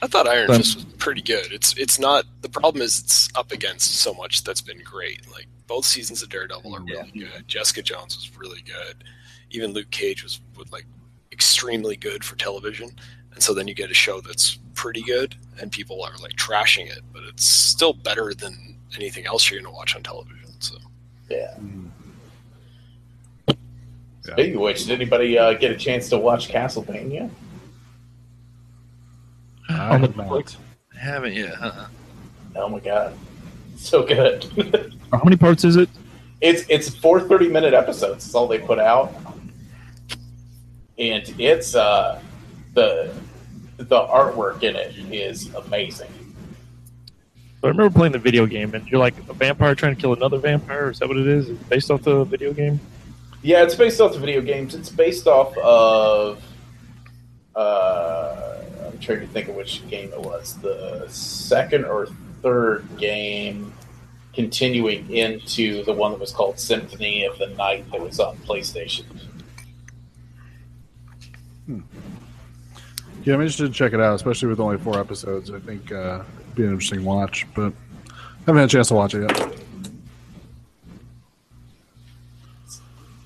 I 0.05 0.07
thought 0.07 0.27
Iron 0.27 0.47
But- 0.47 0.57
Fist 0.57 0.75
was 0.75 0.85
pretty 0.99 1.21
good. 1.21 1.51
It's 1.51 1.73
it's 1.77 1.97
not 1.99 2.25
the 2.41 2.49
problem 2.49 2.81
is 2.83 2.99
it's 2.99 3.29
up 3.35 3.51
against 3.51 3.95
so 3.95 4.13
much 4.13 4.43
that's 4.43 4.61
been 4.61 4.81
great. 4.83 5.29
Like 5.31 5.47
both 5.67 5.83
seasons 5.85 6.21
of 6.21 6.29
Daredevil 6.29 6.75
are 6.75 6.81
really 6.81 7.11
good. 7.11 7.47
Jessica 7.47 7.81
Jones 7.81 8.15
was 8.15 8.37
really 8.37 8.61
good. 8.61 9.03
Even 9.49 9.73
Luke 9.73 9.89
Cage 9.89 10.23
was, 10.23 10.39
was 10.55 10.71
like 10.71 10.85
extremely 11.31 11.95
good 11.95 12.23
for 12.23 12.35
television. 12.37 12.91
And 13.33 13.41
so 13.41 13.53
then 13.53 13.67
you 13.67 13.73
get 13.73 13.89
a 13.89 13.95
show 13.95 14.21
that's 14.21 14.59
pretty 14.75 15.01
good 15.01 15.35
and 15.59 15.71
people 15.71 16.03
are 16.03 16.15
like 16.21 16.33
trashing 16.33 16.85
it, 16.91 16.99
but 17.11 17.23
it's 17.23 17.45
still 17.45 17.93
better 17.93 18.33
than 18.33 18.77
anything 18.95 19.25
else 19.25 19.49
you're 19.49 19.59
going 19.59 19.71
to 19.73 19.75
watch 19.75 19.95
on 19.95 20.03
television. 20.03 20.49
So 20.59 20.75
Yeah. 21.29 21.57
Yeah. 23.47 23.55
Speaking 24.33 24.55
of 24.55 24.61
which, 24.61 24.85
did 24.85 24.91
anybody 24.99 25.37
uh, 25.37 25.53
get 25.53 25.71
a 25.71 25.75
chance 25.75 26.09
to 26.09 26.17
watch 26.17 26.47
Castlevania? 26.49 27.29
I 29.69 29.89
On 29.95 30.01
the 30.01 30.07
have 30.07 30.17
not. 30.17 30.27
Netflix. 30.27 30.55
I 30.93 30.99
haven't 30.99 31.33
yet. 31.33 31.53
Uh-uh. 31.61 31.87
Oh 32.57 32.69
my 32.69 32.79
god, 32.79 33.13
so 33.77 34.03
good! 34.03 34.45
How 35.11 35.21
many 35.23 35.35
parts 35.37 35.63
is 35.63 35.75
it? 35.75 35.89
it's 36.41 36.63
it's 36.69 36.89
four 36.89 37.19
30 37.21 37.49
minute 37.49 37.73
episodes. 37.73 38.25
That's 38.25 38.35
all 38.35 38.47
they 38.47 38.59
put 38.59 38.77
out, 38.79 39.13
and 40.99 41.23
it's 41.39 41.75
uh 41.75 42.21
the 42.73 43.11
the 43.77 43.99
artwork 43.99 44.63
in 44.63 44.75
it 44.75 44.95
is 45.11 45.53
amazing. 45.55 46.09
I 47.63 47.67
remember 47.69 47.89
playing 47.97 48.11
the 48.13 48.19
video 48.19 48.45
game, 48.45 48.75
and 48.75 48.87
you're 48.87 48.99
like 48.99 49.15
a 49.27 49.33
vampire 49.33 49.73
trying 49.73 49.95
to 49.95 49.99
kill 50.01 50.13
another 50.13 50.37
vampire. 50.37 50.91
Is 50.91 50.99
that 50.99 51.07
what 51.07 51.17
it 51.17 51.25
is? 51.25 51.49
It's 51.49 51.63
based 51.63 51.89
off 51.89 52.03
the 52.03 52.23
video 52.23 52.53
game. 52.53 52.79
Yeah, 53.41 53.63
it's 53.63 53.73
based 53.73 53.99
off 53.99 54.13
the 54.13 54.19
video 54.19 54.41
games. 54.41 54.75
It's 54.75 54.89
based 54.89 55.25
off 55.27 55.57
of. 55.57 56.43
Uh, 57.55 58.54
I'm 58.95 59.01
trying 59.01 59.19
to 59.19 59.27
think 59.27 59.49
of 59.49 59.55
which 59.55 59.85
game 59.89 60.13
it 60.13 60.21
was. 60.21 60.57
The 60.59 61.05
second 61.09 61.83
or 61.83 62.07
third 62.41 62.87
game, 62.97 63.73
continuing 64.33 65.11
into 65.11 65.83
the 65.83 65.91
one 65.91 66.11
that 66.11 66.19
was 66.21 66.31
called 66.31 66.57
Symphony 66.57 67.25
of 67.25 67.37
the 67.37 67.47
Night 67.47 67.91
that 67.91 67.99
was 67.99 68.21
on 68.21 68.37
PlayStation. 68.37 69.03
Yeah, 71.67 73.33
I'm 73.33 73.41
interested 73.41 73.67
to 73.67 73.73
check 73.73 73.91
it 73.91 73.99
out, 73.99 74.15
especially 74.15 74.47
with 74.47 74.61
only 74.61 74.77
four 74.77 74.97
episodes. 74.97 75.51
I 75.51 75.59
think 75.59 75.91
uh, 75.91 76.23
it'd 76.39 76.55
be 76.55 76.63
an 76.63 76.69
interesting 76.69 77.03
watch, 77.03 77.45
but 77.53 77.73
I 78.07 78.13
haven't 78.45 78.61
had 78.61 78.69
a 78.69 78.71
chance 78.71 78.87
to 78.87 78.93
watch 78.93 79.13
it 79.13 79.29
yet. 79.29 79.59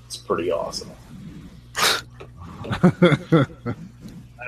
It's 0.07 0.17
pretty 0.17 0.51
awesome. 0.51 0.89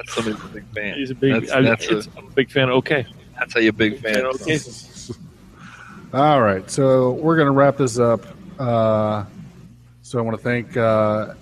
That's 0.02 0.15
somebody's 0.15 0.44
a 0.44 0.48
big 0.48 0.65
fan. 0.73 0.98
He's 0.98 1.11
a 1.11 1.15
big. 1.15 1.34
That's, 1.34 1.52
I, 1.52 1.61
that's, 1.61 1.86
it's, 1.86 2.07
a, 2.07 2.18
I'm 2.18 2.28
a 2.28 2.32
big 2.32 2.49
fan. 2.49 2.69
Okay. 2.69 3.06
that's 3.38 3.53
how 3.53 3.60
you 3.60 3.72
big 3.72 3.99
fan. 3.99 4.26
Okay. 4.26 4.60
All 6.14 6.41
right, 6.41 6.69
so 6.69 7.11
we're 7.11 7.36
going 7.36 7.45
to 7.45 7.52
wrap 7.52 7.78
this 7.78 7.99
up. 7.99 8.26
Uh, 8.60 9.26
so 10.02 10.18
I 10.18 10.22
want 10.23 10.38
to 10.38 10.44
thank 10.44 10.76
uh, 10.76 11.36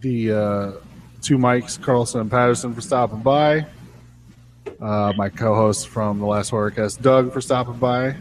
the 0.00 0.32
uh, 0.32 0.72
two 1.22 1.38
mics, 1.38 1.80
Carlson 1.80 2.20
and 2.20 2.30
Patterson, 2.30 2.74
for 2.74 2.80
stopping 2.80 3.20
by. 3.20 3.64
Uh, 4.80 5.12
my 5.16 5.28
co-host 5.28 5.88
from 5.88 6.18
the 6.18 6.26
last 6.26 6.50
Horrorcast, 6.50 7.00
Doug, 7.00 7.32
for 7.32 7.40
stopping 7.40 7.78
by, 7.78 8.16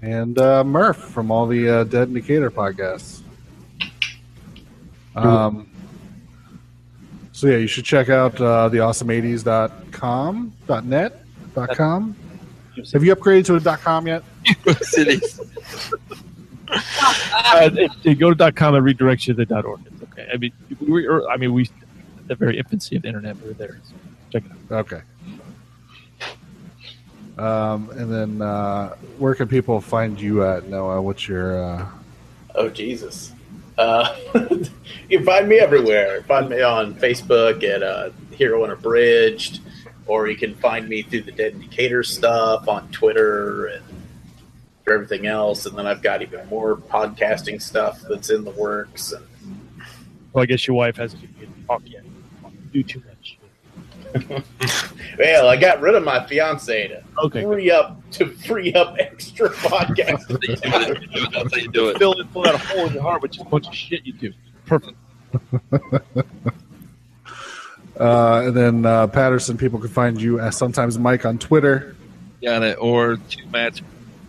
and 0.00 0.38
uh, 0.38 0.64
Murph 0.64 0.96
from 0.96 1.30
all 1.30 1.46
the 1.46 1.68
uh, 1.68 1.84
Dead 1.84 2.08
Indicator 2.08 2.50
podcasts. 2.50 3.20
Um, 5.14 5.68
so 7.36 7.48
yeah, 7.48 7.58
you 7.58 7.66
should 7.66 7.84
check 7.84 8.08
out 8.08 8.40
uh, 8.40 8.70
the 8.70 8.78
awesome80s.com, 8.78 10.52
.net, 10.84 11.22
.com. 11.74 12.16
Have 12.94 13.04
you 13.04 13.14
upgraded 13.14 13.44
to 13.44 13.56
a 13.56 13.76
.com 13.76 14.06
yet? 14.06 14.22
Cities. 14.80 15.38
Uh, 16.68 17.70
if 17.74 17.92
you 18.04 18.14
go 18.14 18.32
to 18.32 18.52
.com, 18.52 18.74
it 18.74 18.80
redirects 18.80 19.28
you 19.28 19.34
to 19.34 19.44
the 19.44 19.62
.org. 19.62 19.80
It's 19.92 20.02
okay. 20.04 20.28
I 20.32 20.38
mean, 20.38 20.52
we, 20.80 21.06
or, 21.06 21.28
I 21.28 21.36
mean, 21.36 21.52
we 21.52 21.64
at 21.64 22.26
the 22.26 22.34
very 22.34 22.58
infancy 22.58 22.96
of 22.96 23.02
the 23.02 23.08
internet, 23.08 23.36
we 23.42 23.48
were 23.48 23.54
there. 23.54 23.80
So 23.84 23.94
check 24.32 24.44
it 24.46 24.72
out. 24.72 24.78
Okay. 24.86 25.02
Um, 27.36 27.90
and 27.90 28.10
then 28.10 28.40
uh, 28.40 28.94
where 29.18 29.34
can 29.34 29.46
people 29.46 29.82
find 29.82 30.18
you 30.18 30.42
at, 30.42 30.68
Noah? 30.68 31.02
What's 31.02 31.28
your 31.28 31.62
uh, 31.62 31.86
Oh 32.56 32.70
Jesus! 32.70 33.34
Uh, 33.78 34.14
you 35.08 35.18
can 35.18 35.24
find 35.24 35.48
me 35.48 35.58
everywhere. 35.58 36.22
Find 36.22 36.48
me 36.48 36.62
on 36.62 36.94
Facebook 36.94 37.62
at 37.62 37.82
uh, 37.82 38.10
Hero 38.30 38.64
Unabridged, 38.64 39.60
or 40.06 40.28
you 40.28 40.36
can 40.36 40.54
find 40.54 40.88
me 40.88 41.02
through 41.02 41.22
the 41.22 41.32
Dead 41.32 41.52
Indicator 41.52 42.02
stuff 42.02 42.68
on 42.68 42.90
Twitter 42.90 43.66
and 43.66 43.84
for 44.84 44.94
everything 44.94 45.26
else. 45.26 45.66
And 45.66 45.76
then 45.76 45.86
I've 45.86 46.02
got 46.02 46.22
even 46.22 46.48
more 46.48 46.76
podcasting 46.76 47.60
stuff 47.60 48.00
that's 48.08 48.30
in 48.30 48.44
the 48.44 48.52
works. 48.52 49.12
And 49.12 49.26
Well, 50.32 50.42
I 50.42 50.46
guess 50.46 50.66
your 50.66 50.76
wife 50.76 50.96
hasn't 50.96 51.22
you 51.22 51.28
yet. 51.84 52.04
Do 52.72 52.82
too 52.82 53.00
much. 53.00 53.15
well, 55.18 55.48
I 55.48 55.56
got 55.56 55.80
rid 55.80 55.94
of 55.94 56.04
my 56.04 56.26
fiance 56.26 56.88
to 56.88 57.02
Okay. 57.18 57.42
free 57.42 57.70
up 57.70 57.98
to 58.12 58.28
free 58.28 58.72
up 58.74 58.96
extra 59.00 59.50
podcasts. 59.50 60.26
That's 61.32 61.54
how 61.54 61.56
you 61.58 61.70
do 61.70 61.88
it. 61.88 61.98
Fill, 61.98 62.12
it, 62.20 62.28
fill 62.30 62.46
out 62.46 62.54
a 62.54 62.58
hole 62.58 62.86
in 62.86 62.94
your 62.94 63.02
heart 63.02 63.22
with 63.22 63.32
just 63.32 63.46
a 63.46 63.48
bunch 63.48 63.66
of 63.68 63.74
shit 63.74 64.06
you 64.06 64.12
do. 64.12 64.32
Perfect. 64.66 64.96
uh, 68.00 68.42
and 68.46 68.56
then 68.56 68.86
uh, 68.86 69.06
Patterson? 69.06 69.56
People 69.56 69.78
can 69.78 69.88
find 69.88 70.20
you 70.20 70.40
as 70.40 70.56
sometimes 70.56 70.98
Mike 70.98 71.24
on 71.24 71.38
Twitter. 71.38 71.96
Got 72.42 72.62
it. 72.62 72.78
Or 72.80 73.16
two 73.28 73.46
match 73.46 73.82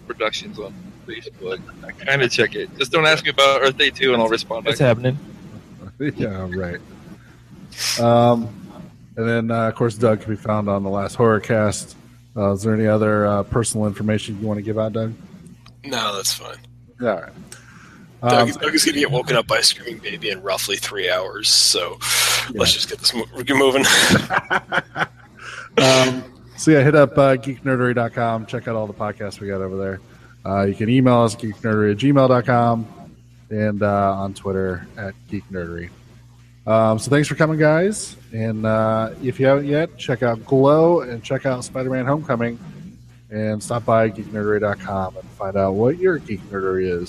Productions 0.08 0.58
on 0.58 0.74
Facebook. 1.06 1.60
I 1.86 1.92
kind 1.92 2.22
of 2.22 2.32
check 2.32 2.56
it. 2.56 2.76
Just 2.78 2.92
don't 2.94 3.06
ask 3.06 3.24
me 3.26 3.30
about 3.32 3.62
Earth 3.62 3.78
Day 3.78 3.90
2 3.90 4.14
and 4.14 4.22
I'll 4.22 4.30
respond. 4.30 4.66
What's 4.66 4.80
happening? 4.80 5.18
yeah, 6.00 6.48
right. 6.56 6.80
Um, 8.00 8.50
and 9.18 9.28
then 9.28 9.52
uh, 9.52 9.68
of 9.68 9.76
course 9.76 9.96
Doug 9.96 10.22
can 10.22 10.34
be 10.34 10.38
found 10.40 10.70
on 10.70 10.84
the 10.84 10.90
last 10.90 11.16
horror 11.16 11.40
cast. 11.40 11.96
Uh, 12.36 12.54
is 12.54 12.62
there 12.64 12.74
any 12.74 12.86
other 12.88 13.26
uh, 13.26 13.44
personal 13.44 13.88
information 13.88 14.40
you 14.40 14.48
want 14.48 14.58
to 14.58 14.62
give 14.64 14.78
out, 14.78 14.94
Doug? 14.94 15.14
No, 15.84 16.16
that's 16.16 16.34
fine. 16.34 16.58
All 17.02 17.08
right. 17.08 17.32
Doug, 18.22 18.50
Um, 18.50 18.62
Doug 18.62 18.76
is 18.76 18.86
going 18.86 18.94
to 18.94 19.00
get 19.00 19.12
woken 19.12 19.36
up 19.36 19.48
by 19.48 19.58
a 19.58 19.64
screaming 19.64 20.00
baby 20.00 20.30
in 20.30 20.42
roughly 20.42 20.76
three 20.78 21.10
hours. 21.10 21.50
So 21.50 21.98
let's 22.54 22.74
just 22.74 22.90
get 22.90 23.00
this 23.00 23.14
mo- 23.14 23.26
get 23.44 23.56
moving. 23.58 23.86
um, 25.78 26.24
so 26.58 26.72
yeah, 26.72 26.84
hit 26.84 26.96
up 26.96 27.18
uh, 27.18 27.36
geeknerdery.com. 27.38 28.46
Check 28.48 28.68
out 28.68 28.76
all 28.76 28.88
the 28.88 28.94
podcasts 28.94 29.40
we 29.40 29.48
got 29.48 29.62
over 29.62 29.78
there. 29.78 30.00
Uh, 30.46 30.64
you 30.64 30.76
can 30.76 30.90
email 30.90 31.22
us 31.22 31.36
geeknerdery 31.36 31.92
at 31.92 31.98
gmail.com 31.98 32.88
and 33.50 33.84
uh, 33.84 34.14
on 34.14 34.34
Twitter 34.34 34.88
at 34.98 35.14
geeknerdery. 35.30 35.90
Um, 36.68 37.00
so 37.00 37.10
thanks 37.10 37.30
for 37.30 37.36
coming, 37.36 37.58
guys. 37.58 38.18
And 38.34 38.66
uh, 38.66 39.12
if 39.24 39.40
you 39.40 39.46
haven't 39.46 39.68
yet, 39.68 39.98
check 39.98 40.22
out 40.22 40.44
Glow 40.46 41.02
and 41.02 41.24
check 41.24 41.46
out 41.46 41.64
Spider-Man: 41.64 42.06
Homecoming, 42.06 42.60
and 43.32 43.64
stop 43.64 43.86
by 43.86 44.10
geeknerdery.com 44.10 45.16
and 45.16 45.30
find 45.30 45.56
out 45.56 45.74
what 45.74 45.98
your 45.98 46.18
geek 46.18 46.42
nerdery 46.50 46.90
is. 46.90 47.06